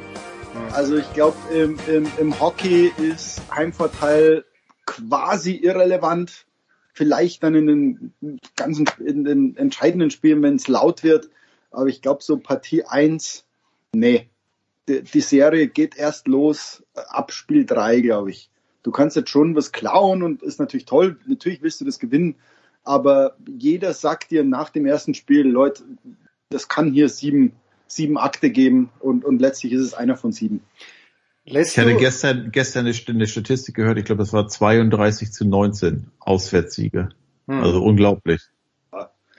[0.72, 4.44] Also ich glaube, im, im, im Hockey ist Heimvorteil
[4.86, 6.45] quasi irrelevant.
[6.96, 8.12] Vielleicht dann in den
[8.56, 11.28] ganzen, in den entscheidenden Spielen, wenn es laut wird.
[11.70, 13.44] Aber ich glaube, so Partie 1,
[13.92, 14.28] nee.
[14.88, 18.50] Die, die Serie geht erst los äh, ab Spiel 3, glaube ich.
[18.82, 21.18] Du kannst jetzt schon was klauen und ist natürlich toll.
[21.26, 22.36] Natürlich willst du das gewinnen
[22.86, 25.82] aber jeder sagt dir nach dem ersten Spiel, Leute,
[26.50, 27.52] das kann hier sieben,
[27.88, 30.62] sieben Akte geben und, und letztlich ist es einer von sieben.
[31.48, 36.10] Lässt ich hatte gestern, gestern eine Statistik gehört, ich glaube, es war 32 zu 19
[36.18, 37.10] Auswärtssiege.
[37.46, 37.62] Hm.
[37.62, 38.42] Also unglaublich.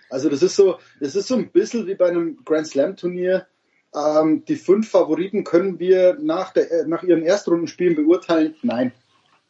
[0.09, 3.45] Also das ist so, das ist so ein bisschen wie bei einem Grand Slam Turnier.
[3.93, 8.55] Ähm, die fünf Favoriten können wir nach, der, nach ihren Erstrundenspielen beurteilen.
[8.61, 8.93] Nein,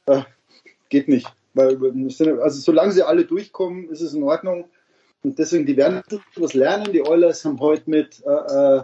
[0.08, 0.22] äh,
[0.90, 1.28] geht nicht.
[1.54, 1.78] Weil,
[2.42, 4.66] also solange sie alle durchkommen, ist es in Ordnung.
[5.24, 6.02] Und deswegen, die werden
[6.36, 6.92] etwas lernen.
[6.92, 8.84] Die Oilers haben heute mit äh, äh,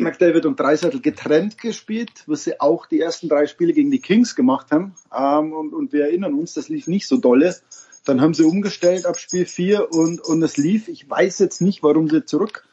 [0.00, 4.34] McDavid und Dreiseitel getrennt gespielt, was sie auch die ersten drei Spiele gegen die Kings
[4.34, 4.94] gemacht haben.
[5.16, 7.54] Ähm, und, und wir erinnern uns, das lief nicht so dolle.
[8.04, 10.88] Dann haben sie umgestellt ab Spiel 4 und, und es lief.
[10.88, 12.66] Ich weiß jetzt nicht, warum sie zurück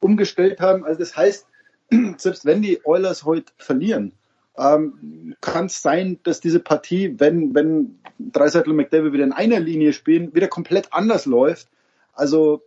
[0.00, 0.84] umgestellt haben.
[0.84, 1.46] Also das heißt,
[2.16, 4.12] selbst wenn die Oilers heute verlieren,
[4.56, 9.60] ähm, kann es sein, dass diese Partie, wenn, wenn Dreiseitel und McDavid wieder in einer
[9.60, 11.68] Linie spielen, wieder komplett anders läuft.
[12.12, 12.62] Also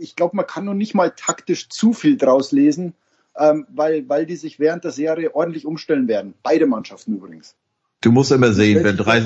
[0.00, 2.94] ich glaube, man kann noch nicht mal taktisch zu viel draus lesen,
[3.38, 6.34] ähm, weil, weil die sich während der Serie ordentlich umstellen werden.
[6.42, 7.54] Beide Mannschaften übrigens.
[8.00, 9.22] Du musst immer sehen, wenn, drei,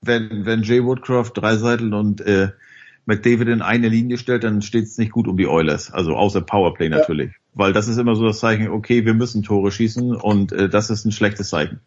[0.00, 2.50] wenn, wenn Jay Woodcroft, Dreiseitel und äh,
[3.06, 5.92] McDavid in eine Linie stellt, dann steht es nicht gut um die Oilers.
[5.92, 7.30] Also außer Powerplay natürlich.
[7.30, 7.36] Ja.
[7.54, 10.90] Weil das ist immer so das Zeichen, okay, wir müssen Tore schießen und äh, das
[10.90, 11.80] ist ein schlechtes Zeichen.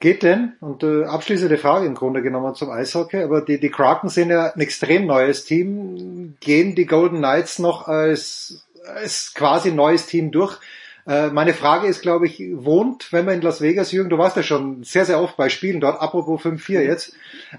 [0.00, 4.08] Geht denn, und äh, abschließende Frage im Grunde genommen zum Eishockey, aber die, die Kraken
[4.08, 6.36] sind ja ein extrem neues Team.
[6.40, 10.58] Gehen die Golden Knights noch als, als quasi neues Team durch?
[11.06, 14.36] Äh, meine Frage ist, glaube ich, wohnt, wenn man in Las Vegas, Jürgen, du warst
[14.36, 17.14] ja schon sehr, sehr oft bei Spielen dort, apropos 5-4 jetzt,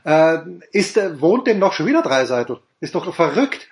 [0.05, 0.37] äh,
[0.71, 2.59] ist, wohnt denn noch schon wieder Dreiseitel?
[2.79, 3.69] Ist doch verrückt.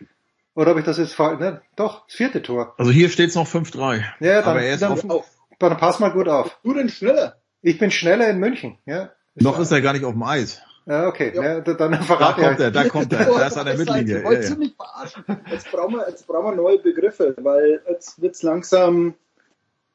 [0.56, 1.40] Oder habe ich das jetzt falsch?
[1.40, 1.62] Ne?
[1.76, 2.74] Doch, das vierte Tor.
[2.78, 4.04] Also hier steht's noch 5-3.
[4.20, 5.26] Ja, dann, aber er ist dann, auf,
[5.60, 6.60] dann pass mal gut auf.
[6.64, 7.38] Du denn schneller?
[7.62, 9.12] Ich bin schneller in München, ja.
[9.36, 10.62] Ist Noch ist er gar nicht auf dem Eis.
[10.90, 11.44] Ja, okay, ja.
[11.44, 14.24] Ja, dann verrate Da kommt er, da kommt er, da ist an der Mittellinie.
[14.24, 14.56] Ja, ja.
[14.56, 15.24] Mich verarschen.
[15.52, 19.14] Jetzt brauchen wir, jetzt brauchen wir neue Begriffe, weil jetzt wird's langsam,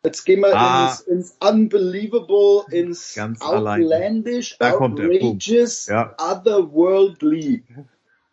[0.05, 0.87] jetzt gehen wir ah.
[0.87, 6.15] ins, ins Unbelievable, ins Ganz Outlandish, da Outrageous, ja.
[6.17, 7.65] Otherworldly.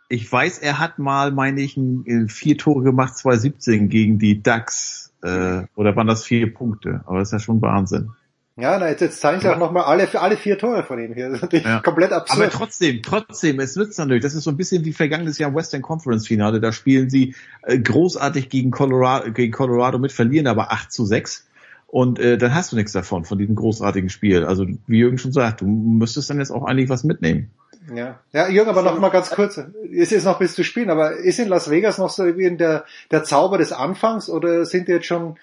[0.09, 1.79] Ich weiß, er hat mal, meine ich,
[2.27, 5.13] vier Tore gemacht, 2017 gegen die Ducks.
[5.23, 7.01] Äh, oder waren das vier Punkte?
[7.05, 8.11] Aber das ist ja schon Wahnsinn.
[8.57, 11.29] Ja, na, jetzt, jetzt zeigen sie auch nochmal alle, alle vier Tore von ihm hier.
[11.29, 11.79] Das ist natürlich ja.
[11.79, 12.39] komplett absurd.
[12.39, 14.23] Aber trotzdem, trotzdem, es nützt natürlich.
[14.23, 16.59] Das ist so ein bisschen wie vergangenes Jahr Western Conference Finale.
[16.59, 17.33] Da spielen sie
[17.63, 21.47] äh, großartig gegen Colorado, gegen Colorado mit, verlieren aber 8 zu 6.
[21.87, 24.45] Und äh, dann hast du nichts davon, von diesem großartigen Spiel.
[24.45, 27.51] Also wie Jürgen schon sagt, du müsstest dann jetzt auch eigentlich was mitnehmen.
[27.93, 29.59] Ja, ja Jürgen, aber noch mal ganz kurz.
[29.91, 32.57] Es ist noch bis zu spielen, aber ist in Las Vegas noch so wie in
[32.57, 35.37] der, der Zauber des Anfangs oder sind die jetzt schon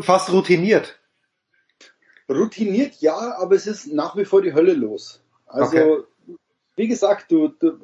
[0.00, 0.99] fast routiniert?
[2.30, 5.20] Routiniert ja, aber es ist nach wie vor die Hölle los.
[5.46, 6.36] Also, okay.
[6.76, 7.78] wie gesagt, du, du,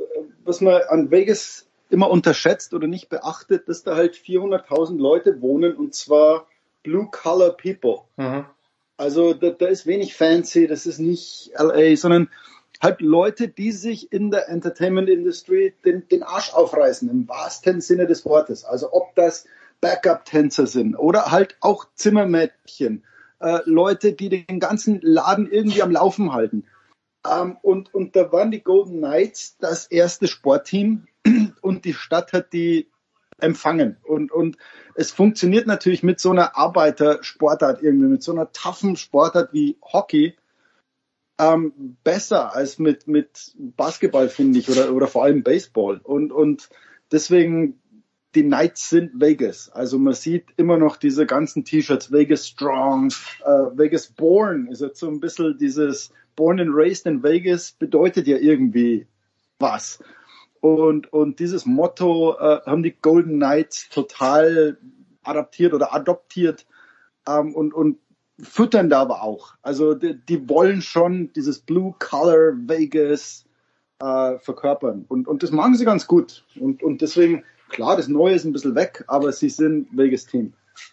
[0.44, 5.76] was man an Vegas immer unterschätzt oder nicht beachtet, dass da halt 400.000 Leute wohnen
[5.76, 6.46] und zwar
[6.82, 8.00] Blue Collar People.
[8.16, 8.46] Mhm.
[8.96, 12.30] Also da, da ist wenig fancy, das ist nicht LA, sondern
[12.80, 18.06] halt Leute, die sich in der Entertainment Industry den, den Arsch aufreißen, im wahrsten Sinne
[18.06, 18.64] des Wortes.
[18.64, 19.46] Also ob das
[19.80, 23.04] Backup-Tänzer sind oder halt auch Zimmermädchen
[23.40, 26.64] äh, Leute, die den ganzen Laden irgendwie am Laufen halten.
[27.28, 31.06] Ähm, und, und da waren die Golden Knights das erste Sportteam
[31.60, 32.88] und die Stadt hat die
[33.38, 33.98] empfangen.
[34.02, 34.56] Und, und
[34.94, 40.36] es funktioniert natürlich mit so einer Arbeitersportart irgendwie, mit so einer toughen Sportart wie Hockey,
[41.38, 46.00] ähm, besser als mit, mit Basketball, finde ich, oder, oder vor allem Baseball.
[46.02, 46.70] Und, und
[47.12, 47.80] deswegen,
[48.36, 49.70] die Knights sind Vegas.
[49.70, 53.08] Also man sieht immer noch diese ganzen T-Shirts, Vegas Strong,
[53.44, 58.26] äh, Vegas Born ist jetzt so ein bisschen dieses Born and Raised in Vegas bedeutet
[58.26, 59.06] ja irgendwie
[59.58, 60.00] was.
[60.60, 64.76] Und, und dieses Motto äh, haben die Golden Knights total
[65.22, 66.66] adaptiert oder adoptiert
[67.26, 67.98] ähm, und, und
[68.38, 69.54] füttern da aber auch.
[69.62, 73.46] Also die, die wollen schon dieses Blue Color Vegas
[73.98, 75.06] äh, verkörpern.
[75.08, 76.44] Und, und das machen sie ganz gut.
[76.60, 80.52] Und, und deswegen, klar, das Neue ist ein bisschen weg, aber sie sind Vegas Team.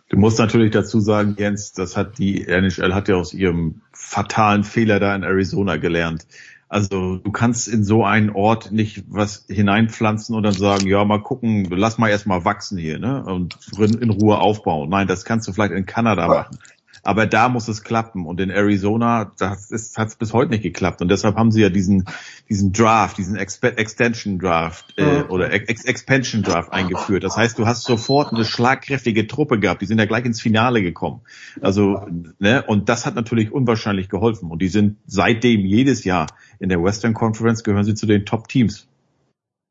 [0.09, 4.63] Du musst natürlich dazu sagen, Jens, das hat die NHL hat ja aus ihrem fatalen
[4.63, 6.25] Fehler da in Arizona gelernt.
[6.69, 11.21] Also du kannst in so einen Ort nicht was hineinpflanzen und dann sagen, ja, mal
[11.21, 13.23] gucken, lass mal erstmal wachsen hier, ne?
[13.23, 14.89] Und in Ruhe aufbauen.
[14.89, 16.57] Nein, das kannst du vielleicht in Kanada machen.
[17.03, 18.25] Aber da muss es klappen.
[18.25, 21.01] Und in Arizona, das hat es bis heute nicht geklappt.
[21.01, 22.05] Und deshalb haben sie ja diesen,
[22.49, 27.25] diesen Draft, diesen Expe Extension Draft äh, oder Ex Expansion Draft eingeführt.
[27.25, 29.81] Das heißt, du hast sofort eine schlagkräftige Truppe gehabt.
[29.81, 31.21] Die sind ja gleich ins Finale gekommen.
[31.61, 32.07] Also,
[32.39, 34.49] ne, und das hat natürlich unwahrscheinlich geholfen.
[34.49, 36.27] Und die sind seitdem jedes Jahr
[36.59, 38.87] in der Western Conference gehören sie zu den Top Teams.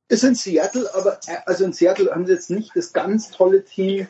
[0.09, 3.65] Ist in Seattle, aber äh, also in Seattle haben sie jetzt nicht das ganz tolle
[3.65, 4.09] Team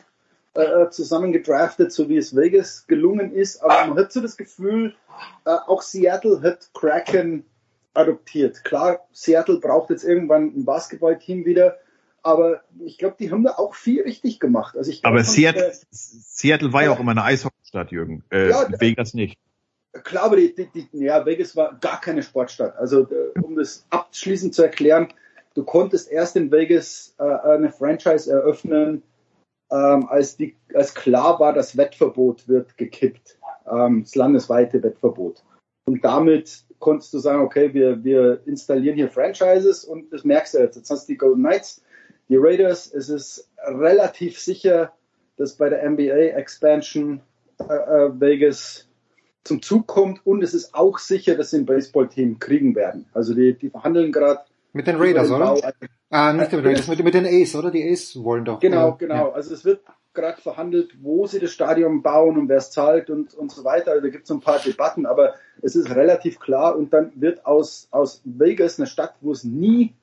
[0.55, 3.63] äh, zusammen gedraftet, so wie es Vegas gelungen ist.
[3.63, 4.95] Aber man hat so das Gefühl,
[5.45, 7.45] äh, auch Seattle hat Kraken
[7.93, 8.63] adoptiert.
[8.63, 11.77] Klar, Seattle braucht jetzt irgendwann ein Basketballteam wieder,
[12.21, 14.77] aber ich glaube, die haben da auch viel richtig gemacht.
[14.77, 18.23] Also ich glaub, aber Seattle, äh, Seattle war ja auch immer eine Eishockeystadt, Jürgen.
[18.31, 19.37] Äh, ja, Vegas nicht.
[20.03, 22.75] Klar, aber die, die, die, ja, Vegas war gar keine Sportstadt.
[22.77, 25.09] Also äh, um das abschließend zu erklären,
[25.53, 29.03] du konntest erst in Vegas äh, eine Franchise eröffnen,
[29.73, 33.39] ähm, als, die, als klar war, das Wettverbot wird gekippt,
[33.69, 35.43] ähm, das landesweite Wettverbot.
[35.85, 40.59] Und damit konntest du sagen, okay, wir, wir installieren hier Franchises und das merkst du
[40.59, 40.75] jetzt.
[40.75, 41.81] Jetzt hast du die Golden Knights,
[42.29, 42.93] die Raiders.
[42.93, 44.93] Es ist relativ sicher,
[45.37, 47.21] dass bei der NBA Expansion
[47.59, 48.87] äh, äh, Vegas
[49.43, 53.07] zum Zug kommt und es ist auch sicher, dass sie ein Baseballteam kriegen werden.
[53.13, 54.41] Also die, die verhandeln gerade
[54.73, 55.55] mit den Raiders, oder?
[56.09, 57.71] Ah, nicht mit den Raiders, mit, mit den Ace, oder?
[57.71, 58.59] Die Ace wollen doch.
[58.59, 58.95] Genau, ja.
[58.97, 59.29] genau.
[59.29, 59.81] Also es wird
[60.13, 63.91] gerade verhandelt, wo sie das Stadion bauen und wer es zahlt und, und so weiter.
[63.91, 67.45] Also da gibt es ein paar Debatten, aber es ist relativ klar und dann wird
[67.45, 69.93] aus, aus Vegas eine Stadt, wo es nie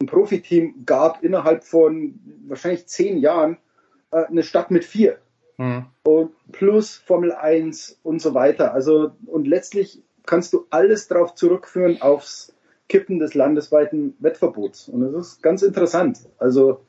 [0.00, 3.58] ein Profiteam gab, innerhalb von wahrscheinlich zehn Jahren,
[4.10, 5.18] äh, eine Stadt mit vier.
[5.56, 5.86] Mhm.
[6.04, 8.72] Und plus Formel 1 und so weiter.
[8.72, 12.54] Also, und letztlich kannst du alles darauf zurückführen aufs
[12.88, 14.88] Kippen des landesweiten Wettverbots.
[14.88, 16.20] Und das ist ganz interessant.
[16.38, 16.80] Also,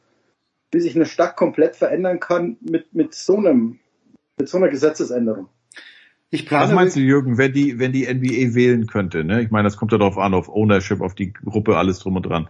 [0.71, 3.79] wie sich eine Stadt komplett verändern kann mit, mit so einem,
[4.37, 5.49] mit so einer Gesetzesänderung.
[6.31, 9.23] Ich plane Was meinst du, Jürgen, wenn die, wenn die NBA wählen könnte?
[9.23, 9.41] Ne?
[9.41, 12.25] Ich meine, das kommt ja darauf an, auf Ownership, auf die Gruppe, alles drum und
[12.25, 12.49] dran.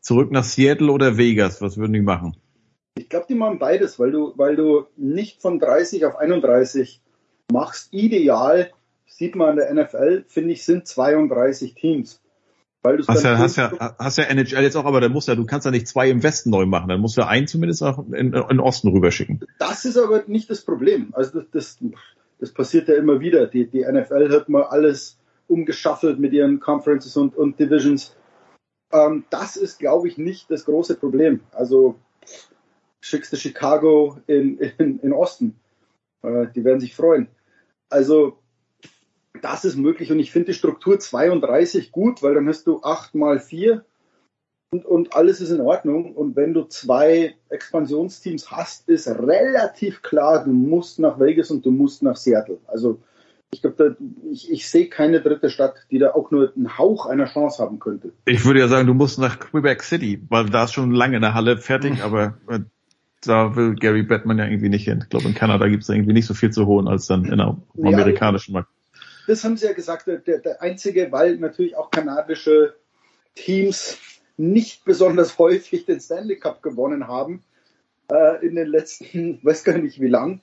[0.00, 1.62] Zurück nach Seattle oder Vegas?
[1.62, 2.36] Was würden die machen?
[2.96, 7.00] Ich glaube, die machen beides, weil du, weil du nicht von 30 auf 31
[7.52, 7.92] machst.
[7.92, 8.72] Ideal,
[9.06, 12.20] sieht man in der NFL, finde ich, sind 32 Teams.
[12.82, 15.34] Weil du hast ja, hast ja, hast ja NHL jetzt auch, aber dann musst ja,
[15.34, 17.82] du kannst ja nicht zwei im Westen neu machen, dann musst du ja einen zumindest
[17.82, 19.40] auch in, in Osten rüberschicken.
[19.58, 21.10] Das ist aber nicht das Problem.
[21.12, 21.78] Also das, das,
[22.38, 23.46] das passiert ja immer wieder.
[23.46, 28.16] Die, die NFL hat mal alles umgeschaffelt mit ihren Conferences und, und Divisions.
[28.92, 31.40] Ähm, das ist, glaube ich, nicht das große Problem.
[31.52, 31.96] Also
[33.00, 35.60] schickst du Chicago in, in, in Osten.
[36.22, 37.28] Äh, die werden sich freuen.
[37.90, 38.38] Also
[39.42, 43.14] das ist möglich und ich finde die Struktur 32 gut, weil dann hast du 8
[43.14, 43.84] mal 4
[44.72, 46.14] und, und alles ist in Ordnung.
[46.14, 51.72] Und wenn du zwei Expansionsteams hast, ist relativ klar, du musst nach Vegas und du
[51.72, 52.58] musst nach Seattle.
[52.66, 53.00] Also
[53.52, 53.96] ich glaube,
[54.30, 57.80] ich, ich sehe keine dritte Stadt, die da auch nur einen Hauch einer Chance haben
[57.80, 58.12] könnte.
[58.26, 61.34] Ich würde ja sagen, du musst nach Quebec City, weil da ist schon lange eine
[61.34, 62.60] Halle fertig, aber äh,
[63.22, 65.00] da will Gary Batman ja irgendwie nicht hin.
[65.02, 67.38] Ich glaube, in Kanada gibt es irgendwie nicht so viel zu holen als dann in
[67.38, 68.70] der amerikanischen Markt
[69.30, 72.74] das haben sie ja gesagt, der, der einzige, weil natürlich auch kanadische
[73.36, 73.96] Teams
[74.36, 77.44] nicht besonders häufig den Stanley Cup gewonnen haben
[78.10, 80.40] äh, in den letzten, weiß gar nicht wie lang.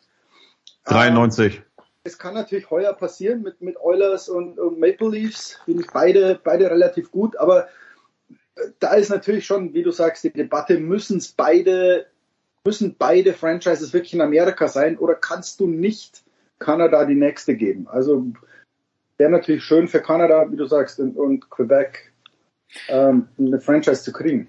[0.85, 1.57] 93.
[1.57, 1.61] Äh,
[2.05, 6.39] es kann natürlich heuer passieren mit, mit Oilers und, und Maple Leafs, finde ich beide,
[6.41, 7.67] beide relativ gut, aber
[8.55, 12.05] äh, da ist natürlich schon, wie du sagst, die Debatte, müssen es beide,
[12.63, 16.23] müssen beide Franchises wirklich in Amerika sein oder kannst du nicht
[16.59, 17.87] Kanada die nächste geben?
[17.87, 18.25] Also
[19.17, 22.11] wäre natürlich schön für Kanada, wie du sagst, und, und Quebec
[22.89, 24.47] ähm, eine Franchise zu kriegen.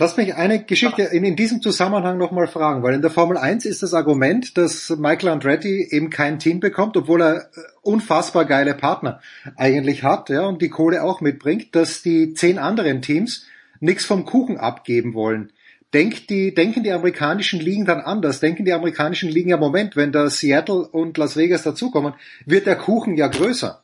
[0.00, 3.64] Lass mich eine Geschichte in, in diesem Zusammenhang nochmal fragen, weil in der Formel 1
[3.64, 7.44] ist das Argument, dass Michael Andretti eben kein Team bekommt, obwohl er äh,
[7.82, 9.20] unfassbar geile Partner
[9.56, 13.46] eigentlich hat, ja, und die Kohle auch mitbringt, dass die zehn anderen Teams
[13.80, 15.52] nichts vom Kuchen abgeben wollen.
[15.92, 18.38] Denkt die, denken die amerikanischen Ligen dann anders?
[18.38, 22.14] Denken die amerikanischen Ligen ja, Moment, wenn da Seattle und Las Vegas dazukommen,
[22.44, 23.82] wird der Kuchen ja größer.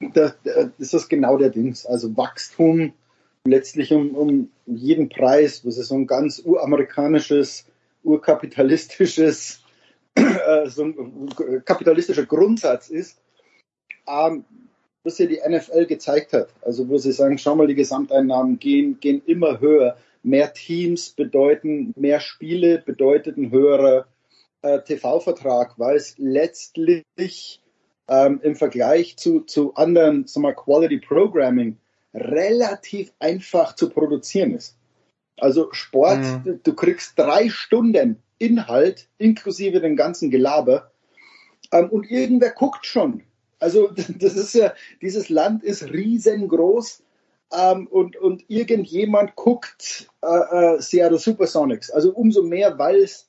[0.00, 1.84] Das, das ist genau der Dings.
[1.84, 2.92] Also Wachstum,
[3.44, 7.66] letztlich um, um jeden Preis, was ist so ein ganz uramerikanisches,
[8.04, 9.60] urkapitalistisches,
[10.14, 13.20] äh, so ein kapitalistischer Grundsatz ist,
[14.06, 14.44] ähm,
[15.02, 16.48] was ja die NFL gezeigt hat.
[16.62, 19.96] Also wo sie sagen, schau mal, die Gesamteinnahmen gehen, gehen immer höher.
[20.22, 24.06] Mehr Teams bedeuten mehr Spiele, bedeutet ein höherer
[24.62, 27.60] äh, TV-Vertrag, weil es letztlich
[28.08, 31.76] ähm, im Vergleich zu, zu anderen, sag mal, Quality Programming
[32.14, 34.76] relativ einfach zu produzieren ist.
[35.36, 36.60] Also Sport, mhm.
[36.62, 40.90] du kriegst drei Stunden Inhalt inklusive den ganzen Gelaber
[41.72, 43.22] ähm, und irgendwer guckt schon.
[43.58, 47.02] Also das ist ja, dieses Land ist riesengroß
[47.52, 51.90] ähm, und, und irgendjemand guckt äh, äh, Seattle Supersonics.
[51.90, 53.28] Also umso mehr, weil es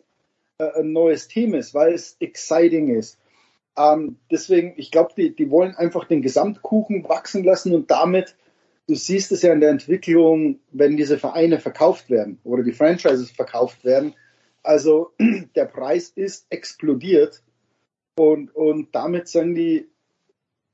[0.60, 3.18] äh, ein neues Team ist, weil es exciting ist.
[3.80, 8.36] Ähm, deswegen, ich glaube, die, die wollen einfach den Gesamtkuchen wachsen lassen und damit
[8.88, 13.30] du siehst es ja in der Entwicklung, wenn diese Vereine verkauft werden oder die Franchises
[13.32, 14.16] verkauft werden.
[14.64, 15.12] Also
[15.56, 17.42] der Preis ist explodiert
[18.18, 19.88] und, und damit sagen die,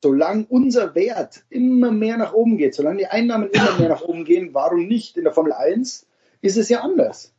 [0.02, 4.24] solange unser Wert immer mehr nach oben geht, solange die Einnahmen immer mehr nach oben
[4.24, 5.18] gehen, warum nicht?
[5.18, 6.08] In der Formel 1
[6.42, 7.34] ist es ja anders.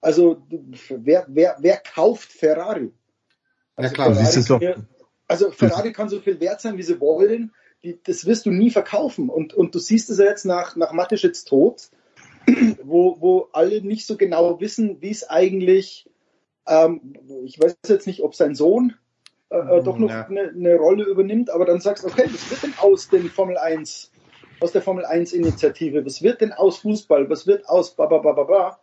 [0.00, 0.42] Also
[0.88, 2.92] wer, wer, wer kauft Ferrari?
[3.76, 4.76] Also ja klar, Ferrari, siehst du doch.
[5.26, 7.52] Also Ferrari kann so viel wert sein, wie sie wollen
[7.84, 9.28] die, das wirst du nie verkaufen.
[9.28, 11.90] Und, und du siehst es ja jetzt nach, nach Mateschitz Tod,
[12.82, 16.10] wo, wo alle nicht so genau wissen, wie es eigentlich,
[16.66, 17.14] ähm,
[17.44, 18.94] ich weiß jetzt nicht, ob sein Sohn
[19.50, 20.26] äh, äh doch noch ja.
[20.26, 23.58] eine, eine, Rolle übernimmt, aber dann sagst du, okay, was wird denn aus den Formel
[23.58, 24.10] 1,
[24.60, 28.18] aus der Formel 1 Initiative, was wird denn aus Fußball, was wird aus ba, ba,
[28.18, 28.80] ba, ba, ba?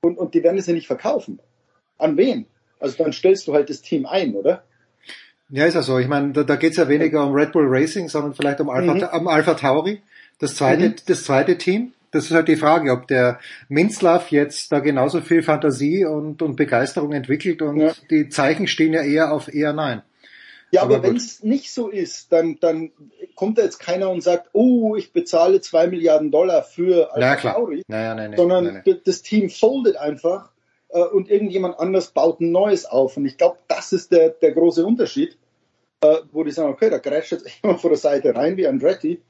[0.00, 1.40] Und, und die werden es ja nicht verkaufen.
[1.98, 2.46] An wen?
[2.78, 4.64] Also dann stellst du halt das Team ein, oder?
[5.54, 6.00] Ja, ist ja so.
[6.00, 8.70] Ich meine, da, da geht es ja weniger um Red Bull Racing, sondern vielleicht um
[8.70, 9.20] Alpha, mhm.
[9.20, 10.02] um Alpha Tauri,
[10.40, 10.94] das zweite, mhm.
[11.06, 11.92] das zweite Team.
[12.10, 16.56] Das ist halt die Frage, ob der Minzlaff jetzt da genauso viel Fantasie und, und
[16.56, 17.92] Begeisterung entwickelt und ja.
[18.10, 20.02] die Zeichen stehen ja eher auf eher nein.
[20.72, 22.90] Ja, aber, aber wenn es nicht so ist, dann, dann
[23.36, 27.36] kommt da jetzt keiner und sagt, oh, ich bezahle zwei Milliarden Dollar für Alpha ja,
[27.36, 27.54] klar.
[27.54, 29.00] Tauri, naja, nein, nein, sondern nein, nein.
[29.04, 30.50] das Team foldet einfach
[30.88, 33.16] äh, und irgendjemand anders baut ein neues auf.
[33.16, 35.36] Und ich glaube, das ist der, der große Unterschied,
[36.04, 39.22] äh, wo die sagen, okay, da greift jetzt jemand von der Seite rein wie Andretti.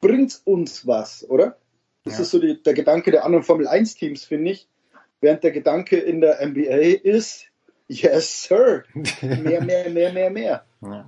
[0.00, 1.58] Bringt uns was, oder?
[2.04, 2.20] Das ja.
[2.20, 4.68] ist so die, der Gedanke der anderen Formel 1 Teams, finde ich.
[5.20, 7.46] Während der Gedanke in der NBA ist,
[7.88, 8.84] yes, sir.
[9.20, 10.64] Mehr, mehr, mehr, mehr, mehr.
[10.80, 11.06] Ja.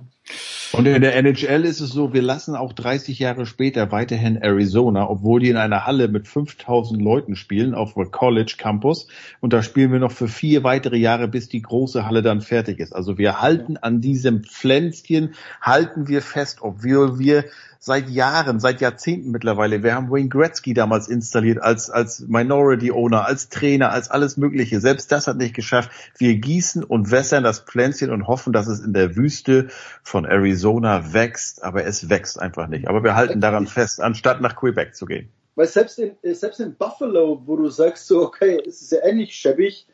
[0.73, 5.07] Und in der NHL ist es so, wir lassen auch 30 Jahre später weiterhin Arizona,
[5.07, 9.07] obwohl die in einer Halle mit 5000 Leuten spielen auf dem College Campus.
[9.39, 12.79] Und da spielen wir noch für vier weitere Jahre, bis die große Halle dann fertig
[12.79, 12.91] ist.
[12.91, 17.45] Also wir halten an diesem Pflänzchen, halten wir fest, obwohl wir
[17.85, 19.83] seit Jahren, seit Jahrzehnten mittlerweile.
[19.83, 24.79] Wir haben Wayne Gretzky damals installiert als, als Minority Owner, als Trainer, als alles Mögliche.
[24.79, 25.91] Selbst das hat nicht geschafft.
[26.17, 29.67] Wir gießen und wässern das Pflänzchen und hoffen, dass es in der Wüste
[30.01, 32.87] von Arizona wächst, aber es wächst einfach nicht.
[32.87, 35.27] Aber wir halten daran fest, anstatt nach Quebec zu gehen.
[35.55, 39.35] Weil selbst in, selbst in Buffalo, wo du sagst so, okay, es ist ja ähnlich
[39.35, 39.87] schäbig,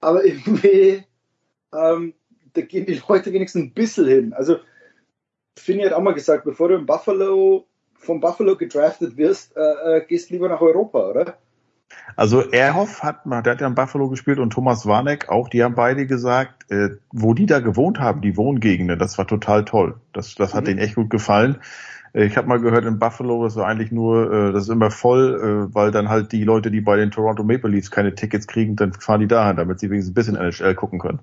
[0.00, 1.02] aber irgendwie,
[1.74, 2.14] ähm,
[2.52, 4.32] da gehen die Leute wenigstens ein bisschen hin.
[4.32, 4.60] Also
[5.60, 10.06] Finney hat auch mal gesagt, bevor du in Buffalo, von Buffalo gedraftet wirst, äh, äh,
[10.06, 11.34] gehst lieber nach Europa, oder?
[12.16, 15.62] Also Erhoff hat mal, der hat ja in Buffalo gespielt und Thomas Warneck auch, die
[15.62, 19.96] haben beide gesagt, äh, wo die da gewohnt haben, die Wohngegenden, das war total toll.
[20.12, 20.66] Das, das hat mhm.
[20.66, 21.58] denen echt gut gefallen.
[22.12, 25.68] Äh, ich habe mal gehört, in Buffalo ist eigentlich nur, äh, das ist immer voll,
[25.70, 28.76] äh, weil dann halt die Leute, die bei den Toronto Maple Leafs keine Tickets kriegen,
[28.76, 31.20] dann fahren die dahin, damit sie wenigstens ein bisschen NHL gucken können.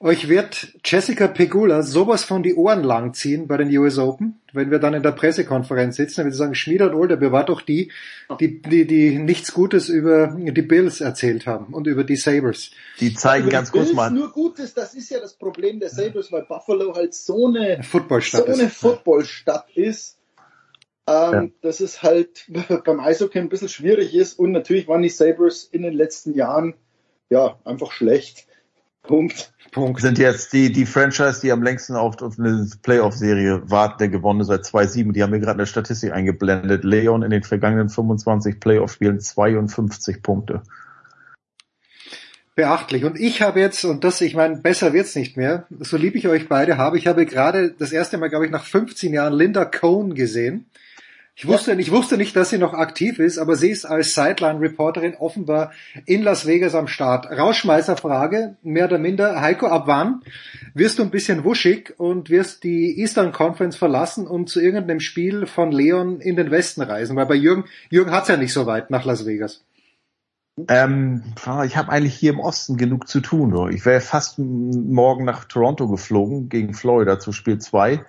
[0.00, 4.78] Euch wird Jessica Pegula sowas von die Ohren langziehen bei den US Open, wenn wir
[4.78, 7.90] dann in der Pressekonferenz sitzen, dann wird sie sagen, Schmied und Older war doch die,
[8.38, 12.70] die, die, die nichts Gutes über die Bills erzählt haben und über die Sabres.
[13.00, 14.12] Die zeigen ganz kurz mal.
[14.12, 18.46] nur Gutes, das ist ja das Problem der Sabres, weil Buffalo halt so eine Footballstadt
[18.46, 20.16] so eine Footballstadt ist.
[21.08, 21.48] Ähm, ja.
[21.62, 22.46] dass es halt
[22.84, 26.74] beim Eishockey ein bisschen schwierig ist und natürlich waren die Sabres in den letzten Jahren
[27.30, 28.47] ja einfach schlecht.
[29.08, 29.52] Punkt.
[29.72, 30.00] Punkt.
[30.00, 34.44] Sind jetzt die, die Franchise, die am längsten auf, auf eine Playoff-Serie wartet, der gewonnen
[34.44, 35.12] seit 2-7.
[35.12, 36.84] Die haben mir gerade eine Statistik eingeblendet.
[36.84, 40.62] Leon in den vergangenen 25 Playoff-Spielen 52 Punkte.
[42.54, 43.04] Beachtlich.
[43.04, 46.28] Und ich habe jetzt, und das, ich meine, besser wird's nicht mehr, so lieb ich
[46.28, 49.64] euch beide habe, ich habe gerade das erste Mal, glaube ich, nach 15 Jahren Linda
[49.64, 50.66] Cohn gesehen.
[51.40, 55.14] Ich wusste, ich wusste nicht, dass sie noch aktiv ist, aber sie ist als Sideline-Reporterin
[55.14, 55.70] offenbar
[56.04, 57.30] in Las Vegas am Start.
[57.30, 59.40] Rauschmeißerfrage, mehr oder minder.
[59.40, 60.22] Heiko, ab wann
[60.74, 65.46] wirst du ein bisschen wuschig und wirst die Eastern Conference verlassen und zu irgendeinem Spiel
[65.46, 67.14] von Leon in den Westen reisen?
[67.14, 69.64] Weil bei Jürgen, Jürgen hat's ja nicht so weit nach Las Vegas.
[70.66, 71.22] Ähm,
[71.64, 73.70] ich habe eigentlich hier im Osten genug zu tun.
[73.72, 78.04] Ich wäre fast morgen nach Toronto geflogen gegen Florida zu Spiel 2.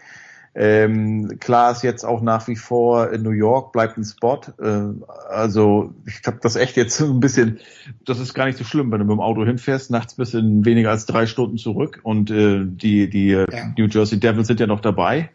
[0.61, 4.41] Ähm, klar ist jetzt auch nach wie vor in New York bleibt ein Spot.
[4.61, 4.89] Äh,
[5.29, 7.59] also ich habe das echt jetzt so ein bisschen,
[8.05, 10.39] das ist gar nicht so schlimm, wenn du mit dem Auto hinfährst, nachts bist du
[10.39, 13.73] in weniger als drei Stunden zurück und äh, die, die äh, ja.
[13.77, 15.29] New Jersey Devils sind ja noch dabei.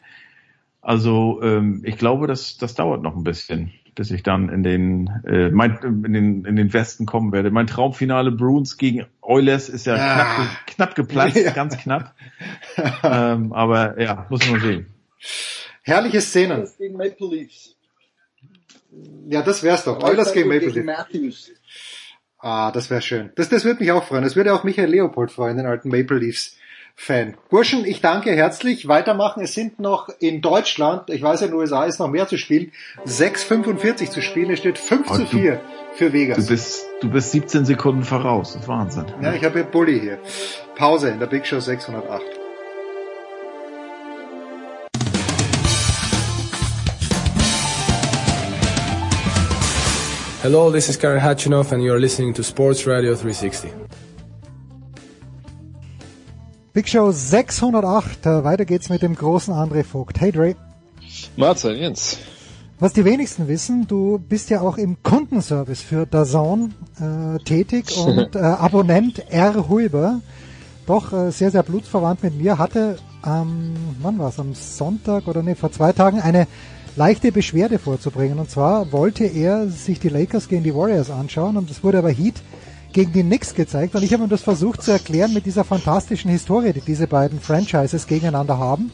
[0.83, 5.09] Also ähm, ich glaube, das, das dauert noch ein bisschen, bis ich dann in den,
[5.27, 7.51] äh, mein, in den in den Westen kommen werde.
[7.51, 10.25] Mein Traumfinale Bruins gegen Oilers ist ja ah.
[10.35, 11.53] knapp, knapp geplatzt, ja.
[11.53, 12.15] ganz knapp.
[13.03, 14.87] ähm, aber ja, muss man sehen.
[15.83, 16.69] Herrliche Szenen.
[16.79, 17.77] Gegen Maple Leafs.
[19.29, 20.03] Ja, das wär's doch.
[20.03, 20.87] Oilers gegen Maple Leafs.
[20.87, 21.51] Matthews.
[22.39, 23.33] Ah, das wäre schön.
[23.37, 24.23] Das, das würde mich auch freuen.
[24.23, 26.57] Das würde auch Michael Leopold freuen, den alten Maple Leafs.
[26.97, 27.37] Fan.
[27.51, 28.87] Burschen, ich danke herzlich.
[28.87, 29.43] Weitermachen.
[29.43, 32.71] Es sind noch in Deutschland, ich weiß in den USA ist noch mehr zu spielen,
[33.05, 34.51] 6,45 zu spielen.
[34.51, 35.61] Es steht 5 zu 4
[35.95, 36.39] für Vegas.
[36.39, 38.53] Du bist, du bist 17 Sekunden voraus.
[38.53, 39.07] Das ist Wahnsinn.
[39.21, 40.21] Ja, ich habe hier Bulli hier.
[40.77, 42.44] Pause in der Big Show 608.
[50.45, 53.71] Hello, this is Karen Hatchinoff and you're listening to Sports Radio 360.
[56.75, 58.27] Big Show 608.
[58.27, 60.21] Äh, weiter geht's mit dem großen André Vogt.
[60.21, 60.55] Hey Dre.
[61.39, 62.19] Mahlzeit, Jens.
[62.79, 68.37] Was die wenigsten wissen, du bist ja auch im Kundenservice für Dazon äh, tätig und
[68.37, 69.71] äh, Abonnent R.
[69.71, 70.21] Huber,
[70.87, 75.55] doch äh, sehr, sehr blutsverwandt mit mir, hatte am, wann war's, am Sonntag oder nee,
[75.55, 76.47] vor zwei Tagen eine
[76.97, 78.39] leichte Beschwerde vorzubringen.
[78.39, 82.11] Und zwar wollte er sich die Lakers gegen die Warriors anschauen und es wurde aber
[82.11, 82.43] Heat
[82.93, 83.95] gegen die Knicks gezeigt.
[83.95, 87.41] Und ich habe ihm das versucht zu erklären mit dieser fantastischen Historie, die diese beiden
[87.41, 88.93] Franchises gegeneinander haben.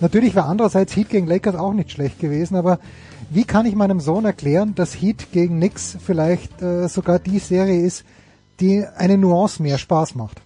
[0.00, 2.80] Natürlich wäre andererseits Heat gegen Lakers auch nicht schlecht gewesen, aber
[3.30, 7.80] wie kann ich meinem Sohn erklären, dass Heat gegen Knicks vielleicht äh, sogar die Serie
[7.80, 8.04] ist,
[8.58, 10.42] die eine Nuance mehr Spaß macht?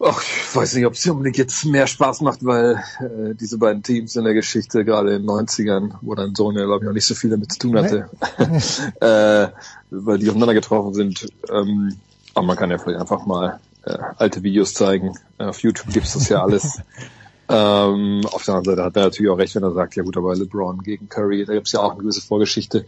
[0.00, 3.82] Ach, ich weiß nicht, ob es unbedingt jetzt mehr Spaß macht, weil äh, diese beiden
[3.82, 7.06] Teams in der Geschichte, gerade in den 90ern, wo Sohn ja, glaube ich, auch nicht
[7.06, 8.08] so viel damit zu tun hatte,
[9.00, 9.48] äh,
[9.90, 11.28] weil die aufeinander getroffen sind.
[11.50, 11.96] Ähm,
[12.34, 15.18] aber man kann ja vielleicht einfach mal äh, alte Videos zeigen.
[15.38, 16.80] Auf YouTube gibt's das ja alles.
[17.48, 20.16] ähm, auf der anderen Seite hat er natürlich auch recht, wenn er sagt, ja gut,
[20.16, 22.86] aber LeBron gegen Curry, da gibt's ja auch eine gewisse Vorgeschichte.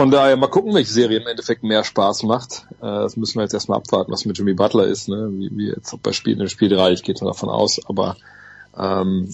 [0.00, 2.66] Von daher mal gucken, welche Serie im Endeffekt mehr Spaß macht.
[2.80, 5.28] Äh, das müssen wir jetzt erstmal abwarten, was mit Jimmy Butler ist, ne?
[5.32, 8.16] wie, wie jetzt bei Spiel in Spiel 3, ich gehe davon aus, aber
[8.78, 9.28] ähm,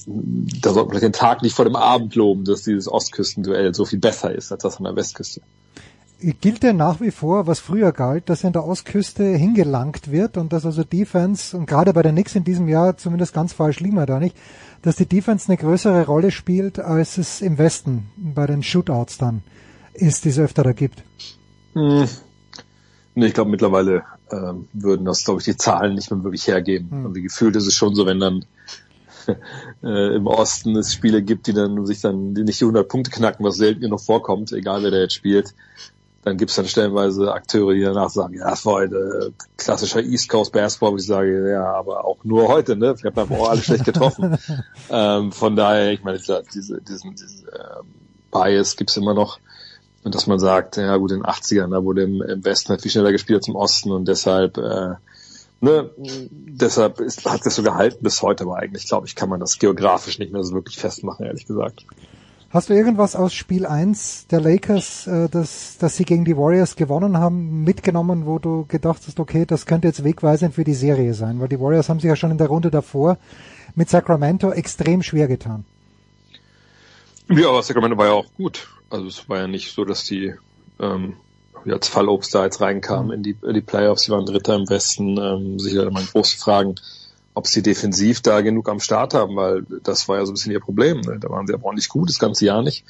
[0.61, 4.01] da sollte man den Tag nicht vor dem Abend loben, dass dieses Ostküstenduell so viel
[4.01, 5.41] besser ist als das an der Westküste.
[6.19, 10.53] Gilt denn nach wie vor, was früher galt, dass in der Ostküste hingelangt wird und
[10.53, 13.95] dass also Defense, und gerade bei der Knicks in diesem Jahr, zumindest ganz falsch liegen
[13.95, 14.37] wir da nicht,
[14.83, 19.45] dass die Defense eine größere Rolle spielt, als es im Westen bei den Shootouts dann
[20.01, 21.03] es öfter gibt?
[21.75, 22.09] Hm.
[23.15, 26.91] Nee, ich glaube mittlerweile ähm, würden das, glaube ich, die Zahlen nicht mehr wirklich hergeben.
[26.91, 27.07] Hm.
[27.07, 28.45] Also gefühlt ist es schon so, wenn dann
[29.83, 33.11] äh, im Osten es Spiele gibt, die dann sich dann die nicht die 100 Punkte
[33.11, 35.55] knacken, was selten genug vorkommt, egal wer da jetzt spielt,
[36.27, 40.29] dann gibt es dann stellenweise Akteure, die danach sagen, ja, das war heute klassischer East
[40.29, 42.97] Coast Basketball, wo ich sage, ja, aber auch nur heute, ne?
[43.01, 44.37] Wir haben einfach auch alle schlecht getroffen.
[44.91, 47.87] ähm, von daher, ich meine, diese, diese, diesen, diesen ähm,
[48.33, 49.39] Bias gibt's immer noch.
[50.07, 52.81] Und dass man sagt, ja gut, in den 80ern, da wurde im, im Westen halt
[52.81, 54.95] viel schneller gespielt als im Osten und deshalb, äh,
[55.61, 59.41] ne, deshalb ist, hat es so gehalten bis heute, aber eigentlich, glaube ich, kann man
[59.41, 61.85] das geografisch nicht mehr so wirklich festmachen, ehrlich gesagt.
[62.51, 66.77] Hast du irgendwas aus Spiel 1 der Lakers, äh, dass, dass sie gegen die Warriors
[66.77, 71.15] gewonnen haben, mitgenommen, wo du gedacht hast, okay, das könnte jetzt wegweisend für die Serie
[71.15, 71.41] sein?
[71.41, 73.19] Weil die Warriors haben sich ja schon in der Runde davor
[73.75, 75.65] mit Sacramento extrem schwer getan.
[77.29, 78.69] Ja, aber Sacramento war ja auch gut.
[78.91, 80.35] Also es war ja nicht so, dass die
[80.79, 81.17] ähm,
[81.65, 84.05] als Fallobst da jetzt reinkamen in die, in die Playoffs.
[84.05, 85.19] Sie waren Dritter im Westen.
[85.19, 86.77] Ähm, sicher immer große Fragen,
[87.35, 90.53] ob sie defensiv da genug am Start haben, weil das war ja so ein bisschen
[90.53, 91.01] ihr Problem.
[91.01, 91.19] Ne?
[91.21, 92.85] Da waren sie aber auch nicht gut, das ganze Jahr nicht.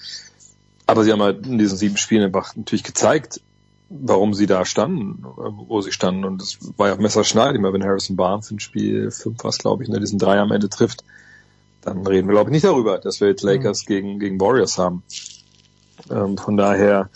[0.87, 3.41] Aber sie haben halt in diesen sieben Spielen einfach natürlich gezeigt,
[3.89, 6.25] warum sie da standen, wo sie standen.
[6.25, 9.89] Und das war ja Messerschneid, immer wenn Harrison Barnes in Spiel 5 was, glaube ich,
[9.89, 11.05] ne, diesen Drei am Ende trifft,
[11.83, 13.87] dann reden wir, glaube ich, nicht darüber, dass wir jetzt Lakers mhm.
[13.87, 15.03] gegen, gegen Warriors haben.
[16.11, 17.11] Ähm, von daher,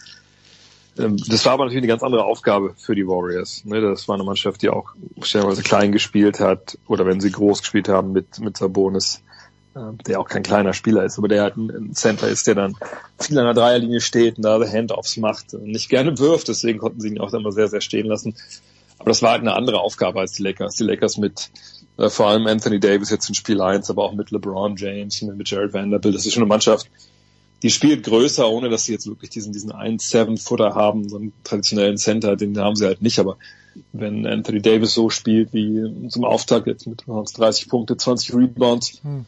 [0.98, 3.64] ähm, das war aber natürlich eine ganz andere Aufgabe für die Warriors.
[3.64, 3.80] Ne?
[3.80, 4.90] Das war eine Mannschaft, die auch
[5.22, 9.22] stellenweise klein gespielt hat oder wenn sie groß gespielt haben mit, mit Sabonis
[9.76, 12.74] ähm, der auch kein kleiner Spieler ist, aber der halt ein Center ist, der dann
[13.20, 17.00] viel an der Dreierlinie steht und da Handoffs macht und nicht gerne wirft, deswegen konnten
[17.00, 18.34] sie ihn auch immer sehr, sehr stehen lassen.
[18.98, 20.74] Aber das war halt eine andere Aufgabe als die Lakers.
[20.74, 21.50] Die Lakers mit
[21.98, 25.48] äh, vor allem Anthony Davis jetzt in Spiel 1, aber auch mit LeBron James, mit
[25.48, 26.90] Jared Vanderbilt, das ist schon eine Mannschaft,
[27.62, 31.98] die spielt größer, ohne dass sie jetzt wirklich diesen, diesen 1-7-Footer haben, so einen traditionellen
[31.98, 33.36] Center, den haben sie halt nicht, aber
[33.92, 39.26] wenn Anthony Davis so spielt wie zum Auftakt jetzt mit 30 Punkte, 20 Rebounds, hm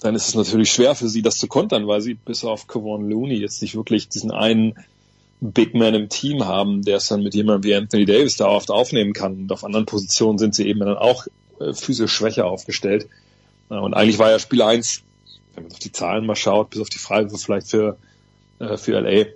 [0.00, 3.08] dann ist es natürlich schwer für sie, das zu kontern, weil sie bis auf Kevon
[3.08, 4.74] Looney jetzt nicht wirklich diesen einen
[5.40, 8.70] Big Man im Team haben, der es dann mit jemandem wie Anthony Davis da oft
[8.70, 9.34] aufnehmen kann.
[9.34, 11.26] Und auf anderen Positionen sind sie eben dann auch
[11.60, 13.08] äh, physisch schwächer aufgestellt.
[13.68, 15.02] und eigentlich war ja Spiel 1,
[15.58, 17.98] wenn man auf die Zahlen mal schaut, bis auf die Freiwürfe vielleicht für,
[18.58, 19.26] äh, für LA,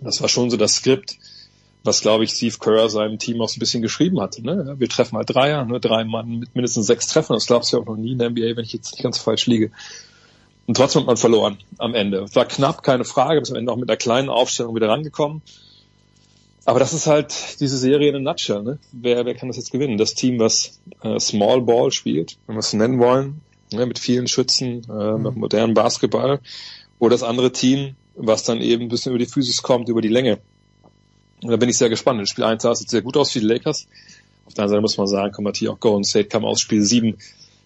[0.00, 1.16] das war schon so das Skript,
[1.82, 4.42] was glaube ich Steve Kerr seinem Team auch so ein bisschen geschrieben hatte.
[4.42, 4.74] Ne?
[4.78, 5.80] Wir treffen halt Dreier, ne?
[5.80, 7.34] drei Mann mit mindestens sechs Treffen.
[7.34, 9.18] Das glaubst du ja auch noch nie in der NBA, wenn ich jetzt nicht ganz
[9.18, 9.70] falsch liege.
[10.66, 12.26] Und trotzdem hat man verloren am Ende.
[12.34, 15.42] War knapp, keine Frage, bis am Ende auch mit einer kleinen Aufstellung wieder rangekommen.
[16.64, 18.62] Aber das ist halt diese Serie in a nutshell.
[18.62, 18.78] Ne?
[18.92, 19.98] Wer, wer kann das jetzt gewinnen?
[19.98, 23.86] Das Team, was äh, Small Ball spielt, wenn wir es nennen wollen, ne?
[23.86, 25.22] mit vielen Schützen, äh, mhm.
[25.22, 26.40] mit modernem Basketball.
[26.98, 30.08] Oder das andere Team, was dann eben ein bisschen über die Physis kommt, über die
[30.08, 30.38] Länge.
[31.42, 32.20] Und da bin ich sehr gespannt.
[32.20, 33.86] In Spiel 1 sah es sehr gut aus für die Lakers.
[34.46, 36.82] Auf der anderen Seite muss man sagen, kommt natürlich auch Golden State kam aus Spiel
[36.82, 37.16] 7.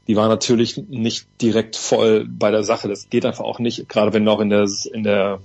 [0.06, 2.88] Die war natürlich nicht direkt voll bei der Sache.
[2.88, 5.40] Das geht einfach auch nicht, gerade wenn du auch in der, in der,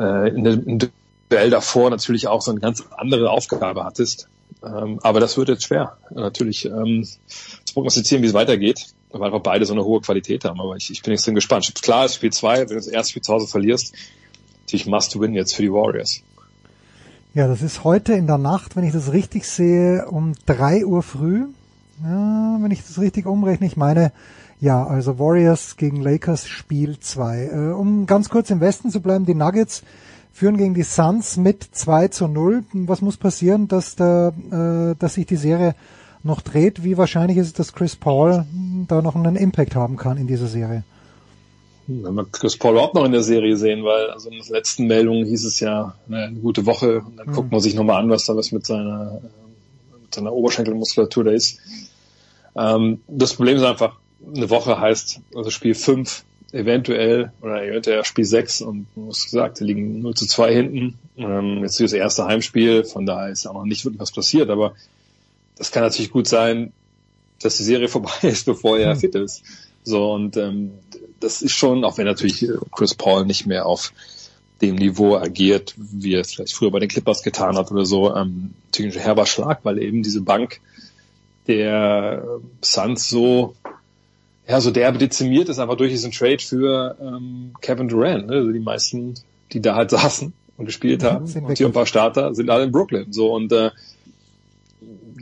[0.00, 0.90] äh, in der, in der
[1.32, 4.28] Duell davor natürlich auch so eine ganz andere Aufgabe hattest.
[4.62, 9.42] Ähm, aber das wird jetzt schwer, natürlich ähm, zu prognostizieren, wie es weitergeht, weil einfach
[9.42, 10.60] beide so eine hohe Qualität haben.
[10.60, 11.72] Aber ich, ich bin extrem gespannt.
[11.82, 13.94] Klar Spiel 2, wenn du das erste Spiel zu Hause verlierst,
[14.60, 16.22] natürlich must win jetzt für die Warriors.
[17.34, 21.02] Ja, das ist heute in der Nacht, wenn ich das richtig sehe, um drei Uhr
[21.02, 21.46] früh.
[22.04, 24.12] Ja, wenn ich das richtig umrechne, ich meine,
[24.60, 27.44] ja, also Warriors gegen Lakers Spiel 2.
[27.46, 29.82] Äh, um ganz kurz im Westen zu bleiben, die Nuggets
[30.32, 32.64] führen gegen die Suns mit 2 zu 0.
[32.72, 35.74] Was muss passieren, dass, da, äh, dass sich die Serie
[36.24, 36.84] noch dreht?
[36.84, 38.44] Wie wahrscheinlich ist es, dass Chris Paul
[38.88, 40.84] da noch einen Impact haben kann in dieser Serie?
[41.86, 44.86] wenn wir Chris Paul überhaupt noch in der Serie sehen, weil also in den letzten
[44.86, 47.32] Meldungen hieß es ja eine, gute Woche und dann mhm.
[47.32, 49.20] guckt man sich nochmal an, was da was mit seiner,
[50.00, 51.58] mit seiner Oberschenkelmuskulatur da ist.
[52.56, 53.96] Ähm, das Problem ist einfach,
[54.34, 59.64] eine Woche heißt also Spiel 5 eventuell oder eventuell Spiel 6 und hast gesagt, sie
[59.64, 60.98] liegen 0 zu 2 hinten.
[61.16, 64.50] Ähm, jetzt ist das erste Heimspiel, von daher ist auch noch nicht wirklich was passiert,
[64.50, 64.74] aber
[65.56, 66.72] das kann natürlich gut sein,
[67.40, 69.00] dass die Serie vorbei ist, bevor er mhm.
[69.00, 69.42] fit ist.
[69.84, 70.72] So, und ähm,
[71.20, 73.92] das ist schon, auch wenn natürlich Chris Paul nicht mehr auf
[74.60, 78.14] dem Niveau agiert, wie er es vielleicht früher bei den Clippers getan hat oder so,
[78.14, 80.60] ähm, natürlich ein herber Schlag, weil eben diese Bank
[81.48, 82.24] der
[82.60, 83.56] Suns so
[84.48, 88.26] ja, so derbe dezimiert ist einfach durch diesen Trade für ähm, Kevin Durant.
[88.26, 88.34] Ne?
[88.34, 89.14] Also die meisten,
[89.52, 92.72] die da halt saßen und gespielt haben, und hier ein paar Starter, sind alle in
[92.72, 93.12] Brooklyn.
[93.12, 93.70] So und äh,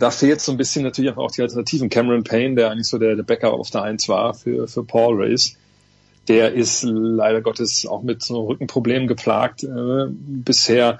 [0.01, 1.91] da fehlt so ein bisschen natürlich auch die Alternativen.
[1.91, 5.23] Cameron Payne, der eigentlich so der, der Backup auf der Eins war für, für Paul
[5.23, 5.57] Race,
[6.27, 10.99] der ist leider Gottes auch mit so Rückenproblemen geplagt äh, bisher.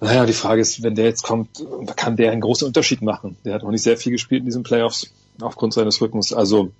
[0.00, 1.64] Naja, die Frage ist, wenn der jetzt kommt,
[1.96, 3.36] kann der einen großen Unterschied machen.
[3.44, 5.10] Der hat auch nicht sehr viel gespielt in diesen Playoffs
[5.40, 6.32] aufgrund seines Rückens.
[6.32, 6.70] Also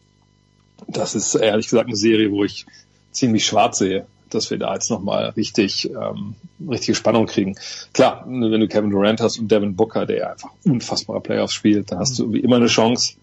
[0.87, 2.67] das ist ehrlich gesagt eine Serie, wo ich
[3.11, 6.35] ziemlich schwarz sehe dass wir da jetzt nochmal richtig, ähm,
[6.69, 7.57] richtige Spannung kriegen.
[7.93, 11.99] Klar, wenn du Kevin Durant hast und Devin Booker, der einfach unfassbarer Playoffs spielt, dann
[11.99, 13.15] hast du wie immer eine Chance,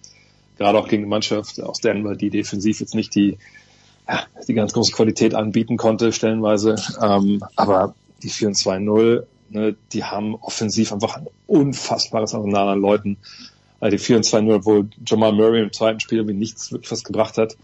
[0.58, 3.38] gerade auch gegen eine Mannschaft aus Denver, die defensiv jetzt nicht die,
[4.08, 6.76] ja, die ganz große Qualität anbieten konnte, stellenweise.
[7.02, 13.18] Ähm, aber die 4-2-0, ne, die haben offensiv einfach ein unfassbares Arsenal an Leuten.
[13.80, 17.58] Also die 4-2-0, wo Jamal Murray im zweiten Spiel wie nichts wirklich was gebracht hat.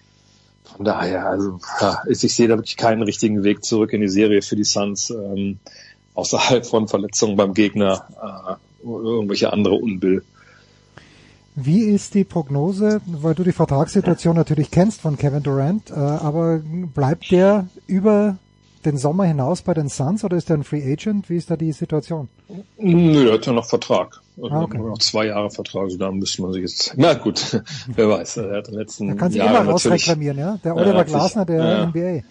[0.75, 4.09] Von daher, also ja, ich, ich sehe da wirklich keinen richtigen Weg zurück in die
[4.09, 5.59] Serie für die Suns, ähm,
[6.13, 10.23] außerhalb von Verletzungen beim Gegner äh, oder irgendwelche andere Unbill.
[11.55, 16.61] Wie ist die Prognose, weil du die Vertragssituation natürlich kennst von Kevin Durant, äh, aber
[16.93, 18.37] bleibt der über
[18.85, 21.29] den Sommer hinaus bei den Suns oder ist er ein Free Agent?
[21.29, 22.29] Wie ist da die Situation?
[22.77, 24.21] Nö, er hat ja noch Vertrag.
[24.43, 24.77] Ah, okay.
[24.77, 28.57] noch zwei Jahre Vertrag, also da müsste man sich jetzt, na gut, wer weiß, er
[28.57, 30.59] hat im letzten Er kann sich immer rausreklamieren, ja?
[30.63, 32.23] Der Oliver Glasner der ja, NBA.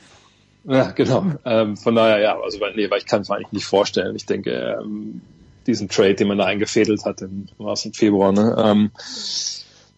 [0.65, 1.27] Ja, genau.
[1.45, 4.15] Ähm, von daher, ja, also nee, weil ich kann es mir eigentlich nicht vorstellen.
[4.17, 5.21] Ich denke, ähm,
[5.67, 8.57] diesen Trade, den man da eingefädelt hat, im, was im Februar, ne?
[8.59, 8.91] Ähm,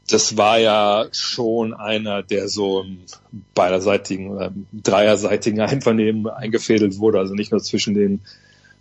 [0.09, 2.99] das war ja schon einer, der so im
[3.55, 8.21] beiderseitigen, äh, dreierseitigen Einvernehmen eingefädelt wurde, also nicht nur zwischen den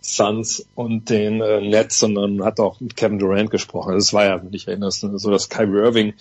[0.00, 3.94] Suns und den äh, Nets, sondern hat auch mit Kevin Durant gesprochen.
[3.94, 6.14] Das war ja, wenn ich erinnere, so dass Kyrie Irving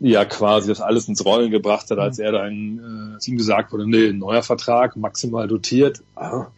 [0.00, 3.88] ja quasi das alles ins Rollen gebracht hat, als er dann äh, ihm gesagt wurde,
[3.88, 6.02] nee, neuer Vertrag, maximal dotiert.
[6.14, 6.48] Ah,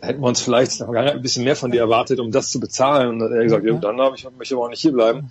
[0.00, 3.08] da hätten wir uns vielleicht ein bisschen mehr von dir erwartet, um das zu bezahlen.
[3.08, 5.30] Und dann hat er gesagt, ja, dann habe ich möchte aber auch nicht hier bleiben.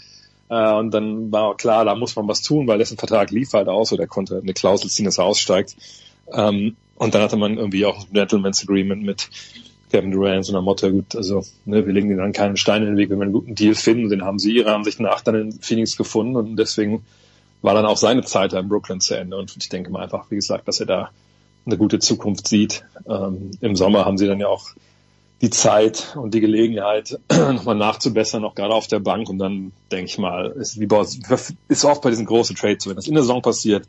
[0.49, 3.67] Äh, und dann war klar, da muss man was tun, weil dessen Vertrag lief halt
[3.67, 5.75] aus oder er konnte eine Klausel ziehen, dass er aussteigt.
[6.31, 9.29] Ähm, und dann hatte man irgendwie auch ein Gentleman's Agreement mit
[9.91, 12.97] Kevin Durant, so einer Motto, gut, also ne, wir legen dann keinen Stein in den
[12.97, 14.09] Weg, wenn wir einen guten Deal finden.
[14.09, 17.05] Den haben sie ihrer Ansicht nach dann in Phoenix gefunden und deswegen
[17.61, 19.37] war dann auch seine Zeit da in Brooklyn zu Ende.
[19.37, 21.09] Und ich denke mal einfach, wie gesagt, dass er da
[21.65, 22.83] eine gute Zukunft sieht.
[23.07, 24.67] Ähm, Im Sommer haben sie dann ja auch
[25.41, 29.29] die Zeit und die Gelegenheit, nochmal nachzubessern, auch gerade auf der Bank.
[29.29, 31.05] Und dann denke ich mal, ist, wie bei,
[31.67, 33.87] ist oft bei diesen großen Trades, wenn das in der Saison passiert,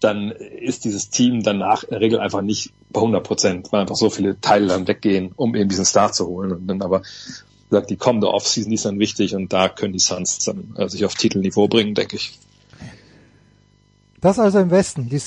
[0.00, 3.96] dann ist dieses Team danach in der Regel einfach nicht bei 100 Prozent, weil einfach
[3.96, 6.52] so viele Teile dann weggehen, um eben diesen Star zu holen.
[6.52, 7.02] Und dann aber
[7.70, 11.04] sagt, die kommende Offseason, ist dann wichtig und da können die Suns dann äh, sich
[11.04, 12.38] auf Titelniveau bringen, denke ich.
[14.20, 15.08] Das also im Westen.
[15.08, 15.20] Die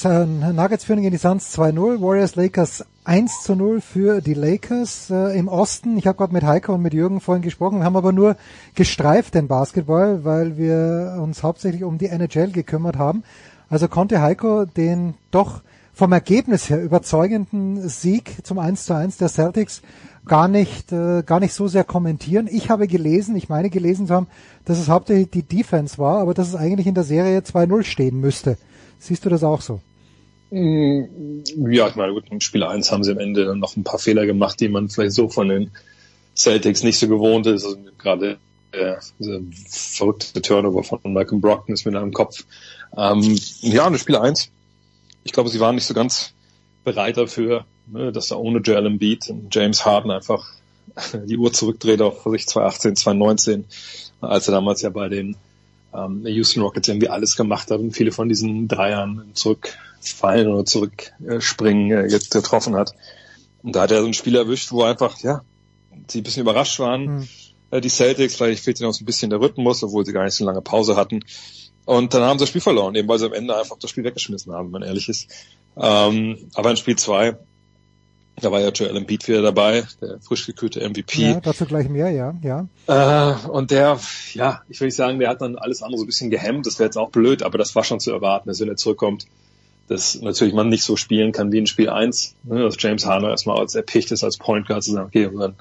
[0.54, 5.10] Nuggets führen gegen die Suns 2-0, Warriors Lakers 1 0 für die Lakers.
[5.10, 7.96] Äh, Im Osten, ich habe gerade mit Heiko und mit Jürgen vorhin gesprochen, wir haben
[7.96, 8.36] aber nur
[8.76, 13.24] gestreift den Basketball, weil wir uns hauptsächlich um die NHL gekümmert haben.
[13.70, 15.62] Also konnte Heiko den doch
[15.94, 19.82] vom Ergebnis her überzeugenden Sieg zum 1 zu 1 der Celtics
[20.26, 22.48] gar nicht, äh, gar nicht so sehr kommentieren.
[22.50, 24.28] Ich habe gelesen, ich meine gelesen zu haben,
[24.66, 28.22] dass es hauptsächlich die Defense war, aber dass es eigentlich in der Serie 2-0 stehen
[28.22, 28.58] müsste.
[29.00, 29.82] Siehst du das auch so?
[30.52, 33.84] Mm, ja, ich meine, gut, im Spiel 1 haben sie am Ende dann noch ein
[33.84, 35.72] paar Fehler gemacht, die man vielleicht so von den
[36.36, 37.66] Celtics nicht so gewohnt ist.
[37.66, 38.38] Also gerade
[38.72, 38.96] äh,
[39.68, 42.46] verrückte Turnover von Malcolm Brockton ist mir da im Kopf.
[42.96, 44.50] Ähm, ja, und Spiel 1.
[45.24, 46.34] Ich glaube, sie waren nicht so ganz
[46.84, 50.46] bereit dafür, ne, dass da ohne Joel Embiid und James Harden einfach
[51.26, 53.66] die Uhr zurückdreht auf sich 2018, 2019,
[54.22, 55.36] als er damals ja bei den
[55.94, 61.92] ähm, Houston Rockets irgendwie alles gemacht hat und viele von diesen Dreiern zurückfallen oder zurückspringen
[61.92, 62.94] äh, jetzt getroffen hat.
[63.64, 65.42] Und da hat er so ein Spiel erwischt, wo einfach, ja,
[66.08, 67.28] sie ein bisschen überrascht waren.
[67.72, 67.82] Mhm.
[67.82, 70.34] Die Celtics, vielleicht fehlt ihnen auch so ein bisschen der Rhythmus, obwohl sie gar nicht
[70.34, 71.24] so lange Pause hatten.
[71.90, 74.04] Und dann haben sie das Spiel verloren, eben weil sie am Ende einfach das Spiel
[74.04, 75.28] weggeschmissen haben, wenn man ehrlich ist.
[75.76, 77.36] Ähm, aber in Spiel zwei
[78.42, 81.24] da war ja Joel Embiid wieder dabei, der frisch gekühlte MVP.
[81.24, 82.68] Ja, dazu gleich mehr, ja, ja.
[82.88, 84.00] Äh, und der,
[84.34, 86.80] ja, ich will nicht sagen, der hat dann alles andere so ein bisschen gehemmt, das
[86.80, 89.26] wäre jetzt auch blöd, aber das war schon zu erwarten, dass wenn er zurückkommt,
[89.90, 93.32] dass natürlich man nicht so spielen kann wie in Spiel 1, ne, dass James Harner
[93.32, 95.56] erstmal als erpicht ist als Point Guard zu sagen, okay, unseren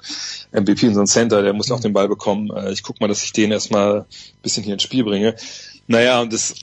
[0.51, 1.75] MVP, unseren Center, der muss mhm.
[1.75, 4.05] auch den Ball bekommen, äh, ich guck mal, dass ich den erstmal ein
[4.43, 5.35] bisschen hier ins Spiel bringe.
[5.89, 6.53] Naja, und das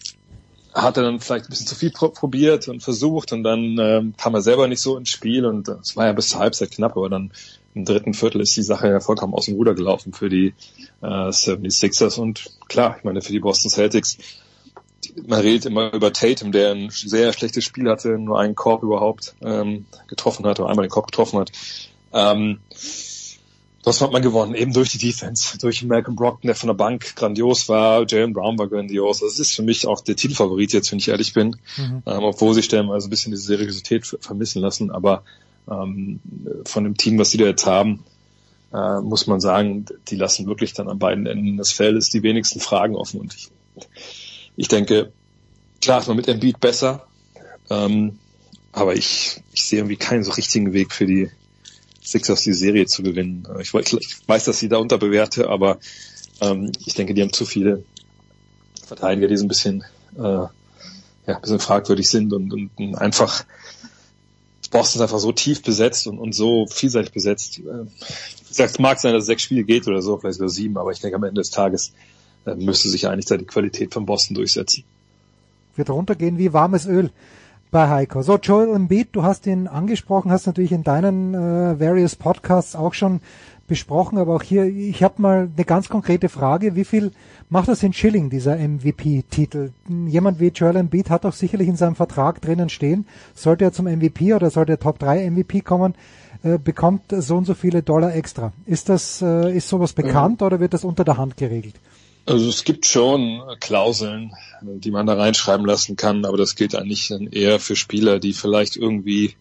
[0.72, 4.34] hat er dann vielleicht ein bisschen zu viel probiert und versucht und dann ähm, kam
[4.34, 7.10] er selber nicht so ins Spiel und es war ja bis zur Halbzeit knapp, aber
[7.10, 7.32] dann
[7.74, 10.54] im dritten Viertel ist die Sache ja vollkommen aus dem Ruder gelaufen für die
[11.02, 14.16] äh, 76ers und klar, ich meine für die Boston Celtics,
[15.26, 19.34] man redet immer über Tatum, der ein sehr schlechtes Spiel hatte, nur einen Korb überhaupt
[19.42, 21.50] ähm, getroffen hat oder einmal den Korb getroffen hat.
[22.12, 22.60] Ähm,
[23.86, 27.14] das hat man gewonnen, eben durch die Defense, durch Malcolm Brockton, der von der Bank
[27.14, 29.20] grandios war, Jalen Brown war grandios.
[29.20, 32.02] Das ist für mich auch der Titelfavorit jetzt, wenn ich ehrlich bin, mhm.
[32.04, 34.90] ähm, obwohl sie stellenweise ein bisschen diese Seriosität vermissen lassen.
[34.90, 35.22] Aber
[35.70, 36.18] ähm,
[36.64, 38.02] von dem Team, was sie da jetzt haben,
[38.74, 42.58] äh, muss man sagen, die lassen wirklich dann an beiden Enden des Feldes die wenigsten
[42.58, 43.20] Fragen offen.
[43.20, 43.50] Und ich,
[44.56, 45.12] ich denke,
[45.80, 47.06] klar ist man mit Embiid besser,
[47.70, 48.18] ähm,
[48.72, 51.30] aber ich, ich sehe irgendwie keinen so richtigen Weg für die
[52.06, 53.46] Sixers die Serie zu gewinnen.
[53.60, 55.78] Ich, ich weiß, dass sie da unterbewerte, aber
[56.40, 57.84] ähm, ich denke, die haben zu viele
[58.86, 59.84] Verteidiger, die so ein bisschen,
[60.16, 60.50] äh, ja,
[61.26, 63.44] ein bisschen fragwürdig sind und, und, und einfach
[64.70, 67.58] Boston ist einfach so tief besetzt und, und so vielseitig besetzt.
[67.58, 67.86] Äh,
[68.56, 71.00] es mag sein, dass es sechs Spiele geht oder so, vielleicht sogar sieben, aber ich
[71.00, 71.92] denke, am Ende des Tages
[72.44, 74.84] äh, müsste sich eigentlich da die Qualität von Boston durchsetzen.
[75.74, 77.10] Wird runtergehen wie warmes Öl
[77.70, 78.22] bei Heiko.
[78.22, 82.94] So, Joel Embiid, du hast ihn angesprochen, hast natürlich in deinen äh, various Podcasts auch
[82.94, 83.20] schon
[83.66, 86.76] besprochen, aber auch hier, ich habe mal eine ganz konkrete Frage.
[86.76, 87.12] Wie viel
[87.50, 89.70] macht das in Schilling, dieser MVP-Titel?
[90.06, 93.86] Jemand wie Joel Embiid hat doch sicherlich in seinem Vertrag drinnen stehen, sollte er zum
[93.86, 95.94] MVP oder sollte er Top 3 MVP kommen,
[96.42, 98.52] äh, bekommt so und so viele Dollar extra.
[98.66, 100.46] Ist das, äh, ist sowas bekannt ja.
[100.46, 101.74] oder wird das unter der Hand geregelt?
[102.26, 107.08] Also es gibt schon Klauseln, die man da reinschreiben lassen kann, aber das gilt eigentlich
[107.08, 109.36] dann eher für Spieler, die vielleicht irgendwie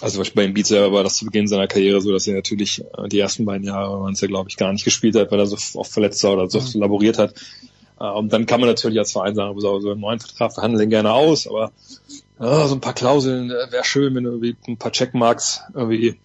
[0.00, 3.08] also bei Embiid selber war das zu Beginn seiner Karriere so, dass er natürlich äh,
[3.08, 5.46] die ersten beiden Jahre waren es ja, glaube ich, gar nicht gespielt hat, weil er
[5.46, 6.80] so oft verletzt war oder so mhm.
[6.80, 7.34] laboriert hat.
[7.98, 10.90] Äh, und dann kann man natürlich als Verein sagen, so, so einen neuen Vertrag verhandeln
[10.90, 11.72] gerne aus, aber
[12.38, 16.18] ja, so ein paar Klauseln wäre schön, wenn du irgendwie ein paar Checkmarks irgendwie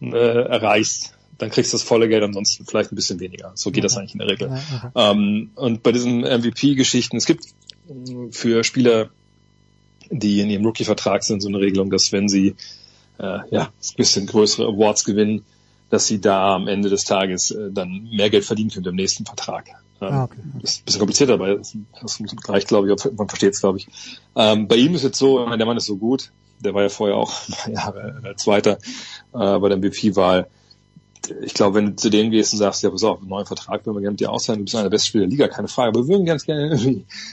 [0.00, 1.14] äh, erreichst.
[1.40, 3.52] Dann kriegst du das volle Geld, ansonsten vielleicht ein bisschen weniger.
[3.54, 4.48] So geht das eigentlich in der Regel.
[4.48, 4.90] Okay.
[4.94, 7.46] Ähm, und bei diesen MVP-Geschichten, es gibt
[8.32, 9.08] für Spieler,
[10.10, 12.56] die in ihrem Rookie-Vertrag sind, so eine Regelung, dass wenn sie
[13.18, 15.46] äh, ja, ein bisschen größere Awards gewinnen,
[15.88, 19.24] dass sie da am Ende des Tages äh, dann mehr Geld verdienen können im nächsten
[19.24, 19.70] Vertrag.
[20.00, 20.36] Ah, okay.
[20.60, 23.78] Das ist ein bisschen kompliziert, aber das, das reicht, glaube ich, man versteht es, glaube
[23.78, 23.88] ich.
[24.36, 27.16] Ähm, bei ihm ist jetzt so, der Mann ist so gut, der war ja vorher
[27.16, 28.78] auch ein paar Jahre äh, Zweiter
[29.32, 30.48] äh, bei der MVP-Wahl
[31.42, 33.84] ich glaube, wenn du zu denen gehst und sagst, ja, pass auf, einen neuen Vertrag
[33.84, 35.68] würden wir gerne mit dir ausleihen, du bist einer der besten Spieler der Liga, keine
[35.68, 36.76] Frage, aber wir würden ganz gerne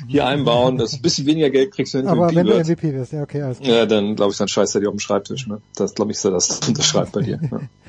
[0.08, 2.94] hier einbauen, dass ein bisschen weniger Geld kriegst, wenn du aber MVP wenn du MVP
[2.94, 3.78] wirst, ja, okay, alles klar.
[3.78, 5.62] Ja, dann glaube ich, dann scheißt er dir auf dem Schreibtisch, ne?
[5.76, 7.38] Das glaube ich, so, das unterschreibt bei dir.
[7.38, 7.70] Ne?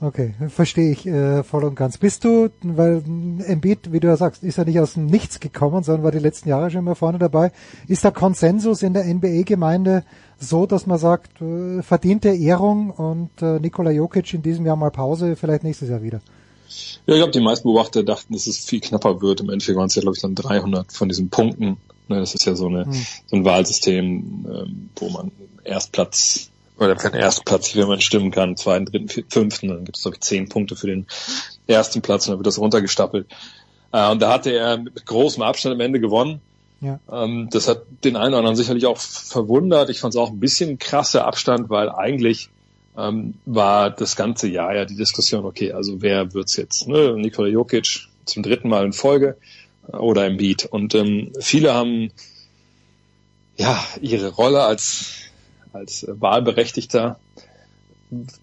[0.00, 1.98] Okay, verstehe ich äh, voll und ganz.
[1.98, 3.02] Bist du, weil
[3.44, 6.20] Embiid, wie du ja sagst, ist ja nicht aus dem Nichts gekommen, sondern war die
[6.20, 7.50] letzten Jahre schon immer vorne dabei.
[7.88, 10.04] Ist der Konsensus in der NBA-Gemeinde
[10.38, 14.90] so, dass man sagt, äh, verdiente Ehrung und äh, Nikola Jokic in diesem Jahr mal
[14.90, 16.20] Pause, vielleicht nächstes Jahr wieder?
[17.06, 19.40] Ja, ich glaube, die meisten Beobachter dachten, dass es viel knapper wird.
[19.40, 21.78] Im Endeffekt waren es ja, glaube ich, dann 300 von diesen Punkten.
[22.08, 23.06] Ne, das ist ja so, eine, hm.
[23.26, 25.32] so ein Wahlsystem, ähm, wo man
[25.64, 29.84] Erstplatz oder für den ersten Platz, wie man stimmen kann, zweiten, dritten, vierten, fünften, dann
[29.84, 31.06] gibt es, glaube ich, zehn Punkte für den
[31.66, 33.26] ersten Platz und dann wird das runtergestapelt.
[33.92, 36.40] Äh, und da hatte er mit großem Abstand am Ende gewonnen.
[36.80, 37.00] Ja.
[37.10, 39.90] Ähm, das hat den einen oder anderen sicherlich auch verwundert.
[39.90, 42.50] Ich fand es auch ein bisschen krasser Abstand, weil eigentlich
[42.96, 46.86] ähm, war das ganze Jahr ja die Diskussion, okay, also wer wird's jetzt?
[46.88, 47.14] Ne?
[47.16, 49.36] Nikola Jokic zum dritten Mal in Folge
[49.92, 50.66] äh, oder Embiid.
[50.66, 52.10] Und ähm, viele haben
[53.56, 55.14] ja ihre Rolle als
[55.72, 57.18] als Wahlberechtigter,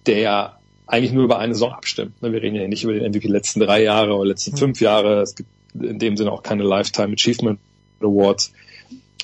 [0.06, 2.22] der ja eigentlich nur über eine Saison abstimmt.
[2.22, 4.58] Ne, wir reden ja nicht über den MVP letzten drei Jahre oder letzten mhm.
[4.58, 5.22] fünf Jahre.
[5.22, 7.60] Es gibt in dem Sinne auch keine Lifetime Achievement
[8.02, 8.54] Awards.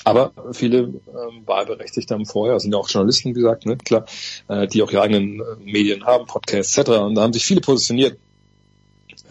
[0.04, 4.06] Aber viele ähm, Wahlberechtigte haben vorher, sind ja auch Journalisten, wie gesagt, ne, klar,
[4.48, 6.90] äh, die auch ihre eigenen äh, Medien haben, Podcasts etc.
[6.92, 8.18] Und da haben sich viele positioniert.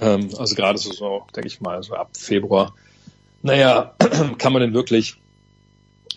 [0.00, 2.74] Ähm, also gerade so, so denke ich mal, so ab Februar.
[3.42, 3.94] Naja,
[4.38, 5.16] kann man denn wirklich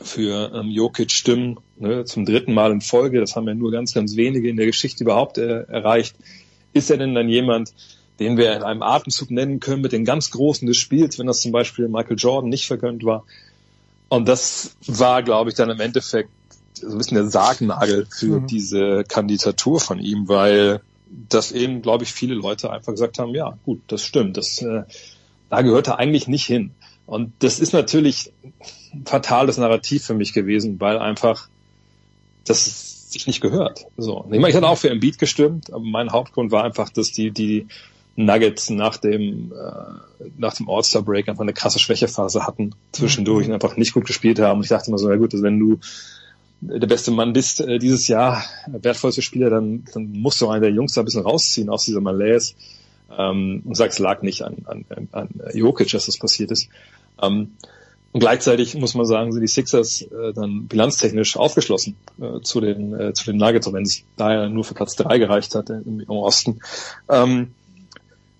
[0.01, 3.93] für ähm, Jokic stimmen, ne, zum dritten Mal in Folge, das haben ja nur ganz,
[3.93, 6.15] ganz wenige in der Geschichte überhaupt äh, erreicht.
[6.73, 7.73] Ist er denn dann jemand,
[8.19, 11.41] den wir in einem Atemzug nennen können mit den ganz Großen des Spiels, wenn das
[11.41, 13.25] zum Beispiel Michael Jordan nicht vergönnt war?
[14.09, 16.29] Und das war, glaube ich, dann im Endeffekt
[16.73, 18.47] so ein bisschen der Sargnagel für mhm.
[18.47, 20.81] diese Kandidatur von ihm, weil
[21.29, 24.83] das eben, glaube ich, viele Leute einfach gesagt haben, ja, gut, das stimmt, das, äh,
[25.49, 26.71] da gehört er eigentlich nicht hin.
[27.05, 28.31] Und das ist natürlich
[28.93, 31.49] ein fatales Narrativ für mich gewesen, weil einfach
[32.45, 33.85] das sich nicht gehört.
[33.97, 34.25] So.
[34.25, 37.31] Ich, meine, ich hatte auch für Embiid gestimmt, aber mein Hauptgrund war einfach, dass die,
[37.31, 37.67] die
[38.15, 43.53] Nuggets nach dem, äh, nach dem All-Star-Break einfach eine krasse Schwächephase hatten zwischendurch mhm.
[43.53, 44.57] und einfach nicht gut gespielt haben.
[44.57, 45.79] Und ich dachte immer so, ja gut, also wenn du
[46.61, 50.71] der beste Mann bist äh, dieses Jahr, wertvollste Spieler, dann, dann musst du einen der
[50.71, 52.53] Jungs da ein bisschen rausziehen aus dieser Malaise
[53.17, 56.69] ähm, und sagst, lag nicht an, an, an Jokic, dass das passiert ist.
[57.21, 57.53] Ähm,
[58.11, 62.93] und gleichzeitig muss man sagen, sind die Sixers äh, dann bilanztechnisch aufgeschlossen äh, zu den
[62.93, 66.09] äh, zu den Nuggets, wenn es daher nur für Platz drei gereicht hat im, im
[66.09, 66.59] Osten.
[67.09, 67.55] Ähm,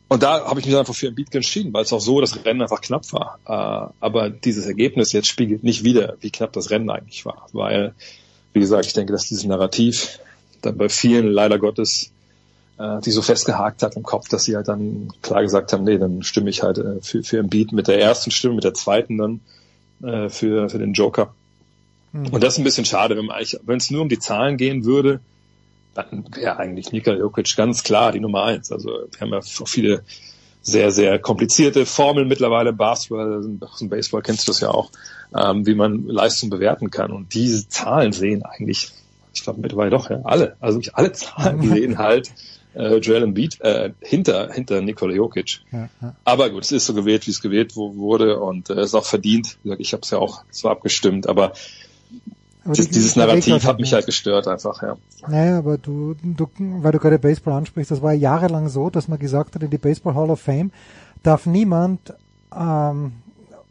[0.10, 2.46] und da habe ich mich einfach für ein Beat entschieden, weil es auch so das
[2.46, 3.40] Rennen einfach knapp war.
[3.46, 7.48] Äh, aber dieses Ergebnis jetzt spiegelt nicht wieder, wie knapp das Rennen eigentlich war.
[7.52, 7.94] Weil,
[8.54, 10.20] wie gesagt, ich denke, dass dieses Narrativ
[10.62, 12.14] dann bei vielen leider Gottes
[12.78, 15.98] äh, die so festgehakt hat im Kopf, dass sie halt dann klar gesagt haben, nee,
[15.98, 19.18] dann stimme ich halt äh, für, für Beat mit der ersten Stimme, mit der zweiten
[19.18, 19.40] dann
[20.02, 21.34] äh, für, für den Joker.
[22.12, 22.28] Mhm.
[22.28, 24.58] Und das ist ein bisschen schade, wenn man eigentlich, wenn es nur um die Zahlen
[24.58, 25.20] gehen würde,
[25.94, 28.72] dann wäre eigentlich Nikola Jokic ganz klar die Nummer eins.
[28.72, 30.04] Also wir haben ja auch viele
[30.62, 34.92] sehr, sehr komplizierte Formeln mittlerweile im Basketball, aus dem Baseball kennst du das ja auch,
[35.38, 37.12] ähm, wie man Leistung bewerten kann.
[37.12, 38.92] Und diese Zahlen sehen eigentlich,
[39.34, 42.32] ich glaube mittlerweile doch, ja, alle, also wirklich alle Zahlen sehen halt
[42.76, 45.62] äh, Joel Embiid äh, hinter hinter Nikola Jokic.
[45.72, 46.16] Ja, ja.
[46.24, 49.58] Aber gut, es ist so gewählt, wie es gewählt wurde und äh, ist auch verdient.
[49.78, 51.54] Ich habe es ja auch zwar abgestimmt, aber,
[52.66, 54.96] die, dieses Narrativ hat mich halt gestört einfach, ja.
[55.28, 59.20] Naja, aber du, du, weil du gerade Baseball ansprichst, das war jahrelang so, dass man
[59.20, 60.72] gesagt hat, in die Baseball Hall of Fame
[61.24, 62.14] darf niemand
[62.56, 63.14] ähm,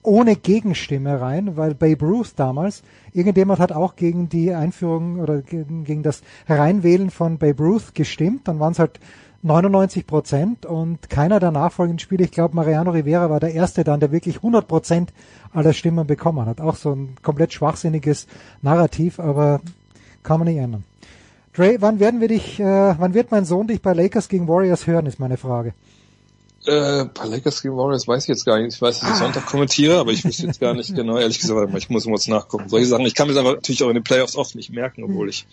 [0.03, 5.85] ohne Gegenstimme rein, weil Babe Ruth damals, irgendjemand hat auch gegen die Einführung oder gegen,
[5.85, 8.99] gegen das Hereinwählen von Babe Ruth gestimmt, dann waren es halt
[9.43, 13.99] 99 Prozent und keiner der nachfolgenden Spiele, ich glaube Mariano Rivera war der erste dann,
[13.99, 15.13] der wirklich 100 Prozent
[15.53, 16.61] aller Stimmen bekommen hat.
[16.61, 18.29] Auch so ein komplett schwachsinniges
[18.63, 19.61] Narrativ, aber
[20.23, 20.85] kann man nicht ändern.
[21.55, 24.87] Dre, wann werden wir dich, äh, wann wird mein Sohn dich bei Lakers gegen Warriors
[24.87, 25.75] hören, ist meine Frage.
[26.65, 28.75] Äh, bei Lakers gegen Warriors weiß ich jetzt gar nicht.
[28.75, 31.75] Ich weiß, dass ich Sonntag kommentiere, aber ich wüsste jetzt gar nicht genau, ehrlich gesagt,
[31.77, 32.69] ich muss mal nachgucken.
[32.69, 35.03] Solche Sachen, ich kann mir das aber natürlich auch in den Playoffs oft nicht merken,
[35.03, 35.47] obwohl ich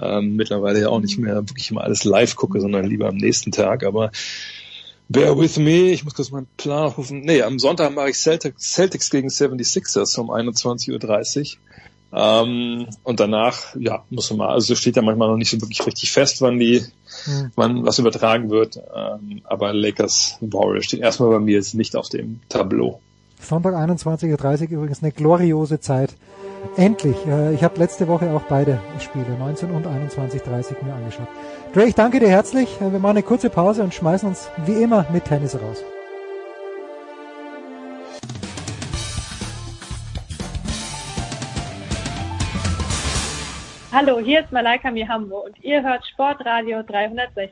[0.00, 3.52] ähm, mittlerweile ja auch nicht mehr wirklich immer alles live gucke, sondern lieber am nächsten
[3.52, 3.84] Tag.
[3.84, 4.10] Aber
[5.10, 7.20] bear with me, ich muss kurz meinen Plan aufrufen.
[7.20, 10.92] Nee, am Sonntag mache ich Celtics, Celtics gegen 76ers um 21.30
[11.40, 11.58] Uhr.
[12.12, 15.84] Ähm, und danach, ja, muss man mal, also steht ja manchmal noch nicht so wirklich
[15.86, 16.82] richtig fest, wann die,
[17.24, 17.50] Hm.
[17.56, 18.76] wann was übertragen wird.
[18.76, 23.00] Ähm, aber Lakers Warriors steht erstmal bei mir jetzt nicht auf dem Tableau.
[23.40, 26.14] Sonntag 21.30 Uhr übrigens eine gloriose Zeit.
[26.76, 27.16] Endlich.
[27.26, 31.28] Äh, ich habe letzte Woche auch beide Spiele, 19 und 21.30 mir angeschaut.
[31.72, 32.68] Dre, ich danke dir herzlich.
[32.80, 35.78] Äh, Wir machen eine kurze Pause und schmeißen uns wie immer mit Tennis raus.
[44.00, 47.50] Hallo, hier ist Malaika Mihambo und ihr hört Sportradio 360.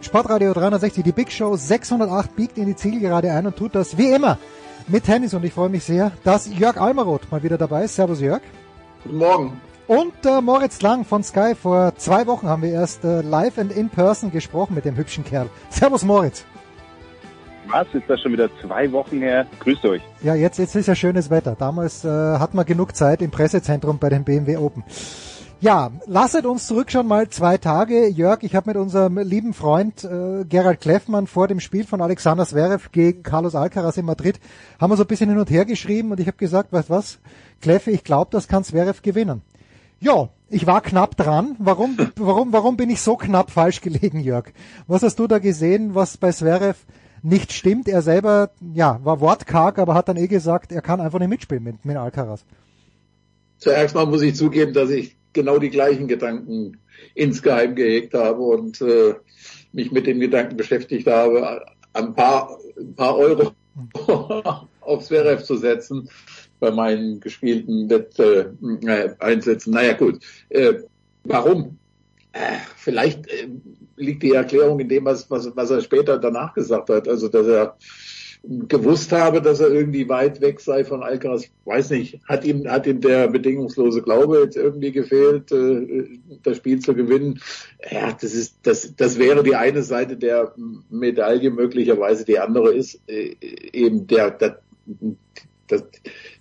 [0.00, 4.08] Sportradio 360, die Big Show 608 biegt in die Zielgerade ein und tut das wie
[4.08, 4.38] immer
[4.88, 7.96] mit Tennis und ich freue mich sehr, dass Jörg Almaroth mal wieder dabei ist.
[7.96, 8.40] Servus Jörg.
[9.02, 9.60] Guten Morgen.
[9.86, 11.54] Und äh, Moritz Lang von Sky.
[11.54, 15.24] Vor zwei Wochen haben wir erst äh, live and in person gesprochen mit dem hübschen
[15.24, 15.50] Kerl.
[15.68, 16.46] Servus Moritz.
[17.68, 17.86] Was?
[17.92, 19.46] Ist das schon wieder zwei Wochen her?
[19.60, 20.02] Grüßt euch.
[20.22, 21.56] Ja, jetzt, jetzt ist ja schönes Wetter.
[21.58, 24.84] Damals äh, hat man genug Zeit im Pressezentrum bei den BMW Open.
[25.60, 28.08] Ja, lasset uns zurückschauen mal zwei Tage.
[28.08, 32.44] Jörg, ich habe mit unserem lieben Freund äh, Gerald Kleffmann vor dem Spiel von Alexander
[32.44, 34.40] Zverev gegen Carlos Alcaraz in Madrid,
[34.78, 37.18] haben wir so ein bisschen hin und her geschrieben und ich habe gesagt, weißt was,
[37.62, 39.40] Kleffe, ich glaube, das kann Zverev gewinnen.
[40.00, 41.56] Ja, ich war knapp dran.
[41.58, 44.52] Warum, warum, warum bin ich so knapp falsch gelegen, Jörg?
[44.86, 46.76] Was hast du da gesehen, was bei Zverev
[47.24, 47.88] nicht stimmt?
[47.88, 51.64] Er selber, ja, war wortkarg, aber hat dann eh gesagt, er kann einfach nicht mitspielen
[51.64, 52.44] mit, mit Alcaraz.
[53.58, 56.78] Zuerst mal muss ich zugeben, dass ich genau die gleichen Gedanken
[57.14, 59.14] insgeheim gehegt habe und äh,
[59.72, 63.52] mich mit dem Gedanken beschäftigt habe, ein paar, ein paar Euro
[64.80, 66.08] auf Zverev zu setzen
[66.60, 69.72] bei meinen gespielten Wett, äh, Einsätzen.
[69.72, 70.20] Naja gut,
[70.50, 70.74] äh,
[71.24, 71.78] warum?
[72.32, 73.48] Äh, vielleicht äh,
[74.04, 77.08] liegt die Erklärung in dem, was, was, was er später danach gesagt hat.
[77.08, 77.76] Also, dass er
[78.46, 81.44] gewusst habe, dass er irgendwie weit weg sei von Alcaraz.
[81.64, 86.78] Weiß nicht, hat ihm, hat ihm der bedingungslose Glaube jetzt irgendwie gefehlt, äh, das Spiel
[86.78, 87.40] zu gewinnen?
[87.90, 90.54] Ja, das ist, das, das wäre die eine Seite der
[90.90, 92.24] Medaille möglicherweise.
[92.24, 93.34] Die andere ist äh,
[93.72, 94.60] eben der, der
[95.68, 95.84] das,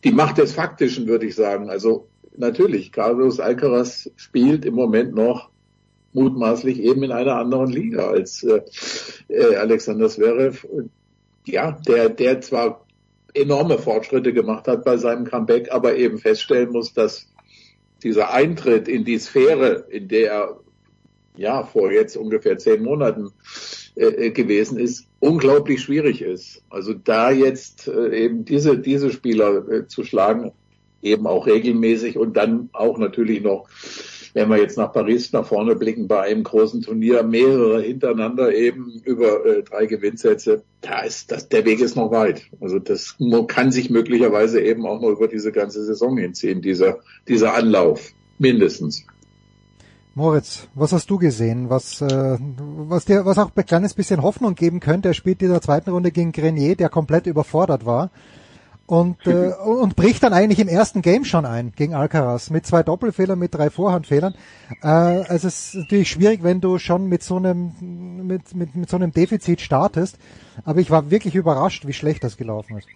[0.04, 1.70] die Macht des Faktischen, würde ich sagen.
[1.70, 5.53] Also natürlich, Carlos Alcaraz spielt im Moment noch
[6.14, 8.62] mutmaßlich eben in einer anderen Liga als äh,
[9.28, 10.66] äh, Alexander Zverev.
[11.46, 12.86] Ja, der, der zwar
[13.34, 17.28] enorme Fortschritte gemacht hat bei seinem Comeback, aber eben feststellen muss, dass
[18.04, 20.60] dieser Eintritt in die Sphäre, in der er
[21.36, 23.32] ja vor jetzt ungefähr zehn Monaten
[23.96, 26.62] äh, gewesen ist, unglaublich schwierig ist.
[26.70, 30.52] Also da jetzt äh, eben diese diese Spieler äh, zu schlagen,
[31.02, 33.68] eben auch regelmäßig und dann auch natürlich noch,
[34.34, 39.02] wenn wir jetzt nach Paris nach vorne blicken, bei einem großen Turnier mehrere hintereinander eben
[39.04, 42.44] über äh, drei Gewinnsätze, da ist das der Weg ist noch weit.
[42.60, 47.54] Also das kann sich möglicherweise eben auch noch über diese ganze Saison hinziehen, dieser dieser
[47.54, 49.06] Anlauf mindestens.
[50.16, 54.54] Moritz, was hast du gesehen, was, äh, was dir, was auch ein kleines bisschen Hoffnung
[54.54, 55.10] geben könnte?
[55.10, 58.12] Er spielt in der zweiten Runde gegen Grenier, der komplett überfordert war.
[58.86, 62.84] Und, äh, und bricht dann eigentlich im ersten Game schon ein gegen Alcaraz mit zwei
[62.84, 64.36] Doppelfehlern, mit drei Vorhandfehlern.
[64.82, 68.90] Äh, also es ist natürlich schwierig, wenn du schon mit so einem mit, mit, mit
[68.90, 70.18] so einem Defizit startest.
[70.66, 72.88] Aber ich war wirklich überrascht, wie schlecht das gelaufen ist.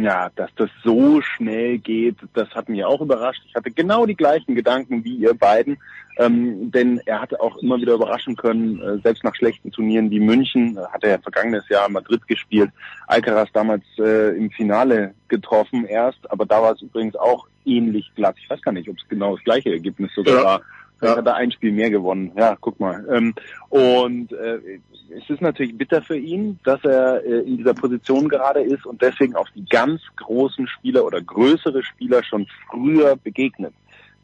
[0.00, 3.42] Ja, dass das so schnell geht, das hat mich auch überrascht.
[3.48, 5.76] Ich hatte genau die gleichen Gedanken wie ihr beiden,
[6.18, 10.20] ähm, denn er hatte auch immer wieder überraschen können, äh, selbst nach schlechten Turnieren wie
[10.20, 12.70] München, hat er ja vergangenes Jahr Madrid gespielt,
[13.08, 18.36] Alcaraz damals äh, im Finale getroffen erst, aber da war es übrigens auch ähnlich glatt.
[18.38, 20.44] Ich weiß gar nicht, ob es genau das gleiche Ergebnis sogar Ja.
[20.44, 20.60] war.
[20.98, 22.32] Vielleicht hat er ein Spiel mehr gewonnen.
[22.36, 23.06] Ja, guck mal.
[23.10, 23.34] Ähm,
[23.68, 24.58] und äh,
[25.16, 29.00] es ist natürlich bitter für ihn, dass er äh, in dieser Position gerade ist und
[29.00, 33.74] deswegen auf die ganz großen Spieler oder größere Spieler schon früher begegnet.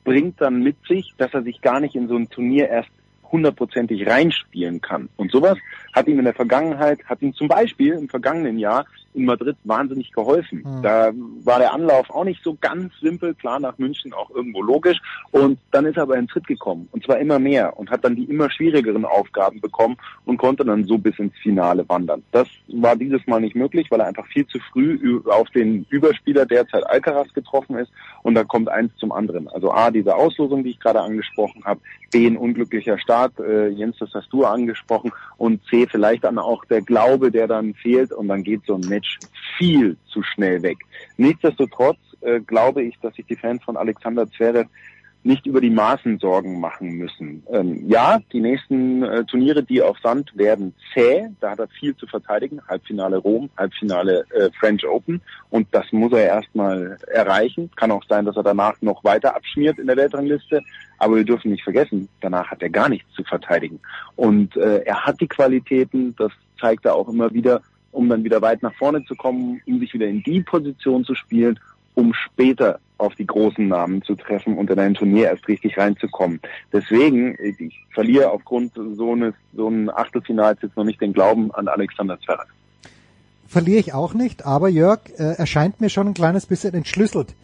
[0.02, 2.90] Bringt dann mit sich, dass er sich gar nicht in so ein Turnier erst
[3.30, 5.08] hundertprozentig reinspielen kann.
[5.16, 5.58] Und sowas
[5.92, 10.12] hat ihm in der Vergangenheit, hat ihm zum Beispiel im vergangenen Jahr in Madrid wahnsinnig
[10.12, 10.64] geholfen.
[10.64, 10.82] Mhm.
[10.82, 11.12] Da
[11.44, 14.98] war der Anlauf auch nicht so ganz simpel, klar nach München auch irgendwo logisch.
[15.30, 18.16] Und dann ist er aber in Tritt gekommen und zwar immer mehr und hat dann
[18.16, 22.22] die immer schwierigeren Aufgaben bekommen und konnte dann so bis ins Finale wandern.
[22.32, 26.46] Das war dieses Mal nicht möglich, weil er einfach viel zu früh auf den Überspieler
[26.46, 27.90] derzeit Alcaraz getroffen ist
[28.22, 29.48] und da kommt eins zum anderen.
[29.48, 33.96] Also A, diese Auslosung, die ich gerade angesprochen habe, B, ein unglücklicher Start, äh, Jens,
[33.98, 38.28] das hast du angesprochen und C, vielleicht dann auch der Glaube, der dann fehlt und
[38.28, 39.03] dann geht so ein Match
[39.56, 40.78] viel zu schnell weg.
[41.16, 44.68] Nichtsdestotrotz äh, glaube ich, dass sich die Fans von Alexander Zverev
[45.24, 47.42] nicht über die Maßen Sorgen machen müssen.
[47.50, 51.28] Ähm, ja, die nächsten äh, Turniere, die auf Sand werden zäh.
[51.40, 52.60] Da hat er viel zu verteidigen.
[52.68, 55.22] Halbfinale Rom, Halbfinale äh, French Open.
[55.48, 57.70] Und das muss er erstmal erreichen.
[57.74, 60.60] Kann auch sein, dass er danach noch weiter abschmiert in der Weltrangliste.
[60.98, 63.80] Aber wir dürfen nicht vergessen, danach hat er gar nichts zu verteidigen.
[64.16, 67.62] Und äh, er hat die Qualitäten, das zeigt er auch immer wieder,
[67.94, 71.14] um dann wieder weit nach vorne zu kommen, um sich wieder in die Position zu
[71.14, 71.58] spielen,
[71.94, 76.40] um später auf die großen Namen zu treffen und in ein Turnier erst richtig reinzukommen.
[76.72, 81.68] Deswegen, ich verliere aufgrund so eines so ein Achtelfinals jetzt noch nicht den Glauben an
[81.68, 82.48] Alexander Zverev.
[83.46, 87.34] Verliere ich auch nicht, aber Jörg, äh, er scheint mir schon ein kleines bisschen entschlüsselt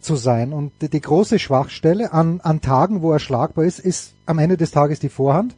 [0.00, 0.52] zu sein.
[0.52, 4.56] Und die, die große Schwachstelle an, an Tagen, wo er schlagbar ist, ist am Ende
[4.56, 5.56] des Tages die Vorhand,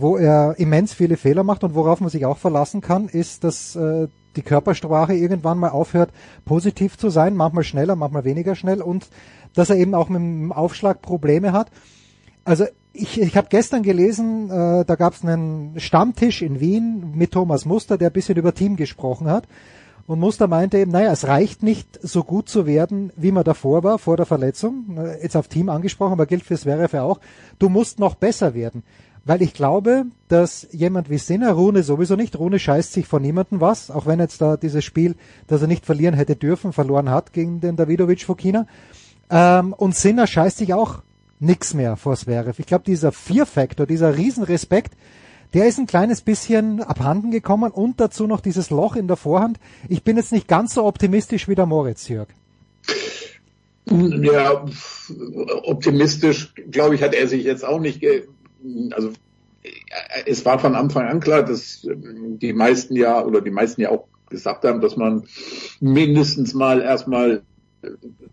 [0.00, 3.76] wo er immens viele Fehler macht und worauf man sich auch verlassen kann, ist, dass
[3.76, 6.10] äh, die Körpersprache irgendwann mal aufhört,
[6.44, 9.08] positiv zu sein, manchmal schneller, manchmal weniger schnell und
[9.54, 11.70] dass er eben auch mit dem Aufschlag Probleme hat.
[12.44, 17.32] Also ich, ich habe gestern gelesen, äh, da gab es einen Stammtisch in Wien mit
[17.32, 19.46] Thomas Muster, der ein bisschen über Team gesprochen hat.
[20.06, 23.84] Und Muster meinte eben, naja, es reicht nicht, so gut zu werden, wie man davor
[23.84, 24.96] war, vor der Verletzung.
[24.96, 27.20] Äh, Jetzt auf Team angesprochen, aber gilt für Zverev ja auch.
[27.58, 28.82] Du musst noch besser werden.
[29.28, 33.60] Weil ich glaube, dass jemand wie Sinner, Rune sowieso nicht, Rune scheißt sich von niemandem
[33.60, 35.16] was, auch wenn jetzt da dieses Spiel,
[35.48, 38.66] das er nicht verlieren hätte dürfen, verloren hat gegen den Davidovic von China.
[39.28, 41.02] Ähm, und Sinner scheißt sich auch
[41.40, 42.58] nix mehr vor Zverev.
[42.58, 44.94] Ich glaube, dieser Fear-Factor, dieser Riesenrespekt,
[45.52, 49.60] der ist ein kleines bisschen abhanden gekommen und dazu noch dieses Loch in der Vorhand.
[49.90, 52.28] Ich bin jetzt nicht ganz so optimistisch wie der Moritz, Jörg.
[53.90, 54.64] Ja,
[55.64, 58.02] optimistisch, glaube ich, hat er sich jetzt auch nicht,
[58.92, 59.12] also
[60.26, 64.06] es war von Anfang an klar, dass die meisten ja oder die meisten ja auch
[64.30, 65.24] gesagt haben, dass man
[65.80, 67.42] mindestens mal erstmal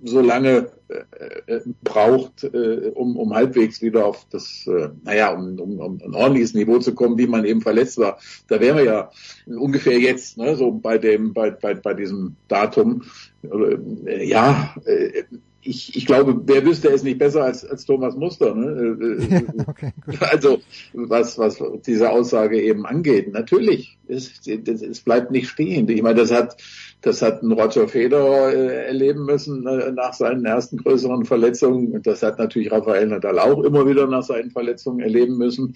[0.04, 5.80] so lange äh, braucht, äh, um, um halbwegs wieder auf das, äh, naja, um, um,
[5.80, 8.18] um ein ordentliches Niveau zu kommen, wie man eben verletzt war.
[8.48, 9.12] Da wären wir ja
[9.46, 13.04] ungefähr jetzt, ne, so bei dem, bei, bei, bei diesem Datum.
[13.44, 15.24] Äh, ja, äh,
[15.66, 18.54] ich, ich glaube, wer wüsste es nicht besser als, als Thomas Muster.
[18.54, 19.44] Ne?
[19.68, 20.60] okay, also
[20.94, 23.32] was, was diese Aussage eben angeht.
[23.32, 25.90] Natürlich, es, es, bleibt nicht stehen.
[25.90, 26.58] Ich meine, das hat,
[27.02, 32.02] das hat ein Roger Federer äh, erleben müssen äh, nach seinen ersten größeren Verletzungen.
[32.04, 35.76] Das hat natürlich Rafael Nadal auch immer wieder nach seinen Verletzungen erleben müssen.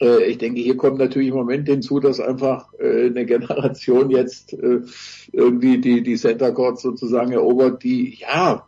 [0.00, 4.52] Äh, ich denke, hier kommt natürlich im Moment hinzu, dass einfach äh, eine Generation jetzt
[4.54, 4.80] äh,
[5.32, 8.66] irgendwie die, die Center Court sozusagen erobert, die, ja,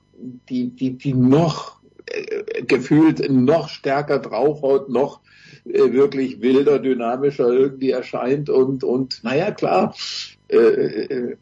[0.49, 5.21] die, die, die noch äh, gefühlt noch stärker draufhaut, noch
[5.65, 9.95] äh, wirklich wilder, dynamischer irgendwie erscheint und, und naja, klar,
[10.53, 11.37] äh, äh,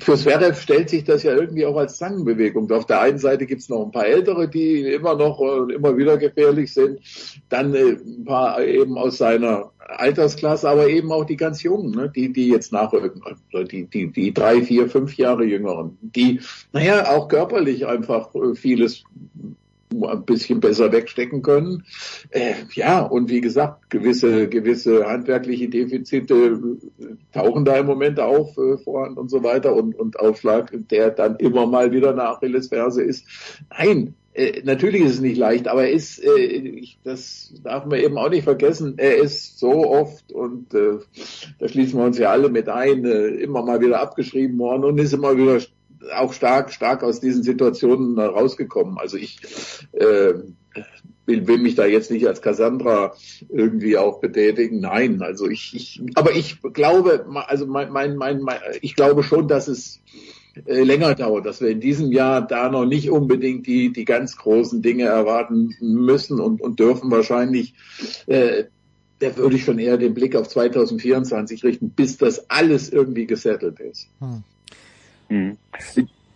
[0.00, 2.70] für Zverev stellt sich das ja irgendwie auch als Zangenbewegung.
[2.70, 6.16] Auf der einen Seite gibt's noch ein paar Ältere, die immer noch und immer wieder
[6.16, 7.00] gefährlich sind.
[7.48, 12.10] Dann äh, ein paar eben aus seiner Altersklasse, aber eben auch die ganz Jungen, ne?
[12.14, 13.22] die, die jetzt nachrücken,
[13.70, 16.40] die, die, die drei, vier, fünf Jahre Jüngeren, die,
[16.72, 19.04] naja, auch körperlich einfach vieles
[19.92, 21.84] ein bisschen besser wegstecken können.
[22.30, 26.78] Äh, ja, und wie gesagt, gewisse, gewisse handwerkliche Defizite
[27.32, 31.36] tauchen da im Moment auf, äh, Vorhand und so weiter und, und Aufschlag, der dann
[31.36, 33.26] immer mal wieder eine Achillesferse ist.
[33.70, 37.98] Nein, äh, natürlich ist es nicht leicht, aber er ist, äh, ich, das darf man
[37.98, 40.98] eben auch nicht vergessen, er ist so oft und äh,
[41.58, 44.98] da schließen wir uns ja alle mit ein, äh, immer mal wieder abgeschrieben worden und
[44.98, 45.58] ist immer wieder
[46.14, 48.98] auch stark, stark aus diesen Situationen rausgekommen.
[48.98, 49.40] Also ich
[49.92, 50.34] äh,
[51.26, 53.14] will, will mich da jetzt nicht als Cassandra
[53.48, 54.80] irgendwie auch betätigen.
[54.80, 59.48] Nein, also ich, ich aber ich glaube, also mein, mein, mein, mein ich glaube schon,
[59.48, 60.00] dass es
[60.66, 64.36] äh, länger dauert, dass wir in diesem Jahr da noch nicht unbedingt die, die ganz
[64.36, 67.74] großen Dinge erwarten müssen und, und dürfen wahrscheinlich
[68.26, 68.64] äh,
[69.20, 73.80] da würde ich schon eher den Blick auf 2024 richten, bis das alles irgendwie gesettelt
[73.80, 74.08] ist.
[74.20, 74.44] Hm.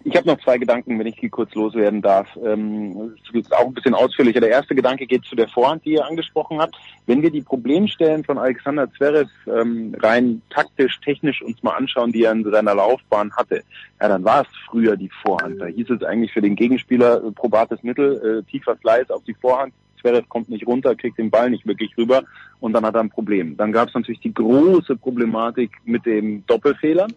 [0.05, 2.29] Ich habe noch zwei Gedanken, wenn ich die kurz loswerden darf.
[2.45, 4.41] Ähm, das ist auch ein bisschen ausführlicher.
[4.41, 6.77] Der erste Gedanke geht zu der Vorhand, die ihr angesprochen habt.
[7.07, 12.25] Wenn wir die Problemstellen von Alexander Zverev ähm, rein taktisch, technisch uns mal anschauen, die
[12.25, 13.63] er in seiner Laufbahn hatte,
[14.01, 15.61] ja, dann war es früher die Vorhand.
[15.61, 19.35] Da hieß es eigentlich für den Gegenspieler äh, probates Mittel, äh, tiefer Slice auf die
[19.35, 19.73] Vorhand.
[20.01, 22.25] Zverev kommt nicht runter, kriegt den Ball nicht wirklich rüber
[22.59, 23.57] und dann hat er ein Problem.
[23.57, 27.13] Dann gab es natürlich die große Problematik mit dem Doppelfehlern.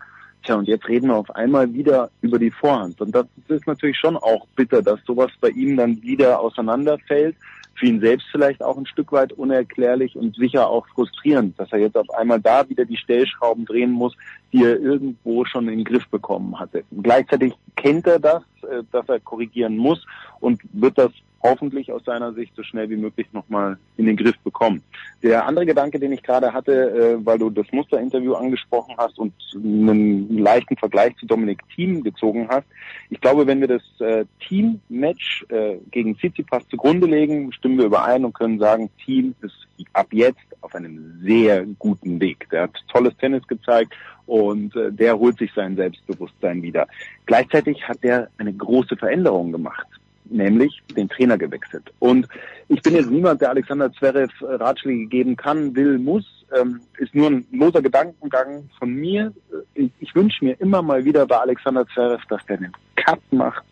[0.46, 3.02] Tja, und jetzt reden wir auf einmal wieder über die Vorhand.
[3.02, 7.36] Und das ist natürlich schon auch bitter, dass sowas bei ihm dann wieder auseinanderfällt.
[7.74, 11.80] Für ihn selbst vielleicht auch ein Stück weit unerklärlich und sicher auch frustrierend, dass er
[11.80, 14.16] jetzt auf einmal da wieder die Stellschrauben drehen muss,
[14.54, 16.86] die er irgendwo schon in den Griff bekommen hatte.
[17.02, 20.06] Gleichzeitig kennt er das, äh, dass er korrigieren muss
[20.40, 21.12] und wird das
[21.50, 24.84] hoffentlich aus seiner Sicht so schnell wie möglich nochmal in den Griff bekommen.
[25.24, 29.34] Der andere Gedanke, den ich gerade hatte, äh, weil du das Musterinterview angesprochen hast und
[29.56, 32.68] einen leichten Vergleich zu Dominik Thiem gezogen hast.
[33.10, 38.26] Ich glaube, wenn wir das äh, Team-Match äh, gegen Tsitsipas zugrunde legen, stimmen wir überein
[38.26, 42.50] und können sagen, Team ist ab jetzt auf einem sehr guten Weg.
[42.50, 43.94] Der hat tolles Tennis gezeigt
[44.26, 46.88] und äh, der holt sich sein Selbstbewusstsein wieder.
[47.26, 49.88] Gleichzeitig hat er eine große Veränderung gemacht
[50.30, 51.92] nämlich den Trainer gewechselt.
[52.00, 52.28] Und
[52.68, 56.46] ich bin jetzt niemand, der Alexander Zverev äh, Ratschläge geben kann, will, muss.
[56.56, 59.34] Ähm, ist nur ein loser Gedankengang von mir.
[59.52, 63.22] Äh, ich, ich wünsche mir immer mal wieder bei Alexander Zverev, dass der einen Cut
[63.32, 63.64] macht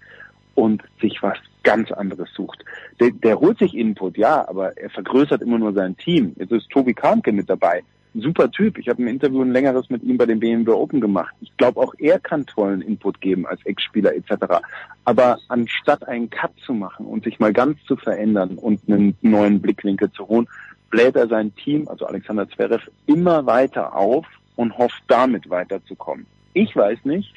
[0.56, 2.64] und sich was ganz anderes sucht.
[3.00, 6.34] Der, der holt sich Input, ja, aber er vergrößert immer nur sein Team.
[6.38, 7.84] Jetzt ist Tobi Kahnke mit dabei
[8.14, 8.78] super Typ.
[8.78, 11.34] Ich habe ein Interview ein längeres mit ihm bei dem BMW Open gemacht.
[11.42, 14.62] Ich glaube, auch er kann tollen Input geben als Ex-Spieler etc.
[15.06, 19.62] Aber anstatt einen Cut zu machen und sich mal ganz zu verändern und einen neuen
[19.62, 20.48] Blickwinkel zu holen,
[20.90, 26.26] bläht er sein Team, also Alexander Zverev, immer weiter auf und hofft damit weiterzukommen.
[26.54, 27.34] Ich weiß nicht,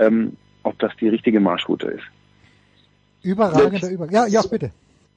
[0.00, 2.04] ähm, ob das die richtige Marschroute ist.
[3.22, 4.10] Überragender Über.
[4.10, 4.70] Ja, ja, bitte.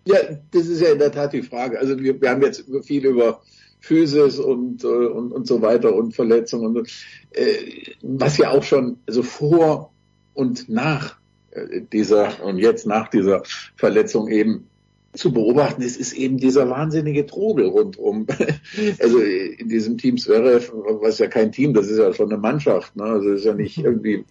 [0.06, 0.18] Ja,
[0.52, 1.80] das ist ja in der Tat die Frage.
[1.80, 3.42] Also wir, wir haben jetzt viel über
[3.80, 6.90] Physis und, äh, und, und so weiter und Verletzungen und
[7.32, 9.92] äh, was ja auch schon also vor
[10.34, 11.18] und nach
[11.52, 13.44] äh, dieser und jetzt nach dieser
[13.76, 14.70] Verletzung eben
[15.14, 18.28] zu beobachten ist, ist eben dieser wahnsinnige Trubel rundum.
[19.00, 22.96] Also in diesem Team Zverev, was ja kein Team, das ist ja schon eine Mannschaft.
[22.96, 23.04] Ne?
[23.04, 24.24] Also ist ja nicht irgendwie,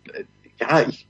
[0.61, 1.09] ja, ich,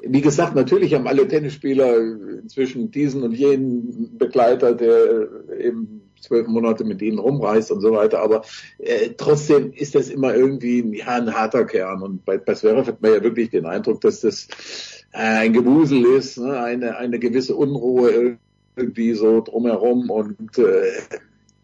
[0.00, 1.96] wie gesagt, natürlich haben alle Tennisspieler
[2.42, 5.28] inzwischen diesen und jenen Begleiter, der
[5.60, 8.20] eben zwölf Monate mit ihnen rumreist und so weiter.
[8.20, 8.42] Aber
[8.78, 12.02] äh, trotzdem ist das immer irgendwie ja, ein harter Kern.
[12.02, 14.48] Und bei, bei Zverev hat man ja wirklich den Eindruck, dass das
[15.12, 16.60] äh, ein Gewusel ist, ne?
[16.60, 18.38] eine, eine gewisse Unruhe
[18.76, 20.82] irgendwie so drumherum und äh,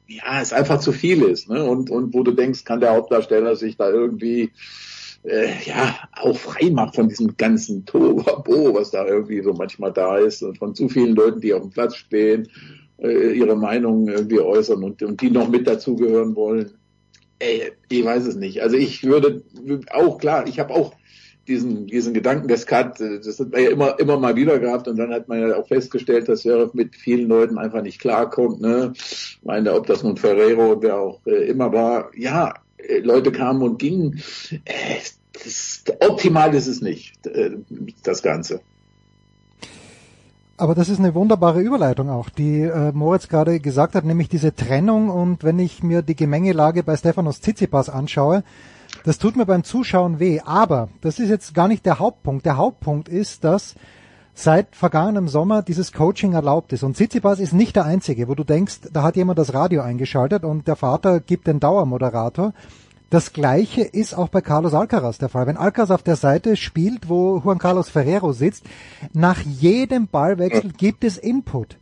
[0.06, 1.48] ja, es einfach zu viel ist.
[1.48, 1.64] Ne?
[1.64, 4.50] Und, und wo du denkst, kann der Hauptdarsteller sich da irgendwie
[5.24, 10.18] äh, ja auch frei macht von diesem ganzen Tohuwabo, was da irgendwie so manchmal da
[10.18, 12.48] ist und von zu vielen Leuten, die auf dem Platz stehen
[13.02, 16.72] äh, ihre Meinung irgendwie äußern und, und die noch mit dazugehören wollen.
[17.39, 18.62] Ey, ich weiß es nicht.
[18.62, 19.42] Also ich würde
[19.90, 20.94] auch klar, ich habe auch
[21.48, 24.86] diesen, diesen Gedanken des Cut, äh, das hat man ja immer, immer mal wieder gehabt
[24.86, 28.60] und dann hat man ja auch festgestellt, dass er mit vielen Leuten einfach nicht klarkommt.
[28.60, 28.92] Ne?
[28.94, 33.62] Ich meine, ob das nun Ferrero, der auch äh, immer war, ja, äh, Leute kamen
[33.62, 34.22] und gingen.
[34.64, 34.98] Äh,
[35.32, 37.56] das, optimal ist es nicht, äh,
[38.05, 38.60] das Ganze.
[40.56, 44.55] Aber das ist eine wunderbare Überleitung auch, die äh, Moritz gerade gesagt hat, nämlich diese
[44.55, 45.08] Trennung.
[45.08, 48.44] Und wenn ich mir die Gemengelage bei Stefanos Tsitsipas anschaue,
[49.05, 50.40] das tut mir beim Zuschauen weh.
[50.44, 52.44] Aber das ist jetzt gar nicht der Hauptpunkt.
[52.47, 53.74] Der Hauptpunkt ist, dass
[54.34, 56.82] seit vergangenem Sommer dieses Coaching erlaubt ist.
[56.82, 60.44] Und Tsitsipas ist nicht der Einzige, wo du denkst, da hat jemand das Radio eingeschaltet
[60.44, 62.52] und der Vater gibt den Dauermoderator.
[63.12, 65.47] Das gleiche ist auch bei Carlos Alcaraz der Fall.
[65.47, 68.65] Wenn Alcaraz auf der Seite spielt, wo Juan Carlos Ferrero sitzt,
[69.12, 71.76] nach jedem Ballwechsel gibt es Input.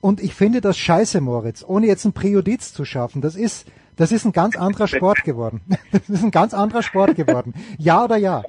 [0.00, 3.20] Und ich finde das scheiße, Moritz, ohne jetzt ein Präjudiz zu schaffen.
[3.20, 3.66] Das ist,
[3.96, 5.60] das ist ein ganz anderer Sport geworden.
[5.90, 7.54] Das ist ein ganz anderer Sport geworden.
[7.78, 8.44] Ja oder ja?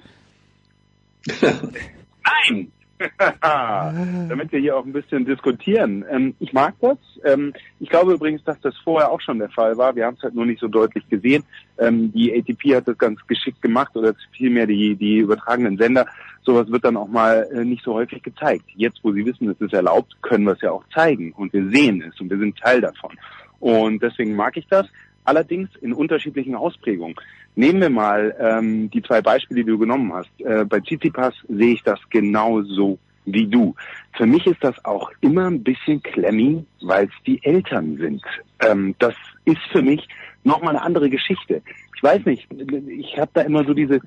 [1.41, 2.71] Nein!
[3.41, 6.03] Damit wir hier auch ein bisschen diskutieren.
[6.09, 6.97] Ähm, ich mag das.
[7.23, 9.95] Ähm, ich glaube übrigens, dass das vorher auch schon der Fall war.
[9.95, 11.43] Wir haben es halt nur nicht so deutlich gesehen.
[11.77, 16.07] Ähm, die ATP hat das ganz geschickt gemacht oder vielmehr die, die übertragenen Sender.
[16.43, 18.65] Sowas wird dann auch mal äh, nicht so häufig gezeigt.
[18.75, 21.69] Jetzt, wo sie wissen, es ist erlaubt, können wir es ja auch zeigen und wir
[21.69, 23.11] sehen es und wir sind Teil davon.
[23.59, 24.87] Und deswegen mag ich das.
[25.27, 27.15] Allerdings in unterschiedlichen Ausprägungen.
[27.55, 30.29] Nehmen wir mal ähm, die zwei Beispiele, die du genommen hast.
[30.39, 33.75] Äh, bei Tsitsipas sehe ich das genau so wie du.
[34.15, 38.23] Für mich ist das auch immer ein bisschen klemmy, weil es die Eltern sind.
[38.65, 40.07] Ähm, das ist für mich
[40.45, 41.61] nochmal eine andere Geschichte.
[41.93, 42.47] Ich weiß nicht,
[42.87, 43.99] ich habe da immer so diese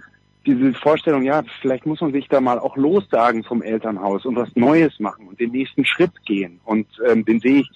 [0.46, 4.48] diese Vorstellung, ja, vielleicht muss man sich da mal auch lossagen vom Elternhaus und was
[4.56, 6.60] Neues machen und den nächsten Schritt gehen.
[6.64, 7.70] Und ähm, den sehe ich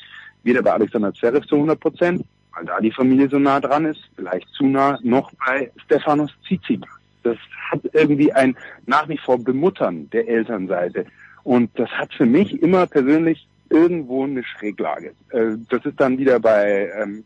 [0.44, 2.24] weder bei Alexander Zverev zu 100 Prozent,
[2.54, 6.90] weil da die Familie so nah dran ist, vielleicht zu nah, noch bei Stefanos Tsitsipas.
[7.22, 7.36] Das
[7.70, 11.06] hat irgendwie ein nach wie vor Bemuttern der Elternseite.
[11.42, 15.14] Und das hat für mich immer persönlich irgendwo eine Schräglage.
[15.30, 17.24] Äh, das ist dann wieder bei ähm,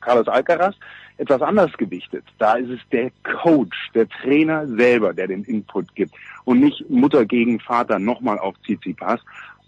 [0.00, 0.74] Carlos Alcaraz
[1.18, 2.24] etwas anders gewichtet.
[2.38, 6.14] Da ist es der Coach, der Trainer selber, der den Input gibt
[6.44, 9.20] und nicht Mutter gegen Vater nochmal auf Tsitsipas.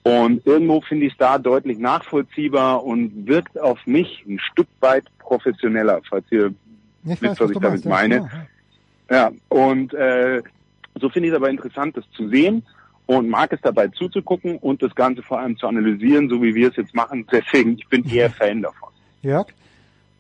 [0.05, 5.05] Und irgendwo finde ich es da deutlich nachvollziehbar und wirkt auf mich ein Stück weit
[5.19, 6.53] professioneller, falls ihr
[7.05, 8.49] Ich wisst, weiß, was was ich damit meinst, ja, meine.
[9.11, 10.43] Ja, und äh,
[11.01, 12.65] so finde ich es aber interessant, das zu sehen
[13.07, 16.71] und mag es dabei zuzugucken und das Ganze vor allem zu analysieren, so wie wir
[16.71, 17.27] es jetzt machen.
[17.31, 18.91] Deswegen, ich bin eher Fan davon.
[19.23, 19.47] Jörg,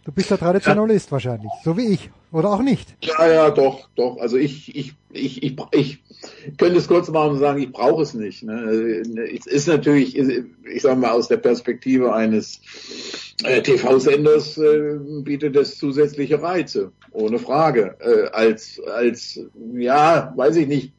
[0.04, 2.10] du bist der Traditionalist wahrscheinlich, so wie ich.
[2.32, 2.96] Oder auch nicht.
[3.02, 4.16] Ja, ja, doch, doch.
[4.18, 5.98] Also ich, ich, ich, ich, ich
[6.56, 8.42] könnte es kurz machen und sagen, ich brauche es nicht.
[8.42, 9.02] Ne?
[9.38, 12.62] Es ist natürlich, ich sage mal, aus der Perspektive eines
[13.44, 17.96] äh, TV-Senders äh, bietet es zusätzliche Reize, ohne Frage.
[18.00, 19.38] Äh, als, als,
[19.74, 20.92] ja, weiß ich nicht,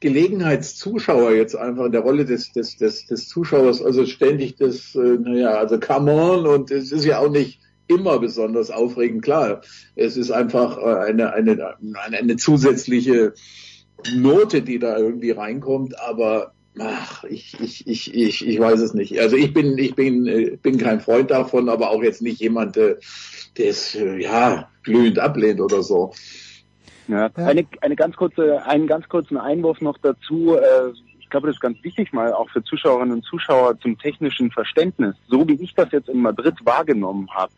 [0.00, 4.98] Gelegenheitszuschauer jetzt einfach in der Rolle des, des, des, des Zuschauers, also ständig das, äh,
[4.98, 9.62] naja, also come on und es ist ja auch nicht immer besonders aufregend, klar.
[9.96, 13.34] Es ist einfach äh, eine, eine, eine, eine zusätzliche
[14.14, 19.20] Note, die da irgendwie reinkommt, aber ach, ich, ich, ich, ich, ich weiß es nicht.
[19.20, 22.76] Also ich bin, ich bin, äh, bin kein Freund davon, aber auch jetzt nicht jemand,
[22.76, 22.96] äh,
[23.58, 26.12] der es ja glühend ablehnt oder so.
[27.08, 30.56] Ja, eine, eine ganz kurze, einen ganz kurzen Einwurf noch dazu.
[31.18, 35.16] Ich glaube, das ist ganz wichtig mal auch für Zuschauerinnen und Zuschauer zum technischen Verständnis.
[35.28, 37.52] So wie ich das jetzt in Madrid wahrgenommen habe,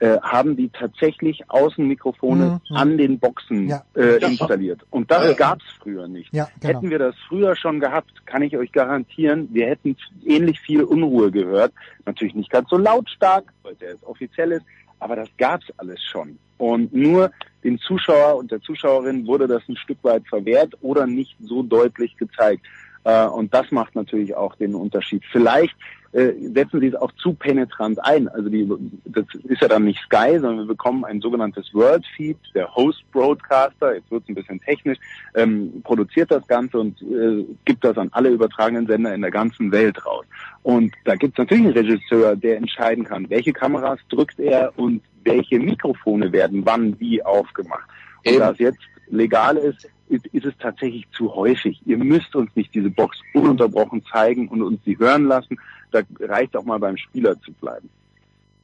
[0.00, 2.76] äh, haben die tatsächlich Außenmikrofone Mhm.
[2.76, 3.82] an den Boxen Ja.
[3.94, 4.80] äh, installiert.
[4.90, 5.32] Und das Ja.
[5.34, 6.32] gab's früher nicht.
[6.34, 6.74] Ja, genau.
[6.74, 11.30] Hätten wir das früher schon gehabt, kann ich euch garantieren, wir hätten ähnlich viel Unruhe
[11.30, 11.72] gehört.
[12.06, 14.64] Natürlich nicht ganz so lautstark, weil der jetzt offiziell ist,
[14.98, 16.38] aber das gab's alles schon.
[16.58, 17.30] Und nur
[17.64, 22.16] dem Zuschauer und der Zuschauerin wurde das ein Stück weit verwehrt oder nicht so deutlich
[22.16, 22.64] gezeigt.
[23.04, 25.22] Äh, und das macht natürlich auch den Unterschied.
[25.30, 25.74] Vielleicht
[26.12, 28.28] äh, setzen sie es auch zu penetrant ein.
[28.28, 28.68] Also die,
[29.04, 32.36] das ist ja dann nicht Sky, sondern wir bekommen ein sogenanntes World Feed.
[32.54, 34.98] Der Host Broadcaster, jetzt wird es ein bisschen technisch,
[35.36, 39.70] ähm, produziert das Ganze und äh, gibt das an alle übertragenen Sender in der ganzen
[39.70, 40.26] Welt raus.
[40.64, 45.02] Und da gibt es natürlich einen Regisseur, der entscheiden kann, welche Kameras drückt er und
[45.22, 47.88] welche Mikrofone werden wann wie aufgemacht.
[48.26, 48.80] Und da es jetzt
[49.10, 51.80] legal ist, ist, ist es tatsächlich zu häufig.
[51.86, 55.58] Ihr müsst uns nicht diese Box ununterbrochen zeigen und uns sie hören lassen.
[55.92, 57.88] Da reicht auch mal beim Spieler zu bleiben.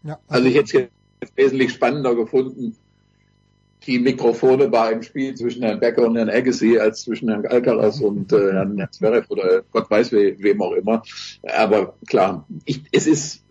[0.02, 2.76] Ja, Also ich hätte es jetzt wesentlich spannender gefunden,
[3.86, 8.00] die Mikrofone bei einem Spiel zwischen Herrn Becker und Herrn Agassi als zwischen Herrn Alcaraz
[8.00, 11.02] und äh, Herrn Herrn Zverev oder Gott weiß we, wem auch immer.
[11.56, 13.45] Aber klar, ich, es ist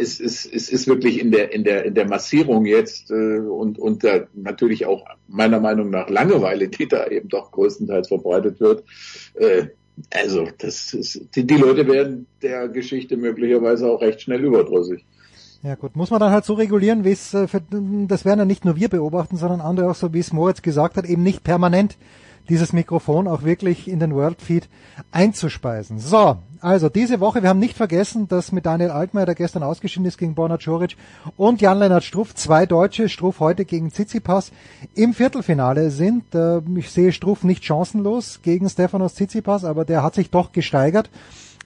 [0.00, 3.78] es ist, es ist wirklich in der in der in der Massierung jetzt äh, und
[3.78, 8.84] und der, natürlich auch meiner Meinung nach Langeweile, die da eben doch größtenteils verbreitet wird.
[9.34, 9.66] Äh,
[10.12, 15.04] also das ist, die, die Leute werden der Geschichte möglicherweise auch recht schnell überdrüssig.
[15.64, 17.60] Ja gut, muss man dann halt so regulieren, wie es, äh, für-
[18.06, 20.96] das werden ja nicht nur wir beobachten, sondern andere auch so, wie es Moritz gesagt
[20.96, 21.96] hat, eben nicht permanent
[22.48, 24.68] dieses Mikrofon auch wirklich in den World Feed
[25.10, 25.98] einzuspeisen.
[25.98, 30.06] So, also diese Woche, wir haben nicht vergessen, dass mit Daniel Altmaier, der gestern ausgeschieden
[30.06, 30.96] ist gegen Borna Coric
[31.36, 34.52] und Jan-Lennart Struff, zwei Deutsche, Struff heute gegen Tsitsipas,
[34.94, 36.34] im Viertelfinale sind.
[36.34, 41.10] Äh, Ich sehe Struff nicht chancenlos gegen Stefanos Tsitsipas, aber der hat sich doch gesteigert.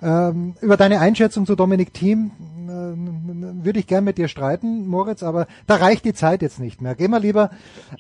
[0.03, 2.33] Ähm, über deine Einschätzung zu Dominik Thiem
[2.69, 6.95] würde ich gern mit dir streiten, Moritz, aber da reicht die Zeit jetzt nicht mehr.
[6.95, 7.51] Geh mal lieber,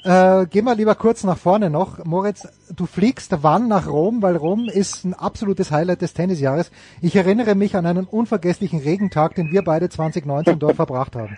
[0.05, 2.05] äh, geh mal lieber kurz nach vorne noch.
[2.05, 6.71] Moritz, du fliegst wann nach Rom, weil Rom ist ein absolutes Highlight des Tennisjahres.
[7.01, 11.37] Ich erinnere mich an einen unvergesslichen Regentag, den wir beide 2019 dort verbracht haben.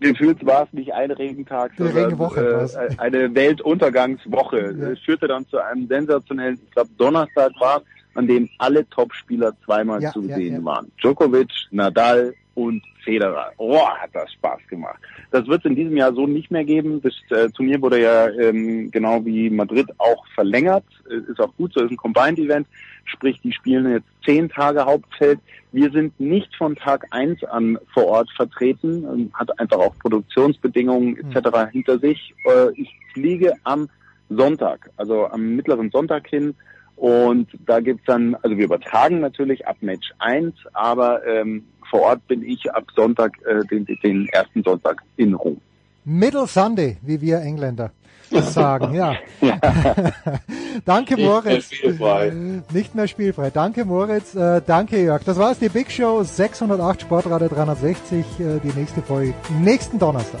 [0.00, 4.58] Gefühlt war es nicht ein Regentag, Eine sondern äh, eine Weltuntergangswoche.
[4.92, 7.82] Es führte dann zu einem sensationellen, ich glaube Donnerstag war,
[8.14, 10.64] an dem alle Topspieler zweimal Ja, zu sehen ja.
[10.64, 10.90] waren.
[11.00, 13.52] Djokovic, Nadal und Federer.
[13.56, 14.98] Oh, hat das Spaß gemacht.
[15.30, 17.00] Das wird es in diesem Jahr so nicht mehr geben.
[17.00, 20.84] Das äh, Turnier wurde ja ähm, genau wie Madrid auch verlängert.
[21.08, 22.66] Äh, Ist auch gut so, ist ein Combined-Event.
[23.04, 25.38] Sprich, die spielen jetzt zehn Tage Hauptfeld.
[25.72, 31.16] Wir sind nicht von Tag eins an vor Ort vertreten, ähm, hat einfach auch Produktionsbedingungen
[31.16, 31.70] etc.
[31.72, 32.34] hinter sich.
[32.44, 33.88] Äh, ich fliege am
[34.28, 36.54] Sonntag, also am mittleren Sonntag hin.
[37.00, 42.28] Und da gibt's dann, also wir übertragen natürlich ab Match 1, aber ähm, vor Ort
[42.28, 45.58] bin ich ab Sonntag, äh, den, den ersten Sonntag in Rom.
[46.04, 47.90] Middle Sunday, wie wir Engländer
[48.30, 48.94] sagen.
[48.94, 49.16] Ja.
[50.84, 51.46] danke Nicht Moritz.
[51.46, 52.32] mehr spielfrei.
[52.70, 53.48] Nicht mehr spielfrei.
[53.48, 54.34] Danke Moritz.
[54.34, 55.24] Äh, danke Jörg.
[55.24, 58.18] Das war's, die Big Show 608 Sportradio 360.
[58.18, 60.40] Äh, die nächste Folge nächsten Donnerstag.